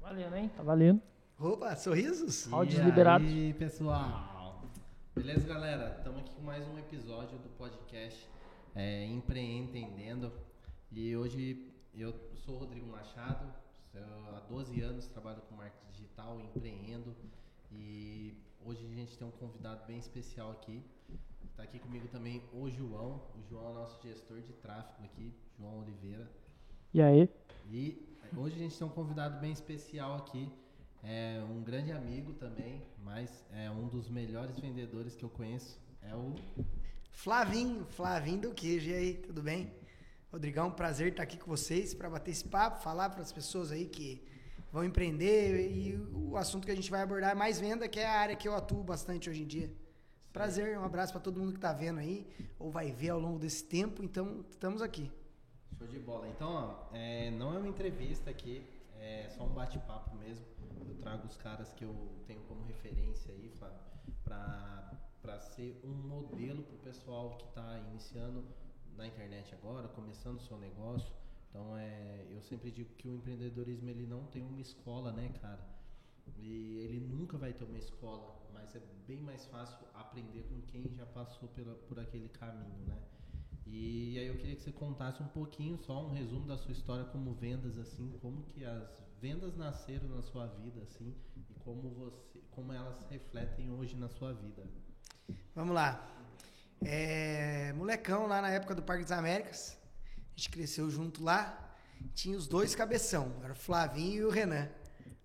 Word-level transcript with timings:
Valendo, 0.00 0.36
hein? 0.36 0.50
Tá 0.56 0.62
valendo. 0.62 1.02
Opa, 1.38 1.74
sorrisos? 1.76 2.52
Áudios 2.52 2.78
e 2.78 2.82
liberados. 2.82 3.26
aí, 3.26 3.52
pessoal? 3.54 4.62
Beleza, 5.14 5.46
galera? 5.46 5.96
Estamos 5.98 6.20
aqui 6.20 6.30
com 6.30 6.42
mais 6.42 6.66
um 6.66 6.78
episódio 6.78 7.38
do 7.38 7.48
podcast 7.50 8.28
é, 8.74 9.04
Empreendendo. 9.04 10.32
E 10.90 11.16
hoje 11.16 11.72
eu 11.94 12.14
sou 12.36 12.54
o 12.56 12.58
Rodrigo 12.58 12.86
Machado, 12.86 13.52
eu, 13.92 14.02
há 14.34 14.40
12 14.48 14.80
anos 14.80 15.06
trabalho 15.08 15.42
com 15.48 15.54
marketing 15.56 15.90
digital, 15.92 16.40
empreendo. 16.40 17.14
E 17.72 18.34
hoje 18.64 18.84
a 18.84 18.94
gente 18.94 19.16
tem 19.18 19.26
um 19.26 19.32
convidado 19.32 19.86
bem 19.86 19.98
especial 19.98 20.52
aqui. 20.52 20.82
Está 21.50 21.62
aqui 21.62 21.78
comigo 21.78 22.06
também 22.08 22.42
o 22.52 22.70
João. 22.70 23.22
O 23.34 23.42
João 23.48 23.70
é 23.70 23.74
nosso 23.74 24.02
gestor 24.02 24.40
de 24.40 24.52
tráfego 24.54 25.04
aqui, 25.04 25.34
João 25.58 25.80
Oliveira. 25.80 26.30
E 26.92 27.02
aí? 27.02 27.28
E 27.70 28.15
hoje 28.36 28.56
a 28.56 28.58
gente 28.58 28.78
tem 28.78 28.86
um 28.86 28.90
convidado 28.90 29.38
bem 29.40 29.52
especial 29.52 30.16
aqui, 30.16 30.50
é 31.02 31.42
um 31.50 31.62
grande 31.62 31.92
amigo 31.92 32.32
também, 32.32 32.82
mas 33.04 33.44
é 33.52 33.70
um 33.70 33.86
dos 33.88 34.08
melhores 34.08 34.58
vendedores 34.58 35.14
que 35.14 35.24
eu 35.24 35.28
conheço. 35.28 35.78
É 36.02 36.14
o 36.14 36.34
Flavinho, 37.10 37.84
Flavinho 37.86 38.40
do 38.40 38.54
Queijo. 38.54 38.90
E 38.90 38.94
aí, 38.94 39.14
tudo 39.14 39.42
bem? 39.42 39.72
Rodrigão, 40.32 40.70
prazer 40.70 41.08
estar 41.08 41.22
aqui 41.22 41.36
com 41.38 41.46
vocês 41.46 41.94
para 41.94 42.10
bater 42.10 42.30
esse 42.30 42.44
papo, 42.44 42.82
falar 42.82 43.10
para 43.10 43.22
as 43.22 43.32
pessoas 43.32 43.70
aí 43.70 43.86
que 43.86 44.22
vão 44.72 44.84
empreender 44.84 45.70
e 45.70 45.96
o 46.12 46.36
assunto 46.36 46.66
que 46.66 46.70
a 46.70 46.74
gente 46.74 46.90
vai 46.90 47.02
abordar 47.02 47.30
é 47.30 47.34
mais 47.34 47.58
venda, 47.58 47.88
que 47.88 48.00
é 48.00 48.06
a 48.06 48.18
área 48.18 48.36
que 48.36 48.46
eu 48.46 48.54
atuo 48.54 48.82
bastante 48.82 49.30
hoje 49.30 49.42
em 49.42 49.46
dia. 49.46 49.72
Prazer, 50.32 50.78
um 50.78 50.84
abraço 50.84 51.12
para 51.12 51.22
todo 51.22 51.40
mundo 51.40 51.52
que 51.52 51.58
está 51.58 51.72
vendo 51.72 51.98
aí 52.00 52.26
ou 52.58 52.70
vai 52.70 52.92
ver 52.92 53.10
ao 53.10 53.18
longo 53.18 53.38
desse 53.38 53.64
tempo. 53.64 54.02
Então, 54.04 54.44
estamos 54.50 54.82
aqui. 54.82 55.10
Show 55.86 55.92
de 55.92 55.98
bola. 56.00 56.28
Então, 56.28 56.52
ó, 56.52 56.94
é, 56.94 57.30
não 57.30 57.54
é 57.54 57.58
uma 57.58 57.68
entrevista 57.68 58.28
aqui, 58.28 58.66
é 58.98 59.28
só 59.30 59.44
um 59.44 59.54
bate-papo 59.54 60.16
mesmo. 60.16 60.44
Eu 60.88 60.96
trago 60.96 61.26
os 61.26 61.36
caras 61.36 61.72
que 61.72 61.84
eu 61.84 61.94
tenho 62.26 62.40
como 62.42 62.64
referência 62.64 63.32
aí, 63.32 63.48
Flávio, 63.50 63.78
para 64.24 65.38
ser 65.38 65.80
um 65.84 65.92
modelo 65.92 66.62
para 66.64 66.74
o 66.74 66.78
pessoal 66.78 67.36
que 67.36 67.46
está 67.46 67.78
iniciando 67.90 68.44
na 68.96 69.06
internet 69.06 69.54
agora, 69.54 69.86
começando 69.88 70.38
o 70.38 70.40
seu 70.40 70.58
negócio. 70.58 71.12
Então, 71.50 71.76
é, 71.76 72.26
eu 72.30 72.42
sempre 72.42 72.70
digo 72.70 72.92
que 72.94 73.08
o 73.08 73.14
empreendedorismo 73.14 73.88
ele 73.88 74.06
não 74.06 74.24
tem 74.24 74.42
uma 74.42 74.60
escola, 74.60 75.12
né, 75.12 75.32
cara? 75.40 75.64
E 76.36 76.78
ele 76.80 76.98
nunca 76.98 77.38
vai 77.38 77.52
ter 77.52 77.64
uma 77.64 77.78
escola, 77.78 78.34
mas 78.52 78.74
é 78.74 78.82
bem 79.06 79.20
mais 79.20 79.46
fácil 79.46 79.86
aprender 79.94 80.42
com 80.48 80.60
quem 80.62 80.88
já 80.94 81.06
passou 81.06 81.48
pela, 81.50 81.74
por 81.74 82.00
aquele 82.00 82.28
caminho, 82.28 82.86
né? 82.86 83.00
E 83.66 84.18
aí 84.18 84.26
eu 84.28 84.36
queria 84.36 84.54
que 84.54 84.62
você 84.62 84.72
contasse 84.72 85.22
um 85.22 85.28
pouquinho, 85.28 85.76
só 85.78 86.06
um 86.06 86.12
resumo 86.12 86.46
da 86.46 86.56
sua 86.56 86.72
história 86.72 87.04
como 87.06 87.34
vendas, 87.34 87.76
assim, 87.78 88.16
como 88.22 88.42
que 88.44 88.64
as 88.64 89.02
vendas 89.20 89.56
nasceram 89.56 90.08
na 90.08 90.22
sua 90.22 90.46
vida, 90.46 90.82
assim, 90.82 91.14
e 91.36 91.54
como 91.64 91.90
você, 91.90 92.40
como 92.52 92.72
elas 92.72 93.04
refletem 93.10 93.70
hoje 93.70 93.96
na 93.96 94.08
sua 94.08 94.32
vida. 94.32 94.62
Vamos 95.54 95.74
lá. 95.74 96.08
É, 96.84 97.72
molecão 97.72 98.26
lá 98.26 98.40
na 98.40 98.50
época 98.50 98.74
do 98.74 98.82
Parque 98.82 99.02
das 99.02 99.12
Américas, 99.12 99.76
a 100.14 100.36
gente 100.36 100.50
cresceu 100.50 100.88
junto 100.88 101.24
lá, 101.24 101.74
tinha 102.14 102.36
os 102.36 102.46
dois 102.46 102.74
cabeção, 102.74 103.34
era 103.42 103.52
o 103.52 103.56
Flavinho 103.56 104.22
e 104.22 104.24
o 104.24 104.30
Renan. 104.30 104.68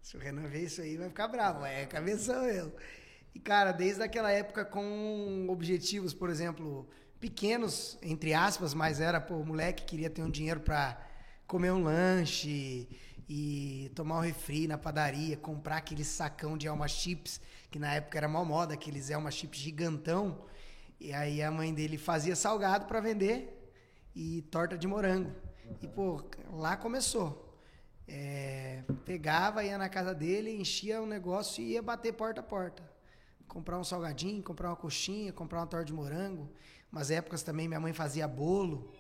Se 0.02 0.18
o 0.18 0.20
Renan 0.20 0.48
ver 0.48 0.64
isso 0.64 0.82
aí, 0.82 0.98
vai 0.98 1.10
ficar 1.10 1.28
bravo, 1.28 1.64
é 1.64 1.86
cabeção 1.86 2.44
eu. 2.46 2.76
E 3.36 3.40
cara, 3.40 3.72
desde 3.72 4.02
aquela 4.02 4.32
época 4.32 4.66
com 4.66 5.48
objetivos, 5.50 6.14
por 6.14 6.30
exemplo, 6.30 6.90
pequenos, 7.22 8.00
entre 8.02 8.34
aspas, 8.34 8.74
mas 8.74 9.00
era, 9.00 9.22
pô, 9.22 9.36
o 9.36 9.46
moleque 9.46 9.86
queria 9.86 10.10
ter 10.10 10.24
um 10.24 10.30
dinheiro 10.30 10.60
para 10.60 11.00
comer 11.46 11.72
um 11.72 11.84
lanche 11.84 12.90
e 13.30 13.92
tomar 13.96 14.18
um 14.18 14.22
refri 14.22 14.68
na 14.68 14.78
padaria, 14.78 15.38
comprar 15.38 15.78
aquele 15.78 16.04
sacão 16.04 16.58
de 16.58 16.68
Elma 16.68 16.88
Chips, 16.88 17.40
que 17.70 17.78
na 17.78 17.94
época 17.94 18.18
era 18.18 18.28
mal 18.28 18.44
moda, 18.44 18.74
aqueles 18.74 19.12
Elma 19.12 19.30
Chips 19.30 19.60
gigantão. 19.60 20.44
E 21.00 21.14
aí 21.14 21.42
a 21.42 21.52
mãe 21.52 21.74
dele 21.74 21.98
fazia 21.98 22.36
salgado 22.36 22.86
para 22.86 23.00
vender 23.00 23.72
e 24.16 24.42
torta 24.44 24.78
de 24.78 24.88
morango. 24.88 25.32
E, 25.82 25.88
pô, 25.88 26.24
lá 26.52 26.76
começou. 26.76 27.56
É, 28.08 28.84
pegava, 29.06 29.64
ia 29.64 29.78
na 29.78 29.88
casa 29.88 30.14
dele, 30.14 30.60
enchia 30.60 31.02
o 31.02 31.06
negócio 31.06 31.64
e 31.64 31.74
ia 31.74 31.82
bater 31.82 32.14
porta 32.14 32.42
a 32.42 32.44
porta. 32.44 32.84
Comprar 33.48 33.78
um 33.80 33.84
salgadinho, 33.84 34.42
comprar 34.44 34.70
uma 34.70 34.76
coxinha, 34.76 35.32
comprar 35.32 35.60
uma 35.60 35.68
torta 35.68 35.86
de 35.86 35.94
morango. 35.94 36.50
Umas 36.92 37.10
épocas 37.10 37.42
também 37.42 37.68
minha 37.68 37.80
mãe 37.80 37.94
fazia 37.94 38.28
bolo. 38.28 38.92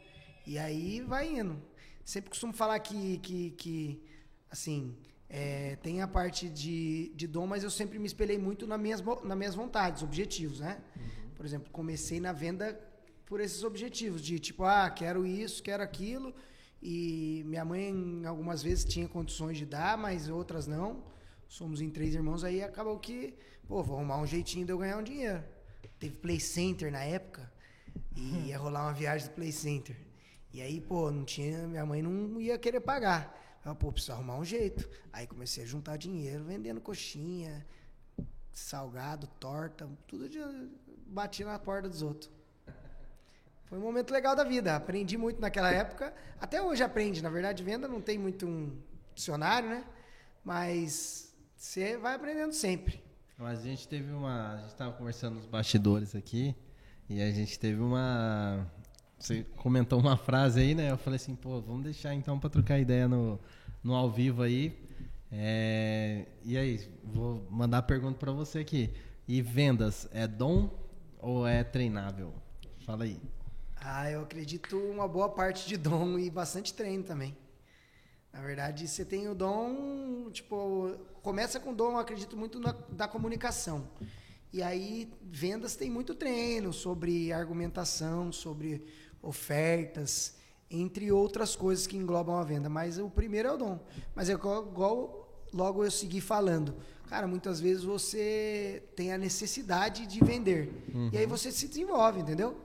E 0.46 0.57
aí 0.57 1.02
vai 1.02 1.28
indo. 1.28 1.62
Sempre 2.06 2.29
costumo 2.29 2.53
falar 2.53 2.79
que, 2.79 3.19
que, 3.19 3.52
que 3.52 4.03
assim, 4.50 4.97
é, 5.29 5.75
tem 5.78 6.01
a 6.01 6.07
parte 6.07 6.50
de, 6.50 7.12
de 7.16 7.28
dom, 7.28 7.47
mas 7.47 7.63
eu 7.63 7.69
sempre 7.69 8.00
me 8.00 8.06
espelhei 8.06 8.38
muito 8.38 8.66
nas 8.66 8.80
minhas, 8.80 9.01
nas 9.01 9.38
minhas 9.38 9.56
vontades, 9.56 10.03
objetivos, 10.03 10.59
né? 10.59 10.81
Uhum. 10.96 11.30
Por 11.35 11.46
exemplo, 11.46 11.69
comecei 11.72 12.19
na 12.19 12.34
venda 12.34 12.80
por 13.25 13.40
esses 13.40 13.63
objetivos, 13.63 14.22
de 14.22 14.40
tipo, 14.40 14.66
ah, 14.66 14.90
quero 14.90 15.25
isso, 15.25 15.63
quero 15.63 15.81
aquilo. 15.81 16.35
E 16.81 17.44
minha 17.46 17.63
mãe, 17.63 18.25
algumas 18.25 18.62
vezes, 18.62 18.84
tinha 18.84 19.07
condições 19.07 19.57
de 19.57 19.66
dar, 19.66 19.97
mas 19.97 20.28
outras 20.28 20.68
não. 20.68 21.03
Somos 21.47 21.81
em 21.81 21.90
três 21.90 22.13
irmãos, 22.13 22.44
aí 22.44 22.62
acabou 22.62 23.00
que, 23.00 23.34
pô, 23.68 23.84
vou 23.84 23.97
arrumar 23.97 24.18
um 24.18 24.25
jeitinho 24.25 24.66
de 24.66 24.72
eu 24.72 24.78
ganhar 24.78 24.97
um 24.97 25.03
dinheiro. 25.03 25.44
Teve 26.00 26.16
Play 26.16 26.40
Center 26.40 26.91
na 26.91 27.03
época. 27.03 27.51
E 28.16 28.47
ia 28.47 28.57
rolar 28.57 28.84
uma 28.84 28.94
viagem 28.94 29.28
do 29.28 29.34
Play 29.34 29.52
Center. 29.52 29.96
E 30.53 30.62
aí, 30.62 30.81
pô, 30.81 31.09
não 31.09 31.24
tinha, 31.24 31.68
minha 31.68 31.85
mãe 31.85 32.02
não 32.02 32.40
ia 32.40 32.57
querer 32.57 32.81
pagar. 32.81 33.40
Eu, 33.66 33.75
pô, 33.75 33.91
preciso 33.91 34.13
arrumar 34.13 34.38
um 34.38 34.46
jeito. 34.46 34.90
Aí 35.13 35.25
comecei 35.28 35.63
a 35.63 35.68
juntar 35.68 35.97
dinheiro, 35.97 36.44
vendendo 36.44 36.81
coxinha, 36.81 37.66
salgado, 38.51 39.28
torta, 39.40 39.90
tudo 40.07 40.28
de 40.28 40.40
bati 41.07 41.44
na 41.44 41.57
porta 41.57 41.88
dos 41.88 42.01
outros. 42.01 42.30
Foi 43.66 43.78
um 43.78 43.81
momento 43.81 44.12
legal 44.12 44.35
da 44.35 44.44
vida. 44.44 44.75
Aprendi 44.75 45.18
muito 45.18 45.40
naquela 45.40 45.72
época. 45.72 46.13
Até 46.40 46.62
hoje 46.62 46.84
aprende. 46.84 47.22
Na 47.22 47.30
verdade, 47.30 47.63
venda 47.63 47.88
não 47.88 48.01
tem 48.01 48.18
muito 48.18 48.46
um 48.46 48.78
dicionário, 49.16 49.69
né? 49.69 49.85
Mas 50.44 51.34
você 51.56 51.96
vai 51.97 52.16
aprendendo 52.16 52.51
sempre. 52.51 53.01
Mas 53.38 53.59
a 53.59 53.63
gente 53.63 53.88
teve 53.88 54.12
uma. 54.12 54.56
A 54.56 54.57
gente 54.57 54.72
estava 54.72 54.91
conversando 54.91 55.35
nos 55.35 55.46
bastidores 55.46 56.16
aqui. 56.16 56.53
E 57.14 57.22
a 57.22 57.30
gente 57.30 57.60
teve 57.60 57.82
uma. 57.82 58.66
Você 59.20 59.44
comentou 59.58 60.00
uma 60.00 60.16
frase 60.16 60.62
aí, 60.62 60.74
né? 60.74 60.92
Eu 60.92 60.98
falei 60.98 61.18
assim, 61.18 61.36
pô, 61.36 61.60
vamos 61.60 61.84
deixar 61.84 62.16
então 62.16 62.40
para 62.40 62.50
trocar 62.50 62.80
ideia 62.80 63.06
no, 63.06 63.38
no 63.84 63.94
ao 63.94 64.10
vivo 64.10 64.42
aí. 64.42 64.82
É, 65.30 66.26
e 66.42 66.58
aí, 66.58 66.80
vou 67.04 67.46
mandar 67.52 67.80
a 67.80 67.82
pergunta 67.82 68.18
para 68.18 68.32
você 68.32 68.60
aqui. 68.60 68.94
E 69.28 69.42
vendas, 69.42 70.08
é 70.14 70.26
dom 70.26 70.70
ou 71.20 71.46
é 71.46 71.66
treinável? 71.66 72.34
Fala 72.86 73.04
aí. 73.04 73.20
Ah, 73.76 74.10
eu 74.10 74.22
acredito 74.22 74.78
uma 74.78 75.06
boa 75.06 75.28
parte 75.28 75.68
de 75.68 75.76
dom 75.76 76.18
e 76.18 76.30
bastante 76.30 76.74
treino 76.74 77.04
também. 77.04 77.38
Na 78.32 78.40
verdade, 78.40 78.88
você 78.88 79.04
tem 79.04 79.28
o 79.28 79.36
dom, 79.36 80.30
tipo, 80.32 80.96
começa 81.22 81.60
com 81.60 81.74
dom, 81.74 81.92
eu 81.92 81.98
acredito 81.98 82.38
muito 82.38 82.58
na, 82.58 82.72
da 82.90 83.06
comunicação. 83.06 83.86
E 84.53 84.62
aí, 84.62 85.12
vendas 85.22 85.75
tem 85.75 85.89
muito 85.89 86.13
treino 86.13 86.73
sobre 86.73 87.31
argumentação, 87.31 88.31
sobre 88.31 88.84
ofertas, 89.22 90.35
entre 90.69 91.12
outras 91.12 91.56
coisas 91.56 91.88
que 91.88 91.95
englobam 91.95 92.38
a 92.38 92.44
venda. 92.44 92.69
Mas 92.69 92.97
o 92.97 93.09
primeiro 93.09 93.47
é 93.47 93.53
o 93.53 93.57
dom. 93.57 93.79
Mas 94.13 94.29
é 94.29 94.34
igual, 94.34 95.45
logo 95.53 95.85
eu 95.85 95.91
segui 95.91 96.19
falando. 96.19 96.75
Cara, 97.07 97.28
muitas 97.28 97.59
vezes 97.59 97.84
você 97.84 98.84
tem 98.95 99.13
a 99.13 99.17
necessidade 99.17 100.06
de 100.06 100.23
vender. 100.23 100.69
Uhum. 100.94 101.09
E 101.13 101.18
aí 101.18 101.25
você 101.25 101.51
se 101.51 101.68
desenvolve, 101.68 102.22
entendeu? 102.22 102.57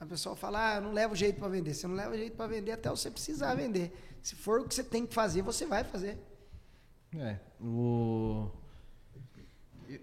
A 0.00 0.06
pessoa 0.06 0.36
fala, 0.36 0.72
ah, 0.72 0.76
eu 0.76 0.82
não 0.82 0.92
levo 0.92 1.14
jeito 1.14 1.38
para 1.38 1.48
vender. 1.48 1.72
Você 1.72 1.86
não 1.86 1.94
leva 1.94 2.16
jeito 2.16 2.36
para 2.36 2.46
vender 2.46 2.72
até 2.72 2.90
você 2.90 3.10
precisar 3.10 3.54
vender. 3.54 3.92
Se 4.22 4.34
for 4.34 4.60
o 4.60 4.68
que 4.68 4.74
você 4.74 4.84
tem 4.84 5.06
que 5.06 5.14
fazer, 5.14 5.40
você 5.42 5.64
vai 5.64 5.84
fazer. 5.84 6.18
É, 7.16 7.38
o 7.60 8.50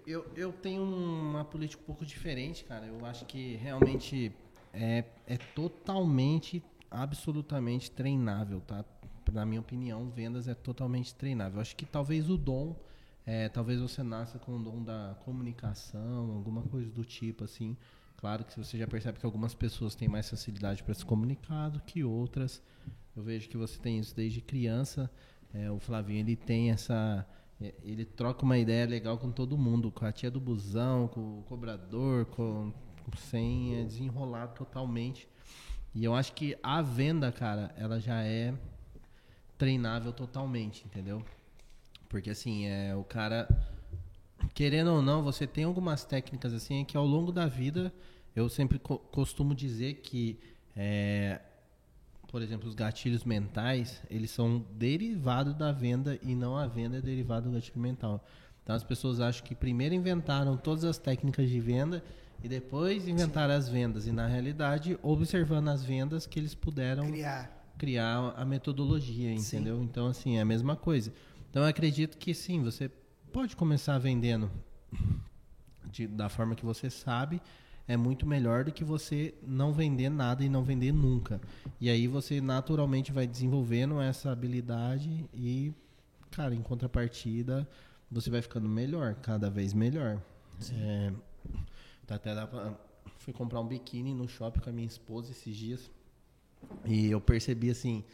eu, 0.06 0.30
eu 0.36 0.52
tenho 0.52 0.82
uma 0.82 1.44
política 1.44 1.82
um 1.82 1.86
pouco 1.86 2.04
diferente, 2.04 2.64
cara. 2.64 2.86
Eu 2.86 3.04
acho 3.04 3.24
que 3.26 3.56
realmente 3.56 4.32
é, 4.72 5.04
é 5.26 5.36
totalmente, 5.54 6.62
absolutamente 6.90 7.90
treinável, 7.90 8.60
tá? 8.60 8.84
Na 9.32 9.46
minha 9.46 9.60
opinião, 9.60 10.10
vendas 10.10 10.48
é 10.48 10.54
totalmente 10.54 11.14
treinável. 11.14 11.56
Eu 11.56 11.62
acho 11.62 11.76
que 11.76 11.86
talvez 11.86 12.28
o 12.28 12.36
dom, 12.36 12.76
é, 13.24 13.48
talvez 13.48 13.80
você 13.80 14.02
nasça 14.02 14.38
com 14.38 14.56
o 14.56 14.62
dom 14.62 14.82
da 14.82 15.16
comunicação, 15.24 16.32
alguma 16.32 16.62
coisa 16.62 16.90
do 16.90 17.04
tipo, 17.04 17.44
assim. 17.44 17.76
Claro 18.16 18.44
que 18.44 18.56
você 18.56 18.78
já 18.78 18.86
percebe 18.86 19.18
que 19.18 19.26
algumas 19.26 19.54
pessoas 19.54 19.94
têm 19.94 20.08
mais 20.08 20.28
facilidade 20.28 20.82
para 20.82 20.94
se 20.94 21.04
comunicar 21.04 21.70
do 21.70 21.80
que 21.80 22.04
outras. 22.04 22.62
Eu 23.16 23.22
vejo 23.22 23.48
que 23.48 23.56
você 23.56 23.78
tem 23.78 23.98
isso 23.98 24.14
desde 24.14 24.40
criança. 24.40 25.10
É, 25.52 25.70
o 25.70 25.78
Flavinho 25.78 26.20
ele 26.20 26.36
tem 26.36 26.70
essa 26.70 27.26
ele 27.82 28.04
troca 28.04 28.44
uma 28.44 28.58
ideia 28.58 28.86
legal 28.86 29.18
com 29.18 29.30
todo 29.30 29.56
mundo, 29.56 29.90
com 29.90 30.04
a 30.04 30.12
tia 30.12 30.30
do 30.30 30.40
busão, 30.40 31.08
com 31.08 31.40
o 31.40 31.42
cobrador, 31.42 32.26
com, 32.26 32.72
com 33.04 33.16
senha, 33.16 33.84
desenrolado 33.84 34.54
totalmente. 34.54 35.28
E 35.94 36.04
eu 36.04 36.14
acho 36.14 36.32
que 36.32 36.56
a 36.62 36.80
venda, 36.80 37.30
cara, 37.30 37.74
ela 37.76 38.00
já 38.00 38.22
é 38.22 38.54
treinável 39.58 40.12
totalmente, 40.12 40.84
entendeu? 40.86 41.22
Porque 42.08 42.30
assim, 42.30 42.66
é, 42.66 42.96
o 42.96 43.04
cara, 43.04 43.46
querendo 44.54 44.92
ou 44.92 45.02
não, 45.02 45.22
você 45.22 45.46
tem 45.46 45.64
algumas 45.64 46.04
técnicas 46.04 46.52
assim 46.52 46.84
que 46.84 46.96
ao 46.96 47.06
longo 47.06 47.30
da 47.30 47.46
vida, 47.46 47.92
eu 48.34 48.48
sempre 48.48 48.78
co 48.78 48.98
costumo 48.98 49.54
dizer 49.54 49.94
que, 49.94 50.40
é, 50.74 51.40
por 52.32 52.40
exemplo, 52.40 52.66
os 52.66 52.74
gatilhos 52.74 53.24
mentais, 53.24 54.02
eles 54.08 54.30
são 54.30 54.64
derivados 54.72 55.54
da 55.54 55.70
venda 55.70 56.18
e 56.22 56.34
não 56.34 56.56
a 56.56 56.66
venda 56.66 56.96
é 56.96 57.00
derivada 57.02 57.46
do 57.46 57.52
gatilho 57.52 57.78
mental. 57.78 58.24
Então 58.62 58.74
as 58.74 58.82
pessoas 58.82 59.20
acham 59.20 59.44
que 59.44 59.54
primeiro 59.54 59.94
inventaram 59.94 60.56
todas 60.56 60.82
as 60.82 60.96
técnicas 60.96 61.50
de 61.50 61.60
venda 61.60 62.02
e 62.42 62.48
depois 62.48 63.06
inventaram 63.06 63.52
Sim. 63.52 63.58
as 63.58 63.68
vendas. 63.68 64.06
E 64.06 64.12
na 64.12 64.26
realidade, 64.26 64.98
observando 65.02 65.68
as 65.68 65.84
vendas 65.84 66.26
que 66.26 66.40
eles 66.40 66.54
puderam 66.54 67.06
criar, 67.06 67.66
criar 67.76 68.32
a 68.34 68.44
metodologia, 68.46 69.30
entendeu? 69.30 69.76
Sim. 69.76 69.84
Então, 69.84 70.06
assim, 70.06 70.38
é 70.38 70.40
a 70.40 70.44
mesma 70.44 70.74
coisa. 70.74 71.12
Então 71.50 71.62
eu 71.62 71.68
acredito 71.68 72.16
que 72.16 72.32
sim, 72.32 72.62
você 72.62 72.90
pode 73.30 73.54
começar 73.54 73.98
vendendo 73.98 74.50
de, 75.90 76.06
da 76.06 76.30
forma 76.30 76.54
que 76.54 76.64
você 76.64 76.88
sabe. 76.88 77.42
É 77.86 77.96
muito 77.96 78.26
melhor 78.26 78.64
do 78.64 78.72
que 78.72 78.84
você 78.84 79.34
não 79.42 79.72
vender 79.72 80.08
nada 80.08 80.44
e 80.44 80.48
não 80.48 80.62
vender 80.62 80.92
nunca. 80.92 81.40
E 81.80 81.90
aí 81.90 82.06
você 82.06 82.40
naturalmente 82.40 83.10
vai 83.12 83.26
desenvolvendo 83.26 84.00
essa 84.00 84.30
habilidade 84.30 85.28
e, 85.34 85.72
cara, 86.30 86.54
em 86.54 86.62
contrapartida, 86.62 87.68
você 88.10 88.30
vai 88.30 88.40
ficando 88.40 88.68
melhor, 88.68 89.14
cada 89.16 89.50
vez 89.50 89.72
melhor. 89.72 90.22
É, 90.72 91.12
tá 92.06 92.14
até 92.14 92.34
dá 92.34 92.46
pra, 92.46 92.72
fui 93.18 93.32
comprar 93.32 93.60
um 93.60 93.66
biquíni 93.66 94.14
no 94.14 94.28
shopping 94.28 94.60
com 94.60 94.70
a 94.70 94.72
minha 94.72 94.86
esposa 94.86 95.30
esses 95.30 95.56
dias. 95.56 95.90
E 96.84 97.10
eu 97.10 97.20
percebi 97.20 97.70
assim, 97.70 98.04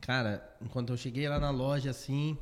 cara, 0.00 0.42
enquanto 0.60 0.90
eu 0.90 0.96
cheguei 0.96 1.28
lá 1.28 1.38
na 1.38 1.50
loja 1.50 1.90
assim, 1.90 2.36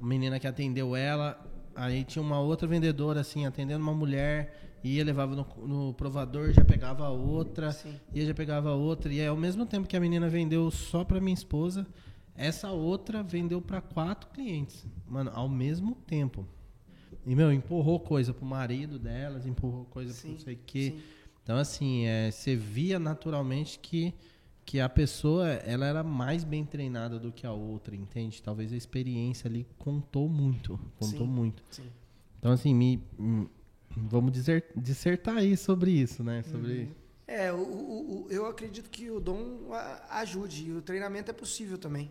a 0.00 0.04
menina 0.04 0.38
que 0.38 0.46
atendeu 0.46 0.94
ela, 0.94 1.38
aí 1.74 2.04
tinha 2.04 2.22
uma 2.22 2.40
outra 2.40 2.66
vendedora 2.66 3.20
assim, 3.20 3.46
atendendo 3.46 3.82
uma 3.82 3.94
mulher, 3.94 4.67
ia 4.96 5.04
levava 5.04 5.34
no, 5.34 5.46
no 5.66 5.94
provador, 5.94 6.52
já 6.52 6.64
pegava 6.64 7.08
outra, 7.08 7.72
Sim. 7.72 7.94
ia 8.12 8.26
já 8.26 8.34
pegava 8.34 8.72
outra, 8.74 9.12
e 9.12 9.20
aí, 9.20 9.26
ao 9.26 9.36
mesmo 9.36 9.66
tempo 9.66 9.88
que 9.88 9.96
a 9.96 10.00
menina 10.00 10.28
vendeu 10.28 10.70
só 10.70 11.04
para 11.04 11.20
minha 11.20 11.34
esposa, 11.34 11.86
essa 12.34 12.70
outra 12.70 13.22
vendeu 13.22 13.60
para 13.60 13.80
quatro 13.80 14.30
clientes, 14.30 14.86
mano, 15.06 15.30
ao 15.34 15.48
mesmo 15.48 15.96
tempo. 16.06 16.46
E, 17.26 17.34
meu, 17.34 17.52
empurrou 17.52 18.00
coisa 18.00 18.32
pro 18.32 18.46
marido 18.46 18.98
delas, 18.98 19.44
empurrou 19.44 19.84
coisa 19.86 20.12
sim, 20.12 20.28
pro 20.28 20.32
não 20.32 20.38
sei 20.38 20.54
o 20.54 20.58
quê. 20.64 20.94
Sim. 20.96 21.02
Então, 21.42 21.56
assim, 21.56 22.04
é, 22.06 22.30
você 22.30 22.54
via 22.54 22.98
naturalmente 22.98 23.78
que, 23.78 24.14
que 24.64 24.78
a 24.78 24.88
pessoa 24.88 25.48
ela 25.48 25.86
era 25.86 26.02
mais 26.02 26.44
bem 26.44 26.64
treinada 26.64 27.18
do 27.18 27.32
que 27.32 27.46
a 27.46 27.52
outra, 27.52 27.96
entende? 27.96 28.42
Talvez 28.42 28.72
a 28.72 28.76
experiência 28.76 29.48
ali 29.48 29.66
contou 29.78 30.28
muito. 30.28 30.78
Contou 30.98 31.26
muito. 31.26 31.62
Então, 32.38 32.52
assim, 32.52 32.74
me, 32.74 33.02
vamos 33.96 34.32
dizer, 34.32 34.66
dissertar 34.76 35.36
aí 35.36 35.56
sobre 35.56 35.90
isso, 35.90 36.22
né? 36.22 36.42
Sobre. 36.44 36.82
Uhum. 36.82 36.94
É, 37.26 37.52
o, 37.52 37.56
o, 37.56 38.26
o, 38.26 38.26
eu 38.30 38.46
acredito 38.46 38.88
que 38.88 39.10
o 39.10 39.20
dom 39.20 39.70
ajude. 40.08 40.68
E 40.68 40.72
o 40.72 40.80
treinamento 40.80 41.30
é 41.30 41.34
possível 41.34 41.76
também 41.76 42.10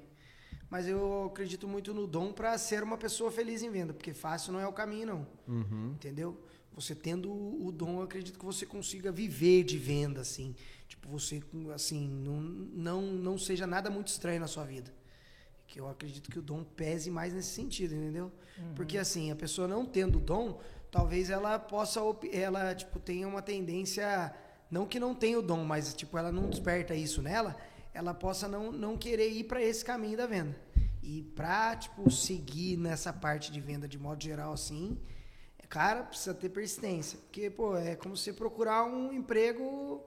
mas 0.69 0.87
eu 0.87 1.25
acredito 1.25 1.67
muito 1.67 1.93
no 1.93 2.05
dom 2.05 2.33
para 2.33 2.57
ser 2.57 2.83
uma 2.83 2.97
pessoa 2.97 3.31
feliz 3.31 3.63
em 3.63 3.69
venda, 3.69 3.93
porque 3.93 4.13
fácil 4.13 4.51
não 4.51 4.59
é 4.59 4.67
o 4.67 4.73
caminho, 4.73 5.07
não. 5.07 5.27
Uhum. 5.47 5.91
Entendeu? 5.93 6.37
Você 6.73 6.93
tendo 6.93 7.31
o 7.31 7.71
dom, 7.71 7.99
eu 7.99 8.03
acredito 8.03 8.37
que 8.37 8.45
você 8.45 8.65
consiga 8.65 9.11
viver 9.11 9.63
de 9.63 9.77
venda, 9.77 10.21
assim. 10.21 10.55
Tipo, 10.87 11.09
você, 11.09 11.41
assim, 11.73 12.07
não, 12.07 12.41
não, 12.41 13.01
não 13.01 13.37
seja 13.37 13.65
nada 13.65 13.89
muito 13.89 14.09
estranho 14.09 14.39
na 14.39 14.47
sua 14.47 14.63
vida. 14.63 14.93
Que 15.65 15.79
eu 15.79 15.89
acredito 15.89 16.29
que 16.29 16.37
o 16.37 16.41
dom 16.41 16.63
pese 16.63 17.09
mais 17.09 17.33
nesse 17.33 17.49
sentido, 17.49 17.95
entendeu? 17.95 18.31
Uhum. 18.57 18.73
Porque, 18.75 18.97
assim, 18.97 19.31
a 19.31 19.35
pessoa 19.35 19.67
não 19.67 19.85
tendo 19.85 20.19
dom, 20.19 20.59
talvez 20.91 21.29
ela 21.29 21.59
possa, 21.59 21.99
ela, 22.31 22.73
tipo, 22.75 22.99
tenha 22.99 23.27
uma 23.27 23.41
tendência, 23.41 24.33
não 24.69 24.85
que 24.85 24.99
não 24.99 25.13
tenha 25.13 25.39
o 25.39 25.41
dom, 25.41 25.63
mas, 25.63 25.93
tipo, 25.93 26.17
ela 26.17 26.31
não 26.31 26.49
desperta 26.49 26.95
isso 26.95 27.21
nela, 27.21 27.55
ela 27.93 28.13
possa 28.13 28.47
não, 28.47 28.71
não 28.71 28.97
querer 28.97 29.29
ir 29.29 29.45
para 29.45 29.61
esse 29.61 29.83
caminho 29.83 30.17
da 30.17 30.27
venda. 30.27 30.55
E 31.01 31.23
para 31.35 31.75
tipo, 31.75 32.11
seguir 32.11 32.75
nessa 32.77 33.13
parte 33.13 33.49
de 33.51 33.61
venda 33.61 33.87
de 33.87 33.97
modo 33.97 34.21
geral 34.21 34.51
assim, 34.51 34.99
cara, 35.69 36.03
precisa 36.03 36.33
ter 36.33 36.49
persistência. 36.49 37.17
Porque, 37.19 37.49
pô, 37.49 37.77
é 37.77 37.95
como 37.95 38.15
você 38.15 38.33
procurar 38.33 38.83
um 38.83 39.13
emprego 39.13 40.03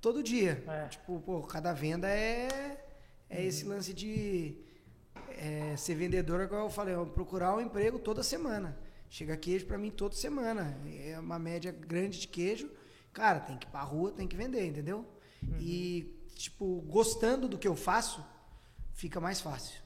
todo 0.00 0.22
dia. 0.22 0.62
É. 0.66 0.88
Tipo, 0.88 1.20
pô, 1.20 1.42
cada 1.42 1.72
venda 1.72 2.08
é, 2.08 2.48
é 3.30 3.38
uhum. 3.38 3.46
esse 3.46 3.64
lance 3.64 3.94
de 3.94 4.58
é, 5.38 5.76
ser 5.76 5.94
vendedor, 5.94 6.40
igual 6.40 6.64
eu 6.64 6.70
falei, 6.70 6.94
eu 6.94 7.06
procurar 7.06 7.54
um 7.54 7.60
emprego 7.60 7.98
toda 7.98 8.22
semana. 8.22 8.76
Chega 9.16 9.34
queijo 9.34 9.64
para 9.64 9.78
mim 9.78 9.90
toda 9.90 10.14
semana. 10.14 10.78
É 11.02 11.18
uma 11.18 11.38
média 11.38 11.72
grande 11.72 12.20
de 12.20 12.28
queijo. 12.28 12.70
Cara, 13.14 13.40
tem 13.40 13.56
que 13.56 13.66
ir 13.66 13.70
pra 13.70 13.80
rua, 13.80 14.12
tem 14.12 14.28
que 14.28 14.36
vender, 14.36 14.66
entendeu? 14.66 15.06
Uhum. 15.42 15.56
E 15.58 16.22
tipo, 16.34 16.82
gostando 16.82 17.48
do 17.48 17.56
que 17.56 17.66
eu 17.66 17.74
faço, 17.74 18.22
fica 18.92 19.18
mais 19.18 19.40
fácil. 19.40 19.80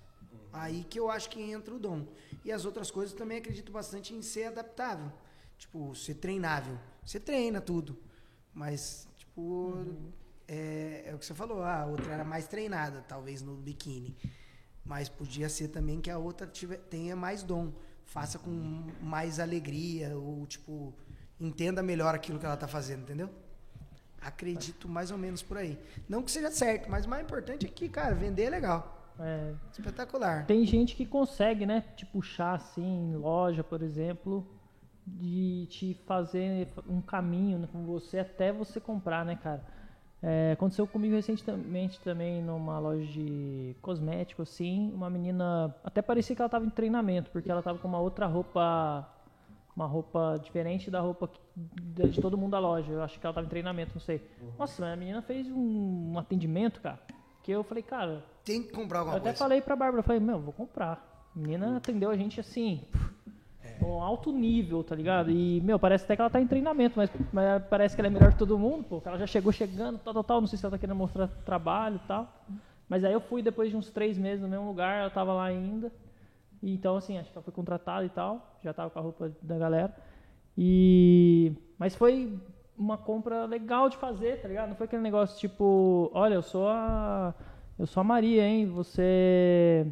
Aí 0.52 0.82
que 0.82 0.98
eu 0.98 1.08
acho 1.08 1.30
que 1.30 1.40
entra 1.40 1.72
o 1.72 1.78
dom. 1.78 2.08
E 2.44 2.50
as 2.50 2.64
outras 2.64 2.90
coisas 2.90 3.14
também 3.14 3.38
acredito 3.38 3.70
bastante 3.70 4.12
em 4.12 4.20
ser 4.20 4.46
adaptável. 4.46 5.12
Tipo, 5.56 5.94
ser 5.94 6.14
treinável. 6.14 6.76
Você 7.06 7.20
treina 7.20 7.60
tudo. 7.60 7.96
Mas, 8.52 9.06
tipo, 9.16 9.40
uhum. 9.40 10.10
é, 10.48 11.04
é, 11.06 11.14
o 11.14 11.20
que 11.20 11.24
você 11.24 11.34
falou. 11.34 11.62
Ah, 11.62 11.82
a 11.82 11.86
outra 11.86 12.14
era 12.14 12.24
mais 12.24 12.48
treinada, 12.48 13.04
talvez 13.06 13.42
no 13.42 13.54
biquíni. 13.54 14.16
Mas 14.84 15.08
podia 15.08 15.48
ser 15.48 15.68
também 15.68 16.00
que 16.00 16.10
a 16.10 16.18
outra 16.18 16.48
tiver, 16.48 16.78
tenha 16.78 17.14
mais 17.14 17.44
dom. 17.44 17.72
Faça 18.10 18.40
com 18.40 18.82
mais 19.00 19.38
alegria. 19.38 20.16
Ou, 20.16 20.44
tipo, 20.46 20.92
entenda 21.38 21.82
melhor 21.82 22.12
aquilo 22.14 22.38
que 22.38 22.44
ela 22.44 22.54
está 22.54 22.66
fazendo, 22.66 23.02
entendeu? 23.02 23.30
Acredito 24.20 24.88
mais 24.88 25.12
ou 25.12 25.16
menos 25.16 25.42
por 25.42 25.56
aí. 25.56 25.78
Não 26.08 26.22
que 26.22 26.30
seja 26.30 26.50
certo, 26.50 26.90
mas 26.90 27.06
o 27.06 27.08
mais 27.08 27.22
importante 27.22 27.66
é 27.66 27.68
que, 27.68 27.88
cara, 27.88 28.14
vender 28.14 28.44
é 28.44 28.50
legal. 28.50 29.14
É. 29.18 29.54
Espetacular. 29.72 30.44
Tem 30.44 30.66
gente 30.66 30.96
que 30.96 31.06
consegue, 31.06 31.64
né? 31.64 31.84
Te 31.96 32.04
puxar 32.04 32.54
assim, 32.54 33.14
loja, 33.14 33.62
por 33.62 33.80
exemplo, 33.80 34.44
de 35.06 35.66
te 35.70 35.94
fazer 36.04 36.68
um 36.88 37.00
caminho 37.00 37.58
né, 37.58 37.68
com 37.70 37.84
você 37.84 38.18
até 38.18 38.52
você 38.52 38.80
comprar, 38.80 39.24
né, 39.24 39.38
cara? 39.40 39.64
É, 40.22 40.52
aconteceu 40.52 40.86
comigo 40.86 41.14
recentemente 41.14 41.98
também 42.00 42.42
numa 42.42 42.78
loja 42.78 43.06
de 43.06 43.74
cosmético, 43.80 44.42
assim, 44.42 44.92
uma 44.92 45.08
menina, 45.08 45.74
até 45.82 46.02
parecia 46.02 46.36
que 46.36 46.42
ela 46.42 46.46
estava 46.46 46.66
em 46.66 46.70
treinamento, 46.70 47.30
porque 47.30 47.50
ela 47.50 47.60
estava 47.60 47.78
com 47.78 47.88
uma 47.88 47.98
outra 48.00 48.26
roupa 48.26 49.08
uma 49.74 49.86
roupa 49.86 50.38
diferente 50.42 50.90
da 50.90 51.00
roupa 51.00 51.30
de, 51.56 52.08
de, 52.08 52.20
todo 52.20 52.36
mundo 52.36 52.50
da 52.50 52.58
loja. 52.58 52.92
Eu 52.92 53.02
acho 53.02 53.18
que 53.18 53.24
ela 53.24 53.32
tava 53.32 53.46
em 53.46 53.50
treinamento, 53.50 53.92
não 53.94 54.00
sei. 54.00 54.20
Uhum. 54.40 54.52
Nossa, 54.58 54.84
a 54.84 54.96
menina 54.96 55.22
fez 55.22 55.46
um, 55.48 56.12
um, 56.12 56.18
atendimento, 56.18 56.80
cara, 56.80 56.98
que 57.42 57.50
eu 57.50 57.62
falei, 57.62 57.82
cara. 57.82 58.22
Tem 58.44 58.62
que 58.62 58.72
comprar 58.72 58.98
alguma 59.00 59.16
eu 59.16 59.20
coisa. 59.20 59.28
Eu 59.28 59.30
até 59.30 59.38
falei 59.38 59.60
pra 59.60 59.76
Bárbara, 59.76 60.02
falei, 60.02 60.20
meu, 60.20 60.38
vou 60.38 60.52
comprar. 60.52 61.30
A 61.34 61.38
menina 61.38 61.76
atendeu 61.76 62.10
a 62.10 62.16
gente 62.16 62.40
assim. 62.40 62.82
Um 63.82 64.02
alto 64.02 64.30
nível, 64.32 64.84
tá 64.84 64.94
ligado? 64.94 65.30
E, 65.30 65.60
meu, 65.62 65.78
parece 65.78 66.04
até 66.04 66.14
que 66.14 66.22
ela 66.22 66.30
tá 66.30 66.40
em 66.40 66.46
treinamento, 66.46 66.94
mas, 66.96 67.10
mas 67.32 67.62
parece 67.64 67.94
que 67.94 68.00
ela 68.00 68.08
é 68.08 68.10
melhor 68.10 68.32
que 68.32 68.38
todo 68.38 68.58
mundo, 68.58 68.84
pô. 68.84 69.02
Ela 69.04 69.18
já 69.18 69.26
chegou 69.26 69.52
chegando, 69.52 69.98
tal, 69.98 70.12
tal, 70.12 70.24
tal. 70.24 70.40
Não 70.40 70.46
sei 70.48 70.58
se 70.58 70.64
ela 70.64 70.72
tá 70.72 70.78
querendo 70.78 70.96
mostrar 70.96 71.28
trabalho 71.28 71.96
e 71.96 72.06
tal. 72.06 72.32
Mas 72.88 73.04
aí 73.04 73.12
eu 73.12 73.20
fui 73.20 73.42
depois 73.42 73.70
de 73.70 73.76
uns 73.76 73.90
três 73.90 74.18
meses 74.18 74.42
no 74.42 74.48
mesmo 74.48 74.66
lugar, 74.66 75.00
ela 75.00 75.10
tava 75.10 75.32
lá 75.32 75.44
ainda. 75.44 75.92
E, 76.62 76.74
então, 76.74 76.96
assim, 76.96 77.18
acho 77.18 77.30
que 77.30 77.36
ela 77.38 77.44
foi 77.44 77.54
contratada 77.54 78.04
e 78.04 78.10
tal, 78.10 78.58
já 78.62 78.70
estava 78.70 78.90
com 78.90 78.98
a 78.98 79.02
roupa 79.02 79.32
da 79.40 79.56
galera. 79.58 79.94
E 80.56 81.52
mas 81.78 81.94
foi 81.94 82.38
uma 82.76 82.98
compra 82.98 83.46
legal 83.46 83.88
de 83.88 83.96
fazer, 83.96 84.40
tá 84.40 84.48
ligado? 84.48 84.68
Não 84.70 84.76
foi 84.76 84.86
aquele 84.86 85.02
negócio 85.02 85.38
tipo, 85.38 86.10
olha, 86.14 86.34
eu 86.34 86.42
sou 86.42 86.68
a 86.68 87.34
eu 87.78 87.86
sou 87.86 88.00
a 88.02 88.04
Maria, 88.04 88.44
hein? 88.46 88.66
Você 88.66 89.86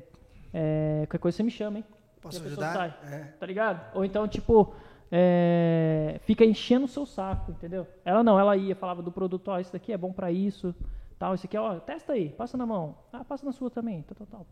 é, 0.53 1.05
qualquer 1.07 1.19
coisa 1.19 1.37
você 1.37 1.43
me 1.43 1.51
chama, 1.51 1.79
hein? 1.79 1.85
Posso 2.21 2.43
ajudar? 2.45 2.73
Sai, 2.73 2.95
é. 3.13 3.19
Tá 3.39 3.47
ligado? 3.47 3.97
Ou 3.97 4.05
então, 4.05 4.27
tipo, 4.27 4.75
é, 5.11 6.21
fica 6.25 6.45
enchendo 6.45 6.85
o 6.85 6.89
seu 6.89 7.07
saco, 7.07 7.51
entendeu? 7.53 7.87
Ela 8.05 8.23
não, 8.23 8.39
ela 8.39 8.57
ia, 8.57 8.75
falava 8.75 9.03
do 9.03 9.11
produto, 9.11 9.49
ó, 9.49 9.57
oh, 9.57 9.61
isso 9.61 9.73
daqui 9.73 9.93
é 9.93 9.97
bom 9.97 10.13
para 10.13 10.31
isso, 10.31 10.75
tal, 11.19 11.35
esse 11.35 11.47
aqui, 11.47 11.57
ó, 11.57 11.81
testa 11.81 12.13
aí, 12.13 12.29
passa 12.31 12.57
na 12.57 12.67
mão. 12.67 12.97
Ah, 13.13 13.25
passa 13.25 13.45
na 13.45 13.53
sua 13.53 13.71
também. 13.71 14.03
Tal, 14.03 14.17
tal, 14.17 14.27
tal. 14.27 14.47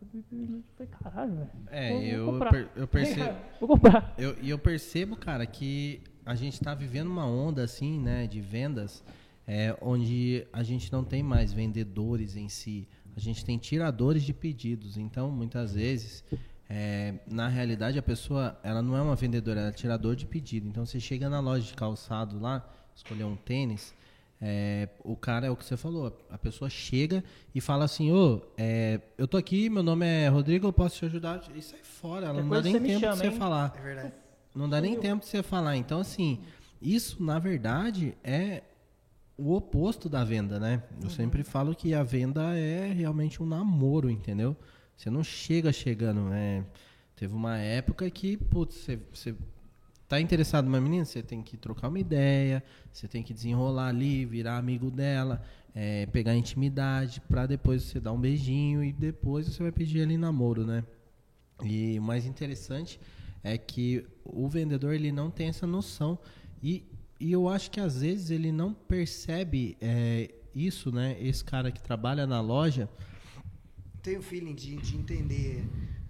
Falei, 0.76 0.92
caralho, 1.00 1.34
velho. 1.34 1.50
É, 1.70 1.90
vou, 1.90 2.02
eu, 2.02 2.24
vou 2.32 2.50
per, 2.50 2.68
eu 2.74 2.88
percebo. 2.88 3.36
vou 3.60 3.68
comprar. 3.68 4.14
E 4.18 4.22
eu, 4.22 4.32
eu, 4.42 4.58
percebo, 4.58 5.16
cara, 5.16 5.46
que 5.46 6.02
a 6.24 6.34
gente 6.34 6.54
está 6.54 6.74
vivendo 6.74 7.08
uma 7.08 7.26
onda 7.26 7.62
assim, 7.62 8.00
né, 8.00 8.26
de 8.26 8.40
vendas, 8.40 9.04
é, 9.46 9.76
onde 9.80 10.46
a 10.52 10.62
gente 10.62 10.92
não 10.92 11.04
tem 11.04 11.22
mais 11.22 11.52
vendedores 11.52 12.36
em 12.36 12.48
si. 12.48 12.88
A 13.16 13.20
gente 13.20 13.44
tem 13.44 13.56
tiradores 13.56 14.22
de 14.24 14.32
pedidos. 14.32 14.96
Então, 14.96 15.30
muitas 15.30 15.74
vezes, 15.74 16.24
é, 16.68 17.14
na 17.26 17.48
realidade, 17.48 17.98
a 17.98 18.02
pessoa, 18.02 18.58
ela 18.62 18.82
não 18.82 18.96
é 18.96 19.02
uma 19.02 19.16
vendedora, 19.16 19.60
ela 19.60 19.68
é 19.68 19.72
tirador 19.72 20.16
de 20.16 20.26
pedido. 20.26 20.68
Então, 20.68 20.84
você 20.84 20.98
chega 21.00 21.28
na 21.28 21.40
loja 21.40 21.64
de 21.66 21.74
calçado 21.74 22.38
lá, 22.38 22.68
escolher 22.94 23.24
um 23.24 23.36
tênis, 23.36 23.94
É, 24.38 24.90
o 25.02 25.16
cara 25.16 25.46
é 25.46 25.50
o 25.50 25.56
que 25.56 25.64
você 25.64 25.78
falou, 25.78 26.14
a 26.30 26.36
pessoa 26.36 26.68
chega 26.68 27.24
e 27.54 27.60
fala 27.60 27.86
assim, 27.86 28.12
ô, 28.12 28.42
é, 28.58 29.00
eu 29.16 29.26
tô 29.26 29.38
aqui, 29.38 29.70
meu 29.70 29.82
nome 29.82 30.04
é 30.04 30.28
Rodrigo, 30.28 30.66
eu 30.66 30.72
posso 30.74 30.98
te 30.98 31.06
ajudar? 31.06 31.42
E 31.54 31.62
sai 31.62 31.78
fora, 31.82 32.26
ela 32.26 32.42
não 32.42 32.50
dá 32.50 32.60
nem 32.60 32.74
tempo 32.74 33.00
chama, 33.00 33.12
de 33.14 33.18
você 33.18 33.26
hein? 33.28 33.38
falar. 33.38 33.74
É 33.78 33.82
verdade. 33.82 34.12
Não 34.54 34.68
dá 34.68 34.78
nem 34.78 35.00
tempo 35.00 35.24
de 35.24 35.30
você 35.30 35.42
falar. 35.42 35.76
Então, 35.76 36.00
assim, 36.00 36.40
isso, 36.82 37.22
na 37.22 37.38
verdade, 37.38 38.14
é 38.22 38.62
o 39.38 39.54
oposto 39.54 40.06
da 40.06 40.22
venda, 40.22 40.60
né? 40.60 40.82
Eu 41.02 41.08
sempre 41.08 41.42
falo 41.42 41.74
que 41.74 41.94
a 41.94 42.02
venda 42.02 42.58
é 42.58 42.92
realmente 42.92 43.42
um 43.42 43.46
namoro, 43.46 44.10
entendeu? 44.10 44.54
Você 44.96 45.10
não 45.10 45.22
chega 45.22 45.72
chegando. 45.72 46.32
É... 46.32 46.64
Teve 47.14 47.34
uma 47.34 47.58
época 47.58 48.10
que, 48.10 48.36
putz, 48.36 48.76
você, 48.76 48.98
você 49.12 49.34
tá 50.08 50.20
interessado 50.20 50.66
numa 50.66 50.80
menina, 50.80 51.04
você 51.04 51.22
tem 51.22 51.42
que 51.42 51.56
trocar 51.56 51.88
uma 51.88 51.98
ideia, 51.98 52.62
você 52.92 53.08
tem 53.08 53.22
que 53.22 53.32
desenrolar 53.32 53.88
ali, 53.88 54.24
virar 54.24 54.58
amigo 54.58 54.90
dela, 54.90 55.42
é, 55.74 56.06
pegar 56.06 56.34
intimidade, 56.34 57.20
pra 57.22 57.46
depois 57.46 57.82
você 57.82 57.98
dar 57.98 58.12
um 58.12 58.20
beijinho 58.20 58.84
e 58.84 58.92
depois 58.92 59.46
você 59.46 59.62
vai 59.62 59.72
pedir 59.72 60.02
ali 60.02 60.16
namoro, 60.16 60.64
né? 60.64 60.84
E 61.64 61.98
o 61.98 62.02
mais 62.02 62.26
interessante 62.26 63.00
é 63.42 63.56
que 63.56 64.06
o 64.24 64.48
vendedor 64.48 64.92
ele 64.92 65.10
não 65.10 65.30
tem 65.30 65.48
essa 65.48 65.66
noção 65.66 66.18
e, 66.62 66.84
e 67.18 67.32
eu 67.32 67.48
acho 67.48 67.70
que 67.70 67.80
às 67.80 68.00
vezes 68.00 68.30
ele 68.30 68.52
não 68.52 68.74
percebe 68.74 69.76
é, 69.80 70.30
isso, 70.54 70.92
né? 70.92 71.16
Esse 71.20 71.44
cara 71.44 71.70
que 71.70 71.82
trabalha 71.82 72.26
na 72.26 72.40
loja, 72.40 72.88
Tem 74.06 74.16
o 74.16 74.22
feeling 74.22 74.54
de, 74.54 74.76
de 74.76 74.96
entender 74.96 75.64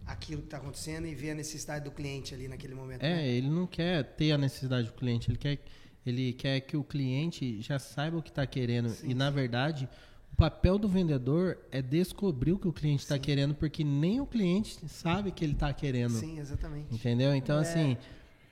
aquilo 0.05 0.43
que 0.43 0.49
está 0.49 0.59
acontecendo 0.59 1.07
e 1.07 1.15
ver 1.15 1.31
a 1.31 1.35
necessidade 1.35 1.83
do 1.87 1.91
cliente 1.91 2.35
ali 2.35 2.47
naquele 2.47 2.75
momento. 2.75 3.03
é, 3.03 3.15
né? 3.17 3.29
ele 3.29 3.49
não 3.49 3.67
quer 3.67 4.05
ter 4.05 4.33
a 4.33 4.39
necessidade 4.39 4.89
do 4.89 4.93
cliente, 4.93 5.31
ele 5.31 5.39
quer, 5.39 5.59
ele 6.05 6.35
quer 6.35 6.61
que 6.61 6.77
o 6.77 6.85
cliente 6.85 7.63
já 7.63 7.79
saiba 7.79 8.19
o 8.19 8.23
que 8.23 8.29
está 8.29 8.47
querendo 8.47 8.91
Sim, 8.91 9.09
e 9.09 9.15
na 9.15 9.31
verdade 9.31 9.89
o 10.31 10.37
papel 10.37 10.77
do 10.79 10.87
vendedor 10.87 11.57
é 11.73 11.81
descobrir 11.81 12.53
o 12.53 12.59
que 12.59 12.69
o 12.69 12.73
cliente 12.73 13.03
está 13.03 13.19
querendo 13.19 13.55
porque 13.55 13.83
nem 13.83 14.21
o 14.21 14.27
cliente 14.27 14.77
sabe 14.89 15.33
que 15.33 15.43
ele 15.43 15.55
está 15.55 15.73
querendo. 15.73 16.13
Sim, 16.13 16.39
exatamente. 16.39 16.95
Entendeu? 16.95 17.35
Então, 17.35 17.57
É. 17.57 17.63
assim, 17.63 17.97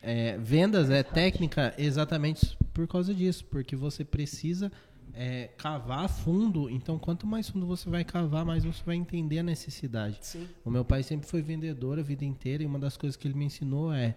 é, 0.02 0.38
vendas 0.38 0.88
é 0.88 1.02
técnica 1.02 1.74
exatamente 1.76 2.56
por 2.72 2.88
causa 2.88 3.12
disso, 3.14 3.44
porque 3.44 3.76
você 3.76 4.06
precisa 4.06 4.72
é, 5.12 5.48
cavar 5.56 6.08
fundo. 6.08 6.68
Então, 6.70 6.98
quanto 6.98 7.26
mais 7.26 7.48
fundo 7.48 7.66
você 7.66 7.88
vai 7.88 8.04
cavar, 8.04 8.44
mais 8.44 8.64
você 8.64 8.82
vai 8.84 8.96
entender 8.96 9.38
a 9.38 9.42
necessidade. 9.42 10.18
Sim. 10.20 10.48
O 10.64 10.70
meu 10.70 10.84
pai 10.84 11.02
sempre 11.02 11.28
foi 11.28 11.42
vendedor 11.42 11.98
a 11.98 12.02
vida 12.02 12.24
inteira 12.24 12.62
e 12.62 12.66
uma 12.66 12.78
das 12.78 12.96
coisas 12.96 13.16
que 13.16 13.26
ele 13.28 13.34
me 13.34 13.44
ensinou 13.44 13.92
é: 13.92 14.16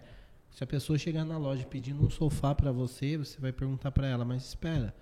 se 0.50 0.64
a 0.64 0.66
pessoa 0.66 0.98
chegar 0.98 1.24
na 1.24 1.38
loja 1.38 1.64
pedindo 1.66 2.04
um 2.04 2.10
sofá 2.10 2.54
para 2.54 2.72
você, 2.72 3.16
você 3.16 3.40
vai 3.40 3.52
perguntar 3.52 3.90
para 3.92 4.06
ela, 4.06 4.24
mas 4.24 4.44
espera, 4.44 4.94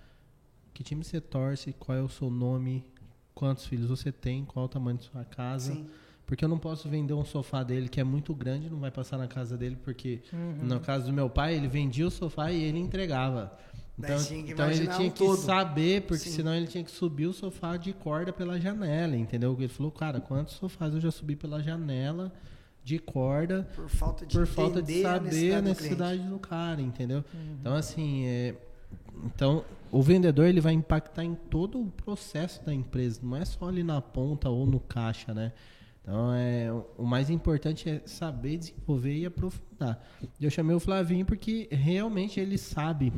que 0.73 0.83
time 0.83 1.03
você 1.03 1.19
torce, 1.21 1.73
qual 1.73 1.97
é 1.97 2.01
o 2.01 2.09
seu 2.09 2.29
nome, 2.29 2.85
quantos 3.33 3.65
filhos 3.65 3.87
você 3.89 4.11
tem, 4.11 4.45
qual 4.45 4.63
é 4.63 4.65
o 4.65 4.69
tamanho 4.69 4.97
de 4.97 5.05
sua 5.05 5.23
casa. 5.23 5.73
Sim. 5.73 5.87
Porque 6.25 6.43
eu 6.43 6.49
não 6.49 6.59
posso 6.59 6.89
vender 6.89 7.13
um 7.13 7.23
sofá 7.23 7.63
dele 7.63 7.87
que 7.87 8.01
é 8.01 8.03
muito 8.03 8.35
grande, 8.35 8.69
não 8.69 8.79
vai 8.79 8.91
passar 8.91 9.17
na 9.17 9.27
casa 9.29 9.57
dele, 9.57 9.77
porque 9.81 10.21
Uhum. 10.33 10.57
no 10.67 10.79
caso 10.81 11.05
do 11.05 11.13
meu 11.13 11.29
pai, 11.29 11.55
ele 11.55 11.69
vendia 11.69 12.05
o 12.05 12.11
sofá 12.11 12.51
e 12.51 12.61
ele 12.61 12.79
entregava. 12.79 13.57
Então, 13.97 14.17
então 14.45 14.69
ele 14.69 14.87
tinha 14.87 15.09
que 15.09 15.17
todo. 15.17 15.37
saber, 15.37 16.03
porque 16.03 16.25
Sim. 16.25 16.35
senão 16.35 16.53
ele 16.53 16.67
tinha 16.67 16.83
que 16.83 16.91
subir 16.91 17.25
o 17.25 17.33
sofá 17.33 17.77
de 17.77 17.93
corda 17.93 18.31
pela 18.31 18.59
janela, 18.59 19.15
entendeu? 19.15 19.55
Ele 19.57 19.67
falou, 19.67 19.91
cara, 19.91 20.21
quantos 20.21 20.53
sofás 20.53 20.93
eu 20.93 21.01
já 21.01 21.09
subi 21.09 21.35
pela 21.35 21.61
janela 21.63 22.31
de 22.83 22.99
corda 22.99 23.67
Por 23.75 23.89
falta 23.89 24.25
de 24.25 24.37
por 24.37 24.45
falta 24.45 24.81
de 24.81 25.01
saber 25.01 25.55
a 25.55 25.61
do 25.61 25.69
necessidade 25.69 26.19
cliente. 26.19 26.29
do, 26.29 26.39
cara, 26.39 26.79
entendeu? 26.79 27.25
Então, 27.59 27.73
assim, 27.73 28.25
é, 28.25 28.55
então 29.25 29.65
o 29.91 30.01
vendedor 30.01 30.45
ele 30.45 30.61
vai 30.61 30.73
impactar 30.73 31.23
em 31.23 31.33
todo 31.33 31.81
o 31.81 31.87
processo 31.91 32.63
da 32.63 32.73
empresa, 32.73 33.19
não 33.23 33.35
é 33.35 33.45
só 33.45 33.67
ali 33.67 33.83
na 33.83 33.99
ponta 33.99 34.47
ou 34.47 34.65
no 34.65 34.79
caixa, 34.79 35.33
né? 35.33 35.51
Então, 36.01 36.33
é, 36.33 36.71
o 36.97 37.03
mais 37.03 37.29
importante 37.29 37.89
é 37.89 38.01
saber 38.05 38.57
desenvolver 38.57 39.17
e 39.17 39.25
aprofundar. 39.25 40.01
Eu 40.39 40.49
chamei 40.49 40.73
o 40.73 40.79
Flavinho 40.79 41.25
porque 41.25 41.67
realmente 41.69 42.39
ele 42.39 42.57
sabe 42.57 43.11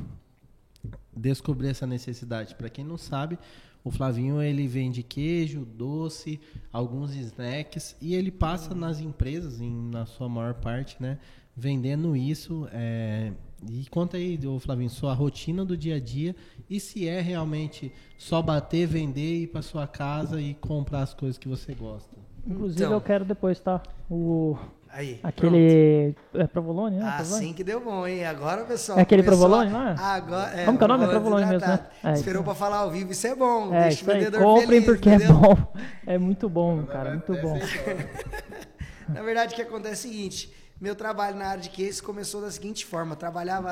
descobrir 1.16 1.70
essa 1.70 1.86
necessidade. 1.86 2.56
Para 2.56 2.70
quem 2.70 2.86
não 2.86 2.98
sabe, 2.98 3.38
o 3.84 3.92
Flavinho 3.92 4.42
ele 4.42 4.68
vende 4.68 5.04
queijo, 5.04 5.66
doce, 5.66 6.40
alguns 6.72 7.16
snacks 7.16 7.96
e 8.02 8.14
ele 8.16 8.32
passa 8.32 8.74
nas 8.76 9.00
empresas, 9.00 9.60
em, 9.62 9.72
na 9.90 10.06
sua 10.06 10.28
maior 10.30 10.54
parte, 10.56 10.98
né, 11.02 11.18
vendendo 11.56 12.16
isso. 12.16 12.68
é, 12.72 13.32
E 13.70 13.86
conta 13.90 14.18
aí, 14.18 14.40
ô 14.46 14.60
Flavinho, 14.60 14.90
sua 14.90 15.14
rotina 15.14 15.66
do 15.66 15.76
dia 15.78 15.96
a 15.96 16.00
dia 16.00 16.36
e 16.70 16.80
se 16.80 17.08
é 17.08 17.20
realmente 17.22 17.92
só 18.18 18.42
bater, 18.42 18.88
vender, 18.88 19.42
ir 19.44 19.48
para 19.48 19.62
sua 19.62 19.88
casa 19.88 20.42
e 20.42 20.54
comprar 20.54 21.02
as 21.02 21.14
coisas 21.14 21.38
que 21.38 21.48
você 21.48 21.74
gosta. 21.74 22.16
Inclusive 22.46 22.82
Então. 22.84 22.94
eu 22.94 23.02
quero 23.02 23.26
depois, 23.26 23.60
tá? 23.60 23.82
O, 24.10 24.58
Aí. 24.92 25.16
pronto. 25.16 25.28
aquele. 25.28 26.16
É 26.34 26.48
provolone, 26.48 26.98
né? 26.98 27.12
Provolone? 27.18 27.46
Assim 27.46 27.54
que 27.54 27.64
deu 27.64 27.80
bom, 27.80 28.08
hein? 28.08 28.26
Agora, 28.26 28.66
pessoal. 28.66 28.98
É 28.98 29.02
aquele 29.04 29.24
começou 29.24 29.48
provolone 29.48 29.72
lá? 29.72 29.96
Agora, 30.16 30.60
é, 30.60 30.66
Como 30.66 30.78
que 30.78 30.84
é 30.84 30.86
o 30.86 30.88
nome? 30.90 31.04
É 31.04 31.08
provolone 31.08 31.46
mesmo, 31.46 31.68
né? 31.68 31.88
É, 32.04 32.14
Esperou 32.14 32.42
isso. 32.42 32.44
pra 32.46 32.56
falar 32.56 32.78
ao 32.78 32.92
vivo, 32.92 33.12
isso 33.12 33.28
é 33.28 33.36
bom. 33.36 33.74
É, 33.74 33.82
deixa 33.84 34.02
isso 34.02 34.10
o 34.10 34.14
vendedor 34.14 34.42
Comprem 34.42 34.68
feliz, 34.68 34.86
porque 34.86 35.10
entendeu? 35.10 35.36
é 35.36 35.40
bom. 35.40 35.74
É 36.08 36.18
muito 36.18 36.50
bom, 36.50 36.84
cara. 36.86 37.12
Muito 37.12 37.34
bom. 37.34 37.60
Na 39.08 39.22
verdade, 39.24 39.54
o 39.54 39.56
que 39.56 39.62
acontece 39.62 40.08
é 40.08 40.10
o 40.10 40.12
seguinte: 40.14 40.54
meu 40.80 40.96
trabalho 40.96 41.36
na 41.38 41.46
área 41.48 41.62
de 41.62 41.70
case 41.70 42.02
começou 42.02 42.42
da 42.42 42.52
seguinte 42.52 42.86
forma: 42.86 43.14
eu 43.14 43.18
trabalhava, 43.18 43.70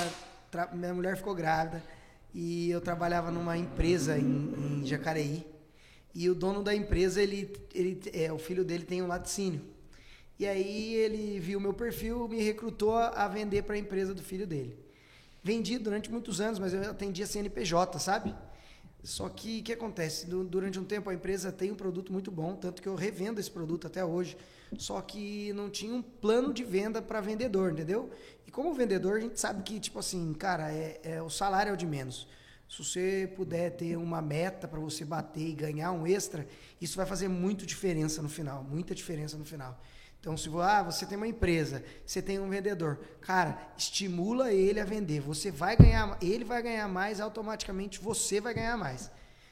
tra- 0.51 0.69
minha 0.73 0.93
mulher 0.93 1.15
ficou 1.17 1.33
grávida 1.35 1.81
e 2.33 2.69
eu 2.69 2.79
trabalhava 2.81 3.31
numa 3.31 3.57
empresa 3.57 4.17
em, 4.17 4.81
em 4.81 4.85
Jacareí. 4.85 5.45
E 6.13 6.29
o 6.29 6.35
dono 6.35 6.63
da 6.63 6.73
empresa, 6.75 7.21
ele, 7.21 7.53
ele, 7.73 8.01
é, 8.13 8.31
o 8.31 8.39
filho 8.39 8.63
dele 8.65 8.83
tem 8.83 9.01
um 9.03 9.07
laticínio. 9.07 9.61
E 10.39 10.45
aí 10.45 10.93
ele 10.95 11.39
viu 11.39 11.59
meu 11.59 11.73
perfil, 11.73 12.27
me 12.27 12.41
recrutou 12.43 12.95
a, 12.95 13.27
vender 13.27 13.63
para 13.63 13.75
a 13.75 13.77
empresa 13.77 14.13
do 14.13 14.21
filho 14.21 14.45
dele. 14.45 14.77
Vendi 15.43 15.77
durante 15.77 16.11
muitos 16.11 16.41
anos, 16.41 16.59
mas 16.59 16.73
eu 16.73 16.81
atendia 16.91 17.25
CNPJ, 17.25 17.99
sabe? 17.99 18.35
Só 19.03 19.29
que 19.29 19.59
o 19.61 19.63
que 19.63 19.73
acontece? 19.73 20.25
Du- 20.27 20.43
Durante 20.43 20.79
um 20.79 20.83
tempo 20.83 21.09
a 21.09 21.13
empresa 21.13 21.51
tem 21.51 21.71
um 21.71 21.75
produto 21.75 22.11
muito 22.11 22.29
bom, 22.31 22.55
tanto 22.55 22.81
que 22.81 22.87
eu 22.87 22.95
revendo 22.95 23.39
esse 23.39 23.49
produto 23.49 23.87
até 23.87 24.03
hoje. 24.03 24.37
Só 24.77 24.99
que 25.01 25.53
não 25.53 25.69
tinha 25.69 25.93
um 25.93 26.01
plano 26.01 26.53
de 26.53 26.63
venda 26.63 27.01
para 27.01 27.21
vendedor, 27.21 27.71
entendeu? 27.71 28.09
E 28.45 28.51
como 28.51 28.73
vendedor, 28.73 29.17
a 29.17 29.21
gente 29.21 29.39
sabe 29.39 29.63
que, 29.63 29.79
tipo 29.79 29.97
assim, 29.99 30.33
cara, 30.33 30.71
é, 30.71 30.99
é- 31.03 31.21
o 31.21 31.29
salário 31.29 31.69
é 31.69 31.73
o 31.73 31.77
de 31.77 31.85
menos. 31.85 32.27
Se 32.69 32.83
você 32.83 33.31
puder 33.35 33.71
ter 33.71 33.95
uma 33.95 34.21
meta 34.21 34.67
para 34.67 34.79
você 34.79 35.05
bater 35.05 35.47
e 35.47 35.53
ganhar 35.53 35.91
um 35.93 36.05
extra, 36.05 36.45
isso 36.81 36.97
vai 36.97 37.05
fazer 37.05 37.29
muito 37.29 37.65
diferença 37.65 38.21
no 38.21 38.27
final, 38.27 38.61
muita 38.63 38.93
diferença 38.93 39.37
no 39.37 39.45
final. 39.45 39.79
Então, 40.27 40.35
se 40.35 40.49
ah, 40.61 40.83
você 40.83 41.05
tem 41.05 41.15
uma 41.15 41.25
empresa, 41.25 41.81
você 42.05 42.21
tem 42.21 42.37
um 42.37 42.49
vendedor, 42.49 42.99
cara, 43.21 43.57
estimula 43.77 44.51
ele 44.51 44.77
a 44.77 44.83
vender. 44.83 45.21
Você 45.21 45.49
vai 45.49 45.77
ganhar, 45.77 46.17
ele 46.21 46.43
vai 46.43 46.61
ganhar 46.61 46.85
mais, 46.89 47.21
automaticamente 47.21 47.97
você 48.01 48.41
vai 48.41 48.53
ganhar 48.53 48.75
mais. 48.75 49.09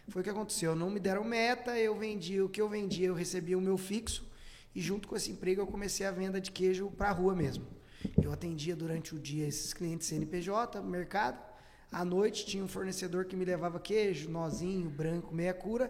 Foi 0.10 0.20
o 0.20 0.24
que 0.24 0.30
aconteceu. 0.30 0.76
Não 0.76 0.90
me 0.90 1.00
deram 1.00 1.24
meta, 1.24 1.80
eu 1.80 1.98
vendi 1.98 2.42
o 2.42 2.50
que 2.50 2.60
eu 2.60 2.68
vendia, 2.68 3.08
eu 3.08 3.14
recebia 3.14 3.58
o 3.58 3.62
meu 3.62 3.78
fixo 3.78 4.30
e 4.76 4.82
junto 4.82 5.08
com 5.08 5.16
esse 5.16 5.32
emprego 5.32 5.62
eu 5.62 5.66
comecei 5.66 6.06
a 6.06 6.12
venda 6.12 6.42
de 6.42 6.52
queijo 6.52 6.92
para 6.92 7.08
a 7.08 7.14
rua 7.14 7.34
mesmo. 7.34 7.66
Eu 8.22 8.34
atendia 8.34 8.76
durante 8.76 9.16
o 9.16 9.18
dia 9.18 9.48
esses 9.48 9.74
clientes 9.74 10.08
CNPJ, 10.08 10.82
mercado. 10.82 11.42
À 11.90 12.04
noite 12.04 12.46
tinha 12.46 12.62
um 12.62 12.68
fornecedor 12.68 13.24
que 13.24 13.38
me 13.38 13.46
levava 13.46 13.80
queijo, 13.80 14.30
nozinho, 14.30 14.90
branco, 14.90 15.34
meia 15.34 15.54
cura, 15.54 15.90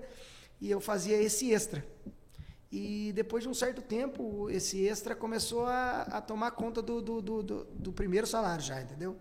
e 0.62 0.70
eu 0.70 0.80
fazia 0.80 1.20
esse 1.20 1.52
extra. 1.52 1.84
E 2.78 3.14
depois 3.14 3.42
de 3.44 3.48
um 3.50 3.54
certo 3.54 3.82
tempo, 3.82 4.50
esse 4.50 4.86
extra 4.86 5.16
começou 5.16 5.66
a, 5.66 6.02
a 6.02 6.20
tomar 6.22 6.52
conta 6.52 6.82
do, 6.82 7.02
do, 7.02 7.22
do, 7.22 7.44
do- 7.44 7.94
primeiro 7.94 8.28
salário 8.28 8.62
já, 8.62 8.82
entendeu? 8.82 9.16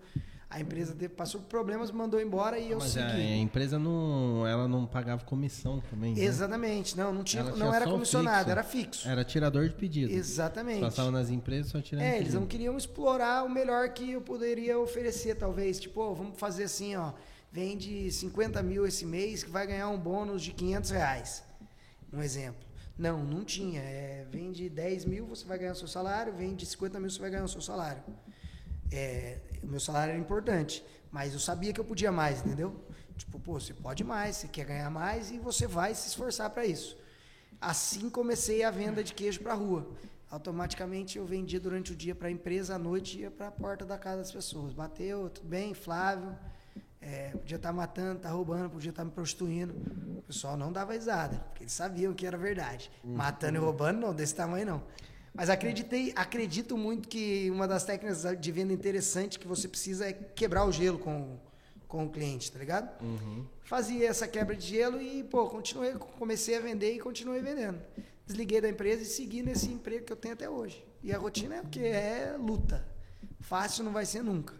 A 0.50 0.60
empresa 0.60 0.96
passou 1.16 1.40
por 1.40 1.46
problemas, 1.48 1.92
mandou 1.92 2.20
embora 2.20 2.58
e 2.58 2.70
eu 2.72 2.78
Mas 2.78 2.90
segui. 2.90 3.06
a 3.12 3.36
empresa 3.36 3.78
não, 3.78 4.44
ela 4.46 4.66
não 4.66 4.86
pagava 4.86 5.24
comissão 5.24 5.80
também. 5.88 6.14
né? 6.14 6.22
Exatamente, 6.24 6.96
não, 6.96 7.12
não, 7.12 7.22
tinha, 7.22 7.42
Ela 7.42 7.50
não 7.50 7.56
tinha 7.58 7.76
era 7.76 7.84
comissionado, 7.84 8.38
fixo. 8.38 8.50
era 8.50 8.62
fixo. 8.64 9.08
Era 9.08 9.24
tirador 9.24 9.68
de 9.68 9.74
pedido. 9.74 10.12
Exatamente. 10.12 10.80
Passava 10.80 11.10
nas 11.12 11.30
empresas 11.30 11.70
só 11.70 11.80
tirando 11.80 12.02
É, 12.04 12.10
pedido. 12.14 12.24
eles 12.24 12.34
não 12.34 12.46
queriam 12.46 12.76
explorar 12.76 13.44
o 13.44 13.48
melhor 13.48 13.88
que 13.90 14.12
eu 14.12 14.20
poderia 14.20 14.76
oferecer, 14.80 15.36
talvez. 15.36 15.78
Tipo, 15.78 16.00
ó, 16.00 16.12
vamos 16.12 16.38
fazer 16.38 16.64
assim, 16.64 16.96
ó. 16.96 17.12
Vende 17.52 18.10
50 18.10 18.60
mil 18.64 18.84
esse 18.84 19.06
mês 19.06 19.44
que 19.44 19.50
vai 19.50 19.64
ganhar 19.66 19.88
um 19.88 19.98
bônus 19.98 20.42
de 20.42 20.52
500 20.52 20.90
reais. 20.90 21.44
Um 22.12 22.20
exemplo. 22.22 22.63
Não, 22.96 23.24
não 23.24 23.44
tinha. 23.44 23.80
É, 23.80 24.26
vende 24.30 24.68
10 24.68 25.04
mil, 25.04 25.26
você 25.26 25.44
vai 25.44 25.58
ganhar 25.58 25.72
o 25.72 25.76
seu 25.76 25.88
salário. 25.88 26.32
Vende 26.32 26.64
50 26.64 27.00
mil, 27.00 27.10
você 27.10 27.20
vai 27.20 27.30
ganhar 27.30 27.44
o 27.44 27.48
seu 27.48 27.60
salário. 27.60 28.02
É, 28.92 29.38
o 29.62 29.66
meu 29.66 29.80
salário 29.80 30.12
era 30.12 30.20
importante, 30.20 30.84
mas 31.10 31.32
eu 31.32 31.40
sabia 31.40 31.72
que 31.72 31.80
eu 31.80 31.84
podia 31.84 32.12
mais, 32.12 32.40
entendeu? 32.40 32.84
Tipo, 33.16 33.38
pô, 33.40 33.58
você 33.58 33.72
pode 33.72 34.04
mais, 34.04 34.36
você 34.36 34.48
quer 34.48 34.66
ganhar 34.66 34.90
mais 34.90 35.30
e 35.30 35.38
você 35.38 35.66
vai 35.66 35.94
se 35.94 36.08
esforçar 36.08 36.50
para 36.50 36.64
isso. 36.64 36.96
Assim 37.60 38.10
comecei 38.10 38.62
a 38.62 38.70
venda 38.70 39.02
de 39.02 39.14
queijo 39.14 39.40
para 39.40 39.54
rua. 39.54 39.88
Automaticamente 40.30 41.16
eu 41.16 41.24
vendia 41.24 41.60
durante 41.60 41.92
o 41.92 41.96
dia 41.96 42.14
para 42.14 42.28
a 42.28 42.30
empresa, 42.30 42.74
à 42.74 42.78
noite 42.78 43.20
ia 43.20 43.30
para 43.30 43.48
a 43.48 43.52
porta 43.52 43.84
da 43.84 43.96
casa 43.96 44.18
das 44.18 44.32
pessoas. 44.32 44.74
Bateu, 44.74 45.30
tudo 45.30 45.48
bem, 45.48 45.74
Flávio. 45.74 46.36
É, 47.06 47.28
podia 47.32 47.56
estar 47.56 47.70
matando, 47.70 48.20
tá 48.20 48.30
roubando, 48.30 48.70
podia 48.70 48.88
estar 48.88 49.04
me 49.04 49.10
prostituindo. 49.10 49.74
O 50.16 50.22
pessoal 50.22 50.56
não 50.56 50.72
dava 50.72 50.94
risada, 50.94 51.36
porque 51.50 51.64
eles 51.64 51.72
sabiam 51.72 52.14
que 52.14 52.26
era 52.26 52.38
verdade. 52.38 52.90
Matando 53.04 53.58
e 53.58 53.60
roubando, 53.60 54.00
não, 54.00 54.14
desse 54.14 54.34
tamanho 54.34 54.64
não. 54.64 54.82
Mas 55.34 55.50
acreditei, 55.50 56.14
acredito 56.16 56.78
muito 56.78 57.06
que 57.06 57.50
uma 57.50 57.68
das 57.68 57.84
técnicas 57.84 58.24
de 58.40 58.52
venda 58.52 58.72
interessante 58.72 59.38
que 59.38 59.46
você 59.46 59.68
precisa 59.68 60.06
é 60.08 60.12
quebrar 60.14 60.64
o 60.64 60.72
gelo 60.72 60.98
com, 60.98 61.36
com 61.86 62.06
o 62.06 62.10
cliente, 62.10 62.50
tá 62.50 62.58
ligado? 62.58 62.88
Fazia 63.64 64.08
essa 64.08 64.26
quebra 64.26 64.56
de 64.56 64.66
gelo 64.66 65.02
e, 65.02 65.24
pô, 65.24 65.46
continuei, 65.50 65.92
comecei 66.18 66.56
a 66.56 66.60
vender 66.60 66.94
e 66.94 67.00
continuei 67.00 67.42
vendendo. 67.42 67.82
Desliguei 68.26 68.62
da 68.62 68.68
empresa 68.70 69.02
e 69.02 69.06
segui 69.06 69.42
nesse 69.42 69.68
emprego 69.68 70.06
que 70.06 70.12
eu 70.12 70.16
tenho 70.16 70.32
até 70.32 70.48
hoje. 70.48 70.82
E 71.02 71.12
a 71.12 71.18
rotina 71.18 71.56
é 71.56 71.60
porque 71.60 71.80
é 71.80 72.34
luta. 72.38 72.82
Fácil 73.40 73.84
não 73.84 73.92
vai 73.92 74.06
ser 74.06 74.22
nunca. 74.22 74.54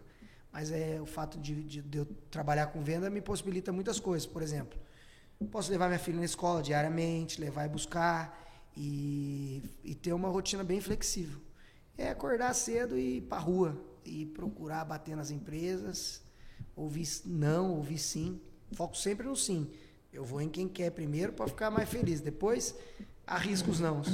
Mas 0.55 0.71
é 0.71 1.01
o 1.01 1.05
fato 1.05 1.37
de, 1.37 1.53
de- 1.63 1.81
de 1.81 1.97
eu 1.97 2.05
trabalhar 2.31 2.67
com 2.67 2.81
venda 2.81 3.09
me 3.09 3.19
possibilita 3.19 3.73
muitas 3.73 3.99
coisas. 3.99 4.25
Por 4.25 4.41
exemplo, 4.41 4.79
posso 5.51 5.69
levar 5.69 5.87
minha 5.87 5.99
filha 5.99 6.17
na 6.17 6.23
escola 6.23 6.63
diariamente, 6.63 7.41
levar 7.41 7.65
e 7.65 7.67
buscar 7.67 8.41
e, 8.73 9.61
e 9.83 9.93
ter 9.93 10.13
uma 10.13 10.29
rotina 10.29 10.63
bem 10.63 10.79
flexível. 10.79 11.41
É 11.97 12.07
acordar 12.09 12.53
cedo 12.53 12.97
e 12.97 13.17
ir 13.17 13.21
para 13.23 13.37
rua 13.39 13.77
e 14.05 14.25
procurar 14.27 14.85
bater 14.85 15.13
nas 15.17 15.29
empresas, 15.29 16.21
ouvir 16.73 17.05
não, 17.25 17.71
ouvir 17.73 17.97
sim. 17.97 18.39
Foco 18.71 18.95
sempre 18.95 19.27
no 19.27 19.35
sim. 19.35 19.69
Eu 20.13 20.23
vou 20.23 20.39
em 20.41 20.47
quem 20.47 20.69
quer 20.69 20.89
primeiro 20.91 21.33
para 21.33 21.49
ficar 21.49 21.69
mais 21.69 21.89
feliz. 21.89 22.21
Depois 22.21 22.73
arrisco 23.27 23.69
os 23.71 23.81
nãos. 23.81 24.07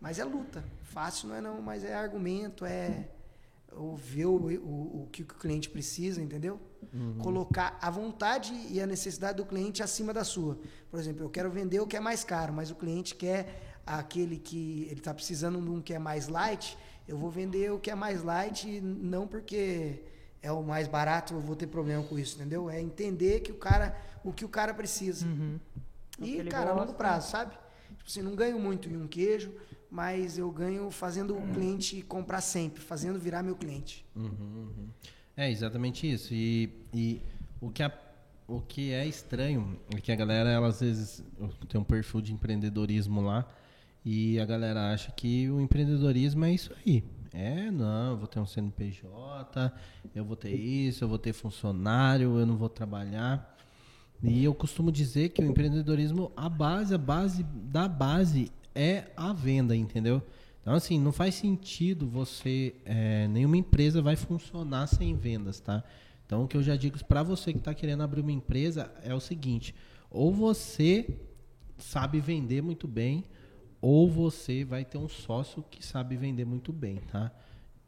Mas 0.00 0.20
é 0.20 0.24
luta. 0.24 0.62
Fácil 0.84 1.28
não 1.30 1.34
é 1.34 1.40
não, 1.40 1.60
mas 1.60 1.82
é 1.82 1.92
argumento, 1.92 2.64
é 2.64 3.08
ouvir 3.76 4.26
o, 4.26 4.36
o, 4.36 5.02
o 5.02 5.08
que 5.10 5.22
o 5.22 5.26
cliente 5.26 5.68
precisa, 5.68 6.22
entendeu? 6.22 6.60
Colocar 7.18 7.78
a 7.80 7.88
vontade 7.88 8.52
e 8.68 8.80
a 8.80 8.86
necessidade 8.86 9.38
do 9.38 9.46
cliente 9.46 9.82
acima 9.82 10.12
da 10.12 10.24
sua. 10.24 10.58
Por 10.90 11.00
exemplo, 11.00 11.24
eu 11.24 11.30
quero 11.30 11.50
vender 11.50 11.80
o 11.80 11.86
que 11.86 11.96
é 11.96 12.00
mais 12.00 12.22
caro, 12.22 12.52
mas 12.52 12.70
o 12.70 12.74
cliente 12.74 13.14
quer 13.14 13.78
aquele 13.86 14.36
que 14.36 14.82
ele 14.90 15.00
está 15.00 15.14
precisando 15.14 15.60
de 15.60 15.70
um 15.70 15.80
que 15.80 15.94
é 15.94 15.98
mais 15.98 16.28
light. 16.28 16.76
Eu 17.08 17.16
vou 17.16 17.30
vender 17.30 17.72
o 17.72 17.78
que 17.78 17.90
é 17.90 17.94
mais 17.94 18.22
light, 18.22 18.68
e 18.68 18.80
não 18.80 19.26
porque 19.26 20.04
é 20.42 20.52
o 20.52 20.62
mais 20.62 20.86
barato, 20.86 21.34
eu 21.34 21.40
vou 21.40 21.56
ter 21.56 21.66
problema 21.66 22.02
com 22.02 22.18
isso, 22.18 22.36
entendeu? 22.36 22.68
É 22.68 22.80
entender 22.80 23.40
que 23.40 23.52
o 23.52 23.56
cara, 23.56 23.96
o 24.22 24.32
que 24.32 24.44
o 24.44 24.48
cara 24.48 24.74
precisa. 24.74 25.26
Uhum. 25.26 25.58
E, 26.20 26.44
cara, 26.44 26.70
a 26.70 26.74
longo 26.74 26.86
gosta. 26.86 26.98
prazo, 26.98 27.30
sabe? 27.30 27.52
Tipo 27.88 28.04
assim, 28.06 28.22
não 28.22 28.34
ganho 28.34 28.58
muito 28.58 28.88
em 28.88 28.96
um 28.96 29.06
queijo, 29.06 29.52
mas 29.92 30.38
eu 30.38 30.50
ganho 30.50 30.90
fazendo 30.90 31.36
o 31.36 31.42
cliente 31.52 32.00
comprar 32.00 32.40
sempre, 32.40 32.80
fazendo 32.82 33.18
virar 33.18 33.42
meu 33.42 33.54
cliente. 33.54 34.04
É 35.36 35.50
exatamente 35.50 36.10
isso. 36.10 36.32
E, 36.32 36.70
e 36.94 37.20
o, 37.60 37.70
que 37.70 37.82
a- 37.82 37.92
o 38.48 38.62
que 38.62 38.90
é 38.90 39.06
estranho 39.06 39.78
é 39.94 40.00
que 40.00 40.10
a 40.10 40.16
galera, 40.16 40.48
ela, 40.48 40.68
às 40.68 40.80
vezes, 40.80 41.22
tem 41.68 41.78
um 41.78 41.84
perfil 41.84 42.22
de 42.22 42.32
empreendedorismo 42.32 43.20
lá 43.20 43.46
e 44.02 44.40
a 44.40 44.46
galera 44.46 44.92
acha 44.94 45.12
que 45.12 45.50
o 45.50 45.60
empreendedorismo 45.60 46.46
é 46.46 46.52
isso 46.54 46.72
aí. 46.86 47.04
É, 47.34 47.70
não, 47.70 48.12
eu 48.12 48.16
vou 48.16 48.26
ter 48.26 48.40
um 48.40 48.46
CNPJ, 48.46 49.72
eu 50.14 50.24
vou 50.24 50.36
ter 50.36 50.54
isso, 50.54 51.04
eu 51.04 51.08
vou 51.08 51.18
ter 51.18 51.34
funcionário, 51.34 52.38
eu 52.38 52.46
não 52.46 52.56
vou 52.56 52.68
trabalhar. 52.70 53.56
E 54.22 54.42
eu 54.44 54.54
costumo 54.54 54.90
dizer 54.92 55.30
que 55.30 55.42
o 55.42 55.44
empreendedorismo, 55.46 56.30
a 56.36 56.48
base, 56.48 56.94
a 56.94 56.98
base 56.98 57.42
da 57.42 57.88
base 57.88 58.50
é 58.74 59.10
a 59.16 59.32
venda, 59.32 59.76
entendeu? 59.76 60.22
Então, 60.60 60.74
assim, 60.74 60.98
não 60.98 61.12
faz 61.12 61.34
sentido 61.34 62.06
você. 62.06 62.74
é, 62.84 63.26
nenhuma 63.28 63.56
empresa 63.56 64.00
vai 64.00 64.16
funcionar 64.16 64.86
sem 64.86 65.16
vendas, 65.16 65.60
tá? 65.60 65.82
Então, 66.24 66.44
o 66.44 66.48
que 66.48 66.56
eu 66.56 66.62
já 66.62 66.76
digo 66.76 67.02
para 67.04 67.22
você 67.22 67.52
que 67.52 67.58
está 67.58 67.74
querendo 67.74 68.02
abrir 68.02 68.20
uma 68.20 68.32
empresa 68.32 68.90
é 69.02 69.14
o 69.14 69.20
seguinte: 69.20 69.74
ou 70.10 70.32
você 70.32 71.18
sabe 71.76 72.20
vender 72.20 72.62
muito 72.62 72.86
bem, 72.86 73.24
ou 73.80 74.08
você 74.08 74.64
vai 74.64 74.84
ter 74.84 74.98
um 74.98 75.08
sócio 75.08 75.64
que 75.70 75.84
sabe 75.84 76.16
vender 76.16 76.44
muito 76.44 76.72
bem, 76.72 76.96
tá? 77.10 77.32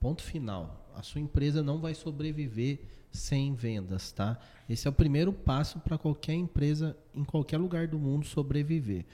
Ponto 0.00 0.22
final. 0.22 0.90
A 0.94 1.02
sua 1.02 1.20
empresa 1.20 1.62
não 1.62 1.78
vai 1.78 1.94
sobreviver 1.94 2.80
sem 3.10 3.54
vendas, 3.54 4.10
tá? 4.10 4.38
Esse 4.68 4.88
é 4.88 4.90
o 4.90 4.92
primeiro 4.92 5.32
passo 5.32 5.78
para 5.78 5.96
qualquer 5.96 6.34
empresa 6.34 6.96
em 7.14 7.24
qualquer 7.24 7.58
lugar 7.58 7.86
do 7.86 7.98
mundo 7.98 8.26
sobreviver. 8.26 9.06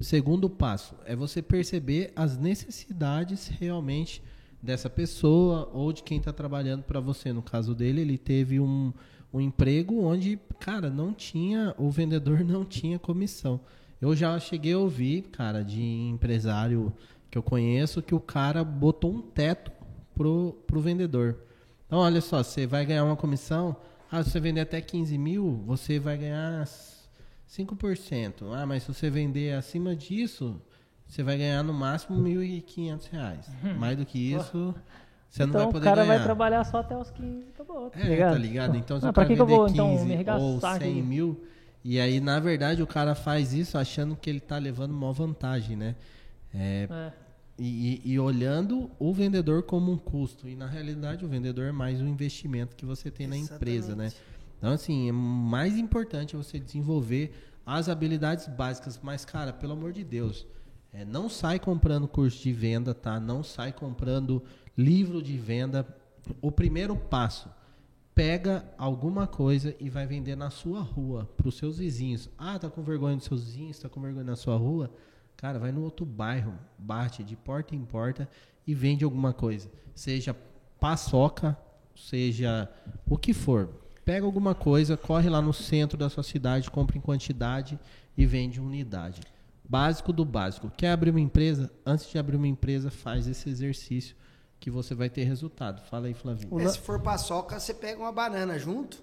Segundo 0.00 0.48
passo 0.48 0.94
é 1.04 1.14
você 1.14 1.42
perceber 1.42 2.10
as 2.16 2.38
necessidades 2.38 3.48
realmente 3.48 4.22
dessa 4.62 4.88
pessoa 4.88 5.68
ou 5.74 5.92
de 5.92 6.02
quem 6.02 6.16
está 6.16 6.32
trabalhando 6.32 6.82
para 6.82 7.00
você. 7.00 7.34
No 7.34 7.42
caso 7.42 7.74
dele, 7.74 8.00
ele 8.00 8.16
teve 8.16 8.58
um, 8.58 8.94
um 9.32 9.40
emprego 9.40 10.02
onde, 10.02 10.38
cara, 10.58 10.88
não 10.88 11.12
tinha, 11.12 11.74
o 11.76 11.90
vendedor 11.90 12.40
não 12.44 12.64
tinha 12.64 12.98
comissão. 12.98 13.60
Eu 14.00 14.16
já 14.16 14.38
cheguei 14.40 14.72
a 14.72 14.78
ouvir, 14.78 15.22
cara, 15.24 15.62
de 15.62 15.82
empresário 15.82 16.90
que 17.30 17.36
eu 17.36 17.42
conheço, 17.42 18.00
que 18.00 18.14
o 18.14 18.20
cara 18.20 18.64
botou 18.64 19.12
um 19.12 19.20
teto 19.20 19.70
pro, 20.14 20.56
pro 20.66 20.80
vendedor. 20.80 21.36
Então, 21.86 21.98
olha 21.98 22.22
só, 22.22 22.42
você 22.42 22.66
vai 22.66 22.86
ganhar 22.86 23.04
uma 23.04 23.16
comissão, 23.16 23.76
ah, 24.10 24.24
se 24.24 24.30
você 24.30 24.40
vender 24.40 24.60
até 24.60 24.80
15 24.80 25.18
mil, 25.18 25.62
você 25.66 25.98
vai 25.98 26.16
ganhar 26.16 26.66
5%. 27.50 28.52
Ah, 28.54 28.64
mas 28.64 28.84
se 28.84 28.92
você 28.94 29.10
vender 29.10 29.54
acima 29.54 29.94
disso, 29.96 30.60
você 31.06 31.22
vai 31.22 31.36
ganhar 31.36 31.62
no 31.64 31.72
máximo 31.74 32.16
1.500 32.22 33.06
reais. 33.10 33.46
Mais 33.76 33.96
do 33.98 34.06
que 34.06 34.18
isso, 34.32 34.74
você 35.28 35.42
não 35.42 35.48
então 35.50 35.62
vai 35.62 35.72
poder 35.72 35.86
o 35.86 35.90
cara 35.90 36.02
ganhar. 36.04 36.16
vai 36.16 36.22
trabalhar 36.22 36.64
só 36.64 36.78
até 36.78 36.96
os 36.96 37.10
15 37.10 37.48
acabou, 37.48 37.90
tá 37.90 37.98
É, 37.98 38.08
ligado? 38.08 38.32
tá 38.32 38.38
ligado? 38.38 38.76
Então, 38.76 39.00
se 39.00 39.06
Ah, 39.06 39.10
o 39.10 39.12
cara 39.12 39.26
que 39.26 39.34
que 39.34 39.40
eu 39.42 39.46
vender 39.46 39.58
vou, 39.58 39.68
então, 39.68 39.88
15 39.90 40.04
me 40.04 40.10
ou 40.10 40.14
arregaçar 40.14 40.78
100 40.80 40.90
aqui? 40.92 41.02
mil, 41.02 41.44
e 41.84 41.98
aí, 41.98 42.20
na 42.20 42.38
verdade, 42.38 42.82
o 42.82 42.86
cara 42.86 43.14
faz 43.16 43.52
isso 43.52 43.76
achando 43.76 44.14
que 44.14 44.30
ele 44.30 44.40
tá 44.40 44.56
levando 44.56 44.92
uma 44.92 45.12
vantagem, 45.12 45.76
né? 45.76 45.96
É, 46.54 46.86
É. 46.90 47.12
e, 47.58 48.00
e- 48.04 48.12
e 48.12 48.18
olhando 48.20 48.88
o 48.98 49.12
vendedor 49.12 49.64
como 49.64 49.90
um 49.90 49.98
custo. 49.98 50.48
E 50.48 50.54
na 50.54 50.66
realidade 50.66 51.24
o 51.24 51.28
vendedor 51.28 51.64
é 51.66 51.72
mais 51.72 52.00
um 52.00 52.06
investimento 52.06 52.76
que 52.76 52.84
você 52.86 53.10
tem 53.10 53.26
na 53.26 53.36
empresa, 53.36 53.96
né? 53.96 54.12
Então, 54.60 54.72
assim, 54.74 55.08
é 55.08 55.12
mais 55.12 55.78
importante 55.78 56.36
você 56.36 56.58
desenvolver 56.58 57.32
as 57.64 57.88
habilidades 57.88 58.46
básicas. 58.46 59.00
Mas, 59.02 59.24
cara, 59.24 59.54
pelo 59.54 59.72
amor 59.72 59.90
de 59.90 60.04
Deus, 60.04 60.46
é, 60.92 61.02
não 61.02 61.30
sai 61.30 61.58
comprando 61.58 62.06
curso 62.06 62.42
de 62.42 62.52
venda, 62.52 62.92
tá? 62.92 63.18
Não 63.18 63.42
sai 63.42 63.72
comprando 63.72 64.42
livro 64.76 65.22
de 65.22 65.38
venda. 65.38 65.86
O 66.42 66.52
primeiro 66.52 66.94
passo, 66.94 67.48
pega 68.14 68.70
alguma 68.76 69.26
coisa 69.26 69.74
e 69.80 69.88
vai 69.88 70.06
vender 70.06 70.36
na 70.36 70.50
sua 70.50 70.82
rua, 70.82 71.26
para 71.38 71.48
os 71.48 71.56
seus 71.56 71.78
vizinhos. 71.78 72.28
Ah, 72.36 72.58
tá 72.58 72.68
com 72.68 72.82
vergonha 72.82 73.16
dos 73.16 73.24
seus 73.24 73.44
vizinhos, 73.44 73.78
tá 73.78 73.88
com 73.88 73.98
vergonha 73.98 74.24
na 74.24 74.36
sua 74.36 74.58
rua? 74.58 74.92
Cara, 75.38 75.58
vai 75.58 75.72
no 75.72 75.82
outro 75.82 76.04
bairro, 76.04 76.52
bate 76.78 77.24
de 77.24 77.34
porta 77.34 77.74
em 77.74 77.82
porta 77.82 78.28
e 78.66 78.74
vende 78.74 79.04
alguma 79.04 79.32
coisa. 79.32 79.70
Seja 79.94 80.36
paçoca, 80.78 81.56
seja 81.96 82.68
o 83.08 83.16
que 83.16 83.32
for. 83.32 83.70
Pega 84.10 84.26
alguma 84.26 84.56
coisa, 84.56 84.96
corre 84.96 85.28
lá 85.28 85.40
no 85.40 85.52
centro 85.52 85.96
da 85.96 86.10
sua 86.10 86.24
cidade, 86.24 86.68
compra 86.68 86.98
em 86.98 87.00
quantidade 87.00 87.78
e 88.18 88.26
vende 88.26 88.60
unidade. 88.60 89.20
Básico 89.62 90.12
do 90.12 90.24
básico. 90.24 90.68
Quer 90.76 90.90
abrir 90.90 91.10
uma 91.10 91.20
empresa? 91.20 91.70
Antes 91.86 92.10
de 92.10 92.18
abrir 92.18 92.34
uma 92.34 92.48
empresa, 92.48 92.90
faz 92.90 93.28
esse 93.28 93.48
exercício 93.48 94.16
que 94.58 94.68
você 94.68 94.96
vai 94.96 95.08
ter 95.08 95.22
resultado. 95.22 95.80
Fala 95.82 96.08
aí, 96.08 96.14
Flavinho. 96.14 96.58
É, 96.58 96.66
se 96.66 96.80
for 96.80 97.00
paçoca, 97.00 97.60
você 97.60 97.72
pega 97.72 98.00
uma 98.00 98.10
banana 98.10 98.58
junto, 98.58 99.00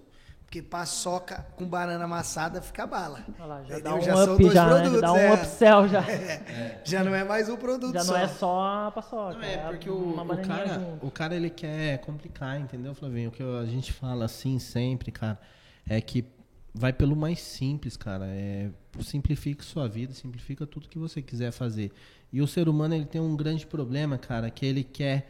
porque 0.47 0.61
paçoca 0.61 1.45
com 1.57 1.67
banana 1.67 2.05
amassada 2.05 2.61
fica 2.61 2.87
bala. 2.87 3.19
Olha 3.37 3.45
lá, 3.45 3.63
já 3.63 3.79
Entendeu? 3.79 3.83
dá 3.83 3.95
um 3.95 4.01
são 4.01 4.33
up 4.33 4.43
dois 4.43 4.53
já, 4.53 4.65
né? 4.65 4.69
Já 4.69 4.79
produtos, 4.79 5.01
dá 5.01 5.13
um 5.13 5.17
é. 5.17 5.33
upsell 5.33 5.87
já. 5.89 6.05
Já 6.85 7.03
não 7.03 7.13
é 7.13 7.23
mais 7.25 7.49
um 7.49 7.57
produto 7.57 7.93
Já 7.93 8.03
só. 8.05 8.13
não 8.13 8.19
é 8.19 8.27
só 8.29 8.87
a 8.87 8.91
paçoca. 8.91 9.33
Não, 9.33 9.43
é 9.43 9.57
porque 9.57 9.89
o, 9.89 9.97
uma 9.97 10.23
o 10.23 10.41
cara, 10.41 10.99
o 11.01 11.11
cara 11.11 11.35
ele 11.35 11.49
quer 11.49 11.97
complicar, 11.97 12.57
entendeu, 12.57 12.95
Flavinho? 12.95 13.27
O 13.27 13.31
que 13.31 13.43
a 13.43 13.65
gente 13.65 13.91
fala 13.91 14.23
assim 14.23 14.57
sempre, 14.57 15.11
cara, 15.11 15.37
é 15.85 15.99
que 15.99 16.23
vai 16.73 16.93
pelo 16.93 17.15
mais 17.15 17.41
simples, 17.41 17.97
cara. 17.97 18.25
É, 18.27 18.69
simplifique 19.01 19.65
sua 19.65 19.85
vida, 19.89 20.13
simplifica 20.13 20.65
tudo 20.65 20.87
que 20.87 20.97
você 20.97 21.21
quiser 21.21 21.51
fazer. 21.51 21.91
E 22.31 22.41
o 22.41 22.47
ser 22.47 22.69
humano 22.69 22.95
ele 22.95 23.05
tem 23.05 23.19
um 23.19 23.35
grande 23.35 23.67
problema, 23.67 24.17
cara, 24.17 24.49
que 24.49 24.65
ele 24.65 24.85
quer 24.85 25.27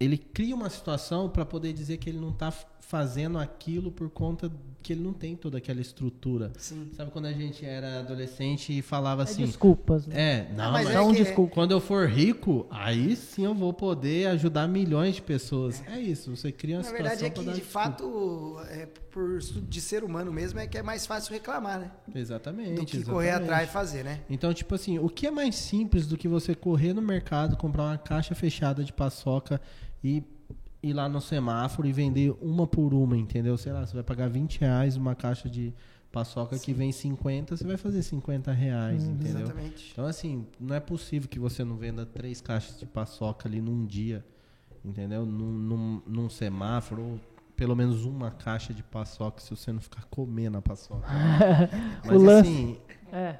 ele 0.00 0.18
cria 0.18 0.54
uma 0.54 0.68
situação 0.68 1.28
para 1.28 1.44
poder 1.44 1.72
dizer 1.72 1.98
que 1.98 2.10
ele 2.10 2.18
não 2.18 2.30
está 2.30 2.52
fazendo 2.86 3.38
aquilo 3.38 3.90
por 3.90 4.10
conta 4.10 4.50
que 4.82 4.92
ele 4.92 5.00
não 5.02 5.14
tem 5.14 5.34
toda 5.34 5.56
aquela 5.56 5.80
estrutura. 5.80 6.52
Sim. 6.58 6.90
Sabe 6.94 7.10
quando 7.10 7.24
a 7.24 7.32
gente 7.32 7.64
era 7.64 8.00
adolescente 8.00 8.76
e 8.78 8.82
falava 8.82 9.22
É 9.22 9.24
assim, 9.24 9.46
desculpas. 9.46 10.06
né? 10.06 10.14
é, 10.20 10.52
não, 10.54 10.70
mas 10.72 10.84
mas, 10.88 10.94
é 10.94 11.06
que- 11.06 11.24
desculpa. 11.24 11.54
quando 11.54 11.70
eu 11.70 11.80
for 11.80 12.06
rico, 12.06 12.66
aí 12.70 13.16
sim 13.16 13.46
eu 13.46 13.54
vou 13.54 13.72
poder 13.72 14.26
ajudar 14.28 14.68
milhões 14.68 15.14
de 15.14 15.22
pessoas. 15.22 15.82
É 15.86 15.98
isso, 15.98 16.36
você 16.36 16.52
cria 16.52 16.76
uma 16.76 16.82
Na 16.82 16.84
situação 16.84 17.08
verdade 17.08 17.24
é 17.24 17.30
que, 17.30 17.40
de 17.40 17.46
desculpa. 17.60 17.70
fato, 17.70 18.56
é, 18.68 18.86
por 19.10 19.38
de 19.38 19.80
ser 19.80 20.04
humano 20.04 20.30
mesmo, 20.30 20.58
é 20.60 20.66
que 20.66 20.76
é 20.76 20.82
mais 20.82 21.06
fácil 21.06 21.32
reclamar, 21.32 21.80
né? 21.80 21.90
Exatamente. 22.14 22.74
Do 22.74 22.84
que 22.84 23.02
correr 23.04 23.28
exatamente. 23.28 23.50
atrás 23.50 23.68
e 23.70 23.72
fazer, 23.72 24.02
né? 24.04 24.20
Então, 24.28 24.52
tipo 24.52 24.74
assim, 24.74 24.98
o 24.98 25.08
que 25.08 25.26
é 25.26 25.30
mais 25.30 25.54
simples 25.54 26.06
do 26.06 26.18
que 26.18 26.28
você 26.28 26.54
correr 26.54 26.92
no 26.92 27.00
mercado, 27.00 27.56
comprar 27.56 27.84
uma 27.84 27.96
caixa 27.98 28.34
fechada 28.34 28.84
de 28.84 28.92
paçoca 28.92 29.58
e, 30.02 30.22
ir 30.84 30.92
lá 30.92 31.08
no 31.08 31.20
semáforo 31.20 31.88
e 31.88 31.92
vender 31.92 32.34
uma 32.40 32.66
por 32.66 32.92
uma, 32.92 33.16
entendeu? 33.16 33.56
Sei 33.56 33.72
lá, 33.72 33.86
você 33.86 33.94
vai 33.94 34.02
pagar 34.02 34.28
20 34.28 34.60
reais 34.60 34.96
uma 34.96 35.14
caixa 35.14 35.48
de 35.48 35.72
paçoca 36.12 36.56
que 36.58 36.72
vem 36.72 36.92
50, 36.92 37.56
você 37.56 37.66
vai 37.66 37.76
fazer 37.76 38.02
50 38.02 38.52
reais, 38.52 39.02
Hum, 39.02 39.12
entendeu? 39.12 39.42
Exatamente. 39.42 39.90
Então, 39.92 40.06
assim, 40.06 40.46
não 40.60 40.76
é 40.76 40.80
possível 40.80 41.28
que 41.28 41.38
você 41.40 41.64
não 41.64 41.76
venda 41.76 42.06
três 42.06 42.40
caixas 42.40 42.78
de 42.78 42.86
paçoca 42.86 43.48
ali 43.48 43.60
num 43.60 43.84
dia, 43.84 44.24
entendeu? 44.84 45.26
Num, 45.26 45.50
num, 45.52 46.02
num 46.06 46.28
semáforo, 46.30 47.02
ou 47.02 47.20
pelo 47.56 47.74
menos 47.74 48.04
uma 48.04 48.30
caixa 48.30 48.72
de 48.72 48.82
paçoca 48.82 49.40
se 49.40 49.50
você 49.50 49.72
não 49.72 49.80
ficar 49.80 50.04
comendo 50.10 50.58
a 50.58 50.62
paçoca. 50.62 51.06
Mas, 52.06 52.22
assim, 52.24 52.76
É. 53.12 53.38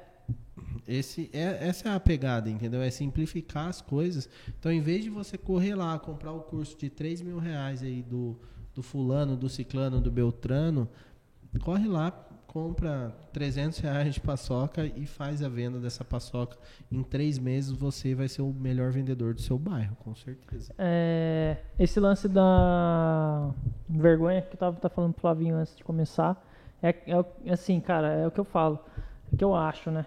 esse 0.87 1.29
é, 1.33 1.67
essa 1.67 1.89
é 1.89 1.93
a 1.93 1.99
pegada, 1.99 2.49
entendeu? 2.49 2.81
É 2.81 2.89
simplificar 2.89 3.67
as 3.67 3.81
coisas. 3.81 4.29
Então, 4.59 4.71
em 4.71 4.81
vez 4.81 5.03
de 5.03 5.09
você 5.09 5.37
correr 5.37 5.75
lá, 5.75 5.97
comprar 5.99 6.31
o 6.31 6.41
curso 6.41 6.77
de 6.77 6.89
3 6.89 7.21
mil 7.21 7.37
reais 7.37 7.81
aí 7.81 8.01
do, 8.01 8.37
do 8.73 8.83
fulano, 8.83 9.35
do 9.35 9.49
ciclano, 9.49 10.01
do 10.01 10.11
beltrano, 10.11 10.89
corre 11.59 11.87
lá, 11.87 12.11
compra 12.55 13.13
300 13.33 13.79
reais 13.79 14.13
de 14.13 14.21
paçoca 14.21 14.85
e 14.85 15.05
faz 15.05 15.43
a 15.43 15.49
venda 15.49 15.77
dessa 15.77 16.05
paçoca. 16.05 16.57
Em 16.89 17.03
três 17.03 17.37
meses 17.37 17.69
você 17.69 18.15
vai 18.15 18.29
ser 18.29 18.43
o 18.43 18.53
melhor 18.53 18.91
vendedor 18.91 19.33
do 19.33 19.41
seu 19.41 19.59
bairro, 19.59 19.93
com 19.97 20.15
certeza. 20.15 20.73
É, 20.77 21.57
esse 21.77 21.99
lance 21.99 22.29
da 22.29 23.51
vergonha 23.89 24.41
que 24.41 24.53
eu 24.53 24.57
tava 24.57 24.77
tá 24.77 24.87
falando 24.87 25.11
pro 25.11 25.19
Flavinho 25.19 25.57
antes 25.57 25.75
de 25.75 25.83
começar, 25.83 26.41
é, 26.81 26.95
é 27.45 27.51
assim, 27.51 27.79
cara, 27.81 28.07
é 28.13 28.25
o 28.25 28.31
que 28.31 28.39
eu 28.39 28.45
falo, 28.45 28.79
é 29.31 29.35
o 29.35 29.37
que 29.37 29.43
eu 29.43 29.53
acho, 29.53 29.91
né? 29.91 30.05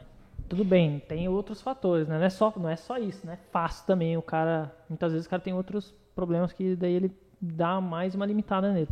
Tudo 0.49 0.65
bem, 0.65 1.01
tem 1.01 1.29
outros 1.29 1.61
fatores, 1.61 2.09
né? 2.09 2.19
Não 2.19 2.25
é 2.25 2.31
só, 2.31 2.53
não 2.57 2.69
é 2.69 2.77
só 2.77 2.97
isso, 2.97 3.27
né? 3.27 3.35
É 3.35 3.51
fácil 3.51 3.87
também, 3.87 4.17
o 4.17 4.23
cara, 4.23 4.73
muitas 4.89 5.13
vezes 5.13 5.27
o 5.27 5.31
cara 5.31 5.43
tem 5.43 5.53
outros 5.53 5.95
problemas 6.15 6.53
que 6.53 6.75
daí 6.75 6.95
ele 6.95 7.13
dá 7.41 7.81
mais 7.81 8.15
uma 8.15 8.25
limitada 8.25 8.73
nele. 8.73 8.89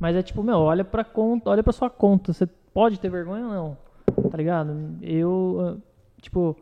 Mas 0.00 0.16
é 0.16 0.22
tipo, 0.22 0.42
meu, 0.42 0.58
olha 0.58 0.84
pra 0.84 1.04
conta, 1.04 1.50
olha 1.50 1.62
pra 1.62 1.72
sua 1.72 1.90
conta, 1.90 2.32
você 2.32 2.46
pode 2.46 2.98
ter 2.98 3.10
vergonha 3.10 3.46
ou 3.46 3.52
não? 3.52 4.30
Tá 4.30 4.36
ligado? 4.36 4.96
Eu, 5.02 5.80
tipo, 6.20 6.56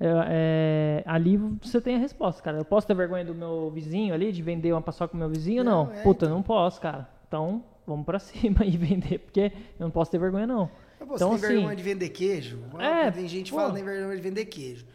é, 0.00 0.08
é, 0.08 1.04
ali 1.06 1.36
você 1.36 1.80
tem 1.80 1.96
a 1.96 1.98
resposta, 1.98 2.42
cara. 2.42 2.58
Eu 2.58 2.64
posso 2.64 2.86
ter 2.86 2.94
vergonha 2.94 3.24
do 3.24 3.34
meu 3.34 3.70
vizinho 3.70 4.12
ali, 4.12 4.32
de 4.32 4.42
vender 4.42 4.72
uma 4.72 4.82
paçoca 4.82 5.08
pro 5.10 5.18
meu 5.18 5.28
vizinho? 5.28 5.62
Não. 5.62 5.86
Não, 5.86 5.92
é, 5.92 6.02
Puta, 6.02 6.26
então. 6.26 6.36
não 6.36 6.42
posso, 6.42 6.80
cara. 6.80 7.08
Então, 7.28 7.62
vamos 7.86 8.04
pra 8.04 8.18
cima 8.20 8.64
e 8.64 8.76
vender, 8.76 9.18
porque 9.18 9.52
eu 9.78 9.84
não 9.84 9.90
posso 9.90 10.10
ter 10.10 10.18
vergonha, 10.18 10.46
não. 10.46 10.68
Pô, 11.06 11.14
Então, 11.16 11.30
você 11.32 11.38
tem 11.38 11.46
assim- 11.46 11.54
vergonha 11.56 11.76
de 11.76 11.82
vender 11.82 12.08
queijo? 12.10 12.58
É, 12.78 13.10
tem 13.10 13.28
gente 13.28 13.50
que 13.50 13.56
fala 13.56 13.70
que 13.70 13.76
tem 13.76 13.84
vergonha 13.84 14.16
de 14.16 14.22
vender 14.22 14.44
queijo. 14.46 14.86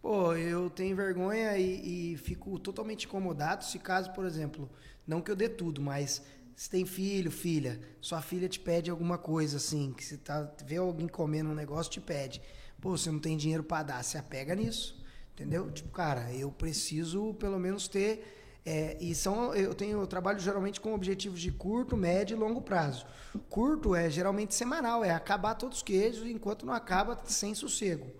Pô, 0.00 0.32
eu 0.34 0.70
tenho 0.70 0.94
vergonha 0.96 1.56
e, 1.58 2.12
e 2.12 2.16
fico 2.16 2.58
totalmente 2.58 3.06
incomodado 3.06 3.64
se 3.64 3.78
caso, 3.78 4.12
por 4.12 4.24
exemplo, 4.24 4.70
não 5.06 5.20
que 5.20 5.30
eu 5.30 5.36
dê 5.36 5.48
tudo, 5.48 5.80
mas 5.80 6.22
se 6.54 6.70
tem 6.70 6.86
filho, 6.86 7.30
filha, 7.30 7.80
sua 8.00 8.20
filha 8.22 8.48
te 8.48 8.58
pede 8.60 8.90
alguma 8.90 9.18
coisa 9.18 9.56
assim, 9.58 9.92
que 9.92 10.04
você 10.04 10.16
tá, 10.16 10.50
vê 10.64 10.76
alguém 10.76 11.08
comendo 11.08 11.50
um 11.50 11.54
negócio, 11.54 11.90
te 11.92 12.00
pede. 12.00 12.40
Pô, 12.80 12.96
você 12.96 13.10
não 13.10 13.18
tem 13.18 13.36
dinheiro 13.36 13.62
pra 13.64 13.82
dar, 13.82 14.02
se 14.04 14.16
apega 14.16 14.54
nisso. 14.54 14.96
Entendeu? 15.34 15.70
Tipo, 15.70 15.90
cara, 15.90 16.32
eu 16.32 16.50
preciso 16.50 17.32
pelo 17.34 17.58
menos 17.60 17.86
ter. 17.86 18.37
É, 18.70 18.98
e 19.00 19.14
são, 19.14 19.54
eu 19.54 19.72
tenho, 19.72 19.98
eu 19.98 20.06
trabalho 20.06 20.38
geralmente 20.38 20.78
com 20.78 20.92
objetivos 20.92 21.40
de 21.40 21.50
curto, 21.50 21.96
médio 21.96 22.36
e 22.36 22.38
longo 22.38 22.60
prazo. 22.60 23.06
Curto 23.48 23.94
é 23.94 24.10
geralmente 24.10 24.54
semanal, 24.54 25.02
é 25.02 25.10
acabar 25.10 25.54
todos 25.54 25.78
os 25.78 25.82
queijos, 25.82 26.26
enquanto 26.26 26.66
não 26.66 26.74
acaba, 26.74 27.18
sem 27.24 27.54
sossego. 27.54 28.12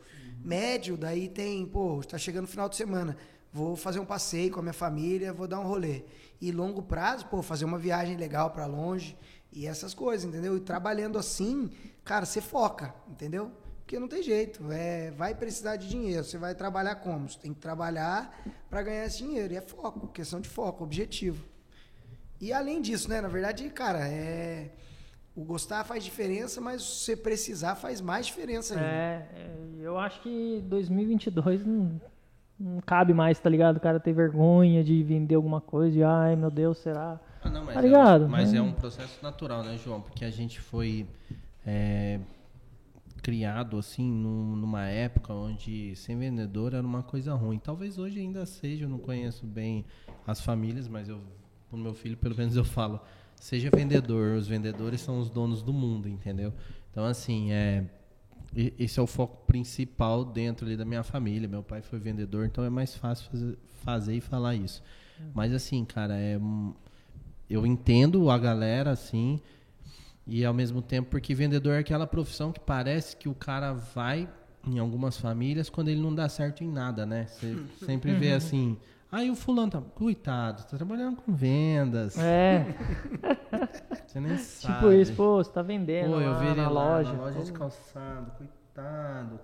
Médio, 0.43 0.97
daí 0.97 1.29
tem, 1.29 1.67
pô, 1.67 2.01
tá 2.03 2.17
chegando 2.17 2.47
o 2.47 2.49
final 2.49 2.67
de 2.67 2.77
semana, 2.77 3.15
vou 3.53 3.77
fazer 3.77 4.01
um 4.01 4.07
passeio 4.07 4.51
com 4.51 4.61
a 4.61 4.63
minha 4.63 4.73
família, 4.73 5.35
vou 5.35 5.47
dar 5.47 5.61
um 5.61 5.67
rolê. 5.67 6.05
E 6.41 6.51
longo 6.51 6.81
prazo, 6.81 7.27
pô, 7.27 7.43
fazer 7.43 7.67
uma 7.67 7.79
viagem 7.79 8.17
legal 8.17 8.51
pra 8.51 8.65
longe 8.65 9.19
e 9.53 9.67
essas 9.67 9.93
coisas, 9.93 10.27
entendeu? 10.27 10.57
E 10.57 10.61
trabalhando 10.61 11.19
assim, 11.19 11.71
cara, 12.03 12.25
você 12.25 12.41
foca, 12.41 12.95
entendeu? 13.07 13.53
Porque 13.89 13.99
não 13.99 14.07
tem 14.07 14.23
jeito, 14.23 14.71
é, 14.71 15.11
vai 15.13 15.35
precisar 15.35 15.77
de 15.77 15.89
dinheiro, 15.89 16.23
você 16.23 16.37
vai 16.37 16.55
trabalhar 16.55 16.97
como? 16.97 17.27
Você 17.27 17.39
tem 17.39 17.55
que 17.55 17.59
trabalhar 17.61 18.39
para 18.69 18.83
ganhar 18.83 19.07
esse 19.07 19.17
dinheiro, 19.17 19.55
e 19.55 19.57
é 19.57 19.63
foco, 19.63 20.09
questão 20.09 20.43
de 20.43 20.49
foco, 20.51 20.85
objetivo. 20.85 21.43
E 22.39 22.53
além 22.53 22.83
disso, 22.83 23.09
né, 23.09 23.23
na 23.23 23.29
verdade, 23.29 23.67
cara, 23.71 24.07
é 24.07 24.69
o 25.35 25.43
gostar 25.43 25.85
faz 25.85 26.05
diferença, 26.05 26.61
mas 26.61 26.83
se 26.83 27.07
você 27.07 27.17
precisar 27.17 27.77
faz 27.77 28.03
mais 28.03 28.27
diferença 28.27 28.75
ainda. 28.75 28.87
É, 28.87 29.27
é, 29.35 29.57
eu 29.81 29.99
acho 29.99 30.21
que 30.21 30.63
2022 30.67 31.65
não, 31.65 31.99
não 32.61 32.83
cabe 32.83 33.15
mais, 33.15 33.41
tá 33.41 33.49
ligado? 33.49 33.79
O 33.79 33.81
cara 33.81 33.99
ter 33.99 34.13
vergonha 34.13 34.85
de 34.85 35.03
vender 35.03 35.37
alguma 35.37 35.63
coisa 35.63 35.99
e, 35.99 36.03
ai 36.05 36.37
meu 36.37 36.51
Deus, 36.51 36.77
será? 36.77 37.19
Ah, 37.43 37.49
não, 37.49 37.65
mas 37.65 37.75
Tá 37.75 37.81
ligado? 37.81 38.25
É, 38.27 38.29
mas 38.29 38.53
É. 38.53 38.59
é 38.59 38.61
um 38.61 38.73
processo 38.73 39.19
natural, 39.23 39.65
né, 39.65 39.79
João? 39.79 40.03
Porque 40.03 40.27
a 40.27 40.31
gente 40.31 40.61
foi 40.61 41.07
é, 41.67 42.21
criado 43.29 43.77
assim 43.77 44.11
num- 44.11 44.57
numa 44.57 44.87
época 44.87 45.35
onde 45.35 45.95
ser 45.97 46.17
vendedor 46.17 46.73
era 46.73 46.87
uma 46.87 47.03
coisa 47.03 47.35
ruim. 47.35 47.59
Talvez 47.59 47.99
hoje 47.99 48.19
ainda 48.19 48.47
seja, 48.47 48.87
eu 48.87 48.89
não 48.89 48.99
conheço 48.99 49.47
bem 49.47 49.85
as 50.27 50.41
famílias, 50.41 50.89
mas 50.89 51.11
eu, 51.11 51.21
o 51.71 51.77
meu 51.77 51.93
filho, 51.93 52.17
pelo 52.17 52.35
menos 52.35 52.57
eu 52.57 52.65
falo, 52.65 52.99
seja 53.37 53.69
vendedor, 53.69 54.35
os 54.39 54.49
vendedores 54.49 55.03
são 55.03 55.19
os 55.21 55.29
donos 55.29 55.61
do 55.61 55.75
mundo, 55.75 56.09
entendeu? 56.09 56.55
Então, 56.91 57.05
assim, 57.05 57.53
é, 57.53 57.85
esse 58.57 58.99
é 58.99 59.03
o 59.03 59.07
foco 59.07 59.45
principal 59.47 60.25
dentro 60.25 60.65
ali 60.65 60.75
da 60.75 60.87
minha 60.87 61.03
família. 61.03 61.47
Meu 61.47 61.63
pai 61.63 61.83
foi 61.83 61.99
vendedor, 61.99 62.47
então 62.47 62.65
é 62.65 62.71
mais 62.71 62.97
fácil 62.97 63.29
fazer, 63.31 63.59
fazer 63.85 64.15
e 64.15 64.21
falar 64.23 64.55
isso. 64.55 64.83
Mas 65.35 65.53
assim, 65.53 65.85
cara, 65.85 66.15
é 66.19 66.41
eu 67.51 67.67
entendo 67.67 68.31
a 68.31 68.39
galera 68.39 68.91
assim 68.91 69.39
e 70.29 70.45
ao 70.45 70.53
mesmo 70.55 70.83
tempo 70.83 71.09
porque 71.11 71.35
vendedor 71.35 71.73
é 71.75 71.79
aquela 71.79 72.07
profissão 72.07 72.53
que 72.53 72.61
parece 72.61 73.17
que 73.17 73.29
o 73.29 73.35
cara 73.35 73.73
vai 73.73 74.29
em 74.67 74.79
algumas 74.79 75.17
famílias 75.17 75.71
quando 75.71 75.89
ele 75.89 76.01
não 76.01 76.15
dá 76.15 76.29
certo 76.29 76.63
em 76.63 76.71
nada, 76.71 77.07
né? 77.07 77.27
Você 77.27 77.57
sempre 77.87 78.13
vê 78.15 78.33
assim, 78.35 78.77
aí 79.11 79.31
o 79.31 79.35
fulano 79.35 79.71
tá, 79.71 79.81
coitado, 79.81 80.65
tá 80.65 80.77
trabalhando 80.77 81.17
com 81.17 81.33
vendas, 81.33 82.19
É, 82.19 82.67
você 84.07 84.21
nem 84.21 84.37
sabe. 84.37 84.75
tipo 84.75 84.93
isso, 84.93 85.13
pô, 85.15 85.37
você 85.43 85.51
tá 85.51 85.63
vendendo 85.63 86.13
Pô, 86.13 86.21
eu 86.21 86.31
lá 86.33 86.39
vi 86.39 86.47
ele 86.49 86.57
na 86.61 86.69
lá 86.69 86.97
loja. 86.97 87.13
na 87.13 87.19
loja 87.25 87.43
de 87.43 87.53
calçado, 87.53 88.31
coitado, 88.33 88.58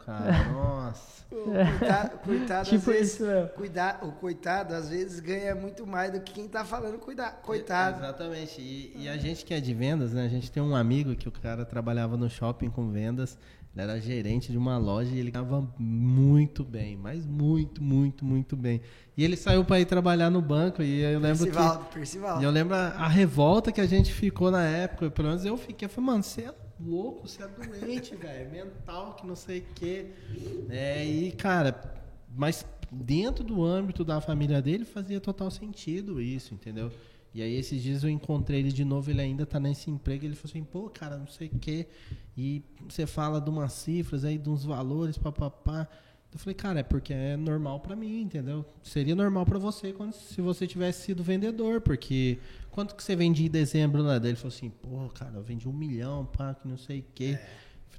cara, 0.05 0.44
nossa. 0.53 1.25
O 1.33 1.44
coitado, 1.44 2.18
coitado 2.18 2.61
às 2.62 2.68
Tipo 2.68 2.90
vezes, 2.90 3.14
isso 3.14 3.25
mesmo. 3.27 3.49
cuida- 3.51 3.99
o 4.03 4.12
coitado 4.12 4.75
às 4.75 4.88
vezes 4.88 5.18
ganha 5.20 5.55
muito 5.55 5.87
mais 5.87 6.12
do 6.12 6.20
que 6.20 6.33
quem 6.33 6.47
tá 6.49 6.64
falando 6.64 6.99
cuida, 6.99 7.31
coitado. 7.42 7.99
Exatamente. 7.99 8.61
E, 8.61 8.94
e 8.97 9.09
a 9.09 9.16
gente 9.16 9.44
que 9.44 9.53
é 9.53 9.61
de 9.61 9.75
vendas, 9.75 10.12
né? 10.12 10.25
A 10.25 10.29
gente 10.29 10.51
tem 10.51 10.62
um 10.62 10.77
amigo 10.77 11.14
que 11.16 11.29
o 11.29 11.33
cara 11.33 11.64
trabalhava 11.64 12.16
no 12.16 12.29
shopping 12.31 12.70
com 12.70 12.90
vendas. 12.90 13.37
Ele 13.77 13.83
era 13.83 14.01
gerente 14.01 14.53
de 14.53 14.57
uma 14.59 14.79
loja 14.79 15.11
e 15.12 15.18
ele 15.18 15.33
ganhava 15.33 15.68
muito 15.77 16.62
bem, 16.62 16.97
mas 16.97 17.27
muito, 17.27 17.83
muito, 17.83 18.25
muito 18.25 18.57
bem. 18.57 18.81
E 19.16 19.25
ele 19.25 19.37
saiu 19.37 19.64
para 19.64 19.81
ir 19.81 19.85
trabalhar 19.85 20.31
no 20.31 20.40
banco 20.40 20.81
e 20.81 21.01
eu 21.01 21.18
lembro 21.18 21.38
que 21.44 21.51
Percival, 21.53 21.85
Percival. 21.92 22.40
e 22.40 22.44
eu 22.44 22.51
lembro 22.53 22.77
a, 22.77 22.87
a 22.90 23.09
revolta 23.09 23.73
que 23.73 23.81
a 23.81 23.87
gente 23.87 24.12
ficou 24.12 24.49
na 24.53 24.62
época, 24.64 25.11
pelo 25.11 25.27
menos 25.27 25.44
eu 25.44 25.57
fiquei, 25.57 25.87
eu 25.87 25.90
falei, 25.90 26.07
mano, 26.11 26.23
você 26.23 26.42
é 26.42 26.55
louco, 26.80 27.28
você 27.28 27.42
é 27.42 27.48
doente, 27.48 28.14
velho, 28.16 28.50
mental, 28.50 29.14
que 29.14 29.26
não 29.26 29.37
sei 29.37 29.60
o 29.60 29.66
quê. 29.74 30.06
É, 30.68 31.04
e, 31.04 31.32
cara, 31.32 32.02
mas 32.37 32.66
dentro 32.90 33.44
do 33.44 33.64
âmbito 33.64 34.04
da 34.04 34.20
família 34.20 34.60
dele 34.62 34.84
fazia 34.84 35.20
total 35.20 35.50
sentido 35.50 36.20
isso, 36.20 36.54
entendeu? 36.54 36.90
E 37.34 37.42
aí 37.42 37.56
esses 37.56 37.82
dias 37.82 38.04
eu 38.04 38.10
encontrei 38.10 38.60
ele 38.60 38.70
de 38.70 38.84
novo, 38.84 39.10
ele 39.10 39.20
ainda 39.20 39.44
tá 39.44 39.58
nesse 39.58 39.90
emprego, 39.90 40.24
ele 40.24 40.37
falou 40.37 40.50
assim, 40.50 40.62
pô, 40.62 40.88
cara, 40.88 41.16
não 41.16 41.26
sei 41.26 41.48
o 41.48 41.58
quê. 41.58 41.88
E 42.37 42.62
você 42.88 43.06
fala 43.06 43.40
de 43.40 43.50
umas 43.50 43.72
cifras 43.72 44.24
aí, 44.24 44.38
de 44.38 44.48
uns 44.48 44.64
valores, 44.64 45.18
papapá. 45.18 45.88
Eu 46.35 46.38
falei, 46.40 46.55
cara, 46.55 46.81
é 46.81 46.83
porque 46.83 47.14
é 47.14 47.37
normal 47.37 47.79
pra 47.79 47.94
mim, 47.94 48.23
entendeu? 48.23 48.64
Seria 48.83 49.14
normal 49.14 49.47
pra 49.47 49.57
você 49.57 49.92
quando, 49.92 50.12
se 50.12 50.40
você 50.40 50.66
tivesse 50.66 51.03
sido 51.05 51.23
vendedor, 51.23 51.81
porque 51.81 52.38
quanto 52.73 52.97
que 52.97 53.05
você 53.05 53.14
vendia 53.14 53.47
em 53.47 53.51
dezembro 53.51 54.03
lá? 54.03 54.18
Daí 54.18 54.33
ele 54.33 54.37
falou 54.37 54.53
assim, 54.55 54.68
pô, 54.68 55.09
cara, 55.11 55.37
eu 55.37 55.42
vendi 55.44 55.68
um 55.68 55.73
milhão, 55.73 56.27
pá, 56.27 56.53
que 56.53 56.66
não 56.66 56.77
sei 56.77 57.01
o 57.01 57.05
quê. 57.14 57.31
Eu 57.35 57.37
falei, 57.38 57.49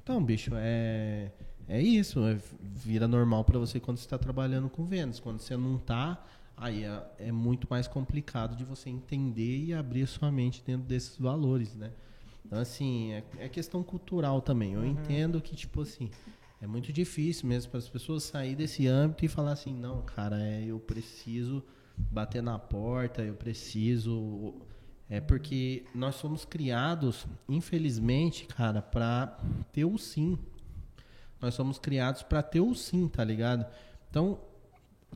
Então, 0.02 0.22
bicho, 0.22 0.50
é, 0.54 1.32
é 1.66 1.80
isso. 1.82 2.20
é- 2.26 2.36
vira 2.62 3.08
normal 3.08 3.42
pra 3.42 3.58
você 3.58 3.80
quando 3.80 3.96
você 3.96 4.06
tá 4.06 4.18
trabalhando 4.18 4.68
com 4.68 4.84
vendas. 4.84 5.18
Quando 5.18 5.40
você 5.40 5.56
não 5.56 5.78
tá, 5.78 6.22
aí 6.58 6.84
é, 6.84 7.02
é 7.18 7.32
muito 7.32 7.66
mais 7.70 7.88
complicado 7.88 8.54
de 8.54 8.64
você 8.64 8.90
entender 8.90 9.64
e 9.64 9.72
abrir 9.72 10.02
a 10.02 10.06
sua 10.06 10.30
mente 10.30 10.62
dentro 10.64 10.86
desses 10.86 11.16
valores, 11.16 11.74
né? 11.74 11.90
Então, 12.44 12.58
assim, 12.60 13.12
é, 13.12 13.24
é 13.38 13.48
questão 13.48 13.82
cultural 13.82 14.40
também. 14.42 14.74
Eu 14.74 14.84
entendo 14.84 15.40
que, 15.40 15.56
tipo 15.56 15.80
assim, 15.80 16.10
é 16.60 16.66
muito 16.66 16.92
difícil 16.92 17.48
mesmo 17.48 17.70
para 17.70 17.78
as 17.78 17.88
pessoas 17.88 18.22
sair 18.22 18.56
desse 18.56 18.86
âmbito 18.86 19.24
e 19.24 19.28
falar 19.28 19.52
assim, 19.52 19.74
não, 19.74 20.02
cara, 20.02 20.40
é, 20.40 20.64
eu 20.64 20.78
preciso 20.78 21.62
bater 21.96 22.42
na 22.42 22.58
porta, 22.58 23.22
eu 23.22 23.34
preciso. 23.34 24.54
É 25.08 25.20
porque 25.20 25.84
nós 25.94 26.16
somos 26.16 26.44
criados, 26.44 27.26
infelizmente, 27.48 28.46
cara, 28.46 28.82
para 28.82 29.38
ter 29.72 29.84
o 29.84 29.96
sim. 29.98 30.38
Nós 31.40 31.54
somos 31.54 31.78
criados 31.78 32.22
para 32.22 32.42
ter 32.42 32.60
o 32.60 32.74
sim, 32.74 33.06
tá 33.06 33.22
ligado? 33.22 33.66
Então, 34.10 34.40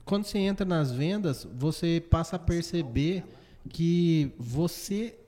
quando 0.04 0.24
você 0.24 0.38
entra 0.38 0.64
nas 0.64 0.92
vendas, 0.92 1.44
você 1.56 2.04
passa 2.08 2.36
a 2.36 2.38
perceber 2.38 3.24
que 3.68 4.32
você 4.38 5.18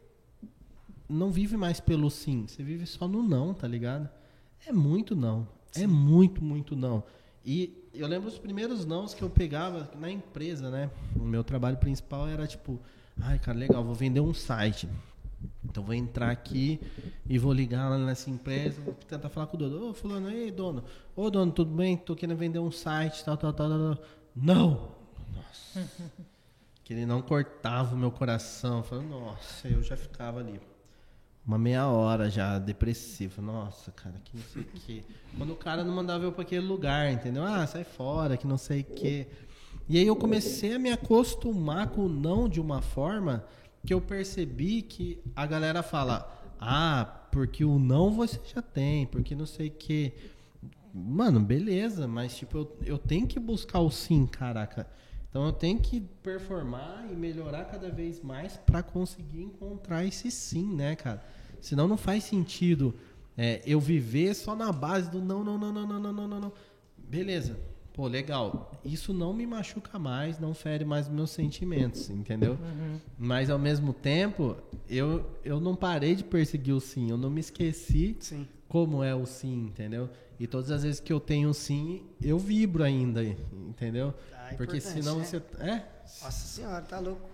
não 1.08 1.30
vive 1.30 1.56
mais 1.56 1.80
pelo 1.80 2.10
sim, 2.10 2.46
você 2.46 2.62
vive 2.62 2.86
só 2.86 3.08
no 3.08 3.22
não, 3.22 3.52
tá 3.52 3.66
ligado? 3.66 4.08
É 4.66 4.72
muito 4.72 5.16
não. 5.16 5.48
É 5.76 5.86
muito, 5.86 6.42
muito 6.42 6.76
não. 6.76 7.02
E 7.44 7.88
eu 7.94 8.06
lembro 8.06 8.28
os 8.28 8.38
primeiros 8.38 8.84
nãos 8.84 9.14
que 9.14 9.22
eu 9.22 9.30
pegava 9.30 9.90
na 9.98 10.10
empresa, 10.10 10.70
né? 10.70 10.90
O 11.16 11.24
meu 11.24 11.42
trabalho 11.42 11.76
principal 11.76 12.28
era 12.28 12.46
tipo, 12.46 12.80
ai, 13.20 13.38
cara, 13.38 13.58
legal, 13.58 13.82
vou 13.84 13.94
vender 13.94 14.20
um 14.20 14.32
site. 14.32 14.88
Então 15.64 15.82
vou 15.82 15.94
entrar 15.94 16.30
aqui 16.30 16.80
e 17.28 17.38
vou 17.38 17.52
ligar 17.52 17.88
lá 17.88 17.98
nessa 17.98 18.30
empresa, 18.30 18.80
vou 18.80 18.94
tentar 18.94 19.28
falar 19.28 19.46
com 19.46 19.56
o 19.56 19.58
dono. 19.58 19.90
Ô, 19.90 19.94
fulano, 19.94 20.30
ei, 20.30 20.50
dono. 20.50 20.84
Ô, 21.16 21.30
dono, 21.30 21.50
tudo 21.50 21.74
bem? 21.74 21.96
Tô 21.96 22.14
querendo 22.14 22.38
vender 22.38 22.58
um 22.58 22.70
site, 22.70 23.24
tal, 23.24 23.36
tal, 23.36 23.52
tal, 23.52 23.68
tal. 23.68 24.04
Não! 24.34 24.92
Nossa. 25.34 25.90
que 26.84 26.92
ele 26.92 27.06
não 27.06 27.22
cortava 27.22 27.94
o 27.94 27.98
meu 27.98 28.10
coração. 28.10 28.82
Falando, 28.82 29.08
nossa, 29.08 29.68
eu 29.68 29.82
já 29.82 29.96
ficava 29.96 30.40
ali. 30.40 30.60
Uma 31.44 31.58
meia 31.58 31.88
hora 31.88 32.30
já, 32.30 32.58
depressivo. 32.58 33.42
Nossa, 33.42 33.90
cara, 33.90 34.14
que 34.24 34.36
não 34.36 34.44
sei 34.44 34.62
o 34.62 34.66
quê. 34.66 35.04
Quando 35.36 35.52
o 35.52 35.56
cara 35.56 35.82
não 35.82 35.94
mandava 35.94 36.24
eu 36.24 36.32
para 36.32 36.42
aquele 36.42 36.64
lugar, 36.64 37.12
entendeu? 37.12 37.42
Ah, 37.44 37.66
sai 37.66 37.82
fora, 37.82 38.36
que 38.36 38.46
não 38.46 38.56
sei 38.56 38.82
o 38.82 38.84
quê. 38.84 39.26
E 39.88 39.98
aí 39.98 40.06
eu 40.06 40.14
comecei 40.14 40.74
a 40.74 40.78
me 40.78 40.92
acostumar 40.92 41.88
com 41.88 42.02
o 42.02 42.08
não 42.08 42.48
de 42.48 42.60
uma 42.60 42.80
forma 42.80 43.44
que 43.84 43.92
eu 43.92 44.00
percebi 44.00 44.82
que 44.82 45.20
a 45.34 45.44
galera 45.44 45.82
fala, 45.82 46.32
ah, 46.60 47.26
porque 47.32 47.64
o 47.64 47.78
não 47.78 48.12
você 48.12 48.40
já 48.54 48.62
tem, 48.62 49.06
porque 49.06 49.34
não 49.34 49.46
sei 49.46 49.68
o 49.68 49.72
quê. 49.72 50.12
Mano, 50.94 51.40
beleza, 51.40 52.06
mas 52.06 52.36
tipo, 52.36 52.58
eu, 52.58 52.76
eu 52.84 52.98
tenho 52.98 53.26
que 53.26 53.40
buscar 53.40 53.80
o 53.80 53.90
sim, 53.90 54.26
caraca. 54.26 54.86
Então 55.32 55.46
eu 55.46 55.52
tenho 55.52 55.78
que 55.78 55.98
performar 56.22 57.06
e 57.10 57.16
melhorar 57.16 57.64
cada 57.64 57.90
vez 57.90 58.20
mais 58.20 58.58
para 58.58 58.82
conseguir 58.82 59.40
encontrar 59.40 60.04
esse 60.04 60.30
sim, 60.30 60.74
né, 60.74 60.94
cara? 60.94 61.24
Senão 61.58 61.88
não 61.88 61.96
faz 61.96 62.24
sentido 62.24 62.94
é, 63.34 63.62
eu 63.64 63.80
viver 63.80 64.34
só 64.34 64.54
na 64.54 64.70
base 64.70 65.10
do 65.10 65.22
não, 65.22 65.42
não, 65.42 65.56
não, 65.56 65.72
não, 65.72 65.86
não, 65.86 66.12
não, 66.12 66.28
não, 66.28 66.40
não. 66.40 66.52
Beleza. 66.98 67.58
Pô, 67.94 68.06
legal. 68.06 68.72
Isso 68.84 69.14
não 69.14 69.32
me 69.32 69.46
machuca 69.46 69.98
mais, 69.98 70.38
não 70.38 70.52
fere 70.52 70.84
mais 70.84 71.08
meus 71.08 71.30
sentimentos, 71.30 72.10
entendeu? 72.10 72.52
Uhum. 72.52 72.98
Mas 73.18 73.48
ao 73.48 73.58
mesmo 73.58 73.94
tempo, 73.94 74.56
eu, 74.86 75.24
eu 75.42 75.58
não 75.58 75.74
parei 75.74 76.14
de 76.14 76.24
perseguir 76.24 76.74
o 76.74 76.80
sim, 76.80 77.10
eu 77.10 77.16
não 77.16 77.30
me 77.30 77.40
esqueci 77.40 78.18
sim. 78.20 78.46
como 78.68 79.02
é 79.02 79.14
o 79.14 79.24
sim, 79.24 79.66
entendeu? 79.66 80.10
E 80.42 80.46
todas 80.48 80.72
as 80.72 80.82
vezes 80.82 80.98
que 80.98 81.12
eu 81.12 81.20
tenho 81.20 81.54
sim, 81.54 82.04
eu 82.20 82.36
vibro 82.36 82.82
ainda, 82.82 83.22
entendeu? 83.22 84.12
Ah, 84.34 84.52
Porque 84.56 84.80
senão 84.80 85.20
né? 85.20 85.24
você. 85.24 85.36
É? 85.60 85.84
Nossa 86.20 86.46
senhora, 86.48 86.82
tá 86.82 86.98
louco. 86.98 87.30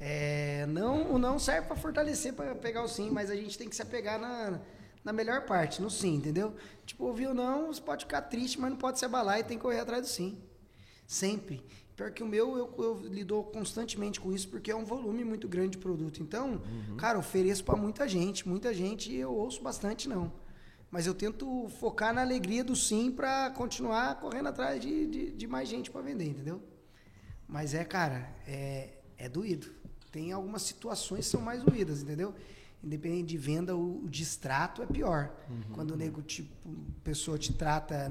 É, 0.00 0.64
não, 0.64 1.12
o 1.12 1.18
não 1.18 1.38
serve 1.38 1.66
para 1.66 1.76
fortalecer, 1.76 2.32
para 2.32 2.54
pegar 2.54 2.82
o 2.82 2.88
sim, 2.88 3.10
mas 3.10 3.30
a 3.30 3.36
gente 3.36 3.58
tem 3.58 3.68
que 3.68 3.76
se 3.76 3.82
apegar 3.82 4.18
na, 4.18 4.58
na 5.04 5.12
melhor 5.12 5.44
parte, 5.44 5.82
no 5.82 5.90
sim, 5.90 6.14
entendeu? 6.14 6.56
Tipo, 6.86 7.04
ouviu 7.04 7.34
não, 7.34 7.66
você 7.66 7.82
pode 7.82 8.06
ficar 8.06 8.22
triste, 8.22 8.58
mas 8.58 8.70
não 8.70 8.78
pode 8.78 8.98
se 8.98 9.04
abalar 9.04 9.40
e 9.40 9.44
tem 9.44 9.58
que 9.58 9.62
correr 9.62 9.80
atrás 9.80 10.00
do 10.00 10.08
sim. 10.08 10.38
Sempre. 11.06 11.62
Pior 11.94 12.10
que 12.12 12.22
o 12.22 12.26
meu, 12.26 12.56
eu, 12.56 12.74
eu 12.78 13.08
lido 13.08 13.42
constantemente 13.52 14.18
com 14.18 14.32
isso, 14.32 14.48
porque 14.48 14.70
é 14.70 14.74
um 14.74 14.86
volume 14.86 15.22
muito 15.22 15.46
grande 15.46 15.72
de 15.72 15.78
produto. 15.78 16.22
Então, 16.22 16.52
uhum. 16.52 16.96
cara, 16.96 17.18
ofereço 17.18 17.62
para 17.62 17.76
muita 17.76 18.08
gente, 18.08 18.48
muita 18.48 18.72
gente, 18.72 19.12
e 19.12 19.16
eu 19.16 19.34
ouço 19.34 19.62
bastante 19.62 20.08
não. 20.08 20.32
Mas 20.90 21.06
eu 21.06 21.14
tento 21.14 21.68
focar 21.80 22.14
na 22.14 22.22
alegria 22.22 22.64
do 22.64 22.74
sim 22.74 23.10
para 23.10 23.50
continuar 23.50 24.18
correndo 24.20 24.48
atrás 24.48 24.80
de, 24.80 25.06
de, 25.06 25.30
de 25.32 25.46
mais 25.46 25.68
gente 25.68 25.90
para 25.90 26.00
vender, 26.00 26.28
entendeu? 26.28 26.62
Mas 27.46 27.74
é, 27.74 27.84
cara, 27.84 28.30
é, 28.46 28.94
é 29.16 29.28
doído. 29.28 29.68
Tem 30.10 30.32
algumas 30.32 30.62
situações 30.62 31.26
que 31.26 31.30
são 31.30 31.40
mais 31.40 31.62
doídas, 31.62 32.02
entendeu? 32.02 32.34
Independente 32.82 33.26
de 33.26 33.36
venda, 33.36 33.76
o, 33.76 34.04
o 34.04 34.08
distrato 34.08 34.82
é 34.82 34.86
pior. 34.86 35.34
Uhum. 35.50 35.74
Quando 35.74 35.90
o 35.90 35.96
nego, 35.96 36.22
tipo, 36.22 36.50
pessoa 37.04 37.38
te 37.38 37.52
trata 37.52 38.10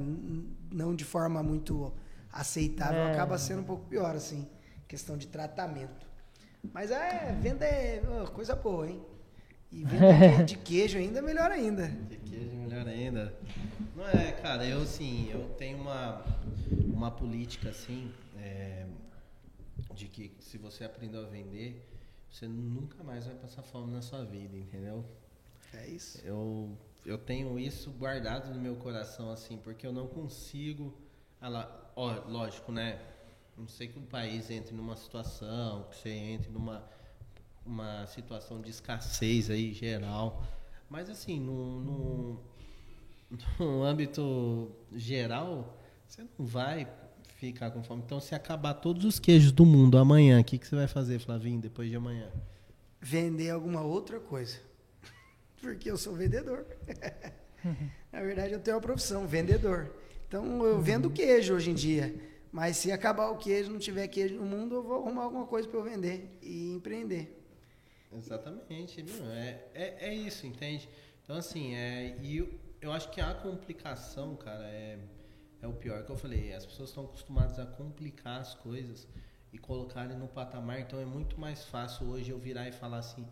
não 0.71 0.95
de 0.95 1.03
forma 1.03 1.41
muito 1.41 1.91
aceitável, 2.31 2.99
é. 2.99 3.13
acaba 3.13 3.37
sendo 3.39 3.61
um 3.61 3.65
pouco 3.65 3.87
pior, 3.87 4.15
assim, 4.15 4.47
questão 4.87 5.17
de 5.17 5.27
tratamento. 5.27 6.05
Mas 6.73 6.91
é, 6.91 7.35
venda 7.41 7.65
é 7.65 8.03
oh, 8.23 8.29
coisa 8.31 8.55
boa, 8.55 8.87
hein? 8.87 9.01
E 9.71 9.83
venda 9.83 10.43
de 10.43 10.57
queijo 10.59 10.97
ainda, 10.97 11.21
melhor 11.21 11.51
ainda. 11.51 11.87
De 11.87 12.17
queijo, 12.17 12.55
melhor 12.55 12.87
ainda. 12.87 13.37
Não 13.95 14.07
é, 14.07 14.31
cara, 14.31 14.65
eu 14.65 14.81
assim, 14.81 15.29
eu 15.31 15.49
tenho 15.57 15.79
uma, 15.79 16.23
uma 16.93 17.11
política 17.11 17.69
assim, 17.69 18.11
é, 18.37 18.85
de 19.93 20.07
que 20.07 20.31
se 20.39 20.57
você 20.57 20.83
aprendeu 20.83 21.25
a 21.25 21.29
vender, 21.29 21.85
você 22.29 22.47
nunca 22.47 23.03
mais 23.03 23.25
vai 23.25 23.35
passar 23.35 23.63
fome 23.63 23.91
na 23.91 24.01
sua 24.01 24.23
vida, 24.23 24.55
entendeu? 24.57 25.03
É 25.73 25.87
isso. 25.87 26.19
Eu, 26.25 26.77
eu 27.05 27.17
tenho 27.17 27.59
isso 27.59 27.91
guardado 27.91 28.53
no 28.53 28.59
meu 28.59 28.75
coração, 28.75 29.31
assim, 29.31 29.57
porque 29.57 29.85
eu 29.85 29.91
não 29.91 30.07
consigo. 30.07 30.93
Ela, 31.41 31.91
ó, 31.95 32.13
lógico, 32.27 32.71
né? 32.71 33.01
Não 33.57 33.67
sei 33.67 33.87
que 33.87 33.97
o 33.97 34.03
país 34.03 34.49
entre 34.49 34.75
numa 34.75 34.95
situação, 34.95 35.83
que 35.89 35.97
você 35.97 36.09
entre 36.09 36.51
numa 36.51 36.87
uma 37.67 38.07
situação 38.07 38.61
de 38.61 38.69
escassez 38.69 39.49
aí 39.49 39.73
geral. 39.73 40.43
Mas 40.89 41.09
assim, 41.09 41.39
no, 41.39 41.79
no, 41.81 42.43
no 43.59 43.83
âmbito 43.83 44.71
geral, 44.93 45.77
você 46.07 46.23
não 46.37 46.45
vai 46.45 46.87
ficar 47.35 47.71
com 47.71 47.83
fome. 47.83 48.01
Então, 48.05 48.19
se 48.19 48.33
acabar 48.33 48.73
todos 48.73 49.05
os 49.05 49.19
queijos 49.19 49.51
do 49.51 49.65
mundo 49.65 49.97
amanhã, 49.97 50.39
o 50.39 50.43
que, 50.43 50.57
que 50.57 50.67
você 50.67 50.75
vai 50.75 50.87
fazer, 50.87 51.19
Flavinho, 51.19 51.59
depois 51.59 51.89
de 51.89 51.95
amanhã? 51.95 52.31
Vender 52.99 53.49
alguma 53.49 53.81
outra 53.81 54.19
coisa. 54.19 54.57
Porque 55.61 55.91
eu 55.91 55.97
sou 55.97 56.15
vendedor. 56.15 56.65
Na 58.11 58.21
verdade, 58.21 58.53
eu 58.53 58.59
tenho 58.59 58.77
uma 58.77 58.81
profissão, 58.81 59.27
vendedor. 59.27 59.93
Então, 60.27 60.65
eu 60.65 60.81
vendo 60.81 61.09
queijo 61.09 61.53
hoje 61.53 61.69
em 61.69 61.75
dia. 61.75 62.15
Mas 62.51 62.77
se 62.77 62.91
acabar 62.91 63.29
o 63.29 63.37
queijo, 63.37 63.69
não 63.69 63.77
tiver 63.77 64.07
queijo 64.07 64.35
no 64.35 64.45
mundo, 64.45 64.75
eu 64.75 64.83
vou 64.83 64.95
arrumar 64.95 65.23
alguma 65.23 65.45
coisa 65.45 65.67
para 65.67 65.79
eu 65.79 65.83
vender 65.83 66.37
e 66.41 66.71
empreender. 66.71 67.36
Exatamente. 68.17 69.05
é, 69.31 69.67
é, 69.73 70.09
é 70.09 70.13
isso, 70.13 70.45
entende? 70.45 70.89
Então, 71.23 71.35
assim, 71.35 71.75
é, 71.75 72.17
e 72.21 72.37
eu, 72.37 72.49
eu 72.81 72.91
acho 72.91 73.09
que 73.09 73.19
a 73.19 73.33
complicação, 73.33 74.35
cara, 74.35 74.63
é, 74.65 74.97
é 75.61 75.67
o 75.67 75.73
pior 75.73 76.03
que 76.03 76.11
eu 76.11 76.17
falei. 76.17 76.53
As 76.53 76.65
pessoas 76.65 76.89
estão 76.89 77.05
acostumadas 77.05 77.59
a 77.59 77.65
complicar 77.65 78.39
as 78.41 78.53
coisas 78.53 79.07
e 79.51 79.57
colocarem 79.57 80.17
no 80.17 80.27
patamar. 80.27 80.79
Então, 80.79 80.99
é 80.99 81.05
muito 81.05 81.39
mais 81.39 81.65
fácil 81.65 82.07
hoje 82.07 82.29
eu 82.31 82.39
virar 82.39 82.67
e 82.67 82.71
falar 82.71 82.99
assim: 82.99 83.25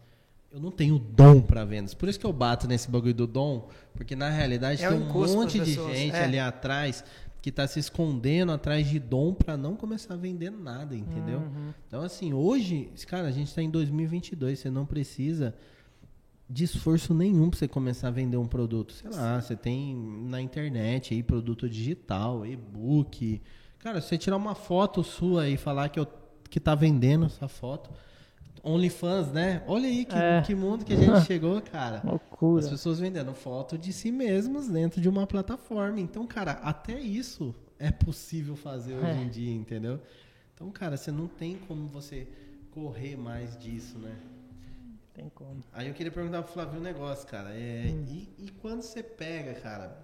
eu 0.51 0.59
não 0.59 0.71
tenho 0.71 0.97
dom 0.97 1.41
para 1.41 1.65
vendas. 1.65 1.93
Por 1.93 2.07
isso 2.07 2.19
que 2.19 2.25
eu 2.25 2.31
bato 2.31 2.67
nesse 2.67 2.89
bagulho 2.89 3.13
do 3.13 3.27
dom, 3.27 3.69
porque 3.93 4.15
na 4.15 4.29
realidade 4.29 4.83
é 4.83 4.89
tem 4.89 4.97
um 4.97 5.05
monte 5.05 5.59
de 5.59 5.73
gente 5.73 6.15
é. 6.15 6.23
ali 6.23 6.39
atrás 6.39 7.03
que 7.45 7.49
está 7.49 7.67
se 7.67 7.79
escondendo 7.79 8.51
atrás 8.51 8.89
de 8.89 8.97
dom 8.97 9.31
para 9.31 9.55
não 9.55 9.75
começar 9.75 10.15
a 10.15 10.17
vender 10.17 10.49
nada, 10.49 10.95
entendeu? 10.95 11.41
Uhum. 11.41 11.73
Então, 11.87 12.01
assim, 12.01 12.33
hoje, 12.33 12.89
cara, 13.05 13.27
a 13.27 13.31
gente 13.31 13.49
está 13.49 13.61
em 13.61 13.69
2022, 13.69 14.57
você 14.57 14.71
não 14.71 14.83
precisa 14.83 15.53
de 16.49 16.63
esforço 16.63 17.13
nenhum 17.13 17.51
para 17.51 17.59
você 17.59 17.67
começar 17.67 18.07
a 18.07 18.11
vender 18.11 18.37
um 18.37 18.47
produto. 18.47 18.93
Sei 18.93 19.11
lá, 19.11 19.39
você 19.39 19.55
tem 19.55 19.95
na 20.27 20.41
internet 20.41 21.13
aí 21.13 21.21
produto 21.21 21.69
digital, 21.69 22.47
e-book. 22.47 23.39
Cara, 23.77 24.01
se 24.01 24.07
você 24.07 24.17
tirar 24.17 24.37
uma 24.37 24.55
foto 24.55 25.03
sua 25.03 25.47
e 25.47 25.55
falar 25.55 25.89
que, 25.89 25.99
eu, 25.99 26.07
que 26.49 26.59
tá 26.59 26.73
vendendo 26.73 27.27
essa 27.27 27.47
foto, 27.47 27.91
OnlyFans, 28.65 29.31
né? 29.31 29.63
Olha 29.67 29.87
aí 29.87 30.03
que, 30.03 30.15
é. 30.15 30.41
que 30.41 30.55
mundo 30.55 30.83
que 30.83 30.93
a 30.93 30.97
gente 30.97 31.21
chegou, 31.27 31.61
cara. 31.61 32.01
Loucura. 32.03 32.63
As 32.63 32.69
pessoas 32.69 32.99
vendendo 32.99 33.33
foto 33.33 33.77
de 33.77 33.93
si 33.93 34.11
mesmas 34.11 34.67
dentro 34.67 34.99
de 34.99 35.07
uma 35.07 35.27
plataforma. 35.27 35.99
Então, 35.99 36.25
cara, 36.25 36.53
até 36.53 36.99
isso 36.99 37.53
é 37.77 37.91
possível 37.91 38.55
fazer 38.55 38.93
é. 38.93 38.97
hoje 38.97 39.19
em 39.19 39.29
dia, 39.29 39.53
entendeu? 39.53 40.01
Então, 40.53 40.71
cara, 40.71 40.97
você 40.97 41.11
não 41.11 41.27
tem 41.27 41.57
como 41.67 41.87
você 41.87 42.27
correr 42.71 43.15
mais 43.15 43.57
disso, 43.57 43.99
né? 43.99 44.17
Tem 45.13 45.29
como. 45.29 45.63
Aí 45.71 45.87
eu 45.87 45.93
queria 45.93 46.11
perguntar 46.11 46.41
pro 46.43 46.51
Flávio 46.51 46.79
um 46.79 46.83
negócio, 46.83 47.27
cara. 47.27 47.49
É, 47.53 47.85
hum. 47.87 48.05
e, 48.09 48.45
e, 48.45 48.51
quando 48.61 48.81
você 48.81 49.03
pega, 49.03 49.53
cara, 49.53 49.97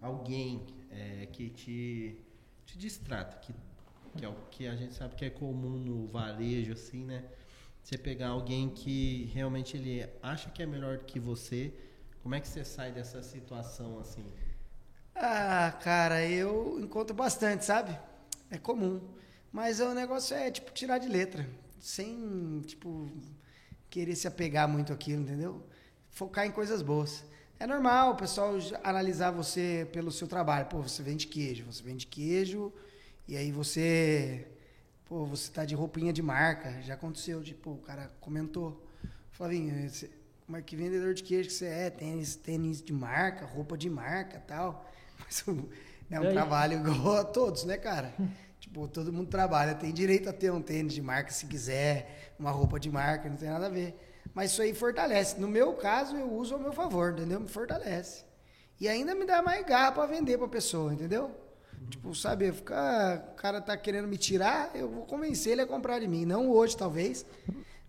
alguém 0.00 0.66
é, 0.90 1.26
que 1.26 1.50
te, 1.50 2.20
te 2.64 2.78
distrata, 2.78 3.36
que, 3.38 3.54
que 4.16 4.24
é 4.24 4.28
o 4.28 4.34
que 4.50 4.66
a 4.66 4.74
gente 4.74 4.94
sabe 4.94 5.14
que 5.14 5.24
é 5.24 5.30
comum 5.30 5.78
no 5.78 6.06
varejo, 6.06 6.72
assim, 6.72 7.04
né? 7.04 7.24
Você 7.86 7.96
pegar 7.96 8.30
alguém 8.30 8.68
que 8.68 9.30
realmente 9.32 9.76
ele 9.76 10.04
acha 10.20 10.50
que 10.50 10.60
é 10.60 10.66
melhor 10.66 10.98
que 11.04 11.20
você, 11.20 11.72
como 12.20 12.34
é 12.34 12.40
que 12.40 12.48
você 12.48 12.64
sai 12.64 12.90
dessa 12.90 13.22
situação 13.22 14.00
assim? 14.00 14.26
Ah, 15.14 15.70
cara, 15.84 16.26
eu 16.26 16.80
encontro 16.80 17.14
bastante, 17.14 17.64
sabe? 17.64 17.96
É 18.50 18.58
comum. 18.58 19.00
Mas 19.52 19.78
o 19.78 19.94
negócio 19.94 20.34
é, 20.34 20.50
tipo, 20.50 20.72
tirar 20.72 20.98
de 20.98 21.06
letra. 21.06 21.48
Sem, 21.78 22.60
tipo, 22.66 23.08
querer 23.88 24.16
se 24.16 24.26
apegar 24.26 24.66
muito 24.66 24.92
àquilo, 24.92 25.22
entendeu? 25.22 25.64
Focar 26.10 26.44
em 26.44 26.50
coisas 26.50 26.82
boas. 26.82 27.24
É 27.56 27.68
normal 27.68 28.14
o 28.14 28.16
pessoal 28.16 28.54
analisar 28.82 29.30
você 29.30 29.88
pelo 29.92 30.10
seu 30.10 30.26
trabalho. 30.26 30.66
Pô, 30.66 30.82
você 30.82 31.04
vende 31.04 31.28
queijo, 31.28 31.64
você 31.64 31.84
vende 31.84 32.08
queijo, 32.08 32.72
e 33.28 33.36
aí 33.36 33.52
você 33.52 34.55
pô, 35.06 35.24
você 35.24 35.50
tá 35.50 35.64
de 35.64 35.74
roupinha 35.74 36.12
de 36.12 36.22
marca. 36.22 36.80
Já 36.82 36.94
aconteceu, 36.94 37.42
tipo, 37.42 37.70
o 37.70 37.78
cara 37.78 38.12
comentou. 38.20 38.84
Flavinho, 39.32 39.88
você, 39.88 40.10
como 40.44 40.58
é 40.58 40.62
que 40.62 40.76
vendedor 40.76 41.14
de 41.14 41.22
queijo 41.22 41.48
que 41.48 41.54
você 41.54 41.66
é? 41.66 41.90
Tênis, 41.90 42.36
tênis 42.36 42.82
de 42.82 42.92
marca, 42.92 43.44
roupa 43.44 43.76
de 43.76 43.88
marca 43.88 44.42
tal. 44.46 44.88
Mas 45.18 45.44
é 46.10 46.20
um 46.20 46.32
trabalho 46.32 46.78
igual 46.78 47.16
a 47.16 47.24
todos, 47.24 47.64
né, 47.64 47.76
cara? 47.76 48.14
tipo, 48.60 48.86
todo 48.88 49.12
mundo 49.12 49.28
trabalha, 49.28 49.74
tem 49.74 49.92
direito 49.92 50.28
a 50.28 50.32
ter 50.32 50.52
um 50.52 50.62
tênis 50.62 50.92
de 50.92 51.02
marca 51.02 51.30
se 51.32 51.46
quiser, 51.46 52.34
uma 52.38 52.50
roupa 52.50 52.78
de 52.78 52.90
marca, 52.90 53.28
não 53.28 53.36
tem 53.36 53.48
nada 53.48 53.66
a 53.66 53.70
ver. 53.70 53.94
Mas 54.34 54.52
isso 54.52 54.62
aí 54.62 54.74
fortalece. 54.74 55.40
No 55.40 55.48
meu 55.48 55.74
caso, 55.74 56.16
eu 56.16 56.30
uso 56.32 56.54
ao 56.54 56.60
meu 56.60 56.72
favor, 56.72 57.12
entendeu? 57.12 57.40
Me 57.40 57.48
fortalece. 57.48 58.24
E 58.78 58.86
ainda 58.86 59.14
me 59.14 59.24
dá 59.24 59.40
mais 59.40 59.64
garra 59.64 59.92
para 59.92 60.06
vender 60.06 60.36
para 60.36 60.48
pessoa, 60.48 60.92
entendeu? 60.92 61.34
Tipo, 61.88 62.14
sabe, 62.14 62.50
ficar, 62.52 63.30
o 63.32 63.36
cara 63.36 63.60
tá 63.60 63.76
querendo 63.76 64.08
me 64.08 64.16
tirar, 64.16 64.70
eu 64.74 64.88
vou 64.88 65.04
convencer 65.04 65.52
ele 65.52 65.62
a 65.62 65.66
comprar 65.66 65.98
de 65.98 66.08
mim. 66.08 66.24
Não 66.24 66.50
hoje, 66.50 66.76
talvez. 66.76 67.24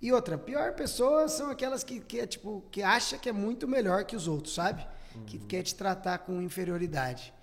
E 0.02 0.12
outra, 0.12 0.38
pior 0.38 0.74
pessoa 0.74 1.28
são 1.28 1.50
aquelas 1.50 1.84
que, 1.84 2.00
que 2.00 2.20
é, 2.20 2.28
tipo, 2.28 2.64
que 2.72 2.84
acha 2.84 3.18
que 3.18 3.30
é 3.30 3.34
muito 3.34 3.68
melhor 3.68 4.06
que 4.06 4.16
os 4.16 4.28
outros, 4.28 4.54
sabe? 4.54 4.86
Uhum. 5.16 5.26
Que 5.26 5.40
quer 5.40 5.64
te 5.64 5.74
tratar 5.74 6.20
com 6.20 6.42
inferioridade. 6.42 7.34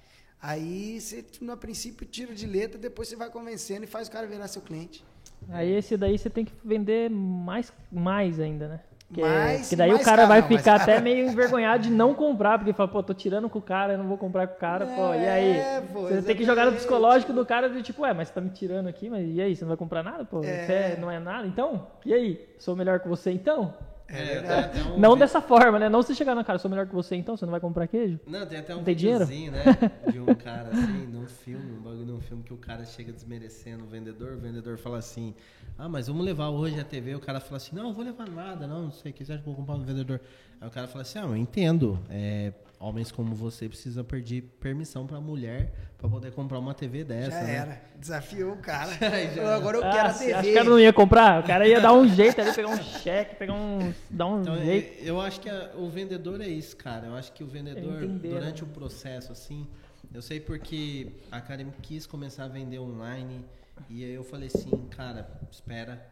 Aí 0.40 1.00
você, 1.00 1.24
no 1.40 1.56
princípio, 1.56 2.06
tira 2.06 2.34
de 2.34 2.46
letra, 2.46 2.78
depois 2.78 3.08
você 3.08 3.16
vai 3.16 3.30
convencendo 3.30 3.84
e 3.84 3.86
faz 3.86 4.08
o 4.08 4.10
cara 4.10 4.26
virar 4.26 4.46
seu 4.46 4.62
cliente. 4.62 5.04
Aí 5.48 5.72
esse 5.72 5.96
daí 5.96 6.16
você 6.16 6.30
tem 6.30 6.44
que 6.44 6.52
vender 6.64 7.10
mais, 7.10 7.72
mais 7.90 8.38
ainda, 8.38 8.68
né? 8.68 8.80
Que, 9.14 9.20
mais, 9.20 9.68
que 9.68 9.76
daí 9.76 9.94
o 9.94 10.02
cara 10.02 10.26
vai 10.26 10.42
ficar 10.42 10.80
até 10.80 11.00
meio 11.00 11.28
envergonhado 11.28 11.84
de 11.84 11.90
não 11.90 12.12
comprar, 12.12 12.58
porque 12.58 12.72
fala, 12.72 12.88
pô, 12.88 13.00
tô 13.00 13.14
tirando 13.14 13.48
com 13.48 13.60
o 13.60 13.62
cara, 13.62 13.92
eu 13.92 13.98
não 13.98 14.08
vou 14.08 14.18
comprar 14.18 14.48
com 14.48 14.56
o 14.56 14.58
cara, 14.58 14.84
é, 14.84 14.96
pô, 14.96 15.14
e 15.14 15.28
aí? 15.28 15.50
É, 15.52 15.82
pô, 15.92 16.00
você 16.02 16.20
tem 16.20 16.34
que 16.34 16.44
jogar 16.44 16.66
no 16.66 16.72
psicológico 16.72 17.32
do 17.32 17.46
cara 17.46 17.70
de 17.70 17.80
tipo, 17.80 18.02
ué, 18.02 18.12
mas 18.12 18.26
você 18.26 18.34
tá 18.34 18.40
me 18.40 18.50
tirando 18.50 18.88
aqui, 18.88 19.08
mas 19.08 19.24
e 19.28 19.40
aí, 19.40 19.54
você 19.54 19.64
não 19.64 19.68
vai 19.68 19.76
comprar 19.76 20.02
nada, 20.02 20.24
pô? 20.24 20.42
É. 20.42 20.66
Você 20.66 21.00
não 21.00 21.08
é 21.08 21.20
nada, 21.20 21.46
então? 21.46 21.86
E 22.04 22.12
aí? 22.12 22.44
Sou 22.58 22.74
melhor 22.74 22.98
que 22.98 23.06
você 23.06 23.30
então? 23.30 23.72
É, 24.06 24.36
é 24.36 24.92
um 24.94 24.98
não 24.98 25.16
dessa 25.16 25.40
forma, 25.40 25.78
né? 25.78 25.88
Não 25.88 26.02
você 26.02 26.14
chegar 26.14 26.34
na 26.34 26.44
cara, 26.44 26.58
sou 26.58 26.70
melhor 26.70 26.86
que 26.86 26.94
você, 26.94 27.16
então 27.16 27.36
você 27.36 27.46
não 27.46 27.50
vai 27.50 27.60
comprar 27.60 27.86
queijo? 27.86 28.20
Não, 28.26 28.46
tem 28.46 28.58
até 28.58 28.74
um 28.74 28.84
tem 28.84 28.94
dinheiro? 28.94 29.26
né? 29.26 29.64
De 30.12 30.20
um 30.20 30.26
cara 30.34 30.68
assim, 30.68 31.06
num 31.06 31.26
filme, 31.26 31.72
um 31.72 31.82
bagulho 31.82 32.04
num 32.06 32.20
filme 32.20 32.42
que 32.42 32.52
o 32.52 32.56
cara 32.58 32.84
chega 32.84 33.12
desmerecendo 33.12 33.84
o 33.84 33.86
vendedor, 33.86 34.34
o 34.34 34.38
vendedor 34.38 34.76
fala 34.76 34.98
assim: 34.98 35.34
Ah, 35.78 35.88
mas 35.88 36.06
vamos 36.06 36.24
levar 36.24 36.50
hoje 36.50 36.78
a 36.78 36.84
TV. 36.84 37.14
O 37.14 37.20
cara 37.20 37.40
fala 37.40 37.56
assim: 37.56 37.74
Não, 37.74 37.84
não 37.84 37.92
vou 37.94 38.04
levar 38.04 38.28
nada, 38.28 38.66
não, 38.66 38.82
não 38.82 38.92
sei 38.92 39.10
o 39.10 39.14
que, 39.14 39.24
você 39.24 39.32
acha 39.32 39.40
que 39.42 39.46
vou 39.46 39.56
comprar 39.56 39.74
um 39.74 39.82
vendedor? 39.82 40.20
Aí 40.60 40.68
o 40.68 40.70
cara 40.70 40.86
fala 40.86 41.02
assim: 41.02 41.18
Ah, 41.18 41.22
eu 41.22 41.36
entendo. 41.36 41.98
É, 42.10 42.52
homens 42.78 43.10
como 43.10 43.34
você 43.34 43.68
precisam 43.68 44.04
pedir 44.04 44.42
permissão 44.60 45.06
para 45.06 45.20
mulher 45.20 45.72
para 46.04 46.10
poder 46.10 46.32
comprar 46.32 46.58
uma 46.58 46.74
TV 46.74 47.02
dessa. 47.02 47.30
Já 47.30 47.42
né? 47.42 47.54
era. 47.54 47.82
Desafiou 47.96 48.52
o 48.52 48.56
cara. 48.58 48.90
Agora 49.56 49.78
eu 49.78 49.84
ah, 49.84 49.90
quero 49.90 50.08
a 50.08 50.12
TV. 50.12 50.32
Acho 50.34 50.42
que 50.42 50.50
o 50.50 50.54
cara 50.54 50.68
não 50.68 50.80
ia 50.80 50.92
comprar. 50.92 51.42
O 51.42 51.46
cara 51.46 51.66
ia 51.66 51.80
dar 51.80 51.94
um 51.94 52.06
jeito 52.06 52.40
ali, 52.40 52.52
pegar 52.52 52.68
um 52.68 52.82
cheque, 53.00 53.36
pegar 53.36 53.54
um. 53.54 53.94
dar 54.10 54.26
um 54.26 54.42
então, 54.42 54.58
jeito. 54.62 55.02
Eu 55.02 55.18
acho 55.18 55.40
que 55.40 55.48
a, 55.48 55.72
o 55.76 55.88
vendedor 55.88 56.42
é 56.42 56.48
isso, 56.48 56.76
cara. 56.76 57.06
Eu 57.06 57.14
acho 57.14 57.32
que 57.32 57.42
o 57.42 57.46
vendedor, 57.46 58.06
durante 58.06 58.62
o 58.62 58.66
processo, 58.66 59.32
assim. 59.32 59.66
Eu 60.12 60.20
sei 60.20 60.38
porque 60.38 61.12
a 61.32 61.40
Karen 61.40 61.70
quis 61.80 62.06
começar 62.06 62.44
a 62.44 62.48
vender 62.48 62.78
online. 62.78 63.42
E 63.88 64.04
aí 64.04 64.12
eu 64.12 64.22
falei 64.22 64.50
assim, 64.54 64.70
cara, 64.90 65.26
espera. 65.50 66.06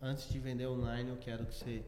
Antes 0.00 0.28
de 0.28 0.38
vender 0.38 0.66
online, 0.66 1.10
eu 1.10 1.16
quero 1.16 1.44
que 1.44 1.54
você 1.54 1.82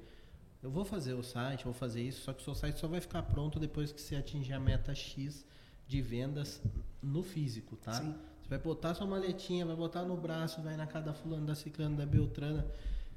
eu 0.63 0.71
vou 0.71 0.85
fazer 0.85 1.15
o 1.15 1.23
site, 1.23 1.65
vou 1.65 1.73
fazer 1.73 2.03
isso, 2.03 2.23
só 2.23 2.33
que 2.33 2.41
o 2.41 2.45
seu 2.45 2.55
site 2.55 2.79
só 2.79 2.89
vai 2.89 3.01
ficar 3.01 3.23
pronto 3.23 3.61
depois 3.61 3.93
que 3.93 4.01
você 4.01 4.17
atingir 4.17 4.53
a 4.53 4.61
meta 4.61 4.95
X 4.95 5.45
de 5.87 6.03
vendas 6.03 6.61
no 7.03 7.23
físico, 7.23 7.77
tá? 7.77 7.95
Sim. 7.95 8.15
Você 8.43 8.49
vai 8.49 8.59
botar 8.59 8.95
sua 8.95 9.07
maletinha, 9.07 9.65
vai 9.65 9.77
botar 9.77 10.05
no 10.05 10.17
braço, 10.17 10.61
vai 10.63 10.77
na 10.77 10.87
casa 10.87 11.07
da 11.07 11.15
fulana, 11.15 11.47
da 11.47 11.55
ciclana, 11.55 11.97
da 11.97 12.07
beltrana. 12.07 12.67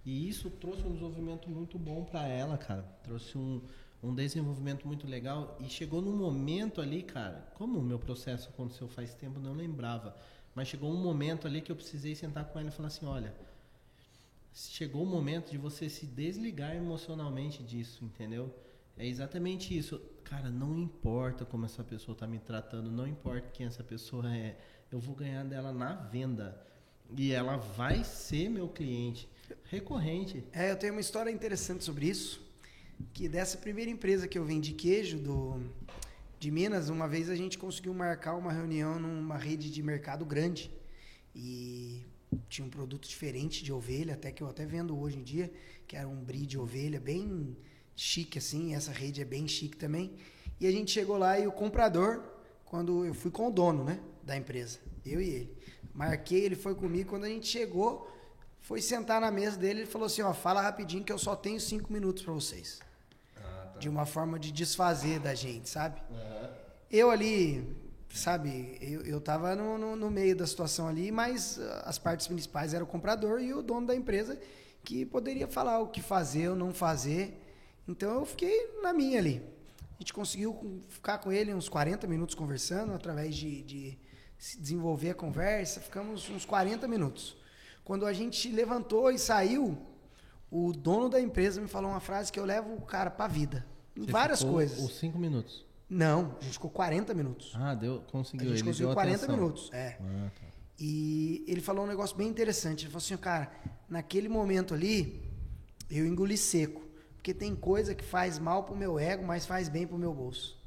E 0.06 0.28
isso 0.28 0.50
trouxe 0.50 0.82
um 0.84 0.90
desenvolvimento 0.90 1.50
muito 1.50 1.78
bom 1.80 2.04
para 2.04 2.28
ela, 2.28 2.58
cara. 2.58 2.84
Trouxe 3.04 3.38
um, 3.38 3.62
um 4.04 4.14
desenvolvimento 4.14 4.88
muito 4.88 5.08
legal. 5.08 5.58
E 5.60 5.70
chegou 5.70 6.02
num 6.02 6.16
momento 6.16 6.82
ali, 6.82 7.02
cara, 7.04 7.48
como 7.56 7.80
o 7.80 7.84
meu 7.84 8.00
processo 8.00 8.50
aconteceu 8.50 8.88
faz 8.88 9.14
tempo, 9.14 9.40
não 9.40 9.54
lembrava. 9.54 10.16
Mas 10.54 10.68
chegou 10.68 10.92
um 10.92 11.02
momento 11.02 11.48
ali 11.48 11.62
que 11.62 11.72
eu 11.72 11.76
precisei 11.76 12.16
sentar 12.16 12.46
com 12.46 12.60
ela 12.60 12.70
e 12.70 12.72
falar 12.72 12.88
assim, 12.88 13.06
olha, 13.06 13.34
chegou 14.54 15.04
o 15.04 15.06
momento 15.06 15.52
de 15.52 15.58
você 15.58 15.90
se 15.90 16.06
desligar 16.06 16.76
emocionalmente 16.76 17.64
disso, 17.64 18.04
entendeu? 18.04 18.54
É 18.98 19.08
exatamente 19.08 19.78
isso. 19.78 20.02
Cara, 20.24 20.50
não 20.50 20.78
importa 20.78 21.46
como 21.46 21.66
essa 21.66 21.84
pessoa 21.84 22.14
está 22.14 22.28
me 22.28 22.40
tratando, 22.40 22.92
não 22.92 23.08
importa 23.08 23.50
quem 23.50 23.66
essa 23.66 23.84
pessoa 23.84 24.34
é, 24.34 24.58
eu 24.92 25.00
vou 25.00 25.16
ganhar 25.16 25.44
dela 25.44 25.72
na 25.72 25.96
venda. 25.96 26.66
E 27.18 27.32
ela 27.32 27.58
vai 27.58 28.04
ser 28.04 28.50
meu 28.50 28.70
cliente 28.70 29.28
recorrente. 29.66 30.44
É, 30.54 30.72
eu 30.72 30.78
tenho 30.78 30.94
uma 30.94 31.02
história 31.02 31.30
interessante 31.30 31.84
sobre 31.84 32.08
isso. 32.08 32.42
Que 33.14 33.28
dessa 33.28 33.58
primeira 33.58 33.90
empresa 33.90 34.28
que 34.28 34.38
eu 34.38 34.46
vendi 34.46 34.74
queijo 34.74 35.18
do, 35.18 35.60
de 36.40 36.52
Minas, 36.52 36.90
uma 36.90 37.08
vez 37.08 37.30
a 37.30 37.36
gente 37.36 37.58
conseguiu 37.58 37.94
marcar 37.94 38.36
uma 38.36 38.52
reunião 38.52 39.00
numa 39.00 39.38
rede 39.38 39.70
de 39.70 39.82
mercado 39.82 40.24
grande. 40.24 40.72
E 41.36 42.06
tinha 42.50 42.66
um 42.66 42.70
produto 42.70 43.08
diferente 43.08 43.64
de 43.64 43.72
ovelha, 43.72 44.14
até 44.14 44.32
que 44.32 44.42
eu 44.42 44.48
até 44.48 44.66
vendo 44.66 45.00
hoje 45.00 45.18
em 45.18 45.24
dia, 45.24 45.52
que 45.88 45.96
era 45.96 46.08
um 46.08 46.24
brie 46.24 46.46
de 46.46 46.58
ovelha, 46.58 47.00
bem 47.00 47.56
chique 47.96 48.38
assim, 48.38 48.74
essa 48.74 48.92
rede 48.92 49.22
é 49.22 49.26
bem 49.26 49.48
chique 49.48 49.78
também. 49.78 50.14
E 50.60 50.68
a 50.68 50.72
gente 50.72 50.92
chegou 50.92 51.18
lá 51.18 51.40
e 51.40 51.48
o 51.48 51.52
comprador, 51.52 52.24
quando 52.66 53.06
eu 53.06 53.14
fui 53.14 53.32
com 53.32 53.48
o 53.48 53.52
dono, 53.52 53.84
né, 53.84 54.00
da 54.24 54.36
empresa, 54.38 54.80
eu 55.06 55.22
e 55.22 55.30
ele. 55.30 55.58
Marquei, 55.94 56.46
ele 56.46 56.56
foi 56.56 56.74
comigo, 56.76 57.10
quando 57.10 57.26
a 57.26 57.30
gente 57.30 57.48
chegou, 57.48 58.10
foi 58.62 58.82
sentar 58.82 59.20
na 59.20 59.32
mesa 59.32 59.58
dele, 59.58 59.82
ele 59.82 59.88
falou 59.88 60.06
assim, 60.06 60.22
ó, 60.22 60.34
fala 60.34 60.62
rapidinho 60.62 61.04
que 61.04 61.12
eu 61.12 61.18
só 61.18 61.36
tenho 61.36 61.60
cinco 61.60 61.92
minutos 61.92 62.24
para 62.24 62.34
vocês. 62.34 62.80
Ah, 63.36 63.72
tá. 63.74 63.80
De 63.80 63.90
uma 63.90 64.06
forma 64.06 64.40
de 64.40 64.52
desfazer 64.52 65.20
da 65.20 65.34
gente, 65.34 65.70
sabe? 65.70 66.00
Uhum. 66.10 66.50
Eu 66.90 67.10
ali, 67.10 67.68
sabe, 68.14 68.78
eu, 68.82 69.02
eu 69.02 69.22
tava 69.22 69.56
no, 69.56 69.78
no, 69.78 69.96
no, 69.96 70.12
meio 70.12 70.36
da 70.36 70.46
situação 70.46 70.88
ali, 70.88 71.12
mas 71.12 71.60
ah, 71.60 71.84
as 71.86 71.98
partes 71.98 72.28
principais 72.28 72.74
eram 72.74 72.86
o 72.86 72.90
comprador 72.90 73.42
e 73.42 73.54
o 73.54 73.62
dono 73.62 73.88
da 73.88 73.96
empresa 73.96 74.40
que 74.84 75.06
poderia 75.06 75.48
falar 75.48 75.80
o 75.80 75.88
que 75.88 76.02
fazer 76.02 76.50
ou 76.50 76.56
não 76.56 76.74
fazer. 76.74 77.40
Então 77.88 78.20
eu 78.20 78.26
fiquei 78.26 78.80
na 78.82 78.94
minha 78.94 79.20
ali. 79.20 79.42
A 79.96 80.02
gente 80.02 80.14
conseguiu 80.14 80.82
ficar 80.90 81.20
com 81.20 81.32
ele 81.32 81.54
uns 81.54 81.70
40 81.70 82.08
minutos 82.08 82.34
conversando, 82.34 82.94
através 82.94 83.36
de, 83.36 83.62
de 83.62 84.00
se 84.38 84.60
desenvolver 84.60 85.12
a 85.12 85.16
conversa, 85.16 85.80
ficamos 85.80 86.28
uns 86.30 86.46
40 86.46 86.88
minutos. 86.88 87.38
Quando 87.84 88.06
a 88.06 88.14
gente 88.14 88.50
levantou 88.50 89.12
e 89.12 89.20
saiu, 89.20 89.78
o 90.50 90.74
dono 90.74 91.08
da 91.10 91.22
empresa 91.22 91.62
me 91.62 91.68
falou 91.68 91.92
uma 91.92 92.00
frase 92.00 92.32
que 92.32 92.40
eu 92.40 92.46
levo 92.46 92.74
o 92.74 92.82
cara 92.82 93.12
para 93.12 93.26
a 93.26 93.28
vida. 93.28 93.66
Em 93.96 94.06
Você 94.06 94.12
várias 94.12 94.44
coisas. 94.44 94.80
Os 94.80 94.98
cinco 94.98 95.20
minutos. 95.20 95.66
Não, 95.94 96.38
a 96.40 96.44
gente 96.46 96.54
ficou 96.54 96.70
40 96.70 97.14
minutos. 97.14 97.52
Ah, 97.54 97.76
deu, 97.76 98.02
conseguiu. 98.10 98.48
A 98.48 98.50
gente 98.52 98.60
ele 98.60 98.70
conseguiu 98.70 98.94
40 98.94 99.18
atenção. 99.18 99.36
minutos. 99.36 99.70
É. 99.74 99.98
Ah, 100.00 100.32
tá. 100.34 100.46
E 100.80 101.44
ele 101.50 101.60
falou 101.60 101.84
um 101.84 101.88
negócio 101.88 102.16
bem 102.16 102.30
interessante. 102.30 102.86
Ele 102.86 102.92
falou 102.92 103.04
assim, 103.04 103.18
cara, 103.18 103.52
naquele 103.90 104.30
momento 104.30 104.74
ali, 104.74 105.22
eu 105.90 106.08
engoli 106.08 106.38
seco. 106.38 106.82
Porque 107.16 107.34
tem 107.34 107.54
coisa 107.54 107.94
que 107.94 108.06
faz 108.06 108.40
mal 108.40 108.64
pro 108.64 108.74
meu 108.74 108.98
ego, 108.98 109.26
mas 109.26 109.46
faz 109.46 109.68
bem 109.68 109.86
pro 109.86 109.98
meu 109.98 110.14
bolso. 110.14 110.58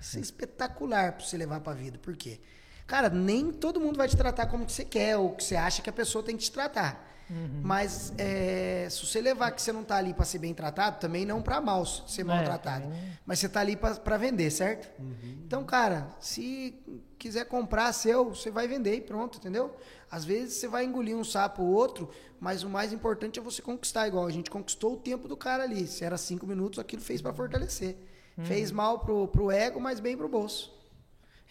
Isso 0.00 0.18
é 0.18 0.20
espetacular 0.20 1.14
para 1.14 1.26
você 1.26 1.36
levar 1.36 1.60
pra 1.60 1.74
vida. 1.74 1.98
Por 1.98 2.16
quê? 2.16 2.38
Cara, 2.86 3.10
nem 3.10 3.50
todo 3.50 3.80
mundo 3.80 3.96
vai 3.96 4.06
te 4.06 4.16
tratar 4.16 4.46
como 4.46 4.64
que 4.64 4.72
você 4.72 4.84
quer 4.84 5.16
ou 5.16 5.34
que 5.34 5.42
você 5.42 5.56
acha 5.56 5.82
que 5.82 5.90
a 5.90 5.92
pessoa 5.92 6.22
tem 6.22 6.36
que 6.36 6.44
te 6.44 6.52
tratar. 6.52 7.09
Uhum. 7.30 7.60
Mas 7.62 8.12
é, 8.18 8.88
se 8.90 9.06
você 9.06 9.20
levar 9.20 9.52
que 9.52 9.62
você 9.62 9.72
não 9.72 9.82
está 9.82 9.96
ali 9.96 10.12
para 10.12 10.24
ser 10.24 10.38
bem 10.38 10.52
tratado, 10.52 10.98
também 10.98 11.24
não 11.24 11.40
para 11.40 11.60
mal 11.60 11.86
ser 11.86 12.24
maltratado. 12.24 12.86
É, 12.86 13.16
Mas 13.24 13.38
você 13.38 13.46
está 13.46 13.60
ali 13.60 13.76
para 13.76 14.16
vender, 14.16 14.50
certo? 14.50 14.90
Uhum. 15.00 15.42
Então, 15.46 15.64
cara, 15.64 16.08
se 16.18 16.74
quiser 17.16 17.44
comprar 17.44 17.92
seu, 17.92 18.30
você 18.30 18.50
vai 18.50 18.66
vender 18.66 18.96
e 18.96 19.00
pronto, 19.00 19.38
entendeu? 19.38 19.76
Às 20.10 20.24
vezes 20.24 20.54
você 20.54 20.66
vai 20.66 20.84
engolir 20.84 21.16
um 21.16 21.22
sapo 21.22 21.62
ou 21.62 21.68
outro, 21.68 22.10
mas 22.40 22.64
o 22.64 22.68
mais 22.68 22.92
importante 22.92 23.38
é 23.38 23.42
você 23.42 23.62
conquistar. 23.62 24.08
Igual 24.08 24.26
a 24.26 24.30
gente 24.30 24.50
conquistou 24.50 24.94
o 24.94 24.96
tempo 24.96 25.28
do 25.28 25.36
cara 25.36 25.62
ali. 25.62 25.86
Se 25.86 26.04
era 26.04 26.18
cinco 26.18 26.46
minutos, 26.46 26.80
aquilo 26.80 27.00
fez 27.00 27.22
para 27.22 27.32
fortalecer. 27.32 27.96
Uhum. 28.36 28.44
Fez 28.44 28.72
mal 28.72 28.98
pro, 28.98 29.28
pro 29.28 29.52
ego, 29.52 29.80
mas 29.80 30.00
bem 30.00 30.16
pro 30.16 30.28
bolso. 30.28 30.79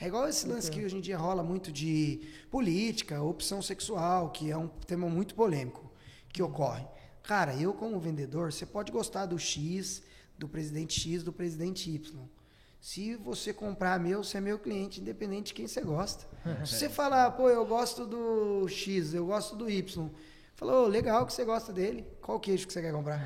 É 0.02 0.08
igual 0.08 0.30
esse 0.30 0.48
lance 0.48 0.72
que 0.72 0.84
hoje 0.84 0.96
em 0.96 1.02
dia 1.02 1.18
rola 1.18 1.44
muito 1.44 1.74
de 1.74 2.22
política, 2.50 3.22
opção 3.22 3.62
sexual, 3.62 4.30
que 4.32 4.50
é 4.50 4.56
um 4.56 4.70
tema 4.88 5.10
muito 5.10 5.36
polêmico 5.36 5.92
que 6.32 6.42
ocorre. 6.42 6.86
Cara, 7.22 7.54
eu 7.56 7.74
como 7.74 8.00
vendedor, 8.00 8.54
você 8.54 8.66
pode 8.66 8.94
gostar 8.94 9.26
do 9.26 9.38
X, 9.38 10.02
do 10.38 10.48
presidente 10.48 10.98
X, 10.98 11.22
do 11.22 11.34
presidente 11.34 11.94
Y. 11.94 12.18
Se 12.80 13.18
você 13.18 13.52
comprar 13.52 14.00
meu, 14.00 14.24
você 14.24 14.38
é 14.38 14.42
meu 14.42 14.58
cliente, 14.58 15.02
independente 15.02 15.48
de 15.48 15.54
quem 15.54 15.68
você 15.68 15.82
gosta. 15.82 16.26
Se 16.66 16.78
você 16.78 16.90
falar, 16.90 17.32
pô, 17.32 17.50
eu 17.50 17.66
gosto 17.66 18.06
do 18.06 18.70
X, 18.70 19.14
eu 19.14 19.26
gosto 19.26 19.54
do 19.58 19.70
Y, 19.70 20.10
Falou, 20.60 20.88
legal 20.88 21.26
que 21.26 21.32
você 21.32 21.46
gosta 21.46 21.72
dele. 21.72 22.06
Qual 22.22 22.38
queijo 22.38 22.68
que 22.68 22.74
você 22.74 22.82
quer 22.82 22.92
comprar? 22.92 23.26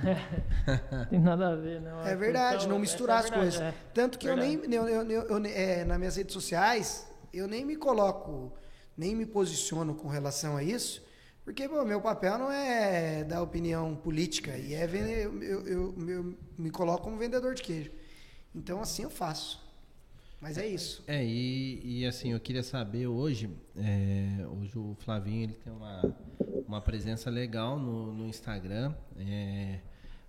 Tem 1.09 1.19
nada 1.19 1.49
a 1.49 1.55
ver, 1.55 1.81
não. 1.81 2.05
É 2.05 2.15
verdade, 2.15 2.57
então, 2.57 2.69
não 2.69 2.79
misturar 2.79 3.15
é 3.15 3.19
as 3.21 3.29
verdade, 3.31 3.57
coisas. 3.57 3.73
É. 3.73 3.73
Tanto 3.91 4.19
que 4.19 4.27
verdade. 4.27 4.53
eu 4.53 4.69
nem, 4.69 4.75
eu, 4.75 4.87
eu, 4.87 5.21
eu, 5.23 5.45
é, 5.47 5.83
nas 5.83 5.97
minhas 5.97 6.15
redes 6.15 6.31
sociais, 6.31 7.07
eu 7.33 7.47
nem 7.47 7.65
me 7.65 7.75
coloco, 7.75 8.53
nem 8.95 9.15
me 9.15 9.25
posiciono 9.25 9.95
com 9.95 10.07
relação 10.07 10.55
a 10.55 10.63
isso, 10.63 11.03
Porque, 11.43 11.67
pô, 11.67 11.83
meu 11.83 11.99
papel 12.01 12.37
não 12.37 12.51
é 12.51 13.23
dar 13.23 13.41
opinião 13.41 13.95
política, 13.95 14.55
e 14.55 14.75
é 14.75 14.85
vender, 14.85 15.25
eu, 15.25 15.41
eu, 15.41 15.67
eu, 15.67 16.07
eu 16.07 16.37
me 16.55 16.69
coloco 16.69 17.05
como 17.05 17.17
vendedor 17.17 17.55
de 17.55 17.63
queijo. 17.63 17.89
Então, 18.53 18.79
assim 18.79 19.01
eu 19.01 19.09
faço. 19.09 19.59
Mas 20.39 20.59
é 20.59 20.67
isso. 20.67 21.03
É, 21.07 21.25
e, 21.25 22.01
e 22.01 22.05
assim, 22.05 22.33
eu 22.33 22.39
queria 22.39 22.61
saber 22.61 23.07
hoje, 23.07 23.49
é, 23.75 24.45
hoje 24.45 24.77
o 24.77 24.95
Flavinho 24.99 25.45
ele 25.45 25.53
tem 25.53 25.73
uma, 25.73 26.15
uma 26.67 26.81
presença 26.81 27.29
legal 27.29 27.79
no, 27.79 28.13
no 28.13 28.27
Instagram, 28.27 28.93
é, 29.17 29.79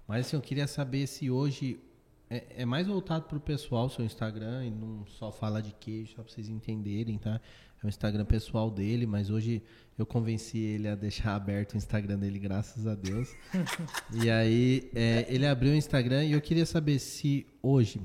mas 0.06 0.26
assim, 0.26 0.36
eu 0.36 0.42
queria 0.42 0.66
saber 0.66 1.06
se 1.06 1.30
hoje 1.30 1.80
é, 2.28 2.62
é 2.62 2.64
mais 2.64 2.86
voltado 2.86 3.24
para 3.24 3.36
o 3.36 3.40
pessoal, 3.40 3.88
seu 3.88 4.04
Instagram, 4.04 4.66
e 4.66 4.70
não 4.70 5.06
só 5.06 5.30
fala 5.30 5.62
de 5.62 5.72
queijo, 5.72 6.14
só 6.14 6.22
para 6.22 6.32
vocês 6.32 6.48
entenderem, 6.48 7.18
tá? 7.18 7.40
É 7.82 7.86
o 7.86 7.88
Instagram 7.88 8.24
pessoal 8.24 8.70
dele, 8.70 9.06
mas 9.06 9.30
hoje 9.30 9.62
eu 9.98 10.06
convenci 10.06 10.58
ele 10.58 10.88
a 10.88 10.94
deixar 10.94 11.34
aberto 11.36 11.74
o 11.74 11.76
Instagram 11.76 12.18
dele, 12.18 12.38
graças 12.38 12.86
a 12.86 12.94
Deus. 12.94 13.28
e 14.22 14.30
aí, 14.30 14.90
é, 14.94 15.26
ele 15.28 15.46
abriu 15.46 15.72
o 15.72 15.76
Instagram 15.76 16.24
e 16.24 16.32
eu 16.32 16.40
queria 16.40 16.66
saber 16.66 16.98
se 16.98 17.46
hoje 17.62 18.00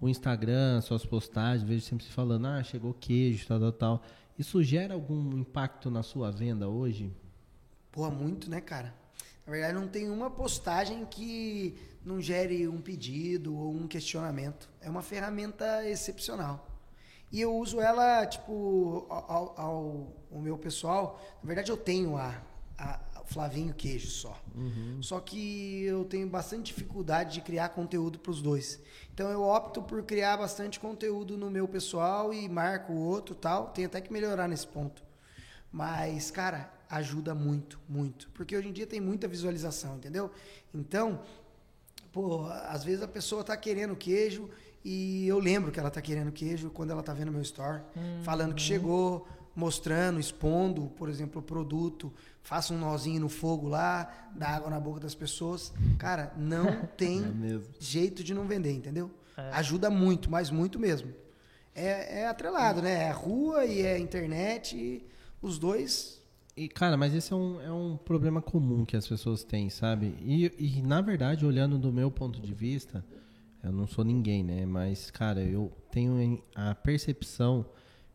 o 0.00 0.08
Instagram, 0.08 0.80
suas 0.80 1.06
postagens, 1.06 1.62
vejo 1.62 1.82
sempre 1.82 2.04
se 2.04 2.10
falando, 2.10 2.46
ah, 2.46 2.62
chegou 2.62 2.92
queijo, 2.92 3.46
tal, 3.46 3.60
tal, 3.60 3.72
tal. 3.72 4.02
Isso 4.36 4.62
gera 4.62 4.94
algum 4.94 5.38
impacto 5.38 5.90
na 5.90 6.02
sua 6.02 6.30
venda 6.30 6.68
hoje? 6.68 7.12
Pô, 7.92 8.10
muito, 8.10 8.50
né, 8.50 8.60
cara? 8.60 8.94
Na 9.46 9.52
verdade, 9.52 9.74
não 9.74 9.86
tem 9.86 10.10
uma 10.10 10.30
postagem 10.30 11.04
que 11.04 11.78
não 12.04 12.20
gere 12.20 12.66
um 12.66 12.80
pedido 12.80 13.56
ou 13.56 13.72
um 13.72 13.86
questionamento. 13.86 14.68
É 14.80 14.90
uma 14.90 15.02
ferramenta 15.02 15.86
excepcional. 15.88 16.66
E 17.30 17.40
eu 17.40 17.54
uso 17.54 17.80
ela, 17.80 18.26
tipo, 18.26 19.06
ao, 19.08 19.54
ao, 19.60 20.26
ao 20.32 20.38
meu 20.40 20.58
pessoal. 20.58 21.20
Na 21.42 21.46
verdade, 21.46 21.70
eu 21.70 21.76
tenho 21.76 22.16
a, 22.16 22.34
a 22.78 23.00
Flavinho 23.24 23.72
Queijo 23.74 24.08
só. 24.08 24.38
Uhum. 24.54 24.98
Só 25.02 25.20
que 25.20 25.84
eu 25.84 26.04
tenho 26.04 26.28
bastante 26.28 26.74
dificuldade 26.74 27.34
de 27.34 27.40
criar 27.40 27.70
conteúdo 27.70 28.18
para 28.18 28.30
os 28.30 28.42
dois. 28.42 28.80
Então 29.12 29.30
eu 29.30 29.42
opto 29.42 29.82
por 29.82 30.02
criar 30.02 30.36
bastante 30.36 30.78
conteúdo 30.78 31.36
no 31.36 31.50
meu 31.50 31.66
pessoal 31.66 32.32
e 32.32 32.48
marco 32.48 32.92
o 32.92 33.04
outro 33.04 33.34
tal. 33.34 33.68
Tem 33.68 33.84
até 33.84 34.00
que 34.00 34.12
melhorar 34.12 34.48
nesse 34.48 34.66
ponto. 34.66 35.02
Mas, 35.70 36.30
cara, 36.30 36.71
ajuda 36.92 37.34
muito, 37.34 37.80
muito. 37.88 38.28
Porque 38.34 38.56
hoje 38.56 38.68
em 38.68 38.72
dia 38.72 38.86
tem 38.86 39.00
muita 39.00 39.26
visualização, 39.26 39.96
entendeu? 39.96 40.30
Então, 40.74 41.22
pô, 42.12 42.46
às 42.68 42.84
vezes 42.84 43.02
a 43.02 43.08
pessoa 43.08 43.42
tá 43.42 43.56
querendo 43.56 43.96
queijo 43.96 44.50
e 44.84 45.26
eu 45.26 45.38
lembro 45.38 45.72
que 45.72 45.80
ela 45.80 45.90
tá 45.90 46.02
querendo 46.02 46.30
queijo 46.30 46.70
quando 46.70 46.90
ela 46.90 47.02
tá 47.02 47.14
vendo 47.14 47.32
meu 47.32 47.40
store, 47.40 47.80
uhum. 47.96 48.22
falando 48.22 48.54
que 48.54 48.60
chegou, 48.60 49.26
mostrando, 49.56 50.20
expondo, 50.20 50.88
por 50.96 51.08
exemplo, 51.08 51.40
o 51.40 51.42
produto, 51.42 52.12
faça 52.42 52.74
um 52.74 52.78
nozinho 52.78 53.20
no 53.20 53.28
fogo 53.30 53.68
lá, 53.68 54.30
dá 54.36 54.48
água 54.48 54.68
na 54.68 54.78
boca 54.78 55.00
das 55.00 55.14
pessoas. 55.14 55.72
Cara, 55.98 56.30
não 56.36 56.84
tem 56.94 57.22
é 57.22 57.60
jeito 57.80 58.22
de 58.22 58.34
não 58.34 58.46
vender, 58.46 58.72
entendeu? 58.72 59.10
É. 59.34 59.50
Ajuda 59.52 59.88
muito, 59.88 60.30
mas 60.30 60.50
muito 60.50 60.78
mesmo. 60.78 61.10
É, 61.74 62.20
é 62.20 62.26
atrelado, 62.26 62.82
né? 62.82 63.04
É 63.04 63.10
rua 63.10 63.64
e 63.64 63.80
é 63.80 63.98
internet, 63.98 64.76
e 64.76 65.06
os 65.40 65.58
dois. 65.58 66.21
E, 66.56 66.68
cara, 66.68 66.96
mas 66.96 67.14
esse 67.14 67.32
é 67.32 67.36
um, 67.36 67.60
é 67.60 67.72
um 67.72 67.96
problema 67.96 68.42
comum 68.42 68.84
que 68.84 68.96
as 68.96 69.06
pessoas 69.06 69.42
têm, 69.42 69.70
sabe? 69.70 70.14
E, 70.20 70.52
e, 70.58 70.82
na 70.82 71.00
verdade, 71.00 71.46
olhando 71.46 71.78
do 71.78 71.90
meu 71.90 72.10
ponto 72.10 72.40
de 72.40 72.52
vista, 72.52 73.04
eu 73.62 73.72
não 73.72 73.86
sou 73.86 74.04
ninguém, 74.04 74.44
né? 74.44 74.66
Mas, 74.66 75.10
cara, 75.10 75.42
eu 75.42 75.72
tenho 75.90 76.42
a 76.54 76.74
percepção 76.74 77.64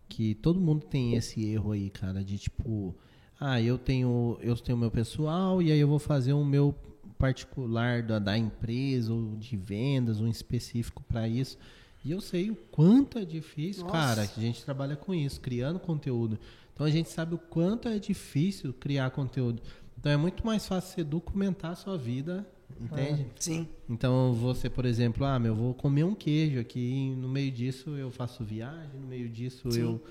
que 0.07 0.35
todo 0.35 0.59
mundo 0.59 0.85
tem 0.85 1.15
esse 1.15 1.43
erro 1.45 1.71
aí, 1.71 1.89
cara, 1.89 2.23
de 2.23 2.37
tipo, 2.37 2.95
ah, 3.39 3.61
eu 3.61 3.77
tenho 3.77 4.37
eu 4.41 4.55
tenho 4.55 4.77
meu 4.77 4.91
pessoal 4.91 5.61
e 5.61 5.71
aí 5.71 5.79
eu 5.79 5.87
vou 5.87 5.99
fazer 5.99 6.33
o 6.33 6.45
meu 6.45 6.73
particular 7.17 8.03
da, 8.03 8.19
da 8.19 8.37
empresa 8.37 9.11
ou 9.13 9.35
de 9.35 9.57
vendas, 9.57 10.21
um 10.21 10.27
específico 10.27 11.03
para 11.03 11.27
isso. 11.27 11.57
E 12.05 12.11
eu 12.11 12.21
sei 12.21 12.51
o 12.51 12.55
quanto 12.55 13.17
é 13.17 13.25
difícil, 13.25 13.83
Nossa. 13.83 13.97
cara, 13.97 14.27
que 14.27 14.39
a 14.39 14.43
gente 14.43 14.63
trabalha 14.63 14.95
com 14.95 15.13
isso, 15.13 15.41
criando 15.41 15.79
conteúdo. 15.79 16.39
Então 16.77 16.85
a 16.85 16.91
gente 16.91 17.09
sabe 17.09 17.33
o 17.33 17.39
quanto 17.39 17.87
é 17.87 17.97
difícil 17.97 18.71
criar 18.71 19.09
conteúdo. 19.09 19.63
Então 19.97 20.11
é 20.11 20.17
muito 20.17 20.45
mais 20.45 20.67
fácil 20.67 20.93
você 20.93 21.03
documentar 21.03 21.71
a 21.71 21.75
sua 21.75 21.97
vida 21.97 22.45
Entende? 22.79 23.25
Ah, 23.27 23.35
sim. 23.39 23.67
Então 23.89 24.33
você, 24.33 24.69
por 24.69 24.85
exemplo, 24.85 25.25
ah, 25.25 25.39
meu, 25.39 25.55
vou 25.55 25.73
comer 25.73 26.03
um 26.03 26.13
queijo 26.13 26.59
aqui, 26.59 27.15
no 27.17 27.27
meio 27.27 27.51
disso 27.51 27.89
eu 27.97 28.11
faço 28.11 28.43
viagem, 28.43 28.99
no 28.99 29.07
meio 29.07 29.27
disso 29.27 29.69
eu, 29.69 30.03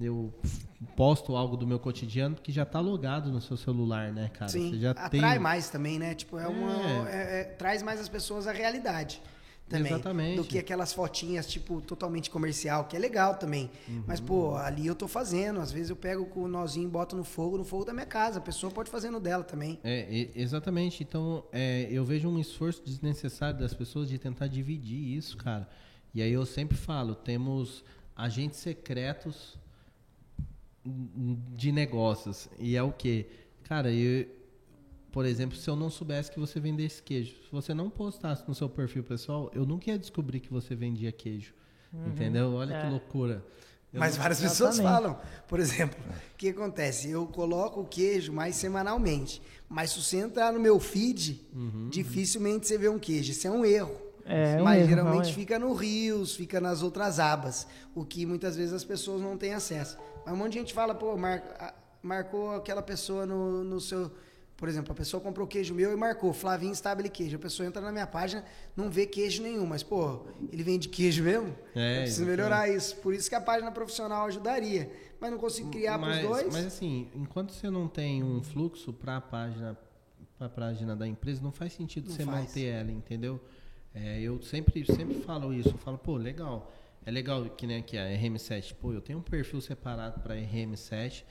eu 0.00 0.32
posto 0.96 1.36
algo 1.36 1.56
do 1.56 1.66
meu 1.66 1.78
cotidiano 1.78 2.36
que 2.36 2.50
já 2.50 2.62
está 2.62 2.80
logado 2.80 3.30
no 3.30 3.42
seu 3.42 3.56
celular, 3.56 4.10
né, 4.10 4.30
cara? 4.32 4.50
Sim. 4.50 4.70
Você 4.70 4.78
já 4.78 4.92
Atrai 4.92 5.34
tem... 5.34 5.38
mais 5.38 5.68
também, 5.68 5.98
né? 5.98 6.14
Tipo, 6.14 6.38
é, 6.38 6.44
é. 6.44 6.48
uma. 6.48 7.10
É, 7.10 7.40
é, 7.40 7.44
traz 7.44 7.82
mais 7.82 8.00
as 8.00 8.08
pessoas 8.08 8.46
à 8.46 8.52
realidade 8.52 9.20
também. 9.68 9.92
Exatamente. 9.92 10.36
Do 10.36 10.44
que 10.44 10.58
aquelas 10.58 10.92
fotinhas, 10.92 11.46
tipo, 11.46 11.80
totalmente 11.80 12.30
comercial, 12.30 12.84
que 12.84 12.96
é 12.96 12.98
legal 12.98 13.36
também. 13.36 13.70
Uhum. 13.88 14.04
Mas, 14.06 14.20
pô, 14.20 14.54
ali 14.56 14.86
eu 14.86 14.94
tô 14.94 15.08
fazendo. 15.08 15.60
Às 15.60 15.72
vezes 15.72 15.90
eu 15.90 15.96
pego 15.96 16.26
com 16.26 16.42
o 16.42 16.48
nozinho 16.48 16.86
e 16.86 16.90
boto 16.90 17.16
no 17.16 17.24
fogo, 17.24 17.56
no 17.56 17.64
fogo 17.64 17.84
da 17.84 17.92
minha 17.92 18.06
casa. 18.06 18.38
A 18.38 18.42
pessoa 18.42 18.70
pode 18.70 18.90
fazer 18.90 19.10
no 19.10 19.20
dela 19.20 19.42
também. 19.42 19.78
É, 19.82 20.28
exatamente. 20.34 21.02
Então, 21.02 21.44
é, 21.52 21.88
eu 21.90 22.04
vejo 22.04 22.28
um 22.28 22.38
esforço 22.38 22.82
desnecessário 22.84 23.58
das 23.58 23.72
pessoas 23.72 24.08
de 24.08 24.18
tentar 24.18 24.46
dividir 24.46 25.16
isso, 25.16 25.36
cara. 25.36 25.68
E 26.14 26.22
aí 26.22 26.32
eu 26.32 26.46
sempre 26.46 26.76
falo, 26.76 27.14
temos 27.14 27.82
agentes 28.14 28.60
secretos 28.60 29.58
de 30.84 31.72
negócios. 31.72 32.48
E 32.58 32.76
é 32.76 32.82
o 32.82 32.92
quê? 32.92 33.26
Cara, 33.64 33.90
eu, 33.90 34.28
por 35.14 35.24
exemplo, 35.24 35.56
se 35.56 35.70
eu 35.70 35.76
não 35.76 35.88
soubesse 35.88 36.28
que 36.28 36.40
você 36.40 36.58
vendesse 36.58 37.00
queijo, 37.00 37.36
se 37.44 37.52
você 37.52 37.72
não 37.72 37.88
postasse 37.88 38.42
no 38.48 38.54
seu 38.54 38.68
perfil 38.68 39.04
pessoal, 39.04 39.48
eu 39.54 39.64
nunca 39.64 39.88
ia 39.88 39.96
descobrir 39.96 40.40
que 40.40 40.52
você 40.52 40.74
vendia 40.74 41.12
queijo. 41.12 41.54
Uhum. 41.92 42.08
Entendeu? 42.08 42.52
Olha 42.54 42.74
é. 42.74 42.80
que 42.82 42.90
loucura. 42.90 43.40
Eu 43.92 44.00
Mas 44.00 44.16
várias 44.16 44.40
pessoas 44.40 44.80
falam. 44.80 45.16
Por 45.46 45.60
exemplo, 45.60 45.96
o 46.34 46.36
que 46.36 46.48
acontece? 46.48 47.08
Eu 47.08 47.28
coloco 47.28 47.82
o 47.82 47.84
queijo 47.84 48.32
mais 48.32 48.56
semanalmente. 48.56 49.40
Mas 49.68 49.92
se 49.92 50.02
você 50.02 50.16
entrar 50.16 50.52
no 50.52 50.58
meu 50.58 50.80
feed, 50.80 51.46
uhum, 51.54 51.88
dificilmente 51.88 52.66
você 52.66 52.76
vê 52.76 52.88
um 52.88 52.98
queijo. 52.98 53.30
Isso 53.30 53.46
é 53.46 53.50
um 53.52 53.64
erro. 53.64 53.96
É, 54.24 54.60
Mas 54.60 54.80
erro, 54.80 54.88
geralmente 54.88 55.30
é. 55.30 55.32
fica 55.32 55.60
no 55.60 55.74
Rios, 55.74 56.34
fica 56.34 56.60
nas 56.60 56.82
outras 56.82 57.20
abas. 57.20 57.68
O 57.94 58.04
que 58.04 58.26
muitas 58.26 58.56
vezes 58.56 58.72
as 58.72 58.82
pessoas 58.82 59.22
não 59.22 59.38
têm 59.38 59.54
acesso. 59.54 59.96
Mas 60.26 60.34
um 60.34 60.38
monte 60.38 60.54
de 60.54 60.58
gente 60.58 60.74
fala, 60.74 60.92
pô, 60.92 61.16
mar... 61.16 61.40
marcou 62.02 62.50
aquela 62.50 62.82
pessoa 62.82 63.24
no, 63.24 63.62
no 63.62 63.80
seu 63.80 64.10
por 64.56 64.68
exemplo, 64.68 64.92
a 64.92 64.94
pessoa 64.94 65.20
comprou 65.20 65.46
queijo 65.46 65.74
meu 65.74 65.92
e 65.92 65.96
marcou 65.96 66.32
Flavinho 66.32 66.72
Stabile 66.72 67.08
Queijo. 67.08 67.36
A 67.36 67.38
pessoa 67.40 67.66
entra 67.66 67.82
na 67.82 67.90
minha 67.90 68.06
página, 68.06 68.44
não 68.76 68.88
vê 68.88 69.04
queijo 69.04 69.42
nenhum, 69.42 69.66
mas, 69.66 69.82
pô, 69.82 70.26
ele 70.52 70.62
vende 70.62 70.88
queijo 70.88 71.24
mesmo? 71.24 71.54
É, 71.74 71.98
eu 71.98 72.02
preciso 72.02 72.24
melhorar 72.24 72.68
isso. 72.68 72.96
Por 72.96 73.12
isso 73.12 73.28
que 73.28 73.34
a 73.34 73.40
página 73.40 73.72
profissional 73.72 74.26
ajudaria. 74.26 74.90
Mas 75.20 75.30
não 75.30 75.38
consigo 75.38 75.70
criar 75.70 75.98
para 75.98 76.16
os 76.16 76.20
dois. 76.20 76.52
Mas 76.52 76.66
assim, 76.66 77.08
enquanto 77.14 77.52
você 77.52 77.68
não 77.68 77.88
tem 77.88 78.22
um 78.22 78.42
fluxo 78.42 78.92
para 78.92 79.16
a 79.16 79.20
página, 79.20 79.76
para 80.38 80.46
a 80.46 80.50
página 80.50 80.94
da 80.94 81.06
empresa, 81.06 81.42
não 81.42 81.52
faz 81.52 81.72
sentido 81.72 82.08
não 82.08 82.16
você 82.16 82.24
faz. 82.24 82.46
manter 82.46 82.66
ela, 82.66 82.92
entendeu? 82.92 83.40
É, 83.92 84.20
eu 84.20 84.40
sempre, 84.40 84.84
sempre 84.86 85.20
falo 85.20 85.52
isso. 85.52 85.70
Eu 85.70 85.78
falo, 85.78 85.98
pô, 85.98 86.16
legal. 86.16 86.72
É 87.04 87.10
legal 87.10 87.44
que 87.50 87.66
nem 87.66 87.78
aqui 87.78 87.98
a 87.98 88.06
RM7. 88.06 88.74
Pô, 88.74 88.92
eu 88.92 89.00
tenho 89.00 89.18
um 89.18 89.22
perfil 89.22 89.60
separado 89.60 90.20
para 90.20 90.36
RM7 90.36 91.24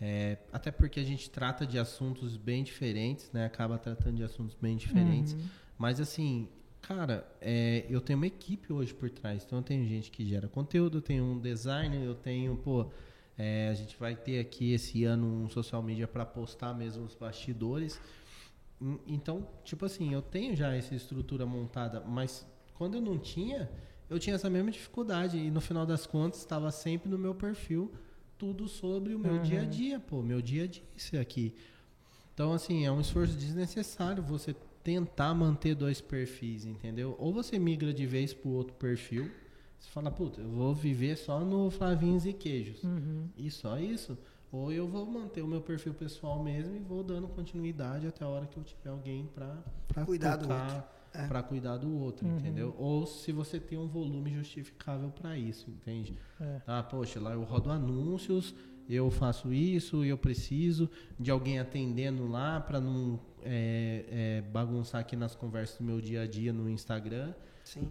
é, 0.00 0.38
até 0.50 0.70
porque 0.70 0.98
a 0.98 1.04
gente 1.04 1.28
trata 1.28 1.66
de 1.66 1.78
assuntos 1.78 2.36
bem 2.36 2.64
diferentes, 2.64 3.30
né? 3.32 3.44
Acaba 3.44 3.76
tratando 3.78 4.16
de 4.16 4.22
assuntos 4.22 4.56
bem 4.60 4.76
diferentes. 4.76 5.34
Uhum. 5.34 5.40
Mas 5.76 6.00
assim, 6.00 6.48
cara, 6.80 7.26
é, 7.40 7.84
eu 7.88 8.00
tenho 8.00 8.16
uma 8.16 8.26
equipe 8.26 8.72
hoje 8.72 8.94
por 8.94 9.10
trás. 9.10 9.44
Então 9.44 9.58
eu 9.58 9.62
tenho 9.62 9.84
gente 9.86 10.10
que 10.10 10.24
gera 10.24 10.48
conteúdo, 10.48 10.98
eu 10.98 11.02
tenho 11.02 11.24
um 11.24 11.38
designer, 11.38 12.02
eu 12.02 12.14
tenho, 12.14 12.56
pô, 12.56 12.90
é, 13.36 13.68
a 13.68 13.74
gente 13.74 13.94
vai 13.98 14.16
ter 14.16 14.38
aqui 14.38 14.72
esse 14.72 15.04
ano 15.04 15.26
um 15.26 15.48
social 15.50 15.82
media 15.82 16.08
para 16.08 16.24
postar 16.24 16.72
mesmo 16.72 17.04
os 17.04 17.14
bastidores. 17.14 18.00
Então, 19.06 19.46
tipo 19.62 19.84
assim, 19.84 20.14
eu 20.14 20.22
tenho 20.22 20.56
já 20.56 20.74
essa 20.74 20.94
estrutura 20.94 21.44
montada, 21.44 22.00
mas 22.00 22.46
quando 22.72 22.94
eu 22.94 23.02
não 23.02 23.18
tinha, 23.18 23.70
eu 24.08 24.18
tinha 24.18 24.34
essa 24.34 24.48
mesma 24.48 24.70
dificuldade 24.70 25.36
e 25.36 25.50
no 25.50 25.60
final 25.60 25.84
das 25.84 26.06
contas 26.06 26.40
estava 26.40 26.70
sempre 26.70 27.10
no 27.10 27.18
meu 27.18 27.34
perfil 27.34 27.92
tudo 28.40 28.66
sobre 28.66 29.14
o 29.14 29.18
meu 29.18 29.34
uhum. 29.34 29.42
dia 29.42 29.60
a 29.60 29.64
dia, 29.66 30.00
pô, 30.00 30.22
meu 30.22 30.40
dia 30.40 30.64
a 30.64 30.66
dia 30.66 30.82
isso 30.96 31.14
aqui. 31.18 31.54
Então, 32.32 32.54
assim, 32.54 32.86
é 32.86 32.90
um 32.90 32.98
esforço 32.98 33.34
desnecessário 33.34 34.22
você 34.22 34.56
tentar 34.82 35.34
manter 35.34 35.74
dois 35.74 36.00
perfis, 36.00 36.64
entendeu? 36.64 37.14
Ou 37.18 37.34
você 37.34 37.58
migra 37.58 37.92
de 37.92 38.06
vez 38.06 38.32
pro 38.32 38.48
outro 38.48 38.72
perfil, 38.76 39.30
você 39.78 39.90
fala, 39.90 40.10
puta, 40.10 40.40
eu 40.40 40.48
vou 40.48 40.74
viver 40.74 41.16
só 41.16 41.40
no 41.40 41.70
Flavinhos 41.70 42.24
e 42.24 42.32
Queijos. 42.32 42.82
Uhum. 42.82 43.28
E 43.36 43.50
só 43.50 43.78
isso. 43.78 44.16
Ou 44.50 44.72
eu 44.72 44.88
vou 44.88 45.04
manter 45.04 45.42
o 45.42 45.46
meu 45.46 45.60
perfil 45.60 45.92
pessoal 45.92 46.42
mesmo 46.42 46.74
e 46.74 46.78
vou 46.78 47.04
dando 47.04 47.28
continuidade 47.28 48.06
até 48.06 48.24
a 48.24 48.28
hora 48.28 48.46
que 48.46 48.56
eu 48.56 48.64
tiver 48.64 48.88
alguém 48.88 49.28
para 49.34 50.04
cuidar 50.06 50.38
tocar, 50.38 50.66
do 50.66 50.74
outro 50.74 50.88
é. 51.12 51.26
para 51.26 51.42
cuidar 51.42 51.76
do 51.76 51.92
outro, 51.92 52.26
uhum. 52.26 52.36
entendeu? 52.36 52.74
Ou 52.78 53.06
se 53.06 53.32
você 53.32 53.58
tem 53.58 53.78
um 53.78 53.88
volume 53.88 54.32
justificável 54.32 55.10
para 55.10 55.36
isso, 55.36 55.70
entende? 55.70 56.16
É. 56.40 56.58
Tá, 56.60 56.82
poxa, 56.82 57.20
lá 57.20 57.32
eu 57.32 57.42
rodo 57.42 57.70
anúncios, 57.70 58.54
eu 58.88 59.10
faço 59.10 59.52
isso, 59.52 60.04
eu 60.04 60.18
preciso 60.18 60.90
de 61.18 61.30
alguém 61.30 61.58
atendendo 61.58 62.26
lá 62.26 62.60
para 62.60 62.80
não 62.80 63.20
é, 63.42 64.04
é, 64.08 64.42
bagunçar 64.50 65.00
aqui 65.00 65.16
nas 65.16 65.34
conversas 65.34 65.78
do 65.78 65.84
meu 65.84 66.00
dia 66.00 66.22
a 66.22 66.26
dia 66.26 66.52
no 66.52 66.68
Instagram. 66.68 67.32
Sim. 67.64 67.90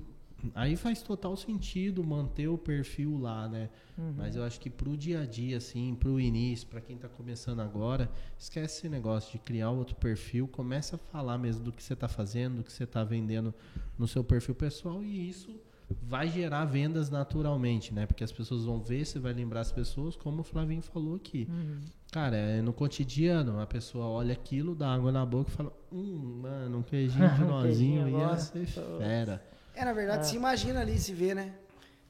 Aí 0.56 0.76
faz 0.76 1.02
total 1.02 1.36
sentido 1.36 2.04
manter 2.04 2.48
o 2.48 2.58
perfil 2.58 3.18
lá, 3.18 3.48
né? 3.48 3.70
Uhum. 3.98 4.14
Mas 4.18 4.36
eu 4.36 4.44
acho 4.44 4.60
que 4.60 4.70
pro 4.70 4.96
dia 4.96 5.22
a 5.22 5.26
dia, 5.26 5.58
assim, 5.58 5.96
pro 5.96 6.20
início, 6.20 6.68
para 6.68 6.82
quem 6.82 6.98
tá 6.98 7.08
começando 7.08 7.60
agora, 7.60 8.10
esquece 8.38 8.80
esse 8.80 8.90
negócio 8.90 9.32
de 9.32 9.40
criar 9.40 9.72
outro 9.72 9.96
perfil, 9.96 10.48
começa 10.48 10.96
a 10.96 11.00
falar 11.00 11.38
mesmo 11.38 11.64
do 11.64 11.72
que 11.72 11.84
você 11.84 11.96
tá 11.96 12.08
fazendo, 12.08 12.58
do 12.58 12.64
que 12.64 12.72
você 12.72 12.86
tá 12.86 13.04
vendendo 13.04 13.54
no 13.98 14.08
seu 14.08 14.24
perfil 14.24 14.56
pessoal 14.56 15.04
e 15.04 15.30
isso 15.30 15.60
vai 16.04 16.30
gerar 16.30 16.66
vendas 16.66 17.10
naturalmente, 17.10 17.94
né? 17.94 18.06
Porque 18.06 18.24
as 18.24 18.32
pessoas 18.32 18.64
vão 18.66 18.80
ver, 18.80 19.06
você 19.06 19.20
vai 19.20 19.34
lembrar 19.34 19.62
as 19.62 19.72
pessoas, 19.72 20.16
como 20.16 20.42
o 20.42 20.44
Flavinho 20.44 20.82
falou 20.82 21.16
aqui. 21.16 21.48
Uhum. 21.50 21.80
Cara, 22.12 22.36
é 22.38 22.62
no 22.62 22.74
cotidiano, 22.74 23.60
a 23.60 23.68
pessoa 23.68 24.06
olha 24.06 24.34
aquilo, 24.34 24.76
dá 24.76 24.94
água 24.94 25.12
na 25.12 25.26
boca 25.26 25.50
e 25.50 25.54
fala: 25.54 25.74
Hum, 25.92 26.42
mano, 26.42 26.80
um 26.80 26.84
queijinho 26.84 27.30
de 27.36 27.42
Um 27.44 27.48
nozinho 27.48 28.04
queijinho 28.04 28.20
ia 28.20 28.38
ser 28.38 28.66
fera. 28.66 29.44
É, 29.80 29.86
na 29.86 29.93
verdade, 29.93 30.21
É. 30.21 30.23
se 30.30 30.36
imagina 30.36 30.82
ali, 30.82 30.99
se 30.99 31.13
vê, 31.13 31.34
né? 31.34 31.53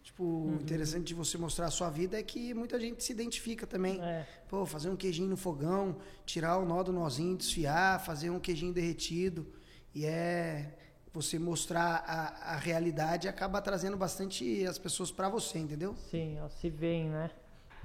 Tipo, 0.01 0.24
o 0.24 0.55
interessante 0.59 1.05
de 1.05 1.13
você 1.13 1.38
mostrar 1.38 1.67
a 1.67 1.72
sua 1.72 1.89
vida 1.89 2.17
é 2.20 2.24
que 2.24 2.51
muita 2.53 2.80
gente 2.80 3.03
se 3.03 3.11
identifica 3.11 3.67
também. 3.67 4.01
É, 4.01 4.26
Pô, 4.47 4.65
fazer 4.65 4.89
um 4.89 4.95
queijinho 4.95 5.30
no 5.30 5.38
fogão, 5.38 5.97
tirar 6.26 6.57
o 6.57 6.65
nó 6.65 6.82
do 6.82 6.91
nozinho, 6.91 7.38
desfiar, 7.38 7.99
fazer 8.03 8.32
um 8.32 8.39
queijinho 8.39 8.74
derretido. 8.74 9.45
E 9.93 10.05
é 10.05 10.76
você 11.13 11.38
mostrar 11.38 12.03
a, 12.07 12.53
a 12.53 12.55
realidade 12.55 13.28
acaba 13.28 13.61
trazendo 13.61 13.97
bastante 13.97 14.65
as 14.65 14.80
pessoas 14.80 15.11
pra 15.11 15.30
você, 15.30 15.59
entendeu? 15.59 15.95
sim, 16.09 16.38
elas 16.38 16.53
se 16.53 16.70
veem, 16.70 17.09
né? 17.09 17.30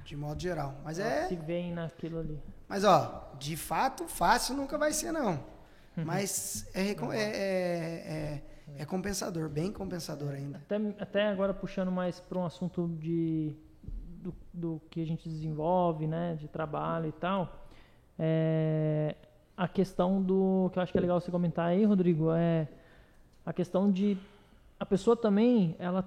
De 0.03 0.15
modo 0.15 0.41
geral. 0.41 0.79
Mas 0.83 0.97
Elas 0.99 1.13
é. 1.25 1.27
se 1.27 1.35
veem 1.35 1.73
naquilo 1.73 2.19
ali. 2.19 2.39
Mas 2.67 2.83
ó, 2.83 3.31
de 3.39 3.55
fato, 3.57 4.07
fácil 4.07 4.55
nunca 4.55 4.77
vai 4.77 4.93
ser, 4.93 5.11
não. 5.11 5.33
Uhum. 5.97 6.05
Mas 6.05 6.67
é, 6.73 6.81
recom- 6.81 7.11
é, 7.13 7.21
é, 7.23 7.33
é- 7.35 8.41
é 8.77 8.85
compensador, 8.85 9.49
bem 9.49 9.71
compensador 9.71 10.31
ainda. 10.31 10.57
Até, 10.57 10.75
até 10.99 11.27
agora 11.27 11.53
puxando 11.53 11.91
mais 11.91 12.19
para 12.19 12.39
um 12.39 12.45
assunto 12.45 12.87
de 12.99 13.55
do, 14.21 14.33
do 14.53 14.81
que 14.89 15.01
a 15.01 15.05
gente 15.05 15.29
desenvolve, 15.29 16.07
né, 16.07 16.35
de 16.35 16.47
trabalho 16.47 17.07
e 17.07 17.11
tal, 17.11 17.67
é, 18.17 19.15
a 19.55 19.67
questão 19.67 20.21
do 20.21 20.69
que 20.73 20.79
eu 20.79 20.83
acho 20.83 20.91
que 20.91 20.97
é 20.97 21.01
legal 21.01 21.21
você 21.21 21.29
comentar 21.29 21.67
aí, 21.67 21.85
Rodrigo, 21.85 22.31
é 22.31 22.67
a 23.45 23.53
questão 23.53 23.91
de 23.91 24.17
a 24.79 24.85
pessoa 24.85 25.15
também 25.15 25.75
ela 25.77 26.03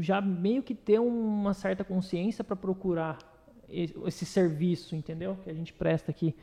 já 0.00 0.20
meio 0.20 0.62
que 0.62 0.74
ter 0.74 0.98
uma 0.98 1.54
certa 1.54 1.84
consciência 1.84 2.42
para 2.42 2.56
procurar 2.56 3.18
esse 3.68 4.26
serviço, 4.26 4.96
entendeu? 4.96 5.36
Que 5.42 5.50
a 5.50 5.54
gente 5.54 5.72
presta 5.72 6.10
aqui, 6.10 6.34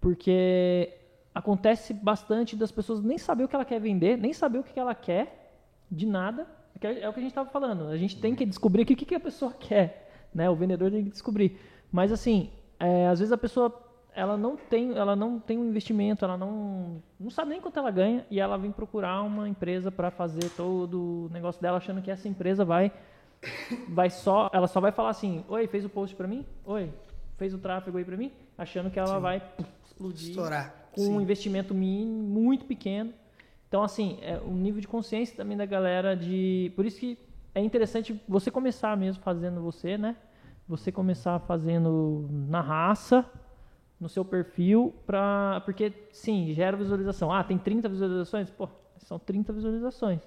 porque 0.00 0.97
acontece 1.38 1.94
bastante 1.94 2.56
das 2.56 2.72
pessoas 2.72 3.00
nem 3.00 3.16
saber 3.16 3.44
o 3.44 3.48
que 3.48 3.54
ela 3.54 3.64
quer 3.64 3.80
vender, 3.80 4.18
nem 4.18 4.32
saber 4.32 4.58
o 4.58 4.64
que 4.64 4.78
ela 4.78 4.94
quer 4.94 5.52
de 5.88 6.04
nada. 6.04 6.46
Que 6.80 6.86
É 6.86 7.00
é 7.02 7.08
o 7.08 7.12
que 7.12 7.20
a 7.20 7.22
gente 7.22 7.30
estava 7.30 7.48
falando. 7.48 7.88
A 7.88 7.96
gente 7.96 8.20
tem 8.20 8.34
que 8.34 8.44
descobrir 8.44 8.82
aqui 8.82 8.94
o 8.94 8.96
que, 8.96 9.04
que 9.04 9.14
a 9.14 9.20
pessoa 9.20 9.52
quer, 9.58 10.26
né? 10.34 10.50
O 10.50 10.56
vendedor 10.56 10.90
tem 10.90 11.04
que 11.04 11.10
descobrir. 11.10 11.56
Mas 11.92 12.10
assim, 12.10 12.50
é, 12.78 13.06
às 13.06 13.20
vezes 13.20 13.30
a 13.32 13.38
pessoa 13.38 13.72
ela 14.14 14.36
não 14.36 14.56
tem, 14.56 14.96
ela 14.96 15.14
não 15.14 15.38
tem 15.38 15.56
um 15.56 15.68
investimento, 15.68 16.24
ela 16.24 16.36
não, 16.36 17.00
não 17.20 17.30
sabe 17.30 17.50
nem 17.50 17.60
quanto 17.60 17.78
ela 17.78 17.90
ganha 17.90 18.26
e 18.28 18.40
ela 18.40 18.58
vem 18.58 18.72
procurar 18.72 19.22
uma 19.22 19.48
empresa 19.48 19.92
para 19.92 20.10
fazer 20.10 20.50
todo 20.56 21.26
o 21.26 21.28
negócio 21.32 21.62
dela, 21.62 21.76
achando 21.76 22.02
que 22.02 22.10
essa 22.10 22.26
empresa 22.26 22.64
vai, 22.64 22.90
vai 23.88 24.10
só, 24.10 24.50
ela 24.52 24.66
só 24.66 24.80
vai 24.80 24.90
falar 24.90 25.10
assim, 25.10 25.44
oi, 25.48 25.68
fez 25.68 25.84
o 25.84 25.88
post 25.88 26.16
para 26.16 26.26
mim, 26.26 26.44
oi, 26.64 26.92
fez 27.36 27.54
o 27.54 27.58
tráfego 27.58 27.96
aí 27.96 28.04
para 28.04 28.16
mim, 28.16 28.32
achando 28.56 28.90
que 28.90 28.98
ela 28.98 29.14
Sim. 29.14 29.20
vai 29.20 29.40
puf, 29.40 29.68
explodir 29.86 30.30
Estourar. 30.30 30.74
Com 30.98 31.02
um 31.14 31.16
Sim. 31.18 31.22
investimento 31.22 31.72
mínimo, 31.74 32.12
muito 32.28 32.64
pequeno. 32.64 33.12
Então, 33.68 33.82
assim, 33.82 34.18
é 34.22 34.38
o 34.38 34.50
nível 34.50 34.80
de 34.80 34.88
consciência 34.88 35.36
também 35.36 35.56
da 35.56 35.64
galera 35.66 36.16
de. 36.16 36.72
Por 36.74 36.84
isso 36.84 36.98
que 36.98 37.18
é 37.54 37.60
interessante 37.60 38.20
você 38.28 38.50
começar 38.50 38.96
mesmo 38.96 39.22
fazendo 39.22 39.60
você, 39.60 39.96
né? 39.96 40.16
Você 40.66 40.90
começar 40.90 41.38
fazendo 41.40 42.28
na 42.30 42.60
raça, 42.60 43.24
no 44.00 44.08
seu 44.08 44.24
perfil, 44.24 44.94
pra, 45.06 45.62
porque, 45.64 45.92
sim, 46.12 46.52
gera 46.52 46.76
visualização. 46.76 47.32
Ah, 47.32 47.42
tem 47.44 47.56
30 47.58 47.88
visualizações? 47.88 48.50
Pô, 48.50 48.68
são 48.98 49.18
30 49.18 49.52
visualizações. 49.52 50.20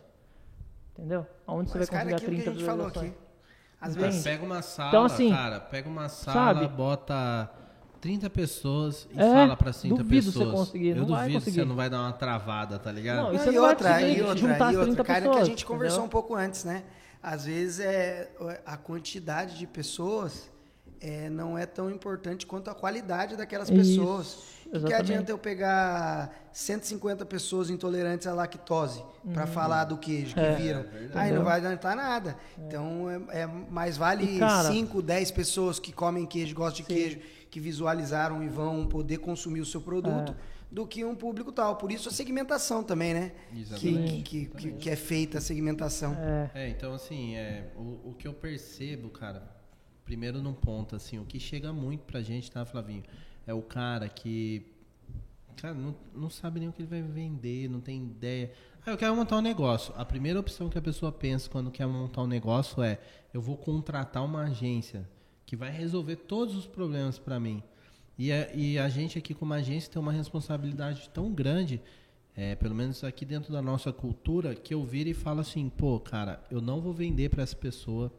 Entendeu? 0.93 1.25
Aonde 1.47 1.69
você 1.69 1.79
Mas, 1.79 1.89
vai 1.89 1.99
cara, 1.99 2.09
conseguir 2.11 2.31
aquilo 2.31 2.35
que 2.43 2.49
a 2.49 2.51
30 2.51 2.59
gente 2.59 2.65
falou 2.65 2.85
visualizações? 2.87 3.11
aqui. 3.11 3.21
Às 3.79 3.91
Entende? 3.95 4.05
vezes. 4.07 4.23
Pega 4.23 4.45
uma 4.45 4.61
sala, 4.61 4.89
Então, 4.89 5.03
assim, 5.05 5.29
cara, 5.31 5.59
pega 5.59 5.89
uma 5.89 6.09
sala, 6.09 6.53
sabe? 6.61 6.67
bota 6.75 7.49
30 8.01 8.29
pessoas 8.29 9.07
e 9.15 9.19
É, 9.21 9.31
fala 9.31 9.55
pra 9.55 9.71
30 9.71 9.95
duvido 9.95 10.31
você 10.31 10.39
pessoas. 10.39 10.59
conseguir, 10.59 10.89
Eu 10.89 10.95
não 10.97 11.05
vai 11.05 11.17
duvido 11.19 11.27
que 11.29 11.33
conseguir. 11.45 11.59
você 11.59 11.65
não 11.65 11.75
vai 11.75 11.89
dar 11.89 11.99
uma 12.01 12.11
travada, 12.13 12.79
tá 12.79 12.91
ligado? 12.91 13.17
Não, 13.17 13.31
Não, 13.33 13.39
você 13.39 13.49
e 13.49 13.53
não 13.53 13.61
vai 13.61 13.69
outra, 13.71 13.93
conseguir 13.93 14.17
e 14.17 14.21
outra, 14.21 14.37
juntar 14.37 14.73
e 14.73 14.77
outra, 14.77 14.83
30 14.85 15.03
cara, 15.03 15.21
que 15.21 15.27
a 15.27 15.29
pessoas, 15.29 15.47
gente 15.47 15.65
conversou 15.65 15.99
entendeu? 15.99 16.05
um 16.07 16.09
pouco 16.09 16.35
antes, 16.35 16.63
né? 16.63 16.83
Às 17.21 17.45
vezes 17.45 17.79
é 17.79 18.31
a 18.65 18.75
quantidade 18.75 19.57
de 19.57 19.67
pessoas 19.67 20.49
é, 20.99 21.29
não 21.29 21.57
é 21.57 21.65
tão 21.65 21.89
importante 21.89 22.45
quanto 22.45 22.69
a 22.69 22.75
qualidade 22.75 23.35
daquelas 23.35 23.69
pessoas. 23.69 24.27
Isso, 24.27 24.37
O 24.37 24.63
que, 24.63 24.69
que 24.69 24.77
exatamente. 24.77 25.01
adianta 25.11 25.31
eu 25.31 25.37
pegar 25.37 26.31
150 26.53 27.25
pessoas 27.25 27.69
intolerantes 27.69 28.25
à 28.27 28.33
lactose 28.33 29.03
para 29.33 29.45
falar 29.47 29.85
do 29.85 29.97
queijo 29.97 30.33
que 30.35 30.39
É, 30.39 30.55
viram? 30.55 30.83
verdade. 30.83 31.11
Aí 31.15 31.31
não 31.31 31.43
vai 31.43 31.57
adiantar 31.57 31.95
nada. 31.95 32.35
Então 32.57 33.09
é, 33.31 33.41
é 33.41 33.47
mais 33.47 33.97
vale 33.97 34.35
E, 34.35 34.39
cara- 34.39 34.71
5, 34.71 35.01
10 35.01 35.31
pessoas 35.31 35.79
que 35.79 35.91
comem 35.91 36.25
queijo, 36.25 36.53
gostam 36.55 36.85
de 36.85 36.87
Sim. 36.87 36.99
queijo, 36.99 37.19
que 37.51 37.59
visualizaram 37.59 38.41
e 38.41 38.47
vão 38.47 38.87
poder 38.87 39.17
consumir 39.19 39.59
o 39.59 39.65
seu 39.65 39.81
produto, 39.81 40.31
É. 40.31 40.35
do 40.73 40.87
que 40.87 41.03
um 41.03 41.13
público 41.13 41.51
tal. 41.51 41.75
Por 41.75 41.91
isso 41.91 42.07
a 42.07 42.11
segmentação 42.11 42.81
também, 42.81 43.13
né? 43.13 43.31
Que, 43.51 43.59
Exatamente. 43.59 44.21
que, 44.23 44.45
que, 44.45 44.71
que 44.71 44.89
é 44.89 44.95
feita 44.95 45.37
a 45.37 45.41
segmentação. 45.41 46.15
É, 46.15 46.49
É, 46.55 46.69
então 46.69 46.93
assim, 46.93 47.35
é, 47.35 47.71
o, 47.75 48.11
o 48.11 48.15
que 48.17 48.25
eu 48.27 48.33
percebo, 48.33 49.09
cara, 49.09 49.43
primeiro 50.05 50.41
num 50.41 50.53
ponto, 50.53 50.95
assim, 50.95 51.19
o 51.19 51.25
que 51.25 51.39
chega 51.39 51.73
muito 51.73 52.05
pra 52.05 52.21
gente, 52.21 52.49
tá, 52.49 52.65
Flavinho? 52.65 53.03
É 53.45 53.53
o 53.53 53.61
cara 53.61 54.07
que, 54.07 54.65
cara, 55.57 55.73
não, 55.73 55.93
não 56.15 56.29
sabe 56.29 56.59
nem 56.61 56.69
o 56.69 56.71
que 56.71 56.81
ele 56.81 56.87
vai 56.89 57.01
vender, 57.01 57.69
não 57.69 57.81
tem 57.81 58.03
ideia. 58.05 58.51
Ah, 58.85 58.91
eu 58.91 58.97
quero 58.97 59.13
montar 59.15 59.37
um 59.37 59.41
negócio. 59.41 59.93
A 59.97 60.05
primeira 60.05 60.39
opção 60.39 60.69
que 60.69 60.77
a 60.77 60.81
pessoa 60.81 61.11
pensa 61.11 61.49
quando 61.49 61.69
quer 61.69 61.85
montar 61.85 62.21
um 62.23 62.27
negócio 62.27 62.81
é, 62.81 62.97
eu 63.33 63.41
vou 63.41 63.57
contratar 63.57 64.23
uma 64.23 64.43
agência 64.43 65.07
que 65.51 65.55
vai 65.57 65.69
resolver 65.69 66.15
todos 66.15 66.55
os 66.55 66.65
problemas 66.65 67.19
pra 67.19 67.37
mim. 67.37 67.61
E 68.17 68.31
a, 68.31 68.53
e 68.53 68.79
a 68.79 68.87
gente 68.87 69.17
aqui 69.17 69.33
como 69.33 69.53
agência 69.53 69.91
tem 69.91 70.01
uma 70.01 70.13
responsabilidade 70.13 71.09
tão 71.09 71.29
grande 71.29 71.81
é, 72.33 72.55
pelo 72.55 72.73
menos 72.73 73.03
aqui 73.03 73.25
dentro 73.25 73.51
da 73.51 73.61
nossa 73.61 73.91
cultura, 73.91 74.55
que 74.55 74.73
eu 74.73 74.81
viro 74.85 75.09
e 75.09 75.13
falo 75.13 75.41
assim, 75.41 75.67
pô, 75.67 75.99
cara, 75.99 76.41
eu 76.49 76.61
não 76.61 76.79
vou 76.79 76.93
vender 76.93 77.27
para 77.27 77.43
essa 77.43 77.57
pessoa. 77.57 78.09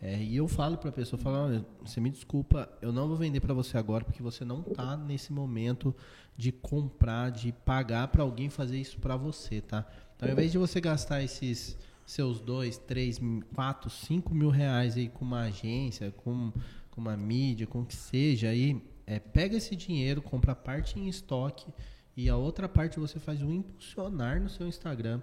É, 0.00 0.16
e 0.16 0.34
eu 0.34 0.48
falo 0.48 0.78
para 0.78 0.88
a 0.88 0.92
pessoa, 0.92 1.20
falo, 1.20 1.44
olha, 1.44 1.66
você 1.84 2.00
me 2.00 2.08
desculpa, 2.08 2.66
eu 2.80 2.90
não 2.90 3.06
vou 3.06 3.18
vender 3.18 3.40
para 3.40 3.52
você 3.52 3.76
agora 3.76 4.02
porque 4.02 4.22
você 4.22 4.42
não 4.42 4.62
tá 4.62 4.96
nesse 4.96 5.30
momento 5.30 5.94
de 6.38 6.50
comprar, 6.52 7.30
de 7.30 7.52
pagar 7.52 8.08
para 8.08 8.22
alguém 8.22 8.48
fazer 8.48 8.80
isso 8.80 8.98
para 8.98 9.14
você, 9.14 9.60
tá? 9.60 9.86
Então, 10.16 10.26
ao 10.26 10.32
invés 10.32 10.50
de 10.50 10.56
você 10.56 10.80
gastar 10.80 11.22
esses 11.22 11.76
seus 12.06 12.40
dois, 12.40 12.78
três, 12.78 13.20
quatro, 13.54 13.88
cinco 13.90 14.34
mil 14.34 14.50
reais 14.50 14.96
aí 14.96 15.08
com 15.08 15.24
uma 15.24 15.42
agência, 15.42 16.10
com, 16.10 16.52
com 16.90 17.00
uma 17.00 17.16
mídia, 17.16 17.66
com 17.66 17.82
o 17.82 17.86
que 17.86 17.96
seja 17.96 18.48
aí, 18.48 18.82
é, 19.06 19.18
pega 19.18 19.56
esse 19.56 19.74
dinheiro, 19.76 20.22
compra 20.22 20.54
parte 20.54 20.98
em 20.98 21.08
estoque 21.08 21.72
e 22.16 22.28
a 22.28 22.36
outra 22.36 22.68
parte 22.68 23.00
você 23.00 23.18
faz 23.18 23.42
um 23.42 23.52
impulsionar 23.52 24.40
no 24.40 24.48
seu 24.48 24.66
Instagram. 24.66 25.20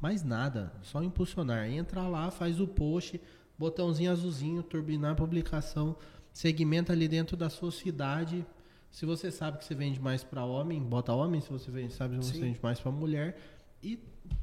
Mais 0.00 0.24
nada, 0.24 0.72
só 0.82 1.02
impulsionar. 1.02 1.68
Entra 1.68 2.02
lá, 2.08 2.30
faz 2.30 2.60
o 2.60 2.66
post, 2.66 3.20
botãozinho 3.58 4.10
azulzinho, 4.10 4.62
turbinar 4.62 5.12
a 5.12 5.14
publicação, 5.14 5.96
segmenta 6.32 6.92
ali 6.92 7.06
dentro 7.06 7.36
da 7.36 7.48
sua 7.48 7.70
cidade. 7.70 8.44
Se 8.90 9.06
você 9.06 9.30
sabe 9.30 9.58
que 9.58 9.64
você 9.64 9.74
vende 9.74 10.00
mais 10.00 10.24
para 10.24 10.44
homem, 10.44 10.82
bota 10.82 11.12
homem. 11.12 11.40
Se 11.40 11.50
você 11.50 11.70
vende, 11.70 11.92
sabe 11.92 12.18
que 12.18 12.24
você 12.24 12.34
Sim. 12.34 12.40
vende 12.40 12.60
mais 12.62 12.80
para 12.80 12.90
mulher. 12.90 13.38
E 13.82 13.98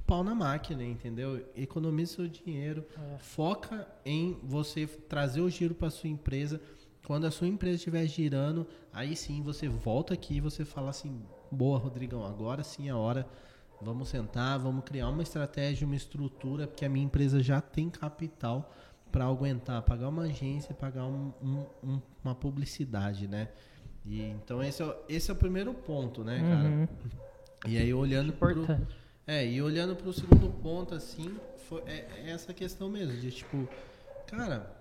pau 0.05 0.23
na 0.23 0.35
máquina, 0.35 0.83
entendeu? 0.83 1.45
Economize 1.55 2.13
seu 2.13 2.27
dinheiro. 2.27 2.85
É. 2.97 3.17
Foca 3.19 3.87
em 4.05 4.37
você 4.43 4.85
trazer 4.87 5.41
o 5.41 5.49
giro 5.49 5.73
para 5.75 5.89
sua 5.89 6.09
empresa. 6.09 6.59
Quando 7.05 7.25
a 7.25 7.31
sua 7.31 7.47
empresa 7.47 7.77
estiver 7.77 8.05
girando, 8.07 8.67
aí 8.93 9.15
sim 9.15 9.41
você 9.41 9.67
volta 9.67 10.13
aqui 10.13 10.35
e 10.35 10.41
você 10.41 10.65
fala 10.65 10.89
assim: 10.89 11.21
boa, 11.51 11.77
Rodrigão, 11.79 12.23
agora 12.25 12.63
sim 12.63 12.87
é 12.87 12.91
a 12.91 12.97
hora. 12.97 13.27
Vamos 13.81 14.09
sentar, 14.09 14.59
vamos 14.59 14.83
criar 14.83 15.07
uma 15.07 15.23
estratégia, 15.23 15.87
uma 15.87 15.95
estrutura, 15.95 16.67
porque 16.67 16.83
a 16.83 16.89
minha 16.89 17.05
empresa 17.05 17.41
já 17.41 17.61
tem 17.61 17.89
capital 17.89 18.73
para 19.09 19.25
aguentar, 19.25 19.81
pagar 19.83 20.09
uma 20.09 20.23
agência, 20.23 20.75
pagar 20.75 21.05
um- 21.05 21.31
um- 21.41 21.65
um- 21.81 22.01
uma 22.23 22.35
publicidade, 22.35 23.25
né? 23.27 23.47
E, 24.05 24.21
então 24.21 24.61
esse 24.61 24.81
é, 24.81 24.85
o- 24.85 24.95
esse 25.07 25.31
é 25.31 25.33
o 25.33 25.37
primeiro 25.37 25.73
ponto, 25.73 26.23
né, 26.25 26.41
cara? 26.41 26.69
uhum, 26.69 26.87
E 27.67 27.77
aí 27.77 27.93
olhando 27.93 28.29
importante. 28.29 28.95
É, 29.29 29.47
e 29.47 29.61
olhando 29.61 29.95
pro 29.95 30.11
segundo 30.11 30.49
ponto, 30.61 30.95
assim, 30.95 31.35
foi, 31.67 31.81
é, 31.85 32.07
é 32.25 32.31
essa 32.31 32.53
questão 32.53 32.89
mesmo, 32.89 33.15
de 33.17 33.29
tipo, 33.31 33.67
cara, 34.27 34.75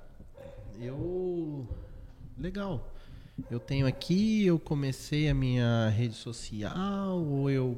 eu. 0.80 1.66
Legal. 2.38 2.92
eu 3.51 3.61
tenho 3.61 3.86
aqui, 3.86 4.46
eu 4.46 4.59
comecei 4.59 5.28
a 5.28 5.34
minha 5.34 5.88
rede 5.90 6.14
social, 6.14 7.18
ou 7.20 7.51
eu 7.51 7.76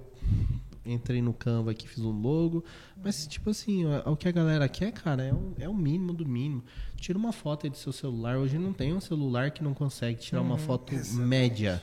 entrei 0.85 1.21
no 1.21 1.33
Canva 1.33 1.71
aqui, 1.73 1.89
fiz 1.89 2.05
um 2.05 2.13
logo. 2.13 2.65
Mas, 3.03 3.27
tipo 3.27 3.51
assim, 3.51 3.85
o, 3.85 4.13
o 4.13 4.17
que 4.17 4.29
a 4.29 4.33
galera 4.33 4.69
quer, 4.69 4.93
cara, 4.93 5.23
é 5.25 5.33
o, 5.33 5.53
é 5.59 5.69
o 5.69 5.75
mínimo 5.75 6.13
do 6.13 6.27
mínimo. 6.27 6.63
Tira 6.97 7.19
uma 7.19 7.33
foto 7.33 7.67
aí 7.67 7.71
do 7.71 7.77
seu 7.77 7.93
celular. 7.93 8.37
Hoje 8.39 8.59
não 8.59 8.73
tem 8.73 8.93
um 8.95 9.01
celular 9.01 9.51
que 9.51 9.63
não 9.63 9.75
consegue 9.75 10.21
tirar 10.21 10.41
uma 10.43 10.59
foto 10.59 10.93
média. 11.15 11.81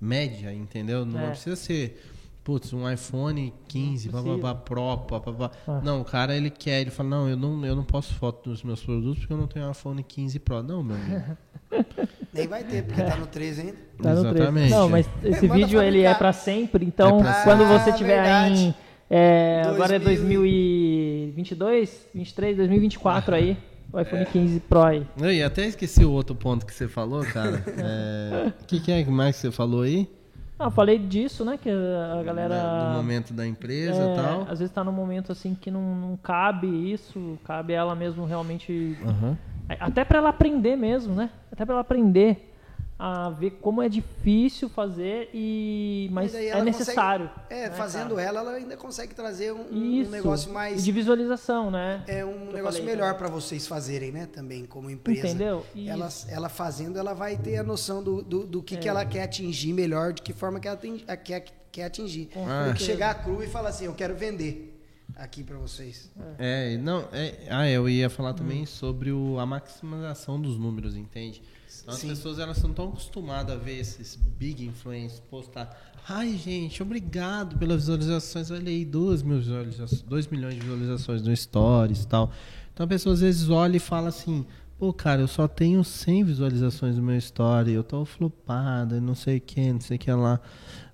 Média, 0.00 0.52
entendeu? 0.52 1.04
Não 1.06 1.20
É. 1.20 1.30
precisa 1.30 1.56
ser. 1.56 2.15
Putz, 2.46 2.72
um 2.72 2.88
iPhone 2.88 3.52
15, 3.66 4.12
Não 4.12 4.22
papapá, 4.22 4.54
Pro, 4.54 4.98
papapá. 4.98 5.50
Ah. 5.66 5.80
Não, 5.82 6.00
o 6.00 6.04
cara 6.04 6.36
ele 6.36 6.48
quer, 6.48 6.80
ele 6.80 6.90
fala, 6.90 7.08
não 7.08 7.28
eu, 7.28 7.36
não, 7.36 7.66
eu 7.66 7.74
não 7.74 7.82
posso 7.82 8.14
foto 8.14 8.48
dos 8.50 8.62
meus 8.62 8.80
produtos 8.84 9.18
porque 9.18 9.32
eu 9.32 9.36
não 9.36 9.48
tenho 9.48 9.66
um 9.66 9.72
iPhone 9.72 10.00
15 10.00 10.38
Pro. 10.38 10.62
Não, 10.62 10.80
meu 10.80 10.94
amigo. 10.94 11.36
Nem 12.32 12.46
vai 12.46 12.62
ter, 12.62 12.84
porque 12.84 13.02
tá 13.02 13.16
no 13.16 13.26
13 13.26 13.60
ainda. 13.62 13.72
Tá 14.00 14.14
no 14.14 14.20
três. 14.20 14.36
Exatamente. 14.36 14.70
Não, 14.70 14.88
mas 14.88 15.10
esse 15.24 15.44
É, 15.44 15.48
vídeo 15.48 15.82
ele 15.82 16.02
é 16.02 16.14
pra 16.14 16.32
sempre, 16.32 16.84
então 16.84 17.18
É 17.18 17.22
pra 17.24 17.42
quando 17.42 17.64
você 17.66 17.90
Ah, 17.90 17.92
tiver 17.94 18.22
verdade. 18.22 18.60
em 18.62 18.74
é, 19.10 19.62
agora 19.66 19.96
é 19.96 19.98
2000 19.98 20.40
2022, 20.40 22.06
23, 22.14 22.56
2024 22.58 23.34
aí, 23.34 23.56
o 23.92 24.00
iPhone 24.00 24.22
É. 24.22 24.26
15 24.26 24.60
Pro 24.60 24.82
aí. 24.82 25.06
Eu 25.20 25.46
até 25.46 25.66
esqueci 25.66 26.04
o 26.04 26.12
outro 26.12 26.36
ponto 26.36 26.64
que 26.64 26.72
você 26.72 26.86
falou, 26.86 27.24
cara. 27.24 27.64
É, 27.76 28.52
O 28.60 28.66
que, 28.66 28.78
que 28.78 28.92
é 28.92 29.02
que 29.02 29.10
mais 29.10 29.34
que 29.36 29.42
você 29.42 29.50
falou 29.50 29.82
aí? 29.82 30.08
Ah, 30.58 30.64
eu 30.64 30.70
falei 30.70 30.98
disso, 30.98 31.44
né, 31.44 31.58
que 31.58 31.68
a 31.68 32.22
galera 32.22 32.54
Da- 32.54 32.88
do 32.92 32.96
momento 32.96 33.34
da 33.34 33.46
empresa 33.46 34.02
é, 34.02 34.12
e 34.12 34.16
tal. 34.16 34.42
às 34.50 34.58
vezes 34.58 34.72
tá 34.72 34.82
num 34.82 34.92
momento 34.92 35.30
assim 35.30 35.54
que 35.54 35.70
não, 35.70 35.94
não 35.94 36.16
cabe 36.16 36.66
isso, 36.66 37.38
cabe 37.44 37.74
ela 37.74 37.94
mesmo 37.94 38.24
realmente 38.24 38.96
Aham. 39.04 39.36
Até 39.80 40.04
pra 40.04 40.18
ela 40.18 40.28
aprender 40.30 40.76
mesmo, 40.76 41.14
né? 41.14 41.28
Até 41.52 41.64
pra 41.64 41.74
ela 41.74 41.80
aprender 41.82 42.55
a 42.98 43.28
ver 43.28 43.50
como 43.60 43.82
é 43.82 43.88
difícil 43.90 44.70
fazer 44.70 45.28
e 45.34 46.08
mas 46.12 46.34
é 46.34 46.62
necessário. 46.62 47.28
consegue- 47.28 47.54
é, 47.62 47.68
né, 47.68 47.76
fazendo 47.76 48.14
cara? 48.16 48.22
ela, 48.22 48.40
ela 48.40 48.50
ainda 48.52 48.76
consegue 48.76 49.14
trazer 49.14 49.52
um, 49.52 49.66
um 49.70 50.08
negócio 50.08 50.50
mais. 50.50 50.82
de 50.82 50.92
visualização, 50.92 51.70
né? 51.70 52.02
É 52.06 52.24
um 52.24 52.52
negócio 52.52 52.80
falei, 52.80 52.96
melhor 52.96 53.14
para 53.18 53.28
vocês 53.28 53.66
fazerem, 53.66 54.10
né? 54.12 54.26
Também, 54.32 54.64
como 54.64 54.88
empresa. 54.88 55.28
Entendeu? 55.28 55.66
Ela, 55.76 56.06
Isso. 56.08 56.26
ela 56.30 56.48
fazendo, 56.48 56.98
ela 56.98 57.12
vai 57.12 57.36
ter 57.36 57.58
a 57.58 57.62
noção 57.62 58.02
do, 58.02 58.22
do, 58.22 58.46
do 58.46 58.62
que, 58.62 58.76
que 58.78 58.88
ela 58.88 59.04
quer 59.04 59.24
atingir 59.24 59.74
melhor, 59.74 60.14
de 60.14 60.22
que 60.22 60.32
forma 60.32 60.58
que 60.58 60.66
ela 60.66 60.76
tem, 60.78 61.04
a- 61.06 61.16
quer, 61.18 61.44
quer 61.70 61.84
atingir. 61.84 62.30
Ah. 62.34 62.68
Do 62.68 62.74
que 62.74 62.82
chegar 62.82 63.22
cru 63.22 63.42
e 63.42 63.46
falar 63.46 63.68
assim, 63.68 63.84
eu 63.84 63.94
quero 63.94 64.14
vender 64.16 64.72
aqui 65.16 65.44
para 65.44 65.58
vocês. 65.58 66.10
É, 66.38 66.78
não, 66.78 67.06
é, 67.12 67.46
ah, 67.50 67.68
eu 67.68 67.88
ia 67.90 68.08
falar 68.08 68.32
também 68.32 68.62
Hum. 68.62 68.66
sobre 68.66 69.12
o, 69.12 69.38
a 69.38 69.44
maximização 69.44 70.40
dos 70.40 70.58
números, 70.58 70.96
entende? 70.96 71.42
As 71.86 71.96
Sim. 71.96 72.08
pessoas 72.08 72.38
elas 72.38 72.56
são 72.56 72.72
tão 72.72 72.88
acostumadas 72.88 73.54
a 73.54 73.58
ver 73.58 73.78
esses 73.78 74.16
big 74.16 74.64
influencers 74.64 75.20
postar. 75.30 75.94
Ai, 76.08 76.36
gente, 76.36 76.82
obrigado 76.82 77.56
pelas 77.56 77.82
visualizações. 77.82 78.50
Olha 78.50 78.68
aí, 78.68 78.84
2 78.84 79.22
mil 79.22 79.38
visualizações, 79.38 80.02
2 80.02 80.26
milhões 80.28 80.54
de 80.54 80.60
visualizações 80.60 81.22
no 81.22 81.36
Stories 81.36 82.02
e 82.02 82.06
tal. 82.08 82.32
Então 82.72 82.84
a 82.84 82.88
pessoa 82.88 83.12
às 83.12 83.20
vezes 83.20 83.48
olha 83.48 83.76
e 83.76 83.80
fala 83.80 84.08
assim: 84.08 84.44
pô, 84.78 84.92
cara, 84.92 85.20
eu 85.20 85.28
só 85.28 85.46
tenho 85.46 85.82
100 85.84 86.24
visualizações 86.24 86.96
no 86.96 87.02
meu 87.02 87.16
Story, 87.18 87.72
eu 87.72 87.84
tô 87.84 88.04
flopada, 88.04 89.00
não 89.00 89.14
sei 89.14 89.38
o 89.38 89.40
que, 89.40 89.72
não 89.72 89.80
sei 89.80 89.96
o 89.96 90.00
que 90.00 90.12
lá. 90.12 90.40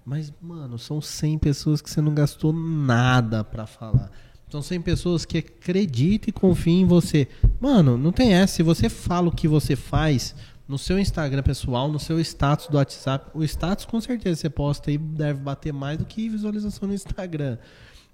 Mas, 0.04 0.32
mano, 0.42 0.78
são 0.78 1.00
100 1.00 1.38
pessoas 1.38 1.80
que 1.80 1.88
você 1.88 2.00
não 2.00 2.14
gastou 2.14 2.52
nada 2.52 3.44
pra 3.44 3.66
falar. 3.66 4.10
São 4.50 4.60
100 4.60 4.82
pessoas 4.82 5.24
que 5.24 5.38
acreditam 5.38 6.28
e 6.28 6.32
confiam 6.32 6.80
em 6.80 6.84
você. 6.84 7.26
Mano, 7.58 7.96
não 7.96 8.12
tem 8.12 8.34
essa. 8.34 8.56
Se 8.56 8.62
você 8.62 8.88
fala 8.90 9.28
o 9.28 9.32
que 9.32 9.48
você 9.48 9.74
faz 9.74 10.34
no 10.66 10.78
seu 10.78 10.98
Instagram 10.98 11.42
pessoal, 11.42 11.90
no 11.90 11.98
seu 11.98 12.20
status 12.20 12.68
do 12.68 12.76
WhatsApp, 12.76 13.30
o 13.34 13.42
status 13.44 13.84
com 13.84 14.00
certeza 14.00 14.40
você 14.40 14.50
posta 14.50 14.90
aí 14.90 14.98
deve 14.98 15.40
bater 15.40 15.72
mais 15.72 15.98
do 15.98 16.04
que 16.04 16.28
visualização 16.28 16.88
no 16.88 16.94
Instagram. 16.94 17.58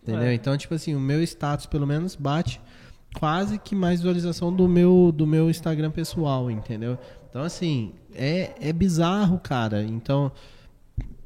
Entendeu? 0.03 0.23
É. 0.23 0.35
Então, 0.35 0.57
tipo 0.57 0.75
assim, 0.75 0.95
o 0.95 1.01
meu 1.01 1.23
status 1.23 1.67
pelo 1.67 1.87
menos 1.87 2.17
bate 2.17 2.61
quase 3.15 3.59
que 3.59 3.75
mais 3.75 4.01
visualização 4.01 4.53
do 4.53 4.69
meu 4.69 5.13
do 5.15 5.27
meu 5.27 5.51
Instagram 5.51 5.91
pessoal, 5.91 6.51
entendeu? 6.51 6.99
Então, 7.29 7.43
assim, 7.43 7.93
é, 8.15 8.55
é 8.61 8.73
bizarro, 8.73 9.39
cara. 9.39 9.83
Então, 9.83 10.33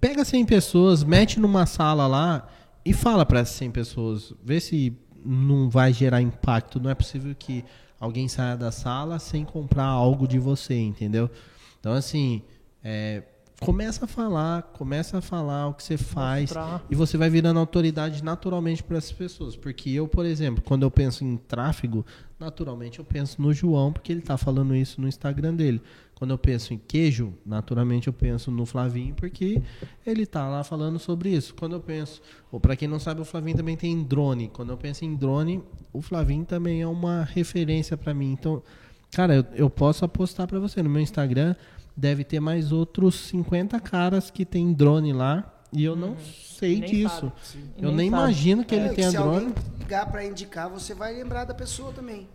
pega 0.01 0.25
100 0.25 0.45
pessoas, 0.47 1.05
mete 1.05 1.39
numa 1.39 1.64
sala 1.66 2.07
lá 2.07 2.49
e 2.85 2.93
fala 2.93 3.25
para 3.25 3.41
essas 3.41 3.55
100 3.57 3.70
pessoas, 3.70 4.35
vê 4.45 4.61
se 4.61 4.97
não 5.25 5.70
vai 5.70 5.93
gerar 5.93 6.20
impacto. 6.20 6.81
Não 6.81 6.91
é 6.91 6.95
possível 6.95 7.35
que 7.39 7.64
alguém 8.03 8.26
saia 8.26 8.57
da 8.57 8.72
sala 8.72 9.20
sem 9.20 9.44
comprar 9.44 9.84
algo 9.84 10.26
de 10.26 10.36
você, 10.36 10.74
entendeu? 10.74 11.30
Então, 11.78 11.92
assim, 11.92 12.42
é, 12.82 13.22
começa 13.61 14.07
a 14.07 14.09
falar, 14.09 14.62
começa 14.72 15.18
a 15.18 15.20
falar 15.20 15.68
o 15.68 15.74
que 15.74 15.84
você 15.84 15.96
faz 15.96 16.50
Mostrar. 16.50 16.82
e 16.90 16.96
você 16.96 17.16
vai 17.16 17.30
virando 17.30 17.61
autoridade 17.61 18.24
naturalmente 18.24 18.82
para 18.82 18.98
essas 18.98 19.12
pessoas. 19.12 19.55
Porque 19.55 19.88
eu, 19.88 20.09
por 20.09 20.26
exemplo, 20.26 20.64
quando 20.66 20.82
eu 20.82 20.90
penso 20.90 21.24
em 21.24 21.36
tráfego, 21.36 22.05
naturalmente 22.40 22.98
eu 22.98 23.05
penso 23.05 23.40
no 23.40 23.53
João, 23.53 23.92
porque 23.92 24.11
ele 24.11 24.18
está 24.18 24.36
falando 24.36 24.74
isso 24.74 25.00
no 25.00 25.07
Instagram 25.07 25.55
dele. 25.55 25.80
Quando 26.23 26.31
eu 26.31 26.39
penso 26.39 26.73
em 26.73 26.79
queijo, 26.79 27.35
naturalmente 27.45 28.07
eu 28.07 28.12
penso 28.12 28.49
no 28.49 28.64
Flavinho, 28.64 29.12
porque 29.12 29.61
ele 30.07 30.25
tá 30.25 30.47
lá 30.47 30.62
falando 30.62 30.97
sobre 30.97 31.31
isso. 31.31 31.53
Quando 31.53 31.73
eu 31.75 31.81
penso, 31.81 32.23
ou 32.53 32.61
para 32.61 32.77
quem 32.77 32.87
não 32.87 33.01
sabe, 33.01 33.20
o 33.20 33.25
Flavinho 33.25 33.57
também 33.57 33.77
tem 33.77 34.01
drone. 34.05 34.47
Quando 34.47 34.70
eu 34.70 34.77
penso 34.77 35.05
em 35.05 35.16
drone, 35.16 35.61
o 35.93 36.01
Flavinho 36.01 36.45
também 36.45 36.81
é 36.81 36.87
uma 36.87 37.25
referência 37.25 37.97
para 37.97 38.14
mim. 38.14 38.31
Então, 38.31 38.62
cara, 39.11 39.35
eu, 39.35 39.45
eu 39.57 39.68
posso 39.68 40.05
apostar 40.05 40.47
para 40.47 40.61
você 40.61 40.81
no 40.81 40.89
meu 40.89 41.03
Instagram, 41.03 41.57
deve 41.97 42.23
ter 42.23 42.39
mais 42.39 42.70
outros 42.70 43.16
50 43.16 43.81
caras 43.81 44.31
que 44.31 44.45
tem 44.45 44.73
drone 44.73 45.12
lá, 45.12 45.53
e 45.73 45.83
eu 45.83 45.97
não 45.97 46.16
sei 46.20 46.75
Uhum. 46.75 46.81
Nem 46.83 46.89
disso. 46.89 47.33
sabe. 47.51 47.64
Eu 47.79 47.91
nem 47.91 48.09
sabe. 48.09 48.23
imagino 48.23 48.64
que 48.64 48.77
ele 48.77 48.87
É, 48.87 48.93
tenha 48.95 49.11
se 49.11 49.16
drone. 49.16 49.47
alguém 49.47 49.55
ligar 49.81 50.09
para 50.09 50.25
indicar, 50.25 50.70
você 50.70 50.95
vai 50.95 51.12
lembrar 51.14 51.47
da 51.47 51.53
pessoa 51.55 51.93
também. 51.93 52.29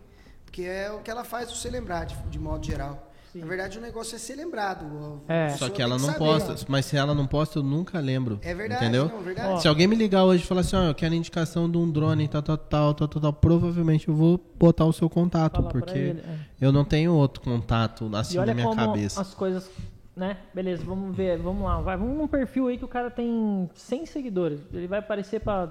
Porque 0.44 0.60
é 0.60 0.90
o 0.92 0.98
que 0.98 1.10
ela 1.10 1.24
faz 1.24 1.50
você 1.50 1.70
lembrar, 1.70 2.04
de, 2.04 2.14
de 2.30 2.38
modo 2.38 2.66
geral. 2.66 3.06
Sim. 3.32 3.40
Na 3.40 3.46
verdade, 3.46 3.78
o 3.78 3.80
negócio 3.80 4.16
é 4.16 4.18
ser 4.18 4.36
lembrado. 4.36 5.20
É. 5.28 5.50
Só 5.50 5.68
que 5.68 5.82
ela 5.82 5.98
não 5.98 6.06
saber. 6.06 6.18
posta. 6.18 6.54
Mas 6.68 6.86
se 6.86 6.96
ela 6.96 7.14
não 7.14 7.26
posta, 7.26 7.58
eu 7.58 7.62
nunca 7.62 8.00
lembro. 8.00 8.38
É 8.42 8.54
verdade, 8.54 8.82
Entendeu? 8.84 9.08
não, 9.08 9.20
verdade. 9.20 9.48
Ó, 9.52 9.56
Se 9.58 9.68
alguém 9.68 9.86
me 9.86 9.94
ligar 9.94 10.24
hoje 10.24 10.42
e 10.44 10.46
falar 10.46 10.62
assim, 10.62 10.76
ó, 10.76 10.84
eu 10.84 10.94
quero 10.94 11.14
indicação 11.14 11.70
de 11.70 11.76
um 11.76 11.90
drone, 11.90 12.26
tal, 12.26 12.42
tal, 12.42 12.56
tal, 12.56 12.94
tal, 12.94 13.08
tal, 13.08 13.20
tal, 13.22 13.32
provavelmente 13.34 14.08
eu 14.08 14.14
vou 14.14 14.40
botar 14.58 14.86
o 14.86 14.92
seu 14.92 15.10
contato, 15.10 15.56
Falar 15.56 15.68
pra 15.68 15.80
porque 15.80 15.98
ele, 15.98 16.20
é. 16.20 16.38
eu 16.60 16.72
não 16.72 16.84
tenho 16.84 17.12
outro 17.12 17.42
contato 17.42 18.10
assim 18.16 18.38
E 18.38 18.44
na 18.46 18.54
minha 18.54 18.66
como 18.66 18.76
cabeça. 18.76 19.20
as 19.20 19.34
coisas, 19.34 19.70
né? 20.16 20.38
Beleza, 20.54 20.82
vamos 20.84 21.14
ver, 21.14 21.38
vamos 21.38 21.62
lá, 21.64 21.80
vai, 21.82 21.96
vamos 21.96 22.16
num 22.16 22.26
perfil 22.28 22.68
aí 22.68 22.78
que 22.78 22.84
o 22.84 22.88
cara 22.88 23.10
tem 23.10 23.68
100 23.74 24.06
seguidores, 24.06 24.60
ele 24.72 24.86
vai 24.86 25.00
aparecer 25.00 25.40
pra 25.40 25.68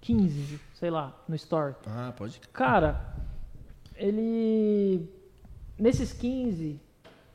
15, 0.00 0.58
sei 0.74 0.90
lá, 0.90 1.14
no 1.28 1.34
story. 1.34 1.74
Ah, 1.86 2.12
pode. 2.16 2.40
Cara, 2.52 3.14
ele 3.96 5.08
nesses 5.78 6.12
15 6.12 6.80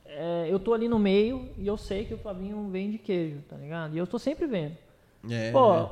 é, 0.10 0.48
eu 0.50 0.60
tô 0.60 0.74
ali 0.74 0.88
no 0.88 1.00
meio 1.00 1.50
e 1.58 1.66
eu 1.68 1.78
sei 1.78 2.06
que 2.06 2.14
o 2.14 2.18
Flavinho 2.18 2.68
vende 2.70 2.98
queijo, 2.98 3.42
tá 3.50 3.56
ligado? 3.56 3.96
E 3.96 3.98
eu 3.98 4.08
tô 4.08 4.18
sempre 4.20 4.46
vendo. 4.48 4.76
É, 5.30 5.52
Pô, 5.52 5.88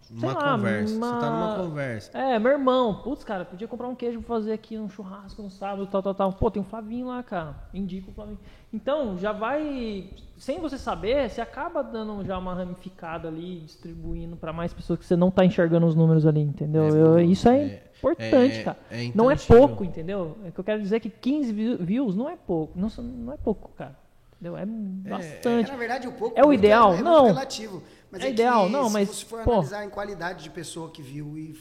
sei 0.00 0.16
uma 0.28 0.32
lá, 0.34 0.52
conversa. 0.56 0.96
uma- 0.96 1.06
Você 1.14 1.20
tá 1.20 1.30
numa 1.30 1.68
conversa. 1.68 2.18
É, 2.18 2.38
meu 2.38 2.52
irmão, 2.52 2.94
putz, 3.02 3.22
cara, 3.24 3.44
podia 3.44 3.68
comprar 3.68 3.88
um 3.88 3.94
queijo 3.94 4.18
pra 4.20 4.28
fazer 4.36 4.52
aqui 4.52 4.76
um 4.76 4.88
churrasco 4.90 5.40
no 5.42 5.50
sábado, 5.50 5.86
tal, 5.86 6.02
tal, 6.02 6.14
tal. 6.14 6.32
Pô, 6.32 6.50
tem 6.50 6.60
um 6.60 6.64
Flavinho 6.64 7.06
lá, 7.06 7.22
cara. 7.22 7.54
Indica 7.72 8.10
o 8.10 8.12
Flavinho. 8.14 8.38
Então, 8.72 9.16
já 9.18 9.32
vai. 9.32 10.10
Sem 10.36 10.58
você 10.60 10.76
saber, 10.78 11.28
você 11.30 11.40
acaba 11.40 11.82
dando 11.82 12.24
já 12.24 12.36
uma 12.38 12.54
ramificada 12.54 13.28
ali, 13.28 13.60
distribuindo 13.60 14.34
pra 14.36 14.52
mais 14.52 14.72
pessoas 14.74 14.98
que 14.98 15.04
você 15.04 15.14
não 15.14 15.30
tá 15.30 15.44
enxergando 15.44 15.86
os 15.86 15.94
números 15.94 16.26
ali, 16.26 16.40
entendeu? 16.40 16.84
É 16.84 16.88
Eu- 16.90 17.20
isso 17.20 17.48
é, 17.48 17.62
é- 17.64 17.91
importante, 18.10 18.58
é- 18.58 18.62
cara. 18.64 18.78
é 18.90 19.10
não 19.14 19.30
é 19.30 19.36
pouco, 19.36 19.84
entendeu? 19.84 20.36
É 20.44 20.50
que 20.50 20.58
eu 20.58 20.64
quero 20.64 20.82
dizer 20.82 21.00
que 21.00 21.08
15 21.08 21.52
vi- 21.52 21.76
views 21.76 22.14
não 22.16 22.28
é 22.28 22.36
pouco. 22.36 22.78
Não, 22.78 22.88
não 23.02 23.32
é 23.32 23.36
pouco, 23.36 23.70
cara. 23.76 23.96
Entendeu? 24.40 24.56
É 24.56 24.66
bastante. 24.66 25.68
É, 25.68 25.72
na 25.72 25.78
verdade, 25.78 26.08
o 26.08 26.12
pouco 26.12 26.38
É 26.38 26.42
o 26.42 26.46
muito 26.48 26.58
ideal? 26.58 26.94
é, 26.94 27.02
Não. 27.02 27.26
relativo. 27.26 27.82
Mas 28.10 28.22
É 28.22 28.26
é, 28.26 28.30
ideal, 28.30 28.66
que, 28.66 28.72
não, 28.72 28.86
se 28.88 28.92
mas, 28.92 29.08
você 29.08 29.24
for 29.24 29.42
pô. 29.44 29.52
analisar 29.52 29.84
em 29.84 29.88
qualidade 29.88 30.42
de 30.42 30.50
pessoa 30.50 30.90
que 30.90 31.00
viu 31.00 31.38
e, 31.38 31.54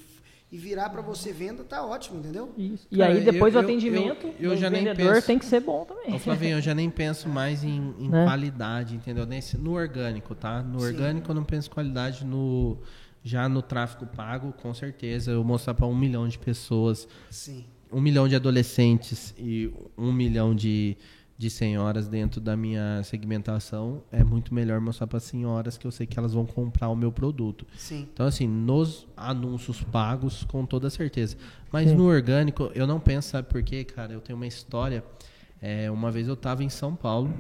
e 0.51 0.57
virar 0.57 0.89
pra 0.89 1.01
você 1.01 1.31
venda, 1.31 1.63
tá 1.63 1.85
ótimo, 1.85 2.19
entendeu? 2.19 2.51
Isso. 2.57 2.87
E 2.91 2.97
Cara, 2.97 3.13
aí 3.13 3.21
depois 3.21 3.53
eu- 3.53 3.61
o 3.61 3.63
atendimento 3.63 4.27
eu- 4.39 4.51
eu 4.51 4.55
do 4.55 4.69
vendedor 4.69 5.13
penso- 5.13 5.27
tem 5.27 5.37
que 5.39 5.45
ser 5.45 5.59
bom 5.61 5.85
também. 5.85 6.13
Ô, 6.15 6.19
Flavinho, 6.19 6.57
eu 6.57 6.61
já 6.61 6.73
nem 6.73 6.89
penso 6.89 7.29
mais 7.29 7.63
em, 7.63 7.93
em 7.99 8.09
Né? 8.09 8.25
qualidade, 8.25 8.95
entendeu? 8.95 9.25
Nesse, 9.25 9.57
no 9.57 9.73
orgânico, 9.73 10.33
tá? 10.35 10.61
No 10.63 10.79
Sim. 10.81 10.87
orgânico 10.87 11.29
eu 11.31 11.35
não 11.35 11.43
penso 11.45 11.69
em 11.69 11.73
qualidade. 11.73 12.25
No, 12.25 12.79
já 13.23 13.47
no 13.47 13.61
tráfego 13.61 14.05
pago, 14.05 14.51
com 14.53 14.73
certeza. 14.73 15.31
Eu 15.31 15.43
mostrar 15.43 15.73
para 15.73 15.85
um 15.85 15.95
milhão 15.95 16.27
de 16.27 16.37
pessoas, 16.39 17.07
Sim. 17.29 17.65
um 17.91 18.01
milhão 18.01 18.27
de 18.27 18.35
adolescentes 18.35 19.33
e 19.37 19.71
um 19.97 20.11
milhão 20.11 20.55
de, 20.55 20.97
de 21.37 21.49
senhoras 21.49 22.07
dentro 22.07 22.41
da 22.41 22.57
minha 22.57 23.01
segmentação, 23.03 24.03
é 24.11 24.23
muito 24.23 24.53
melhor 24.53 24.79
mostrar 24.81 25.07
para 25.07 25.19
senhoras 25.19 25.77
que 25.77 25.85
eu 25.85 25.91
sei 25.91 26.07
que 26.07 26.17
elas 26.17 26.33
vão 26.33 26.45
comprar 26.45 26.89
o 26.89 26.95
meu 26.95 27.11
produto. 27.11 27.65
Sim. 27.75 28.07
Então, 28.11 28.25
assim, 28.25 28.47
nos 28.47 29.07
anúncios 29.15 29.81
pagos, 29.83 30.43
com 30.43 30.65
toda 30.65 30.89
certeza. 30.89 31.37
Mas 31.71 31.89
Sim. 31.89 31.95
no 31.95 32.05
orgânico, 32.05 32.71
eu 32.73 32.87
não 32.87 32.99
penso, 32.99 33.29
sabe 33.29 33.47
por 33.47 33.61
quê, 33.61 33.83
cara? 33.83 34.13
Eu 34.13 34.21
tenho 34.21 34.37
uma 34.37 34.47
história. 34.47 35.03
É, 35.61 35.91
uma 35.91 36.09
vez 36.09 36.27
eu 36.27 36.35
tava 36.35 36.63
em 36.63 36.69
São 36.69 36.95
Paulo 36.95 37.31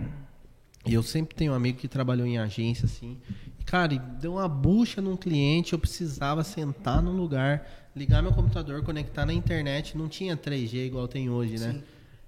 E 0.85 0.93
eu 0.93 1.03
sempre 1.03 1.35
tenho 1.35 1.51
um 1.51 1.55
amigo 1.55 1.77
que 1.77 1.87
trabalhou 1.87 2.25
em 2.25 2.37
agência, 2.37 2.85
assim. 2.85 3.17
E, 3.59 3.63
cara, 3.63 3.93
e 3.93 3.99
deu 3.99 4.33
uma 4.33 4.47
bucha 4.47 5.01
num 5.01 5.15
cliente, 5.15 5.73
eu 5.73 5.79
precisava 5.79 6.43
sentar 6.43 7.01
num 7.01 7.15
lugar, 7.15 7.67
ligar 7.95 8.21
meu 8.21 8.31
computador, 8.31 8.83
conectar 8.83 9.25
na 9.25 9.33
internet. 9.33 9.97
Não 9.97 10.07
tinha 10.07 10.35
3G 10.35 10.87
igual 10.87 11.07
tem 11.07 11.29
hoje, 11.29 11.59
né? 11.59 11.73
Sim. 11.73 11.83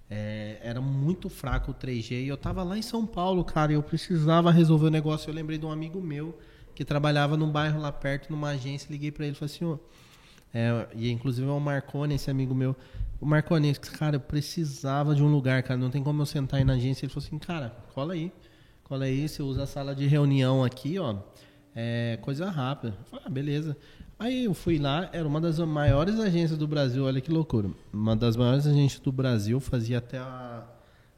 É, 0.10 0.60
era 0.62 0.80
muito 0.80 1.30
fraco 1.30 1.72
o 1.72 1.74
3G 1.74 2.24
e 2.24 2.28
eu 2.28 2.38
tava 2.38 2.62
lá 2.62 2.78
em 2.78 2.84
São 2.84 3.06
Paulo, 3.06 3.44
cara, 3.44 3.72
e 3.72 3.76
eu 3.76 3.82
precisava 3.82 4.52
resolver 4.52 4.88
o 4.88 4.92
negócio. 4.92 5.30
Eu 5.30 5.34
lembrei 5.34 5.58
de 5.58 5.66
um 5.66 5.72
amigo 5.72 6.00
meu 6.00 6.38
que 6.76 6.86
trabalhava 6.86 7.36
num 7.36 7.50
bairro 7.50 7.80
lá 7.82 7.92
perto, 7.92 8.30
numa 8.30 8.50
agência, 8.50 8.92
liguei 8.92 9.12
para 9.12 9.26
ele 9.26 9.36
e 9.36 9.40
falei 9.40 9.56
assim, 9.56 9.66
ó, 9.66 9.78
é, 10.54 10.88
e 10.94 11.10
inclusive 11.10 11.48
é 11.48 11.52
o 11.52 11.60
Marconi, 11.60 12.16
esse 12.16 12.30
amigo 12.30 12.54
meu. 12.54 12.76
O 13.20 13.26
Marconi, 13.26 13.74
cara, 13.74 14.18
eu 14.18 14.20
precisava 14.20 15.16
de 15.16 15.24
um 15.24 15.32
lugar, 15.32 15.64
cara, 15.64 15.80
não 15.80 15.90
tem 15.90 16.04
como 16.04 16.22
eu 16.22 16.26
sentar 16.26 16.60
aí 16.60 16.66
na 16.66 16.74
agência. 16.74 17.06
Ele 17.06 17.14
falou 17.14 17.26
assim, 17.26 17.40
cara, 17.40 17.76
cola 17.94 18.14
aí, 18.14 18.32
cola 18.84 19.06
aí, 19.06 19.28
você 19.28 19.42
usa 19.42 19.64
a 19.64 19.66
sala 19.66 19.96
de 19.96 20.06
reunião 20.06 20.64
aqui, 20.64 21.00
ó, 21.00 21.16
é 21.76 22.20
coisa 22.22 22.50
rápida. 22.50 22.96
Eu 23.00 23.06
falei, 23.06 23.26
ah, 23.26 23.30
beleza. 23.30 23.78
Aí 24.20 24.46
eu 24.46 24.54
fui 24.54 24.78
lá, 24.78 25.10
era 25.12 25.28
uma 25.28 25.42
das 25.42 25.58
maiores 25.60 26.20
agências 26.20 26.58
do 26.58 26.68
Brasil, 26.68 27.04
olha 27.04 27.20
que 27.20 27.32
loucura. 27.32 27.70
Uma 27.92 28.16
das 28.16 28.38
maiores 28.38 28.68
agências 28.68 29.02
do 29.02 29.12
Brasil, 29.12 29.60
fazia 29.60 29.98
até 29.98 30.20
a, 30.20 30.64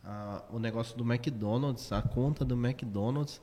a, 0.03 0.43
o 0.51 0.59
negócio 0.59 0.97
do 0.97 1.03
McDonald's, 1.03 1.91
a 1.91 2.01
conta 2.01 2.45
do 2.45 2.55
McDonald's. 2.55 3.41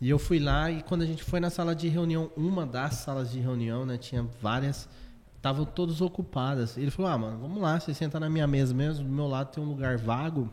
E 0.00 0.10
eu 0.10 0.18
fui 0.18 0.38
lá 0.38 0.70
e 0.70 0.82
quando 0.82 1.02
a 1.02 1.06
gente 1.06 1.22
foi 1.22 1.40
na 1.40 1.48
sala 1.48 1.74
de 1.74 1.88
reunião, 1.88 2.30
uma 2.36 2.66
das 2.66 2.94
salas 2.96 3.30
de 3.30 3.40
reunião, 3.40 3.86
né, 3.86 3.96
tinha 3.96 4.26
várias, 4.42 4.88
estavam 5.36 5.64
todas 5.64 6.00
ocupadas. 6.00 6.76
Ele 6.76 6.90
falou: 6.90 7.10
"Ah, 7.10 7.18
mano, 7.18 7.38
vamos 7.38 7.62
lá, 7.62 7.80
você 7.80 7.94
senta 7.94 8.20
na 8.20 8.28
minha 8.28 8.46
mesa 8.46 8.74
mesmo, 8.74 9.04
do 9.04 9.10
meu 9.10 9.26
lado 9.26 9.52
tem 9.52 9.62
um 9.62 9.66
lugar 9.66 9.96
vago". 9.96 10.50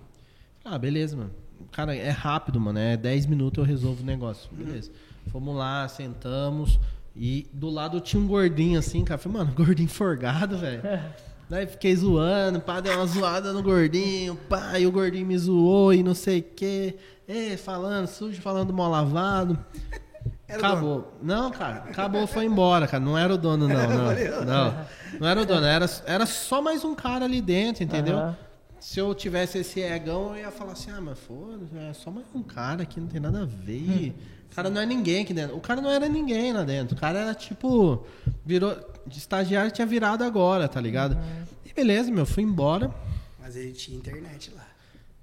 Ah, 0.63 0.77
beleza, 0.77 1.17
mano. 1.17 1.31
Cara, 1.71 1.95
é 1.95 2.09
rápido, 2.09 2.59
mano, 2.59 2.79
é 2.79 2.95
10 2.95 3.25
minutos 3.25 3.57
eu 3.57 3.65
resolvo 3.65 4.01
o 4.01 4.05
negócio. 4.05 4.49
Beleza. 4.53 4.91
Fomos 5.27 5.55
lá, 5.55 5.87
sentamos 5.87 6.79
e 7.15 7.47
do 7.53 7.69
lado 7.69 7.99
tinha 7.99 8.21
um 8.21 8.27
gordinho 8.27 8.79
assim, 8.79 9.03
cara. 9.03 9.17
Falei, 9.17 9.39
mano, 9.39 9.53
gordinho 9.53 9.89
forgado, 9.89 10.57
velho. 10.57 10.81
Daí 11.49 11.67
fiquei 11.67 11.95
zoando, 11.95 12.59
pá, 12.59 12.79
deu 12.79 12.95
uma 12.95 13.05
zoada 13.05 13.53
no 13.53 13.61
gordinho, 13.61 14.35
pá, 14.49 14.79
e 14.79 14.87
o 14.87 14.91
gordinho 14.91 15.25
me 15.25 15.37
zoou 15.37 15.93
e 15.93 16.01
não 16.01 16.15
sei 16.15 16.39
o 16.39 16.43
quê. 16.43 16.95
É, 17.27 17.55
falando 17.57 18.07
sujo, 18.07 18.41
falando 18.41 18.73
mal 18.73 18.89
lavado. 18.89 19.57
Era 20.47 20.57
acabou. 20.57 21.13
Não, 21.21 21.51
cara, 21.51 21.85
acabou, 21.89 22.27
foi 22.27 22.45
embora, 22.45 22.87
cara. 22.87 23.03
Não 23.03 23.17
era 23.17 23.33
o 23.33 23.37
dono, 23.37 23.67
não. 23.67 23.75
Não, 23.75 24.45
não, 24.45 24.85
não 25.19 25.27
era 25.27 25.41
o 25.41 25.45
dono, 25.45 25.65
era, 25.65 25.89
era 26.05 26.25
só 26.25 26.61
mais 26.61 26.83
um 26.83 26.95
cara 26.95 27.25
ali 27.25 27.41
dentro, 27.41 27.83
entendeu? 27.83 28.17
Aham. 28.17 28.37
Se 28.83 28.99
eu 28.99 29.15
tivesse 29.15 29.59
esse 29.59 29.79
egão, 29.79 30.35
eu 30.35 30.41
ia 30.41 30.51
falar 30.51 30.73
assim, 30.73 30.91
ah, 30.91 30.99
mas 30.99 31.17
foda-se, 31.17 31.73
é 31.77 31.93
só 31.93 32.11
mais 32.11 32.25
um 32.35 32.43
cara 32.43 32.83
aqui, 32.83 32.99
não 32.99 33.07
tem 33.07 33.21
nada 33.21 33.43
a 33.43 33.45
ver. 33.45 34.13
O 34.51 34.55
cara 34.55 34.69
não 34.69 34.81
é 34.81 34.85
ninguém 34.85 35.23
aqui 35.23 35.33
dentro. 35.33 35.55
O 35.55 35.61
cara 35.61 35.79
não 35.79 35.89
era 35.89 36.09
ninguém 36.09 36.51
lá 36.51 36.63
dentro. 36.63 36.95
O 36.95 36.99
cara 36.99 37.19
era 37.19 37.33
tipo. 37.33 38.05
Virou. 38.45 38.77
De 39.05 39.17
estagiário 39.17 39.71
tinha 39.71 39.85
virado 39.85 40.23
agora, 40.23 40.67
tá 40.67 40.79
ligado? 40.79 41.17
E 41.65 41.73
beleza, 41.73 42.11
meu, 42.11 42.25
fui 42.25 42.43
embora. 42.43 42.91
Mas 43.41 43.55
ele 43.55 43.71
tinha 43.73 43.97
internet 43.97 44.51
lá. 44.55 44.63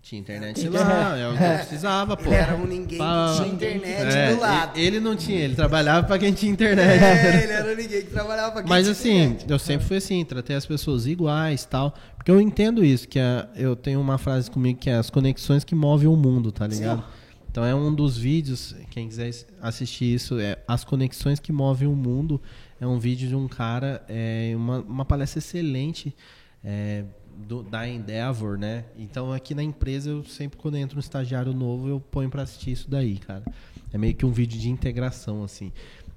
Tinha 0.03 0.21
internet 0.21 0.69
lá, 0.69 1.17
é 1.17 1.29
o 1.29 1.37
que 1.37 1.43
eu 1.45 1.57
precisava, 1.59 2.17
pô. 2.17 2.25
Ele 2.25 2.35
era 2.35 2.57
um 2.57 2.67
ninguém 2.67 2.99
Pra- 2.99 3.33
que 3.37 3.43
tinha 3.43 3.55
internet 3.55 4.17
É, 4.17 4.35
do 4.35 4.41
lado. 4.41 4.79
Ele 4.79 4.99
não 4.99 5.15
tinha, 5.15 5.39
ele 5.39 5.55
trabalhava 5.55 6.07
pra 6.07 6.19
quem 6.19 6.33
tinha 6.33 6.51
internet. 6.51 7.03
É, 7.03 7.43
ele 7.45 7.53
era 7.53 7.73
um 7.73 7.77
ninguém 7.77 8.03
que 8.03 8.11
trabalhava 8.11 8.51
pra 8.53 8.63
quem 8.63 8.69
Mas 8.69 8.83
tinha 8.87 8.93
assim, 8.93 9.23
internet. 9.25 9.51
eu 9.51 9.59
sempre 9.59 9.87
fui 9.87 9.97
assim, 9.99 10.25
tratei 10.25 10.57
as 10.57 10.67
pessoas 10.67 11.07
iguais 11.07 11.65
tal. 11.65 11.95
Porque 12.17 12.31
eu 12.31 12.41
entendo 12.41 12.85
isso, 12.85 13.07
que 13.07 13.19
é- 13.19 13.47
eu 13.55 13.77
tenho 13.77 14.01
uma 14.01 14.19
frase 14.19 14.51
comigo 14.51 14.79
que 14.81 14.91
é 14.91 14.97
as 14.97 15.11
conexões 15.11 15.65
que 15.65 15.75
movem 15.75 16.09
o 16.09 16.17
mundo, 16.17 16.51
tá 16.51 16.67
ligado? 16.67 17.05
Então 17.51 17.65
é 17.65 17.75
um 17.75 17.95
dos 17.95 18.17
vídeos, 18.17 18.75
quem 18.91 19.07
quiser 19.09 19.31
assistir 19.61 20.15
isso, 20.15 20.39
é 20.39 20.57
As 20.69 20.83
Conexões 20.85 21.39
que 21.41 21.53
Movem 21.53 21.87
o 21.89 21.95
Mundo. 21.97 22.41
É 22.81 22.87
um 22.87 22.99
vídeo 22.99 23.29
de 23.29 23.37
um 23.37 23.47
cara, 23.47 24.03
é 24.09 24.53
uma, 24.57 24.79
uma 24.81 25.05
palestra 25.05 25.39
excelente 25.39 26.17
é, 26.65 27.05
do- 27.47 27.63
da 27.63 27.87
Endeavor, 27.87 28.57
né? 28.59 28.85
Então 28.99 29.33
aqui 29.33 29.55
na 29.55 29.63
empresa, 29.63 30.09
eu 30.11 30.25
sempre 30.25 30.59
quando 30.59 30.77
entra 30.77 30.97
um 30.97 31.01
estagiário 31.01 31.53
novo, 31.53 31.89
eu 31.89 32.01
ponho 32.01 32.31
pra 32.31 32.43
assistir 32.43 32.73
isso 32.73 32.91
daí, 32.91 33.19
cara. 33.19 33.45
É 33.93 33.99
meio 33.99 34.15
que 34.15 34.25
um 34.25 34.31
vídeo 34.33 34.59
de 34.59 34.71
integração, 34.71 35.43
assim. 35.45 35.73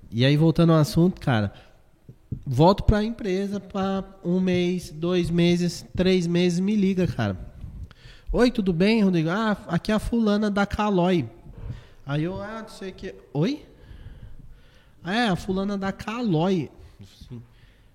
E 0.09 0.24
aí, 0.24 0.38
voltando 0.38 0.72
ao 0.74 0.80
assunto, 0.80 1.20
cara, 1.20 1.51
volto 2.45 2.84
pra 2.84 3.03
empresa 3.03 3.59
pra 3.59 4.03
um 4.24 4.39
mês, 4.39 4.89
dois 4.91 5.30
meses, 5.30 5.86
três 5.95 6.28
meses, 6.28 6.59
me 6.59 6.76
liga, 6.76 7.07
cara. 7.07 7.38
Oi, 8.32 8.49
tudo 8.51 8.72
bem, 8.72 9.03
Rodrigo? 9.03 9.30
Ah, 9.30 9.57
aqui 9.68 9.91
é 9.91 9.95
a 9.95 9.99
fulana 9.99 10.49
da 10.49 10.66
Calói. 10.66 11.28
Aí 12.05 12.24
eu, 12.24 12.41
ah, 12.41 12.61
não 12.61 12.70
sei 12.70 12.89
o 12.91 12.93
que. 12.93 13.16
Oi? 13.34 13.66
Ah, 15.04 15.14
é, 15.14 15.28
a 15.28 15.36
fulana 15.36 15.78
da. 15.78 15.89
Assim, 15.89 17.41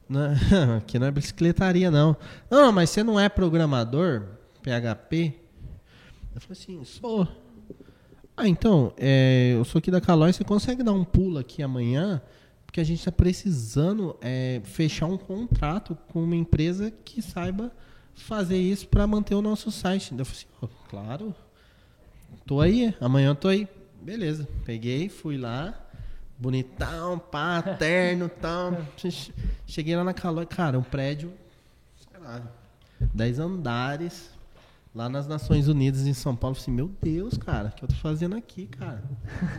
não, 0.09 0.33
aqui 0.79 0.99
não 0.99 1.07
é 1.07 1.11
bicicletaria, 1.11 1.91
não. 1.91 2.17
Não, 2.51 2.73
mas 2.73 2.91
você 2.91 3.03
não 3.03 3.19
é 3.19 3.29
programador? 3.29 4.27
PHP? 4.63 5.35
Eu 6.35 6.41
falei 6.41 6.53
assim, 6.53 6.85
sou. 6.85 7.27
Ah, 8.37 8.47
então, 8.47 8.93
é, 8.97 9.55
eu 9.55 9.65
sou 9.65 9.79
aqui 9.79 9.91
da 9.91 10.01
Calói, 10.01 10.33
você 10.33 10.45
consegue 10.45 10.83
dar 10.83 10.93
um 10.93 11.05
pulo 11.05 11.39
aqui 11.39 11.63
amanhã? 11.63 12.23
Porque 12.65 12.81
a 12.81 12.85
gente 12.85 12.99
está 12.99 13.11
precisando 13.11 14.17
é, 14.21 14.61
fechar 14.63 15.07
um 15.07 15.17
contrato 15.17 15.97
com 16.13 16.23
uma 16.23 16.37
empresa 16.37 16.91
que 17.05 17.21
saiba 17.21 17.73
fazer 18.15 18.59
isso 18.59 18.87
para 18.89 19.07
manter 19.07 19.35
o 19.35 19.43
nosso 19.43 19.71
site. 19.71 20.15
Eu 20.17 20.25
falei 20.25 20.45
assim, 20.63 20.75
claro, 20.89 21.35
tô 22.47 22.61
aí, 22.61 22.95
amanhã 23.01 23.31
eu 23.31 23.35
tô 23.35 23.49
aí. 23.49 23.67
Beleza, 24.01 24.47
peguei, 24.65 25.09
fui 25.09 25.37
lá, 25.37 25.88
bonitão, 26.39 27.19
pá, 27.19 27.61
terno 27.63 28.27
e 28.27 28.29
tal. 28.29 28.79
Cheguei 29.67 29.97
lá 29.97 30.05
na 30.05 30.15
Calói, 30.15 30.47
cara, 30.47 30.79
um 30.79 30.83
prédio, 30.83 31.33
sei 31.97 32.21
lá, 32.21 32.43
10 33.15 33.39
andares, 33.39 34.31
lá 34.95 35.09
nas 35.09 35.27
Nações 35.27 35.69
Unidas 35.69 36.07
em 36.07 36.15
São 36.15 36.37
Paulo. 36.37 36.55
Falei 36.55 36.65
assim, 36.65 36.73
meu 36.73 36.91
Deus, 37.03 37.37
cara, 37.37 37.69
o 37.69 37.73
que 37.73 37.85
eu 37.85 37.89
tô 37.89 37.95
fazendo 37.97 38.37
aqui, 38.37 38.67
cara? 38.67 39.03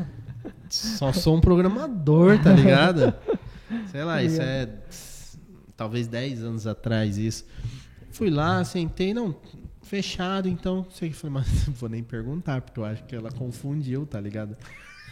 Só 0.70 1.12
sou 1.12 1.36
um 1.36 1.42
programador, 1.42 2.42
tá 2.42 2.54
ligado? 2.54 3.14
Sei 3.92 4.04
lá, 4.04 4.24
isso 4.24 4.42
é 4.42 4.70
talvez 5.76 6.08
10 6.08 6.44
anos 6.44 6.68
atrás 6.68 7.18
isso. 7.18 7.46
Fui 8.12 8.30
lá, 8.30 8.64
sentei, 8.64 9.14
não, 9.14 9.36
fechado, 9.82 10.48
então, 10.48 10.86
sei 10.92 11.10
que 11.10 11.16
falei, 11.16 11.36
mas 11.36 11.68
não 11.68 11.74
vou 11.80 11.90
nem 11.90 12.04
perguntar, 12.04 12.62
porque 12.62 12.80
eu 12.80 12.86
acho 12.86 13.04
que 13.06 13.16
ela 13.16 13.32
confundiu, 13.32 14.06
tá 14.06 14.20
ligado? 14.20 14.56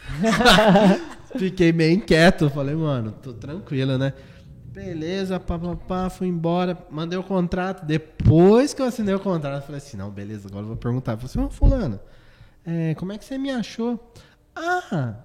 Fiquei 1.38 1.72
bem 1.72 2.00
quieto, 2.00 2.50
falei, 2.50 2.76
mano, 2.76 3.12
tô 3.22 3.34
tranquilo, 3.34 3.98
né? 3.98 4.14
Beleza, 4.78 5.40
pá, 5.40 5.58
pá, 5.58 5.76
pá, 5.76 6.10
fui 6.10 6.28
embora, 6.28 6.78
mandei 6.90 7.18
o 7.18 7.24
contrato. 7.24 7.86
Depois 7.86 8.74
que 8.74 8.82
eu 8.82 8.86
assinei 8.86 9.14
o 9.14 9.20
contrato, 9.20 9.66
falei 9.66 9.78
assim, 9.78 9.98
não, 9.98 10.10
beleza, 10.10 10.48
agora 10.48 10.64
eu 10.64 10.68
vou 10.68 10.78
perguntar. 10.78 11.18
Falei 11.18 11.26
assim, 11.26 11.40
ô 11.40 11.50
fulano, 11.50 12.00
é, 12.66 12.94
como 12.96 13.12
é 13.12 13.18
que 13.18 13.26
você 13.26 13.38
me 13.38 13.50
achou? 13.50 14.00
Ah, 14.56 15.16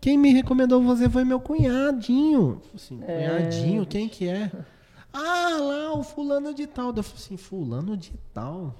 quem 0.00 0.18
me 0.18 0.32
recomendou 0.32 0.82
você 0.82 1.08
foi 1.08 1.24
meu 1.24 1.40
cunhadinho. 1.40 2.40
Eu 2.40 2.60
falei 2.60 2.74
assim, 2.74 2.98
cunhadinho, 2.98 3.86
quem 3.86 4.08
que 4.08 4.28
é? 4.28 4.50
Ah, 5.10 5.56
lá, 5.58 5.92
o 5.94 6.02
fulano 6.02 6.52
de 6.52 6.66
tal. 6.66 6.92
Eu 6.94 7.02
falei 7.02 7.22
assim, 7.24 7.36
fulano 7.38 7.96
de 7.96 8.12
tal? 8.34 8.78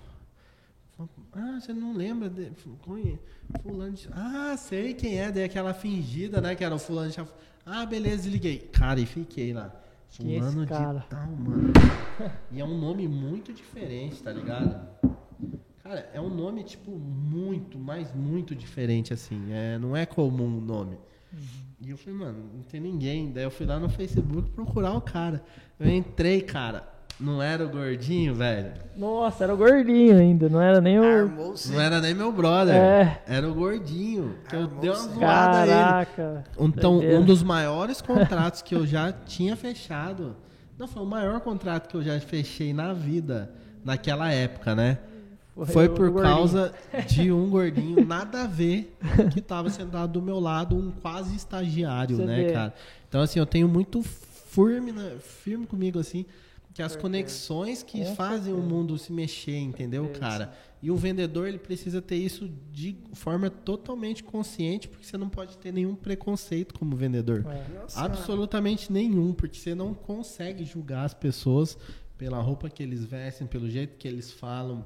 Ah, 1.33 1.59
você 1.61 1.73
não 1.73 1.93
lembra? 1.93 2.31
De, 2.31 2.51
conhe- 2.83 3.19
fulano 3.63 3.93
de... 3.93 4.09
Ah, 4.13 4.57
sei 4.57 4.95
quem 4.95 5.19
é. 5.19 5.31
Dei 5.33 5.45
aquela 5.45 5.75
fingida, 5.75 6.41
né? 6.41 6.55
Que 6.55 6.65
era 6.65 6.75
o 6.75 6.79
fulano 6.79 7.11
de... 7.11 7.17
Ah, 7.67 7.85
beleza, 7.85 8.23
desliguei. 8.25 8.59
Cara, 8.59 9.01
e 9.01 9.07
fiquei 9.07 9.53
lá. 9.53 9.75
É 10.11 10.17
Fulano 10.17 10.65
de 10.65 11.09
tal, 11.09 11.27
mano. 11.27 11.73
E 12.53 12.61
é 12.61 12.65
um 12.65 12.79
nome 12.79 13.09
muito 13.09 13.53
diferente, 13.53 14.23
tá 14.23 14.31
ligado? 14.33 14.87
Cara, 15.83 16.09
é 16.15 16.21
um 16.21 16.29
nome, 16.33 16.63
tipo, 16.63 16.93
muito, 16.93 17.79
mas 17.79 18.15
muito 18.15 18.55
diferente, 18.55 19.13
assim. 19.13 19.53
É, 19.53 19.77
não 19.79 19.97
é 19.97 20.07
comum 20.07 20.59
o 20.59 20.61
nome. 20.61 20.97
E 21.81 21.91
eu 21.91 21.97
falei, 21.99 22.19
mano, 22.21 22.45
não 22.55 22.63
tem 22.63 22.81
ninguém. 22.81 23.33
Daí 23.33 23.43
eu 23.43 23.51
fui 23.51 23.67
lá 23.67 23.81
no 23.81 23.89
Facebook 23.89 24.51
procurar 24.51 24.95
o 24.95 25.01
cara. 25.01 25.43
Eu 25.81 25.91
entrei, 25.91 26.41
cara. 26.41 26.89
Não 27.19 27.41
era 27.41 27.65
o 27.65 27.69
gordinho, 27.69 28.35
velho. 28.35 28.73
Nossa, 28.97 29.45
era 29.45 29.55
o 29.55 29.57
gordinho 29.57 30.19
ainda, 30.19 30.49
não 30.49 30.61
era 30.61 30.81
nem 30.81 30.99
o. 30.99 31.55
Não 31.71 31.81
era 31.81 32.01
nem 32.01 32.13
meu 32.13 32.33
brother. 32.33 32.75
É. 32.75 33.23
Era 33.27 33.49
o 33.49 33.55
gordinho. 33.55 34.37
Que 34.49 34.57
eu 34.57 34.67
dei 34.67 34.91
uma 34.91 34.99
zoada 34.99 35.59
a 35.59 35.63
ele. 35.63 35.73
Caraca. 35.73 36.45
Então, 36.59 36.99
doideira. 36.99 37.21
um 37.21 37.25
dos 37.25 37.43
maiores 37.43 38.01
contratos 38.03 38.63
que 38.63 38.75
eu 38.75 38.85
já 38.87 39.13
tinha 39.13 39.55
fechado. 39.57 40.35
Não, 40.77 40.89
foi 40.89 41.03
o 41.03 41.07
maior 41.07 41.41
contrato 41.41 41.89
que 41.89 41.97
eu 41.97 42.03
já 42.03 42.19
fechei 42.19 42.73
na 42.73 42.93
vida, 42.93 43.51
naquela 43.85 44.33
época, 44.33 44.75
né? 44.75 44.99
Foi, 45.67 45.87
o 45.87 45.91
por 45.91 46.11
gordinho. 46.11 46.35
causa 46.35 46.75
de 47.07 47.31
um 47.31 47.49
gordinho, 47.49 48.05
nada 48.05 48.43
a 48.43 48.47
ver, 48.49 48.93
que 49.33 49.39
estava 49.39 49.71
sentado 49.71 50.15
do 50.15 50.21
meu 50.21 50.41
lado, 50.41 50.77
um 50.77 50.91
quase 50.91 51.37
estagiário, 51.37 52.17
Você 52.17 52.25
né, 52.25 52.45
vê. 52.47 52.53
cara? 52.53 52.75
Então, 53.09 53.21
assim, 53.21 53.39
eu 53.39 53.47
tenho 53.47 53.69
muito 53.69 54.03
firme, 54.03 54.93
firme 55.21 55.65
comigo, 55.65 56.01
assim, 56.01 56.27
que 56.75 56.83
as 56.83 56.97
conexões 56.97 57.85
que 57.85 58.05
Com 58.05 58.17
fazem 58.17 58.53
o 58.53 58.59
mundo 58.59 58.99
se 58.99 59.13
mexer, 59.13 59.57
entendeu, 59.57 60.09
cara? 60.19 60.53
E 60.83 60.91
o 60.91 60.97
vendedor 60.97 61.47
ele 61.47 61.59
precisa 61.59 62.03
ter 62.03 62.17
isso 62.17 62.51
de 62.73 62.99
forma 63.15 63.49
totalmente 63.49 64.25
consciente, 64.25 64.89
porque 64.89 65.07
você 65.07 65.17
não 65.17 65.29
pode 65.29 65.57
ter 65.57 65.73
nenhum 65.73 65.95
preconceito 65.95 66.75
como 66.75 66.97
vendedor. 66.97 67.47
É. 67.47 67.79
Nossa, 67.79 68.01
Absolutamente 68.01 68.93
nenhum, 68.93 69.33
porque 69.33 69.57
você 69.57 69.73
não 69.73 69.95
consegue 69.95 70.65
julgar 70.65 71.05
as 71.05 71.15
pessoas 71.15 71.79
pela 72.19 72.41
roupa 72.41 72.69
que 72.69 72.83
eles 72.83 73.05
vestem, 73.05 73.47
pelo 73.47 73.71
jeito 73.71 73.97
que 73.97 74.09
eles 74.09 74.33
falam. 74.33 74.85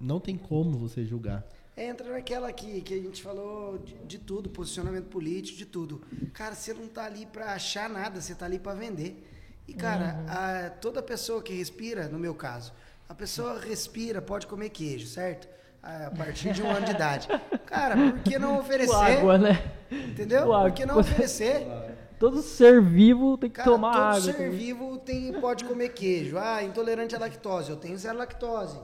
Não 0.00 0.18
tem 0.18 0.36
como 0.36 0.76
você 0.76 1.04
julgar. 1.04 1.46
Entra 1.76 2.10
naquela 2.10 2.52
que, 2.52 2.80
que 2.80 2.94
a 2.94 3.00
gente 3.00 3.22
falou 3.22 3.78
de, 3.78 3.94
de 4.06 4.18
tudo, 4.18 4.50
posicionamento 4.50 5.06
político, 5.06 5.56
de 5.56 5.66
tudo. 5.66 6.02
Cara, 6.34 6.56
você 6.56 6.74
não 6.74 6.88
tá 6.88 7.04
ali 7.04 7.24
pra 7.26 7.52
achar 7.52 7.88
nada, 7.88 8.20
você 8.20 8.34
tá 8.34 8.44
ali 8.44 8.58
pra 8.58 8.74
vender. 8.74 9.24
E, 9.68 9.74
cara, 9.74 10.16
a- 10.26 10.70
toda 10.80 11.02
pessoa 11.02 11.42
que 11.42 11.52
respira, 11.54 12.08
no 12.08 12.18
meu 12.18 12.34
caso, 12.34 12.72
a 13.08 13.14
pessoa 13.14 13.60
respira, 13.60 14.20
pode 14.22 14.46
comer 14.46 14.70
queijo, 14.70 15.06
certo? 15.06 15.46
A 15.82 16.10
partir 16.10 16.52
de 16.52 16.62
um 16.62 16.70
ano 16.70 16.84
de 16.86 16.90
idade. 16.92 17.28
Cara, 17.66 17.94
por 17.96 18.18
que 18.20 18.38
não 18.38 18.54
Com 18.54 18.60
oferecer? 18.60 18.94
água, 18.94 19.38
né? 19.38 19.72
Entendeu? 19.90 20.46
Com 20.46 20.52
água. 20.54 20.70
Por 20.70 20.72
que 20.76 20.86
não 20.86 20.98
oferecer? 20.98 21.66
Todo 22.18 22.42
ser 22.42 22.82
vivo 22.82 23.38
tem 23.38 23.48
que 23.48 23.56
Cara, 23.56 23.70
tomar 23.70 23.92
todo 23.92 24.02
água. 24.02 24.20
ser 24.22 24.32
também. 24.34 24.50
vivo 24.50 24.98
tem, 24.98 25.32
pode 25.40 25.64
comer 25.64 25.90
queijo. 25.90 26.36
Ah, 26.36 26.62
intolerante 26.64 27.14
à 27.14 27.18
lactose, 27.20 27.70
eu 27.70 27.76
tenho 27.76 27.96
zero 27.96 28.18
lactose. 28.18 28.76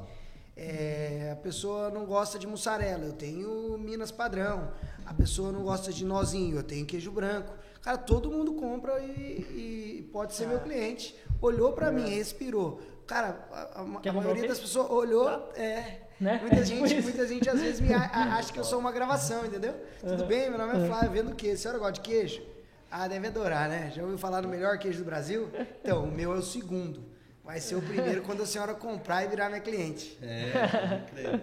É, 0.56 1.30
a 1.32 1.36
pessoa 1.36 1.90
não 1.90 2.04
gosta 2.06 2.38
de 2.38 2.46
mussarela, 2.46 3.04
eu 3.04 3.12
tenho 3.12 3.76
Minas 3.76 4.12
padrão. 4.12 4.70
A 5.04 5.12
pessoa 5.12 5.50
não 5.50 5.64
gosta 5.64 5.92
de 5.92 6.04
nozinho, 6.04 6.56
eu 6.58 6.62
tenho 6.62 6.86
queijo 6.86 7.10
branco. 7.10 7.52
Cara, 7.84 7.98
todo 7.98 8.30
mundo 8.30 8.54
compra 8.54 8.98
e, 9.00 10.00
e 10.00 10.08
pode 10.10 10.34
ser 10.34 10.46
meu 10.46 10.58
cliente. 10.60 11.14
Olhou 11.40 11.72
pra 11.74 11.92
mim, 11.92 12.08
respirou. 12.08 12.80
Cara, 13.06 13.46
a, 13.52 13.80
a- 13.80 13.80
a 13.82 14.12
maioria 14.12 14.48
das 14.48 14.58
pessoas 14.58 14.90
olhou, 14.90 15.28
é. 15.54 16.00
Né? 16.18 16.38
Muita, 16.40 16.56
É 16.56 16.62
tipo 16.62 16.86
gente, 16.86 16.98
isso. 16.98 17.08
muita 17.08 17.28
gente 17.28 17.50
às 17.50 17.60
vezes 17.60 17.80
me 17.82 17.92
a- 17.92 18.36
acha 18.36 18.50
que 18.52 18.58
eu 18.58 18.64
sou 18.64 18.78
uma 18.78 18.90
gravação, 18.92 19.44
entendeu? 19.44 19.74
Tudo 20.00 20.24
bem, 20.24 20.48
meu 20.48 20.58
nome 20.58 20.82
é 20.82 20.86
Flávio, 20.86 21.10
vendo 21.10 21.34
queijo. 21.34 21.56
A 21.56 21.58
senhora 21.58 21.78
gosta 21.78 21.92
de 21.94 22.00
queijo? 22.00 22.42
Ah, 22.90 23.06
deve 23.06 23.26
adorar, 23.26 23.68
né? 23.68 23.92
Já 23.94 24.02
ouviu 24.02 24.16
falar 24.16 24.40
do 24.40 24.48
melhor 24.48 24.78
queijo 24.78 25.00
do 25.00 25.04
Brasil? 25.04 25.50
Então, 25.82 26.04
o 26.04 26.10
meu 26.10 26.32
é 26.34 26.38
o 26.38 26.42
segundo. 26.42 27.02
Vai 27.44 27.60
ser 27.60 27.74
o 27.76 27.82
primeiro 27.82 28.22
quando 28.22 28.42
a 28.42 28.46
senhora 28.46 28.72
comprar 28.74 29.22
e 29.24 29.28
virar 29.28 29.48
minha 29.50 29.60
cliente. 29.60 30.18
É, 30.22 30.50
pode 30.50 31.12
crer. 31.12 31.40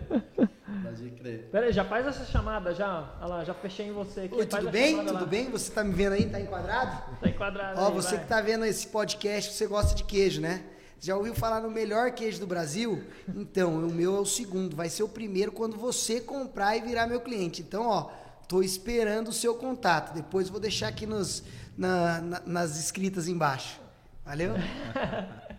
Pode 0.84 1.10
crer. 1.12 1.49
Pera 1.52 1.66
aí, 1.68 1.72
já 1.72 1.86
faz 1.86 2.08
essa 2.08 2.26
chamada, 2.26 2.74
já. 2.74 3.14
Olha 3.20 3.28
lá, 3.28 3.43
já 3.43 3.54
fechei 3.54 3.88
em 3.88 3.91
você 3.91 4.22
aqui. 4.22 4.34
Oi, 4.34 4.45
tudo 4.47 4.72
bem? 4.72 4.97
Tudo 4.97 5.14
lá. 5.14 5.26
bem? 5.26 5.52
Você 5.52 5.72
tá 5.72 5.84
me 5.84 5.93
vendo 5.93 6.14
aí? 6.14 6.28
Tá 6.28 6.39
enquadrado? 6.41 7.18
Tá 7.20 7.30
enquadrado 7.30 7.80
Ó, 7.80 7.88
aí, 7.89 7.93
você 7.93 8.16
vai. 8.16 8.20
que 8.24 8.28
tá 8.28 8.41
vendo 8.41 8.66
esse 8.66 8.88
podcast, 8.88 9.54
você 9.54 9.68
gosta 9.68 9.93
de 9.93 10.04
queijo, 10.04 10.41
né? 10.41 10.64
Já 10.99 11.16
ouviu 11.16 11.36
falar 11.36 11.62
no 11.62 11.70
melhor 11.70 12.12
queijo 12.12 12.39
do 12.39 12.47
Brasil? 12.47 13.04
Então, 13.36 13.76
o 13.76 13.91
meu 13.91 14.16
é 14.18 14.20
o 14.20 14.26
segundo. 14.26 14.76
Vai 14.76 14.89
ser 14.89 15.04
o 15.04 15.10
primeiro 15.10 15.52
quando 15.52 15.78
você 15.78 16.20
comprar 16.20 16.76
e 16.76 16.82
virar 16.82 17.06
meu 17.06 17.22
cliente. 17.22 17.62
Então, 17.62 17.86
ó, 17.88 18.10
tô 18.47 18.64
esperando 18.64 19.28
o 19.28 19.34
seu 19.34 19.54
contato. 19.56 20.14
Depois 20.16 20.49
vou 20.49 20.60
deixar 20.60 20.88
aqui 20.88 21.06
nos, 21.06 21.43
na- 21.78 22.22
na- 22.22 22.41
nas 22.45 22.80
escritas 22.80 23.28
embaixo. 23.28 23.80
Valeu? 24.26 24.54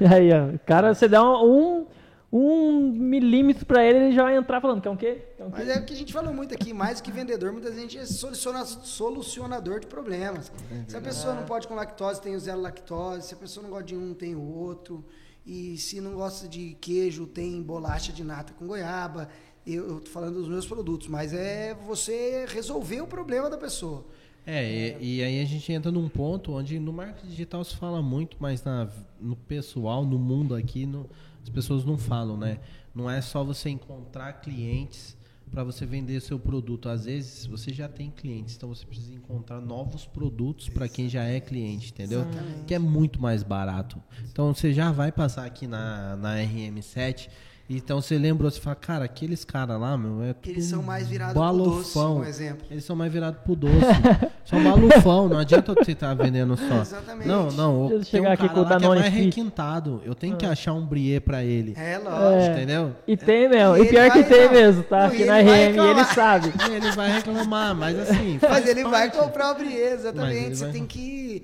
E 0.00 0.04
aí, 0.06 0.30
ó. 0.32 0.58
Cara, 0.66 0.94
você 0.94 1.08
dá 1.08 1.22
um, 1.42 1.86
um 2.32 2.90
milímetro 2.90 3.64
pra 3.66 3.84
ele, 3.84 3.98
ele 4.06 4.12
já 4.14 4.22
vai 4.24 4.36
entrar 4.36 4.60
falando, 4.60 4.80
quer 4.80 4.90
um 4.90 4.96
quê? 4.96 5.22
Quer 5.36 5.44
um 5.44 5.50
quê? 5.50 5.56
Mas 5.58 5.68
é 5.68 5.78
o 5.78 5.84
que 5.84 5.92
a 5.94 5.96
gente 5.96 6.12
falou 6.12 6.32
muito 6.32 6.54
aqui, 6.54 6.72
mais 6.72 7.00
que 7.00 7.10
vendedor, 7.12 7.52
muita 7.52 7.72
gente 7.72 7.96
é 7.98 8.04
soluciona- 8.04 8.64
solucionador 8.64 9.80
de 9.80 9.86
problemas. 9.86 10.50
se 10.88 10.96
a 10.96 11.00
pessoa 11.00 11.34
não 11.34 11.44
pode 11.44 11.66
com 11.68 11.74
lactose, 11.74 12.20
tem 12.20 12.34
o 12.34 12.40
zero 12.40 12.60
lactose. 12.60 13.28
Se 13.28 13.34
a 13.34 13.36
pessoa 13.36 13.62
não 13.62 13.70
gosta 13.70 13.84
de 13.86 13.96
um, 13.96 14.14
tem 14.14 14.34
o 14.34 14.42
outro. 14.42 15.04
E 15.46 15.76
se 15.76 16.00
não 16.00 16.14
gosta 16.14 16.48
de 16.48 16.74
queijo, 16.80 17.26
tem 17.26 17.60
bolacha 17.62 18.12
de 18.12 18.24
nata 18.24 18.54
com 18.54 18.66
goiaba. 18.66 19.28
Eu, 19.66 19.88
eu 19.88 20.00
tô 20.00 20.10
falando 20.10 20.34
dos 20.40 20.48
meus 20.48 20.66
produtos, 20.66 21.06
mas 21.08 21.32
é 21.34 21.74
você 21.86 22.46
resolver 22.48 23.00
o 23.02 23.06
problema 23.06 23.48
da 23.50 23.56
pessoa. 23.58 24.04
É, 24.46 24.98
e, 25.00 25.16
e 25.16 25.22
aí 25.22 25.40
a 25.40 25.44
gente 25.44 25.72
entra 25.72 25.90
num 25.90 26.08
ponto 26.08 26.52
onde 26.52 26.78
no 26.78 26.92
marketing 26.92 27.28
digital 27.28 27.64
se 27.64 27.76
fala 27.76 28.02
muito, 28.02 28.36
mas 28.38 28.62
na, 28.62 28.88
no 29.20 29.36
pessoal, 29.36 30.04
no 30.04 30.18
mundo 30.18 30.54
aqui, 30.54 30.84
no- 30.84 31.08
as 31.42 31.48
pessoas 31.48 31.84
não 31.84 31.96
falam, 31.96 32.36
né? 32.36 32.58
Não 32.94 33.10
é 33.10 33.20
só 33.20 33.42
você 33.42 33.70
encontrar 33.70 34.32
clientes 34.34 35.16
para 35.50 35.62
você 35.64 35.86
vender 35.86 36.20
seu 36.20 36.38
produto. 36.38 36.88
Às 36.88 37.04
vezes 37.06 37.46
você 37.46 37.72
já 37.72 37.88
tem 37.88 38.10
clientes, 38.10 38.56
então 38.56 38.68
você 38.68 38.84
precisa 38.84 39.14
encontrar 39.14 39.60
novos 39.60 40.04
produtos 40.06 40.68
para 40.68 40.88
quem 40.88 41.08
já 41.08 41.22
é 41.24 41.40
cliente, 41.40 41.90
entendeu? 41.90 42.20
Que 42.66 42.74
é 42.74 42.78
muito 42.78 43.20
mais 43.22 43.42
barato. 43.42 44.00
Então 44.30 44.52
você 44.54 44.72
já 44.72 44.90
vai 44.92 45.10
passar 45.12 45.44
aqui 45.46 45.66
na, 45.66 46.16
na 46.16 46.36
RM7. 46.38 47.28
Então 47.68 48.00
você 48.00 48.18
lembrou, 48.18 48.50
você 48.50 48.60
fala, 48.60 48.76
cara, 48.76 49.04
aqueles 49.06 49.42
caras 49.42 49.80
lá, 49.80 49.96
meu, 49.96 50.22
é 50.22 50.34
Eles 50.44 50.66
são 50.66 50.82
mais 50.82 51.08
virados 51.08 51.34
pro 51.34 51.52
doce, 51.52 51.98
um 51.98 52.24
exemplo. 52.24 52.66
Eles 52.70 52.84
são 52.84 52.94
mais 52.94 53.10
virados 53.10 53.40
pro 53.42 53.56
doce. 53.56 53.74
são 54.44 54.62
balufão, 54.62 55.28
não 55.30 55.38
adianta 55.38 55.72
você 55.72 55.92
estar 55.92 56.12
vendendo 56.12 56.58
só. 56.58 56.82
Exatamente. 56.82 57.26
Não, 57.26 57.50
não. 57.52 57.84
Eu 57.90 58.00
Tem 58.00 58.04
chegar 58.04 58.28
um 58.28 58.32
aqui 58.32 58.42
cara 58.48 58.52
com 58.54 58.60
o 58.60 58.62
lá 58.64 58.68
que 58.68 58.74
é 58.74 58.78
Danone 58.78 59.00
mais 59.00 59.14
Fit. 59.14 59.24
requintado. 59.24 60.02
Eu 60.04 60.14
tenho 60.14 60.36
que 60.36 60.44
achar 60.44 60.74
um 60.74 60.84
brie 60.84 61.18
pra 61.20 61.42
ele. 61.42 61.74
É, 61.74 61.96
lógico. 61.96 62.50
É. 62.50 62.52
Entendeu? 62.52 62.96
E 63.06 63.16
tem 63.16 63.48
mesmo, 63.48 63.76
E 63.78 63.82
e 63.82 63.88
pior 63.88 64.10
que 64.10 64.24
tem 64.24 64.44
não, 64.44 64.52
mesmo, 64.52 64.82
tá? 64.82 65.06
Aqui 65.06 65.24
na 65.24 65.38
RM 65.38 65.90
ele 65.90 66.04
sabe. 66.04 66.52
E 66.68 66.72
ele 66.76 66.90
vai 66.92 67.12
reclamar, 67.12 67.74
mas 67.74 67.98
assim. 67.98 68.38
Mas 68.42 68.66
ele 68.66 68.84
vai 68.84 69.10
comprar 69.10 69.52
o 69.52 69.54
brie, 69.54 69.68
Mas 69.70 69.92
exatamente. 70.00 70.56
Você 70.56 70.64
vai- 70.64 70.72
tem 70.72 70.86
que 70.86 71.42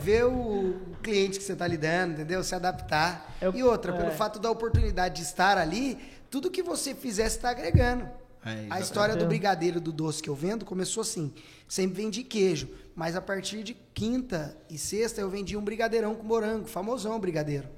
ver 0.00 0.26
o 0.26 0.74
cliente 1.02 1.38
que 1.38 1.44
você 1.44 1.54
está 1.54 1.66
lidando, 1.66 2.12
entendeu? 2.12 2.42
Se 2.44 2.54
adaptar. 2.54 3.34
Eu- 3.40 3.54
e 3.54 3.62
outra, 3.62 3.92
pelo 3.92 4.08
é. 4.08 4.12
fato 4.12 4.38
da 4.38 4.50
oportunidade 4.50 5.16
de 5.16 5.22
estar 5.22 5.45
ali, 5.56 5.98
tudo 6.30 6.50
que 6.50 6.62
você 6.62 6.94
fizer, 6.94 7.28
você 7.28 7.36
está 7.36 7.50
agregando. 7.50 8.08
É, 8.44 8.66
A 8.70 8.80
história 8.80 9.14
do 9.14 9.18
Entendeu? 9.18 9.28
brigadeiro 9.28 9.80
do 9.80 9.92
doce 9.92 10.22
que 10.22 10.30
eu 10.30 10.34
vendo 10.34 10.64
começou 10.64 11.00
assim. 11.00 11.32
Sempre 11.68 12.02
vendi 12.02 12.22
queijo, 12.22 12.68
mas 12.94 13.16
a 13.16 13.20
partir 13.20 13.62
de 13.64 13.74
quinta 13.92 14.56
e 14.70 14.78
sexta 14.78 15.20
eu 15.20 15.28
vendi 15.28 15.56
um 15.56 15.62
brigadeirão 15.62 16.14
com 16.14 16.22
morango, 16.22 16.66
famosão 16.66 17.18
brigadeiro. 17.18 17.68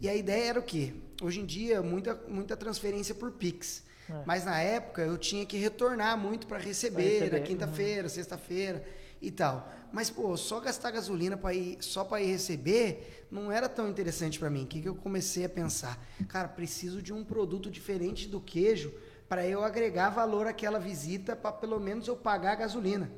E 0.00 0.08
a 0.08 0.14
ideia 0.14 0.50
era 0.50 0.60
o 0.60 0.62
quê? 0.62 0.92
Hoje 1.22 1.40
em 1.40 1.46
dia, 1.46 1.80
muita, 1.80 2.20
muita 2.28 2.56
transferência 2.56 3.14
por 3.14 3.30
Pix. 3.30 3.84
É. 4.10 4.22
Mas 4.26 4.44
na 4.44 4.60
época 4.60 5.02
eu 5.02 5.16
tinha 5.16 5.46
que 5.46 5.56
retornar 5.56 6.18
muito 6.18 6.46
para 6.46 6.58
receber, 6.58 7.20
receber, 7.20 7.40
na 7.40 7.46
quinta-feira, 7.46 8.08
sexta-feira 8.08 8.84
e 9.22 9.30
tal. 9.30 9.72
Mas, 9.92 10.10
pô, 10.10 10.36
só 10.36 10.60
gastar 10.60 10.90
gasolina 10.90 11.36
para 11.36 11.54
ir, 11.54 11.78
só 11.80 12.04
para 12.04 12.20
ir 12.20 12.26
receber 12.32 13.15
não 13.30 13.50
era 13.50 13.68
tão 13.68 13.88
interessante 13.88 14.38
para 14.38 14.50
mim. 14.50 14.64
O 14.64 14.66
que, 14.66 14.80
que 14.80 14.88
eu 14.88 14.94
comecei 14.94 15.44
a 15.44 15.48
pensar? 15.48 15.98
Cara, 16.28 16.48
preciso 16.48 17.02
de 17.02 17.12
um 17.12 17.24
produto 17.24 17.70
diferente 17.70 18.28
do 18.28 18.40
queijo 18.40 18.92
para 19.28 19.46
eu 19.46 19.64
agregar 19.64 20.10
valor 20.10 20.46
àquela 20.46 20.78
visita, 20.78 21.34
para 21.34 21.52
pelo 21.52 21.80
menos 21.80 22.06
eu 22.06 22.16
pagar 22.16 22.52
a 22.52 22.56
gasolina. 22.56 23.10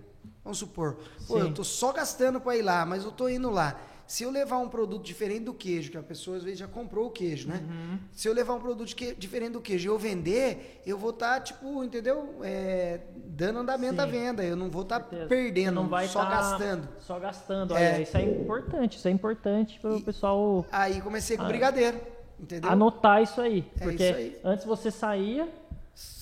Vamos 0.42 0.58
supor, 0.58 0.98
pô, 1.26 1.38
eu 1.38 1.52
tô 1.52 1.62
só 1.62 1.92
gastando 1.92 2.40
para 2.40 2.56
ir 2.56 2.62
lá, 2.62 2.86
mas 2.86 3.04
eu 3.04 3.12
tô 3.12 3.28
indo 3.28 3.50
lá. 3.50 3.78
Se 4.08 4.24
eu 4.24 4.30
levar 4.30 4.56
um 4.56 4.70
produto 4.70 5.04
diferente 5.04 5.40
do 5.44 5.52
queijo, 5.52 5.90
que 5.90 5.98
a 5.98 6.02
pessoa 6.02 6.38
às 6.38 6.42
vezes 6.42 6.58
já 6.58 6.66
comprou 6.66 7.08
o 7.08 7.10
queijo, 7.10 7.46
né? 7.46 7.62
Uhum. 7.62 7.98
Se 8.10 8.26
eu 8.26 8.32
levar 8.32 8.54
um 8.54 8.58
produto 8.58 8.96
que- 8.96 9.14
diferente 9.14 9.52
do 9.52 9.60
queijo 9.60 9.86
e 9.86 9.90
eu 9.92 9.98
vender, 9.98 10.80
eu 10.86 10.96
vou 10.96 11.10
estar, 11.10 11.40
tipo, 11.42 11.84
entendeu? 11.84 12.36
É, 12.42 13.00
dando 13.26 13.58
andamento 13.58 14.00
à 14.00 14.06
Sim. 14.06 14.10
venda. 14.12 14.42
Eu 14.42 14.56
não 14.56 14.70
vou 14.70 14.80
estar 14.80 15.00
Certeza. 15.00 15.26
perdendo, 15.26 15.74
não 15.74 15.88
vai 15.88 16.08
só 16.08 16.24
tá 16.24 16.30
gastando. 16.30 16.88
Só 17.00 17.18
gastando. 17.18 17.76
É. 17.76 17.92
Olha, 17.96 18.02
isso 18.02 18.16
é 18.16 18.22
importante. 18.22 18.96
Isso 18.96 19.08
é 19.08 19.10
importante 19.10 19.78
para 19.78 19.94
o 19.96 20.00
pessoal 20.02 20.64
Aí 20.72 21.02
comecei 21.02 21.36
com 21.36 21.42
Ah. 21.42 21.48
brigadeiro, 21.48 22.00
entendeu? 22.40 22.70
anotar 22.70 23.22
isso 23.22 23.38
aí. 23.42 23.62
É 23.78 23.84
porque 23.84 24.02
isso 24.08 24.16
aí. 24.18 24.40
antes 24.42 24.64
você 24.64 24.90
saía, 24.90 25.46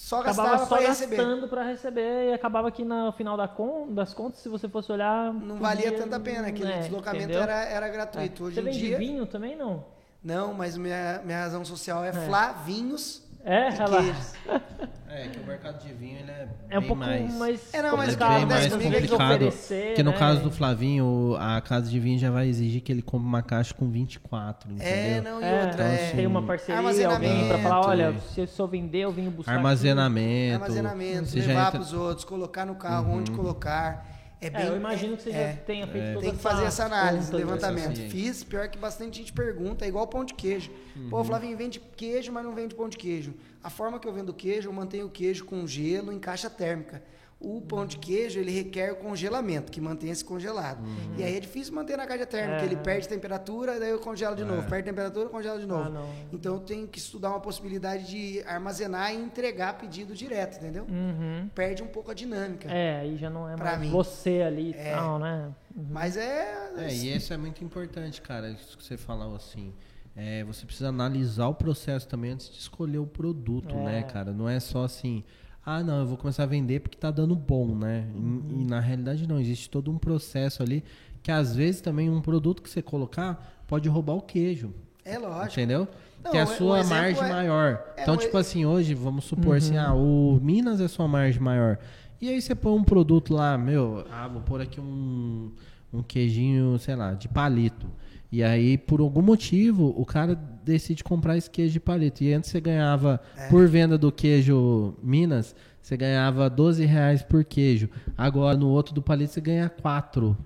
Só 0.06 0.20
acabava 0.20 0.50
gastava 0.58 0.66
só 0.68 0.86
gastando 0.86 1.48
para 1.48 1.64
receber 1.64 2.30
e 2.30 2.32
acabava 2.32 2.70
que 2.70 2.84
no 2.84 3.10
final 3.10 3.36
da 3.36 3.48
con- 3.48 3.92
das 3.92 4.14
contas, 4.14 4.38
se 4.38 4.48
você 4.48 4.68
fosse 4.68 4.92
olhar. 4.92 5.34
Não 5.34 5.58
valia 5.58 5.90
tanta 5.90 6.20
pena, 6.20 6.46
aquele 6.46 6.70
é, 6.70 6.78
deslocamento 6.82 7.24
entendeu? 7.24 7.42
era, 7.42 7.64
era 7.64 7.88
gratuito. 7.88 8.44
É. 8.44 8.46
Hoje 8.46 8.54
Você 8.54 8.60
em 8.60 8.64
vende 8.66 8.78
dia. 8.78 8.98
vinho 8.98 9.26
também, 9.26 9.56
não? 9.56 9.84
Não, 10.22 10.54
mas 10.54 10.76
minha, 10.76 11.20
minha 11.24 11.40
razão 11.40 11.64
social 11.64 12.04
é, 12.04 12.12
Flavinhos 12.12 13.25
É, 13.46 13.70
queijos. 13.70 14.34
É, 15.08 15.28
que 15.28 15.38
o 15.38 15.46
mercado 15.46 15.82
de 15.82 15.94
vinho 15.94 16.18
ele 16.18 16.30
é, 16.30 16.46
É 16.68 16.76
um 16.76 16.80
bem 16.80 16.88
pouco 16.88 17.02
mais. 17.02 17.34
mais. 17.38 17.72
É, 17.74 17.80
não, 17.80 17.96
mas 17.96 18.12
é 18.12 18.16
bem 18.18 18.26
acontece 18.26 18.46
mais 18.46 18.66
é 18.66 18.68
complicado. 19.00 19.32
oferecer, 19.32 19.86
Porque 19.86 20.02
no 20.02 20.10
né? 20.10 20.16
caso 20.18 20.42
do 20.42 20.50
Flavinho, 20.50 21.36
a 21.40 21.58
casa 21.62 21.88
de 21.90 21.98
vinho 21.98 22.18
já 22.18 22.30
vai 22.30 22.48
exigir 22.48 22.82
que 22.82 22.92
ele 22.92 23.00
compre 23.00 23.26
uma 23.26 23.40
caixa 23.40 23.72
com 23.72 23.88
24, 23.88 24.70
entendeu? 24.70 24.92
É, 24.92 25.20
não, 25.22 25.40
e 25.40 25.44
É, 25.44 25.64
outra. 25.64 25.84
É, 25.84 26.10
tem 26.10 26.26
uma 26.26 26.42
parceria, 26.42 26.76
alguém 26.82 27.02
Armazenamento. 27.02 27.48
pra 27.48 27.58
falar, 27.60 27.86
olha, 27.88 28.14
se 28.34 28.40
eu 28.42 28.46
só 28.46 28.66
vender, 28.66 28.98
eu 29.04 29.12
venho 29.12 29.30
buscar. 29.30 29.52
aqui. 29.52 29.58
Armazenamento. 29.58 30.54
armazenamento, 30.62 31.24
você 31.30 31.40
já 31.40 31.46
levar 31.46 31.60
entra- 31.60 31.70
para 31.70 31.80
os 31.80 31.92
outros, 31.94 32.24
colocar 32.26 32.66
no 32.66 32.74
carro, 32.74 33.12
onde 33.16 33.30
colocar. 33.30 34.06
É, 34.40 34.50
bem, 34.50 34.62
É, 34.62 34.68
eu 34.68 34.76
imagino 34.76 35.16
que 35.16 35.22
você 35.22 35.30
é, 35.30 35.52
já 35.52 35.56
tenha 35.62 35.86
feito 35.86 36.14
toda 36.14 36.20
Tem 36.20 36.36
que 36.36 36.42
fazer 36.42 36.64
essa 36.64 36.84
análise, 36.84 37.32
levantamento. 37.32 38.00
Essa. 38.00 38.10
Fiz, 38.10 38.44
pior 38.44 38.68
que 38.68 38.78
bastante 38.78 39.18
gente 39.18 39.32
pergunta, 39.32 39.84
é 39.84 39.88
igual 39.88 40.06
pão 40.06 40.24
de 40.24 40.34
queijo. 40.34 40.70
Pô, 41.08 41.24
Flavinho, 41.24 41.56
vende 41.56 41.80
queijo, 41.80 42.30
mas 42.32 42.44
não 42.44 42.54
vende 42.54 42.74
pão 42.74 42.88
de 42.88 42.96
queijo. 42.96 43.34
A 43.62 43.70
forma 43.70 43.98
que 43.98 44.06
eu 44.06 44.12
vendo 44.12 44.32
queijo, 44.34 44.68
eu 44.68 44.72
mantenho 44.72 45.06
o 45.06 45.10
queijo 45.10 45.44
com 45.44 45.66
gelo 45.66 46.12
em 46.12 46.18
caixa 46.18 46.50
térmica. 46.50 47.02
O 47.38 47.60
pão 47.60 47.84
de 47.84 47.98
queijo, 47.98 48.40
ele 48.40 48.50
requer 48.50 48.92
o 48.92 48.96
congelamento, 48.96 49.70
que 49.70 49.78
mantém 49.78 50.08
esse 50.10 50.24
congelado. 50.24 50.80
E 51.18 51.22
aí 51.22 51.36
é 51.36 51.40
difícil 51.40 51.74
manter 51.74 51.94
na 51.98 52.06
caixa 52.06 52.24
térmica, 52.24 52.54
É. 52.54 52.58
porque 52.60 52.74
ele 52.74 52.82
perde 52.82 53.06
temperatura, 53.06 53.78
daí 53.78 53.90
eu 53.90 53.98
congelo 53.98 54.34
de 54.34 54.42
novo. 54.42 54.62
É. 54.62 54.64
Perde 54.66 54.84
temperatura, 54.88 55.28
congela 55.28 55.60
de 55.60 55.66
novo. 55.66 55.82
Ah, 55.84 55.90
não. 55.90 56.08
Então 56.32 56.54
eu 56.54 56.60
tenho 56.60 56.88
que 56.88 56.98
estudar 56.98 57.28
uma 57.28 57.40
possibilidade 57.40 58.06
de 58.06 58.42
armazenar 58.46 59.12
e 59.12 59.18
entregar 59.18 59.76
pedido 59.76 60.14
direto, 60.14 60.56
entendeu? 60.56 60.86
Uhum. 60.88 61.48
Perde 61.54 61.82
um 61.82 61.86
pouco 61.88 62.10
a 62.10 62.14
dinâmica. 62.14 62.70
É, 62.72 63.00
aí 63.00 63.18
já 63.18 63.28
não 63.28 63.46
é 63.48 63.54
Pra 63.54 63.64
mais 63.72 63.80
mim. 63.80 63.90
você 63.90 64.40
ali 64.40 64.70
e 64.70 64.74
É. 64.74 64.92
tal, 64.94 65.18
né? 65.18 65.52
Mas 65.90 66.16
é. 66.16 66.70
É, 66.78 66.88
e 66.90 67.14
isso 67.14 67.34
é 67.34 67.36
muito 67.36 67.62
importante, 67.62 68.22
cara, 68.22 68.48
isso 68.48 68.78
que 68.78 68.82
você 68.82 68.96
falou 68.96 69.36
assim. 69.36 69.74
É, 70.16 70.42
você 70.44 70.64
precisa 70.64 70.88
analisar 70.88 71.48
o 71.48 71.54
processo 71.54 72.08
também 72.08 72.30
antes 72.30 72.48
de 72.48 72.58
escolher 72.58 72.96
o 72.96 73.06
produto, 73.06 73.74
É. 73.74 73.84
né, 73.84 74.02
cara? 74.04 74.32
Não 74.32 74.48
é 74.48 74.58
só 74.58 74.84
assim, 74.84 75.22
ah, 75.66 75.82
não, 75.82 75.98
eu 76.00 76.06
vou 76.06 76.16
começar 76.16 76.44
a 76.44 76.46
vender 76.46 76.80
porque 76.80 76.96
tá 76.96 77.10
dando 77.10 77.34
bom, 77.34 77.74
né? 77.74 78.06
E- 78.14 78.18
Uhum. 78.18 78.42
E, 78.60 78.64
na 78.64 78.78
realidade 78.80 79.26
não, 79.26 79.40
existe 79.40 79.68
todo 79.68 79.90
um 79.90 79.98
processo 79.98 80.62
ali 80.62 80.82
que 81.22 81.30
às 81.32 81.56
vezes 81.56 81.80
também 81.80 82.08
um 82.08 82.20
produto 82.20 82.62
que 82.62 82.70
você 82.70 82.80
colocar 82.80 83.64
pode 83.66 83.88
roubar 83.88 84.14
o 84.14 84.22
queijo. 84.22 84.72
É 85.04 85.18
lógico. 85.18 85.52
Entendeu? 85.54 85.88
Não, 86.24 86.30
que 86.30 86.38
é 86.38 86.42
a 86.42 86.46
sua 86.46 86.82
margem 86.84 87.24
é- 87.24 87.28
maior. 87.28 87.80
é, 87.96 88.02
então, 88.02 88.16
tipo 88.16 88.36
assim, 88.38 88.64
hoje, 88.64 88.94
vamos 88.94 89.24
supor 89.24 89.48
Uhum. 89.48 89.52
assim, 89.56 89.76
ah, 89.76 89.92
o 89.92 90.38
Minas 90.42 90.80
é 90.80 90.86
sua 90.88 91.06
margem 91.08 91.40
maior. 91.42 91.78
E 92.20 92.28
aí 92.28 92.40
você 92.40 92.54
põe 92.54 92.72
um 92.72 92.82
produto 92.84 93.34
lá, 93.34 93.58
meu, 93.58 94.04
ah, 94.10 94.26
vou 94.28 94.40
pôr 94.42 94.60
aqui 94.60 94.80
um, 94.80 95.50
um 95.92 96.02
queijinho, 96.02 96.78
sei 96.78 96.94
lá, 96.96 97.12
de 97.12 97.28
palito. 97.28 97.86
E 98.30 98.42
aí, 98.42 98.76
por 98.76 99.00
algum 99.00 99.22
motivo, 99.22 99.94
o 99.96 100.04
cara 100.04 100.34
decide 100.64 101.04
comprar 101.04 101.36
esse 101.36 101.48
queijo 101.48 101.74
de 101.74 101.80
palito. 101.80 102.24
E 102.24 102.32
antes 102.32 102.50
você 102.50 102.60
ganhava, 102.60 103.20
É. 103.36 103.48
por 103.48 103.66
venda 103.68 103.96
do 103.96 104.10
queijo 104.10 104.94
Minas, 105.02 105.54
você 105.80 105.96
ganhava 105.96 106.50
12 106.50 106.84
reais 106.84 107.22
por 107.22 107.44
queijo. 107.44 107.88
Agora, 108.18 108.56
no 108.56 108.68
outro 108.68 108.92
do 108.94 109.00
palito, 109.00 109.32
você 109.32 109.40
ganha 109.40 109.68
4. 109.68 110.36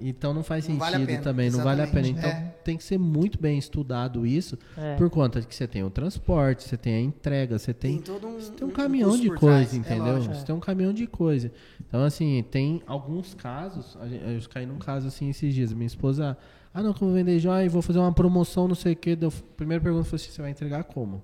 Então 0.00 0.32
não 0.32 0.44
faz 0.44 0.62
Não 0.68 0.76
sentido 0.76 0.92
vale 0.92 1.06
pena, 1.06 1.22
também, 1.22 1.50
não 1.50 1.64
vale 1.64 1.82
a 1.82 1.86
pena. 1.88 2.06
Então 2.06 2.30
É. 2.30 2.54
tem 2.62 2.76
que 2.76 2.84
ser 2.84 2.98
muito 2.98 3.36
bem 3.42 3.58
estudado 3.58 4.24
isso, 4.24 4.56
É. 4.76 4.94
por 4.94 5.10
conta 5.10 5.40
de 5.40 5.46
que 5.48 5.52
você 5.56 5.66
tem 5.66 5.82
o 5.82 5.90
transporte, 5.90 6.62
você 6.62 6.76
tem 6.76 6.94
a 6.94 7.00
entrega, 7.00 7.58
você 7.58 7.74
tem, 7.74 7.94
Tem 7.96 8.02
todo 8.14 8.28
um- 8.28 8.34
você 8.40 8.52
tem 8.52 8.64
um 8.64 8.70
um 8.70 8.72
caminhão 8.72 9.16
de 9.18 9.28
coisa, 9.28 9.40
trás, 9.56 9.74
é 9.74 9.76
entendeu? 9.76 10.12
lógico. 10.14 10.34
você 10.36 10.44
tem 10.46 10.54
um 10.54 10.60
caminhão 10.60 10.92
de 10.92 11.04
coisa. 11.08 11.50
Então, 11.88 12.04
assim, 12.04 12.44
tem 12.48 12.80
alguns 12.86 13.34
casos, 13.34 13.98
eu 14.00 14.48
caí 14.48 14.66
num 14.66 14.78
caso 14.78 15.08
assim 15.08 15.30
esses 15.30 15.52
dias. 15.52 15.72
Minha 15.72 15.88
esposa, 15.88 16.38
ah 16.72 16.82
não, 16.82 16.92
que 16.92 17.02
eu 17.02 17.08
vou 17.08 17.16
vender 17.16 17.38
joia 17.38 17.64
e 17.64 17.68
vou 17.68 17.82
fazer 17.82 17.98
uma 17.98 18.12
promoção, 18.12 18.68
não 18.68 18.74
sei 18.74 18.92
o 18.92 18.96
quê. 18.96 19.16
Deu, 19.16 19.32
primeira 19.56 19.82
pergunta 19.82 20.04
foi 20.04 20.16
assim, 20.16 20.30
você 20.30 20.42
vai 20.42 20.50
entregar 20.50 20.84
como? 20.84 21.22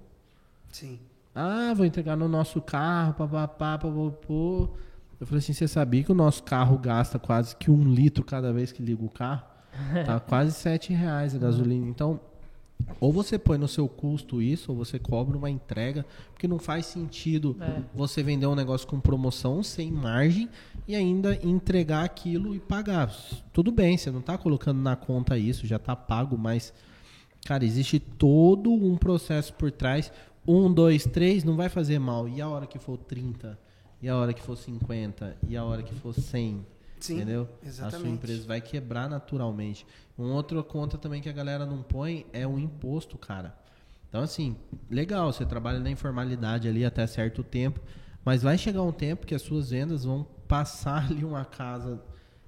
Sim. 0.71 0.99
Ah, 1.35 1.73
vou 1.75 1.85
entregar 1.85 2.17
no 2.17 2.29
nosso 2.29 2.61
carro, 2.61 3.15
papapá, 3.15 3.79
papapô. 3.79 4.69
Eu 5.21 5.27
falei 5.27 5.39
assim, 5.39 5.53
você 5.53 5.67
sabia 5.67 6.03
que 6.03 6.13
o 6.13 6.15
nosso 6.15 6.43
carro 6.43 6.79
gasta 6.79 7.19
quase 7.19 7.57
que 7.57 7.71
um 7.71 7.85
litro 7.85 8.25
cada 8.25 8.53
vez 8.53 8.73
que 8.73 8.83
liga 8.83 9.05
o 9.05 9.09
carro? 9.09 9.43
Tá 10.05 10.19
quase 10.21 10.53
sete 10.53 10.93
reais 10.93 11.35
a 11.35 11.39
gasolina. 11.39 11.89
Então, 11.89 12.21
ou 13.01 13.12
você 13.12 13.39
põe 13.39 13.59
no 13.59 13.68
seu 13.68 13.89
custo 13.89 14.41
isso, 14.43 14.70
ou 14.72 14.78
você 14.78 14.99
cobra 14.99 15.37
uma 15.37 15.51
entrega, 15.51 16.05
porque 16.32 16.47
não 16.49 16.59
faz 16.59 16.87
sentido 16.87 17.57
É. 17.61 17.82
você 17.95 18.22
vender 18.22 18.47
um 18.47 18.55
negócio 18.55 18.87
com 18.87 18.99
promoção, 19.01 19.62
sem 19.62 19.91
margem, 19.91 20.49
e 20.87 20.95
ainda 20.95 21.39
entregar 21.47 22.05
aquilo 22.05 22.55
e 22.55 22.61
pagar. 22.61 23.14
Tudo 23.53 23.70
bem, 23.72 23.97
você 23.97 24.11
não 24.11 24.20
está 24.20 24.37
colocando 24.39 24.80
na 24.80 24.97
conta 24.97 25.37
isso, 25.39 25.66
já 25.66 25.76
está 25.76 25.95
pago, 25.97 26.37
mas, 26.39 26.72
cara, 27.47 27.64
existe 27.64 27.99
todo 27.99 28.72
um 28.72 28.97
processo 28.97 29.53
por 29.55 29.70
trás. 29.70 30.12
Um, 30.47 30.70
dois, 30.72 31.05
três, 31.05 31.43
não 31.43 31.57
vai 31.57 31.70
fazer 31.70 31.99
mal. 31.99 32.28
E 32.28 32.41
a 32.41 32.49
hora 32.49 32.66
que 32.66 32.78
for 32.78 32.99
30? 32.99 33.59
E 34.03 34.09
a 34.11 34.16
hora 34.16 34.35
que 34.35 34.43
for 34.43 34.57
50? 34.57 35.37
E 35.49 35.57
a 35.57 35.64
hora 35.64 35.82
que 35.82 35.95
for 35.95 36.12
100? 36.12 36.66
Sim, 37.01 37.17
entendeu? 37.17 37.43
A 37.43 37.47
sua 37.47 37.69
exatamente. 37.69 38.11
empresa 38.11 38.47
vai 38.47 38.61
quebrar 38.61 39.09
naturalmente. 39.09 39.87
Uma 40.17 40.35
outra 40.35 40.63
conta 40.63 40.97
também 40.97 41.21
que 41.21 41.29
a 41.29 41.33
galera 41.33 41.67
não 41.67 41.83
põe 41.83 42.27
é 42.33 42.47
o 42.47 42.59
imposto, 42.59 43.19
cara. 43.19 43.55
Então, 44.09 44.23
assim, 44.23 44.57
legal, 44.89 45.33
você 45.33 45.45
trabalha 45.45 45.81
na 45.81 45.91
informalidade 45.91 46.69
ali 46.69 46.85
até 46.85 47.07
certo 47.07 47.43
tempo, 47.43 47.81
mas 48.25 48.43
vai 48.43 48.57
chegar 48.57 48.83
um 48.83 48.93
tempo 48.93 49.27
que 49.27 49.35
as 49.35 49.43
suas 49.43 49.71
vendas 49.71 50.05
vão 50.05 50.25
passar 50.47 51.07
ali 51.11 51.25
uma 51.25 51.45
casa 51.45 52.01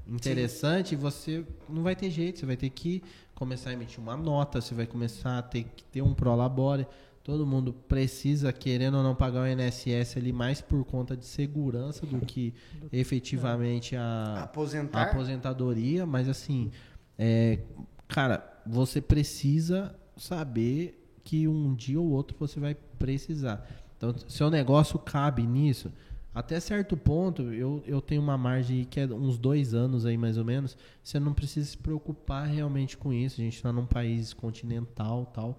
interessante 0.07 0.93
e 0.93 0.97
você 0.97 1.45
não 1.69 1.83
vai 1.83 1.97
ter 1.97 2.11
jeito, 2.11 2.39
você 2.39 2.47
vai 2.47 2.57
ter 2.57 2.71
que 2.71 3.03
começar 3.35 3.71
a 3.71 3.73
emitir 3.73 4.01
uma 4.01 4.17
nota, 4.17 4.61
você 4.61 4.75
vai 4.75 4.87
começar 4.87 5.39
a 5.39 5.43
ter 5.43 5.65
que 5.65 5.83
ter 5.85 6.03
um 6.03 6.15
prolabore. 6.15 6.87
Todo 7.27 7.45
mundo 7.45 7.73
precisa, 7.73 8.53
querendo 8.53 8.99
ou 8.99 9.03
não, 9.03 9.13
pagar 9.13 9.43
o 9.43 9.47
INSS 9.49 10.17
ali 10.17 10.33
mais 10.33 10.61
por 10.61 10.85
conta 10.85 11.17
de 11.17 11.27
segurança 11.27 12.07
do 12.07 12.25
que 12.25 12.55
efetivamente 12.93 13.97
a, 13.97 14.45
Aposentar. 14.45 15.01
a 15.01 15.03
aposentadoria, 15.11 16.07
mas 16.07 16.29
assim, 16.29 16.71
é, 17.19 17.59
cara, 18.07 18.49
você 18.65 19.01
precisa 19.01 19.93
saber 20.17 21.05
que 21.25 21.49
um 21.49 21.75
dia 21.75 22.01
ou 22.01 22.11
outro 22.11 22.37
você 22.39 22.61
vai 22.61 22.77
precisar. 22.97 23.69
Então, 23.97 24.15
seu 24.29 24.49
negócio 24.49 24.97
cabe 24.97 25.45
nisso. 25.45 25.93
Até 26.33 26.61
certo 26.61 26.97
ponto, 26.97 27.53
eu, 27.53 27.83
eu 27.89 28.01
tenho 28.01 28.23
uma 28.23 28.39
margem 28.39 28.85
que 28.85 29.01
é 29.01 29.07
uns 29.07 29.37
dois 29.37 29.75
anos 29.75 30.07
aí 30.07 30.17
mais 30.17 30.39
ou 30.39 30.45
menos. 30.45 30.77
Você 31.03 31.19
não 31.19 31.35
precisa 31.35 31.69
se 31.69 31.77
preocupar 31.77 32.47
realmente 32.47 32.97
com 32.97 33.13
isso. 33.13 33.41
A 33.41 33.45
gente 33.45 33.57
está 33.57 33.73
num 33.73 33.85
país 33.85 34.33
continental 34.33 35.27
tal. 35.35 35.59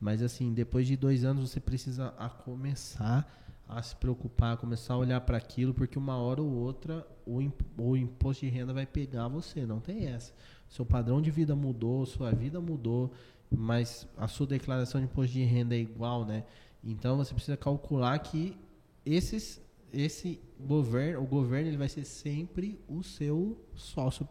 Mas 0.00 0.22
assim, 0.22 0.52
depois 0.54 0.86
de 0.86 0.96
dois 0.96 1.24
anos 1.24 1.50
você 1.50 1.60
precisa 1.60 2.14
a 2.18 2.28
começar 2.28 3.36
a 3.68 3.80
se 3.82 3.94
preocupar, 3.94 4.56
começar 4.56 4.94
a 4.94 4.98
olhar 4.98 5.20
para 5.20 5.36
aquilo, 5.36 5.72
porque 5.72 5.96
uma 5.98 6.16
hora 6.16 6.42
ou 6.42 6.50
outra 6.50 7.06
o, 7.24 7.40
imp- 7.40 7.60
o 7.78 7.96
imposto 7.96 8.44
de 8.44 8.50
renda 8.50 8.72
vai 8.72 8.84
pegar 8.86 9.28
você, 9.28 9.64
não 9.64 9.78
tem 9.78 10.06
essa. 10.06 10.32
Seu 10.68 10.84
padrão 10.84 11.20
de 11.22 11.30
vida 11.30 11.54
mudou, 11.54 12.04
sua 12.06 12.32
vida 12.32 12.60
mudou, 12.60 13.12
mas 13.48 14.08
a 14.16 14.26
sua 14.26 14.46
declaração 14.46 15.00
de 15.00 15.06
imposto 15.06 15.32
de 15.32 15.44
renda 15.44 15.76
é 15.76 15.78
igual, 15.78 16.24
né? 16.24 16.44
Então 16.82 17.16
você 17.16 17.32
precisa 17.34 17.56
calcular 17.56 18.18
que 18.18 18.56
esses, 19.06 19.60
esse 19.92 20.40
governo, 20.58 21.22
o 21.22 21.26
governo 21.26 21.68
ele 21.68 21.76
vai 21.76 21.88
ser 21.88 22.04
sempre 22.04 22.80
o 22.88 23.02
seu 23.04 23.56
sócio 23.76 24.26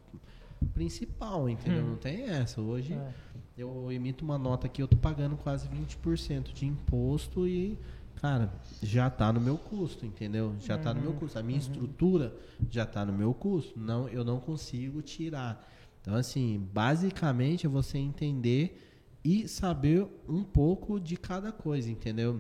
principal, 0.74 1.49
entendeu? 1.49 1.84
Hum. 1.84 1.89
Não 1.91 1.95
tem 1.97 2.24
essa. 2.24 2.59
Hoje 2.61 2.93
É. 2.93 3.13
eu 3.60 3.91
emito 3.91 4.24
uma 4.24 4.38
nota 4.38 4.68
aqui, 4.68 4.82
eu 4.82 4.88
tô 4.88 4.95
pagando 4.95 5.36
quase 5.36 5.68
20% 5.68 6.53
de 6.53 6.66
imposto 6.66 7.45
e, 7.45 7.78
cara, 8.16 8.53
já 8.82 9.10
tá 9.10 9.34
no 9.34 9.41
meu 9.41 9.57
custo, 9.57 10.05
entendeu? 10.05 10.55
Já 10.62 10.78
tá 10.78 10.93
no 10.93 11.01
meu 11.01 11.14
custo. 11.14 11.38
A 11.38 11.43
minha 11.43 11.60
estrutura 11.60 12.34
já 12.70 12.86
tá 12.86 13.05
no 13.05 13.12
meu 13.12 13.34
custo. 13.34 13.78
Não, 13.78 14.07
eu 14.07 14.24
não 14.24 14.39
consigo 14.39 15.01
tirar. 15.01 15.68
Então, 16.01 16.16
assim, 16.16 16.66
basicamente 16.74 17.66
é 17.66 17.70
você 17.70 17.97
entender 17.97 18.80
e 19.24 19.45
saber 19.47 20.07
um 20.28 20.41
pouco 20.41 20.97
de 20.97 21.18
cada 21.18 21.51
coisa, 21.51 21.91
entendeu? 21.91 22.39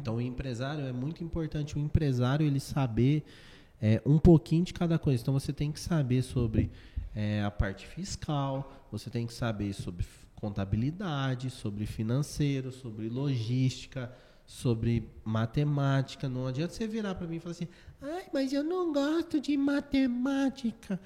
Então, 0.00 0.16
o 0.16 0.20
empresário 0.20 0.84
é 0.84 0.92
muito 0.92 1.22
importante 1.22 1.76
o 1.76 1.78
empresário 1.78 2.44
ele 2.44 2.60
saber 2.60 3.24
é, 3.80 4.02
um 4.04 4.18
pouquinho 4.18 4.64
de 4.64 4.72
cada 4.72 4.98
coisa. 4.98 5.22
Então, 5.22 5.34
você 5.34 5.52
tem 5.52 5.70
que 5.70 5.78
saber 5.78 6.22
sobre 6.22 6.72
é, 7.14 7.42
a 7.44 7.50
parte 7.50 7.86
fiscal, 7.86 8.72
você 8.90 9.08
tem 9.08 9.26
que 9.26 9.32
saber 9.32 9.72
sobre 9.72 10.04
contabilidade, 10.34 11.50
sobre 11.50 11.86
financeiro, 11.86 12.70
sobre 12.70 13.08
logística, 13.08 14.12
sobre 14.46 15.08
matemática. 15.24 16.28
Não 16.28 16.46
adianta 16.46 16.74
você 16.74 16.86
virar 16.86 17.14
para 17.14 17.26
mim 17.26 17.36
e 17.36 17.40
falar 17.40 17.52
assim: 17.52 17.68
ai, 18.00 18.26
mas 18.32 18.52
eu 18.52 18.62
não 18.62 18.92
gosto 18.92 19.40
de 19.40 19.56
matemática. 19.56 21.00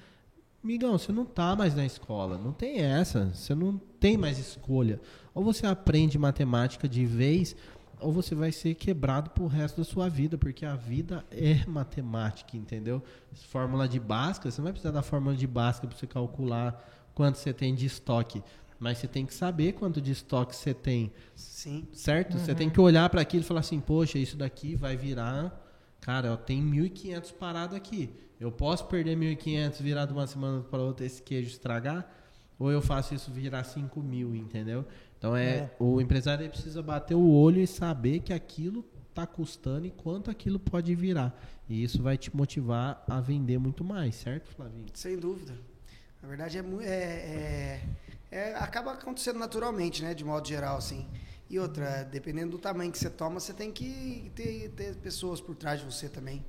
Migão, 0.61 0.97
você 0.97 1.11
não 1.11 1.25
tá 1.25 1.55
mais 1.55 1.73
na 1.73 1.85
escola, 1.85 2.37
não 2.37 2.51
tem 2.51 2.79
essa, 2.79 3.31
você 3.33 3.55
não 3.55 3.77
tem 3.99 4.17
mais 4.17 4.37
escolha. 4.37 4.99
Ou 5.33 5.41
você 5.41 5.65
aprende 5.65 6.19
matemática 6.19 6.87
de 6.87 7.05
vez, 7.05 7.55
ou 7.97 8.11
você 8.11 8.35
vai 8.35 8.51
ser 8.51 8.75
quebrado 8.75 9.29
pro 9.29 9.47
resto 9.47 9.77
da 9.77 9.85
sua 9.85 10.09
vida, 10.09 10.37
porque 10.37 10.65
a 10.65 10.75
vida 10.75 11.23
é 11.31 11.65
matemática, 11.65 12.57
entendeu? 12.57 13.01
Fórmula 13.49 13.87
de 13.87 14.01
Bhaskara, 14.01 14.51
você 14.51 14.59
não 14.59 14.65
vai 14.65 14.73
precisar 14.73 14.91
da 14.91 15.01
fórmula 15.01 15.33
de 15.33 15.47
Bhaskara 15.47 15.87
para 15.87 15.97
você 15.97 16.07
calcular 16.07 16.85
quanto 17.15 17.37
você 17.37 17.53
tem 17.53 17.73
de 17.73 17.85
estoque, 17.85 18.43
mas 18.79 18.97
você 18.97 19.07
tem 19.07 19.25
que 19.25 19.33
saber 19.33 19.73
quanto 19.73 19.99
de 20.01 20.11
estoque 20.11 20.55
você 20.55 20.73
tem, 20.73 21.11
Sim. 21.35 21.87
certo? 21.91 22.37
Você 22.37 22.55
tem 22.55 22.69
que 22.69 22.79
olhar 22.79 23.09
para 23.09 23.21
aquilo 23.21 23.43
e 23.43 23.45
falar 23.45 23.59
assim, 23.59 23.79
poxa, 23.79 24.17
isso 24.17 24.37
daqui 24.37 24.75
vai 24.75 24.95
virar, 24.95 25.53
cara, 25.99 26.27
eu 26.29 26.37
tenho 26.37 26.63
1.500 26.65 27.33
parado 27.33 27.75
aqui. 27.75 28.09
Eu 28.39 28.51
posso 28.51 28.85
perder 28.85 29.17
1.500 29.17 29.81
virar 29.81 30.05
de 30.05 30.13
uma 30.13 30.25
semana 30.25 30.61
para 30.63 30.81
outra 30.81 31.05
esse 31.05 31.21
queijo 31.21 31.49
estragar? 31.49 32.09
Ou 32.57 32.71
eu 32.71 32.81
faço 32.81 33.13
isso 33.13 33.31
virar 33.31 33.63
5 33.65 34.01
mil, 34.01 34.33
entendeu? 34.35 34.85
Então 35.17 35.35
é, 35.35 35.49
É. 35.57 35.75
o 35.79 35.99
empresário 35.99 36.49
precisa 36.49 36.81
bater 36.81 37.15
o 37.15 37.29
olho 37.29 37.61
e 37.61 37.67
saber 37.67 38.19
que 38.19 38.31
aquilo 38.33 38.85
está 39.09 39.25
custando 39.27 39.85
e 39.85 39.91
quanto 39.91 40.31
aquilo 40.31 40.57
pode 40.59 40.93
virar. 40.95 41.37
E 41.67 41.83
isso 41.83 42.01
vai 42.01 42.17
te 42.17 42.33
motivar 42.35 43.03
a 43.09 43.19
vender 43.19 43.57
muito 43.57 43.83
mais, 43.83 44.15
certo, 44.15 44.47
Flavinho? 44.55 44.85
Sem 44.93 45.17
dúvida. 45.17 45.53
Na 46.21 46.27
verdade, 46.29 46.57
é, 46.57 46.61
é, 46.61 46.85
é- 46.85 47.81
é- 48.31 48.53
acaba 48.55 48.93
acontecendo 48.93 49.39
naturalmente, 49.39 50.03
né? 50.03 50.13
De 50.13 50.23
modo 50.23 50.47
geral, 50.47 50.77
assim. 50.77 51.07
E 51.49 51.57
outra, 51.59 52.03
dependendo 52.03 52.51
do 52.51 52.59
tamanho 52.59 52.91
que 52.91 52.97
você 52.99 53.09
toma, 53.09 53.39
você 53.39 53.53
tem 53.53 53.71
que 53.71 54.31
ter, 54.35 54.69
ter 54.69 54.95
pessoas 54.97 55.41
por 55.41 55.55
trás 55.55 55.79
de 55.79 55.85
você 55.85 56.07
também. 56.09 56.45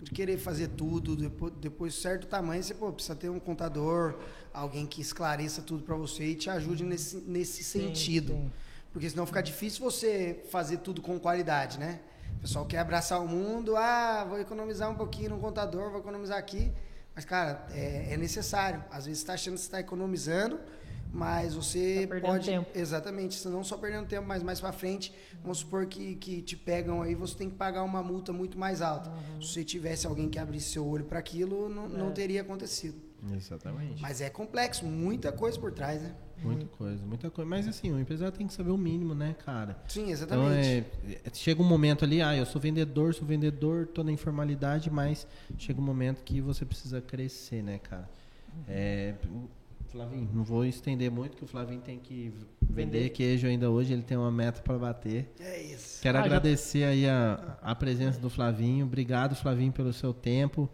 de 0.00 0.12
querer 0.12 0.38
fazer 0.38 0.68
tudo, 0.68 1.16
depois, 1.16 1.52
depois 1.54 1.92
certo 1.94 2.28
tamanho, 2.28 2.62
você 2.62 2.72
pô, 2.72 2.92
precisa 2.92 3.16
ter 3.16 3.28
um 3.30 3.40
contador, 3.40 4.16
alguém 4.54 4.86
que 4.86 5.00
esclareça 5.00 5.60
tudo 5.60 5.82
para 5.82 5.96
você 5.96 6.24
e 6.24 6.34
te 6.36 6.48
ajude 6.48 6.84
nesse, 6.84 7.16
nesse 7.16 7.64
Sim, 7.64 7.88
sentido. 7.88 8.32
sim. 8.34 8.52
Porque 8.92 9.10
senão 9.10 9.26
fica 9.26 9.42
difícil 9.42 9.82
você 9.82 10.44
fazer 10.52 10.76
tudo 10.78 11.02
com 11.02 11.18
qualidade, 11.18 11.80
né? 11.80 11.98
O 12.36 12.40
pessoal 12.42 12.64
quer 12.64 12.78
abraçar 12.78 13.20
o 13.20 13.26
mundo, 13.26 13.74
ah, 13.76 14.24
vou 14.28 14.38
economizar 14.38 14.88
um 14.88 14.94
pouquinho 14.94 15.30
no 15.30 15.38
contador, 15.40 15.90
vou 15.90 15.98
economizar 15.98 16.38
aqui. 16.38 16.72
Mas, 17.12 17.24
cara, 17.24 17.66
é, 17.72 18.12
é 18.14 18.16
necessário. 18.16 18.84
Às 18.92 19.06
vezes 19.06 19.18
você 19.18 19.22
está 19.24 19.32
achando 19.34 19.54
que 19.54 19.60
você 19.60 19.66
está 19.66 19.80
economizando, 19.80 20.60
mas 21.12 21.54
você 21.54 22.02
Tá 22.02 22.08
perdendo 22.08 22.30
pode. 22.32 22.46
tempo. 22.46 22.70
Exatamente, 22.74 23.34
você 23.34 23.48
não 23.48 23.64
só 23.64 23.76
perdendo 23.76 24.06
tempo, 24.06 24.26
mas 24.26 24.42
mais 24.42 24.60
para 24.60 24.72
frente, 24.72 25.12
vamos 25.42 25.58
supor 25.58 25.86
que, 25.86 26.14
que 26.16 26.42
te 26.42 26.56
pegam 26.56 27.02
aí, 27.02 27.14
você 27.14 27.34
tem 27.36 27.48
que 27.50 27.56
pagar 27.56 27.82
uma 27.82 28.02
multa 28.02 28.32
muito 28.32 28.58
mais 28.58 28.82
alta. 28.82 29.10
Uhum. 29.10 29.40
Se 29.42 29.48
você 29.54 29.64
tivesse 29.64 30.06
alguém 30.06 30.28
que 30.28 30.38
abrisse 30.38 30.70
seu 30.70 30.86
olho 30.86 31.04
para 31.04 31.18
aquilo, 31.18 31.68
não, 31.68 31.88
não 31.88 32.08
É. 32.08 32.12
teria 32.12 32.42
acontecido. 32.42 33.08
Exatamente. 33.34 34.00
Mas 34.00 34.20
é 34.20 34.30
complexo, 34.30 34.84
muita 34.86 35.32
coisa 35.32 35.58
por 35.58 35.72
trás, 35.72 36.00
né? 36.00 36.14
Muita 36.40 36.66
coisa, 36.66 37.04
muita 37.04 37.28
coisa. 37.30 37.50
Mas 37.50 37.66
assim, 37.66 37.90
o 37.92 37.98
empresário 37.98 38.32
tem 38.36 38.46
que 38.46 38.52
saber 38.54 38.70
o 38.70 38.78
mínimo, 38.78 39.12
né, 39.12 39.34
cara? 39.44 39.76
Sim, 39.88 40.02
Então 40.02 40.12
exatamente. 40.12 40.68
é, 40.68 41.20
é- 41.24 41.34
chega 41.34 41.60
um 41.60 41.64
momento 41.66 42.04
ali, 42.04 42.22
ah, 42.22 42.36
eu 42.36 42.46
sou 42.46 42.60
vendedor, 42.60 43.12
sou 43.12 43.26
vendedor, 43.26 43.88
tô 43.88 44.04
na 44.04 44.12
informalidade, 44.12 44.88
mas 44.88 45.26
chega 45.58 45.80
um 45.80 45.84
momento 45.84 46.22
que 46.22 46.40
você 46.40 46.64
precisa 46.64 47.00
crescer, 47.00 47.60
né, 47.60 47.78
cara? 47.78 48.08
É, 48.68 49.14
o 49.26 49.48
Flavinho, 49.90 50.28
não 50.34 50.44
vou 50.44 50.64
estender 50.64 51.10
muito, 51.10 51.36
que 51.36 51.44
o 51.44 51.46
Flavinho 51.46 51.80
tem 51.80 51.98
que 51.98 52.32
vender 52.62 52.98
Vender. 52.98 53.08
queijo 53.10 53.46
ainda 53.46 53.70
hoje, 53.70 53.92
ele 53.92 54.02
tem 54.02 54.16
uma 54.16 54.30
meta 54.30 54.60
para 54.60 54.76
bater. 54.78 55.32
É 55.40 55.62
isso. 55.62 56.00
Quero 56.02 56.18
Ah, 56.18 56.20
já- 56.20 56.26
agradecer 56.26 56.84
aí 56.84 57.08
a, 57.08 57.56
a 57.62 57.74
presença 57.74 58.20
do 58.20 58.28
Flavinho. 58.28 58.84
Obrigado, 58.84 59.34
Flavinho, 59.34 59.72
pelo 59.72 59.92
seu 59.92 60.12
tempo. 60.12 60.68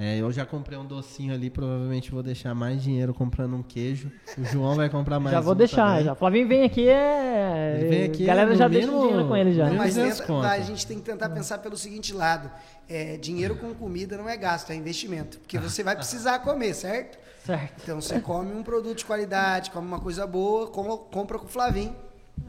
É, 0.00 0.18
eu 0.20 0.30
já 0.30 0.46
comprei 0.46 0.78
um 0.78 0.84
docinho 0.86 1.34
ali, 1.34 1.50
provavelmente 1.50 2.12
vou 2.12 2.22
deixar 2.22 2.54
mais 2.54 2.80
dinheiro 2.80 3.12
comprando 3.12 3.56
um 3.56 3.62
queijo. 3.64 4.12
O 4.36 4.44
João 4.44 4.76
vai 4.76 4.88
comprar 4.88 5.18
mais 5.18 5.34
já 5.34 5.40
vou 5.40 5.54
um 5.54 5.56
deixar, 5.56 5.88
também. 5.90 6.04
já. 6.04 6.14
Flavinho 6.14 6.46
vem 6.46 6.62
aqui, 6.62 6.88
é. 6.88 7.78
Ele 7.80 7.88
vem 7.88 8.04
aqui, 8.04 8.22
a 8.24 8.26
galera 8.28 8.54
já 8.54 8.68
deixa 8.68 8.86
mínimo- 8.86 9.02
dinheiro 9.08 9.26
com 9.28 9.36
ele 9.36 9.54
já. 9.54 9.64
mínimo- 9.64 9.82
Mas 9.82 9.94
200 9.96 10.20
tenta- 10.20 10.48
a 10.50 10.60
gente 10.60 10.86
tem 10.86 10.98
que 10.98 11.02
tentar 11.04 11.28
pensar 11.30 11.58
pelo 11.58 11.76
seguinte 11.76 12.12
lado: 12.12 12.48
é, 12.88 13.16
dinheiro 13.16 13.56
com 13.56 13.74
comida 13.74 14.16
não 14.16 14.28
é 14.28 14.36
gasto, 14.36 14.70
é 14.70 14.76
investimento. 14.76 15.38
Porque 15.40 15.58
você 15.58 15.82
vai 15.82 15.96
precisar 15.96 16.38
comer, 16.40 16.74
certo? 16.74 17.18
Certo. 17.44 17.82
Então 17.82 18.00
você 18.00 18.20
come 18.20 18.52
um 18.52 18.62
produto 18.62 18.98
de 18.98 19.04
qualidade, 19.04 19.70
come 19.70 19.86
uma 19.86 20.00
coisa 20.00 20.26
boa, 20.26 20.66
com- 20.68 20.96
compra 20.98 21.38
com 21.38 21.44
o 21.46 21.48
Flavinho. 21.48 21.94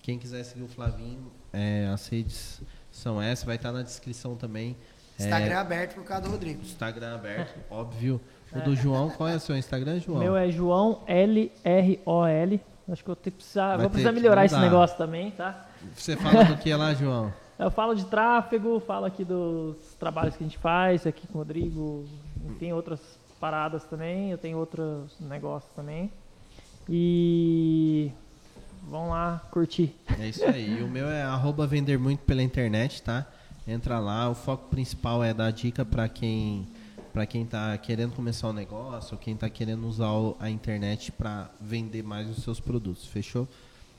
Quem 0.01 0.21
quiser 0.21 0.45
seguir 0.45 0.63
o 0.63 0.69
Flavinho, 0.69 1.33
é, 1.53 1.89
as 1.93 2.07
redes 2.07 2.61
são 2.93 3.21
essas, 3.21 3.45
vai 3.45 3.57
estar 3.57 3.73
na 3.73 3.83
descrição 3.83 4.37
também. 4.37 4.77
É, 5.19 5.25
Instagram 5.25 5.59
aberto 5.59 5.95
por 5.95 6.05
causa 6.05 6.25
do 6.25 6.31
Rodrigo. 6.31 6.63
Instagram 6.63 7.15
aberto, 7.15 7.59
óbvio. 7.71 8.21
O 8.55 8.61
do 8.61 8.77
João, 8.77 9.09
qual 9.09 9.29
é 9.31 9.37
o 9.37 9.41
seu 9.41 9.57
Instagram, 9.57 9.95
O 9.95 10.01
João? 10.01 10.19
meu 10.19 10.37
é 10.37 10.51
João 10.51 11.01
L-R-O-L. 11.07 12.61
Acho 12.91 13.03
que 13.03 13.11
eu 13.11 13.17
tenho 13.17 13.33
que 13.33 13.39
precisar, 13.39 13.79
vou 13.79 13.89
precisar 13.89 14.11
que 14.11 14.21
melhorar 14.21 14.45
esse 14.45 14.59
negócio 14.59 14.97
também, 14.99 15.31
tá? 15.31 15.67
Você 15.97 16.17
fala 16.17 16.45
do 16.45 16.57
que 16.59 16.75
lá, 16.75 16.93
João? 16.93 17.33
Eu 17.59 17.71
falo 17.71 17.95
de 17.95 18.05
tráfego, 18.07 18.81
falo 18.81 19.05
aqui 19.05 19.25
dos 19.25 19.77
trabalhos 19.95 20.35
que 20.35 20.43
a 20.43 20.47
gente 20.47 20.59
faz 20.59 21.07
aqui 21.07 21.29
com 21.29 21.35
o 21.35 21.39
Rodrigo, 21.39 22.05
tem 22.59 22.73
outras 22.73 23.01
paradas 23.39 23.85
também, 23.85 24.33
eu 24.33 24.39
tenho 24.39 24.59
outros 24.59 25.17
negócios 25.21 25.71
também. 25.73 26.11
E 26.89 28.11
vão 28.93 29.09
lá 29.09 29.41
curtir. 29.51 29.95
É 30.21 30.29
isso 30.29 30.45
aí. 30.45 30.79
E 30.79 30.83
o 30.83 30.87
meu 30.87 31.09
é 31.09 31.23
arroba 31.23 31.67
vender 31.67 31.99
muito 31.99 32.21
pela 32.21 32.43
internet, 32.43 33.03
tá? 33.03 33.27
Entra 33.67 33.99
lá. 33.99 34.29
O 34.29 34.35
foco 34.35 34.69
principal 34.69 35.25
é 35.25 35.33
dar 35.33 35.51
dica 35.51 35.83
para 35.83 36.09
quem 36.11 36.69
para 37.11 37.27
quem 37.27 37.45
tá 37.45 37.77
querendo 37.77 38.15
começar 38.15 38.49
um 38.49 38.55
negócio, 38.55 39.15
ou 39.15 39.19
quem 39.19 39.37
tá 39.37 39.49
querendo 39.49 39.87
usar 39.87 40.09
a 40.41 40.49
internet 40.49 41.13
para 41.13 41.51
vender 41.61 42.03
mais 42.03 42.29
os 42.29 42.43
seus 42.43 42.59
produtos. 42.59 43.07
Fechou? 43.07 43.47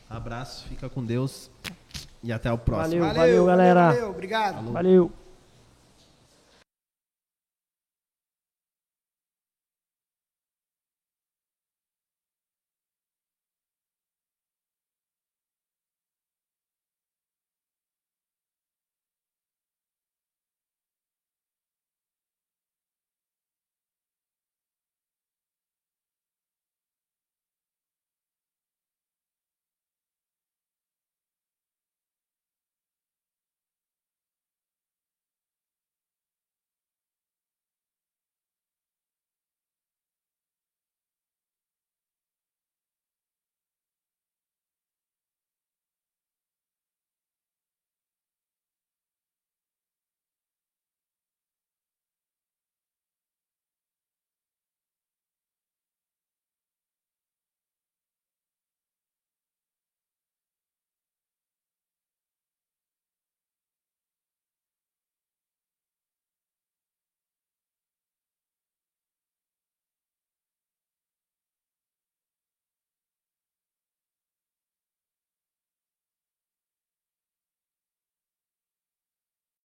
Abraço, 0.10 0.68
fica 0.68 0.90
com 0.90 1.04
Deus 1.04 1.50
e 2.24 2.32
até 2.32 2.52
o 2.52 2.58
próximo. 2.58 3.02
Valeu. 3.14 3.46
galera. 3.46 3.88
Valeu, 3.88 4.10
obrigado. 4.10 4.72
Valeu! 4.72 5.23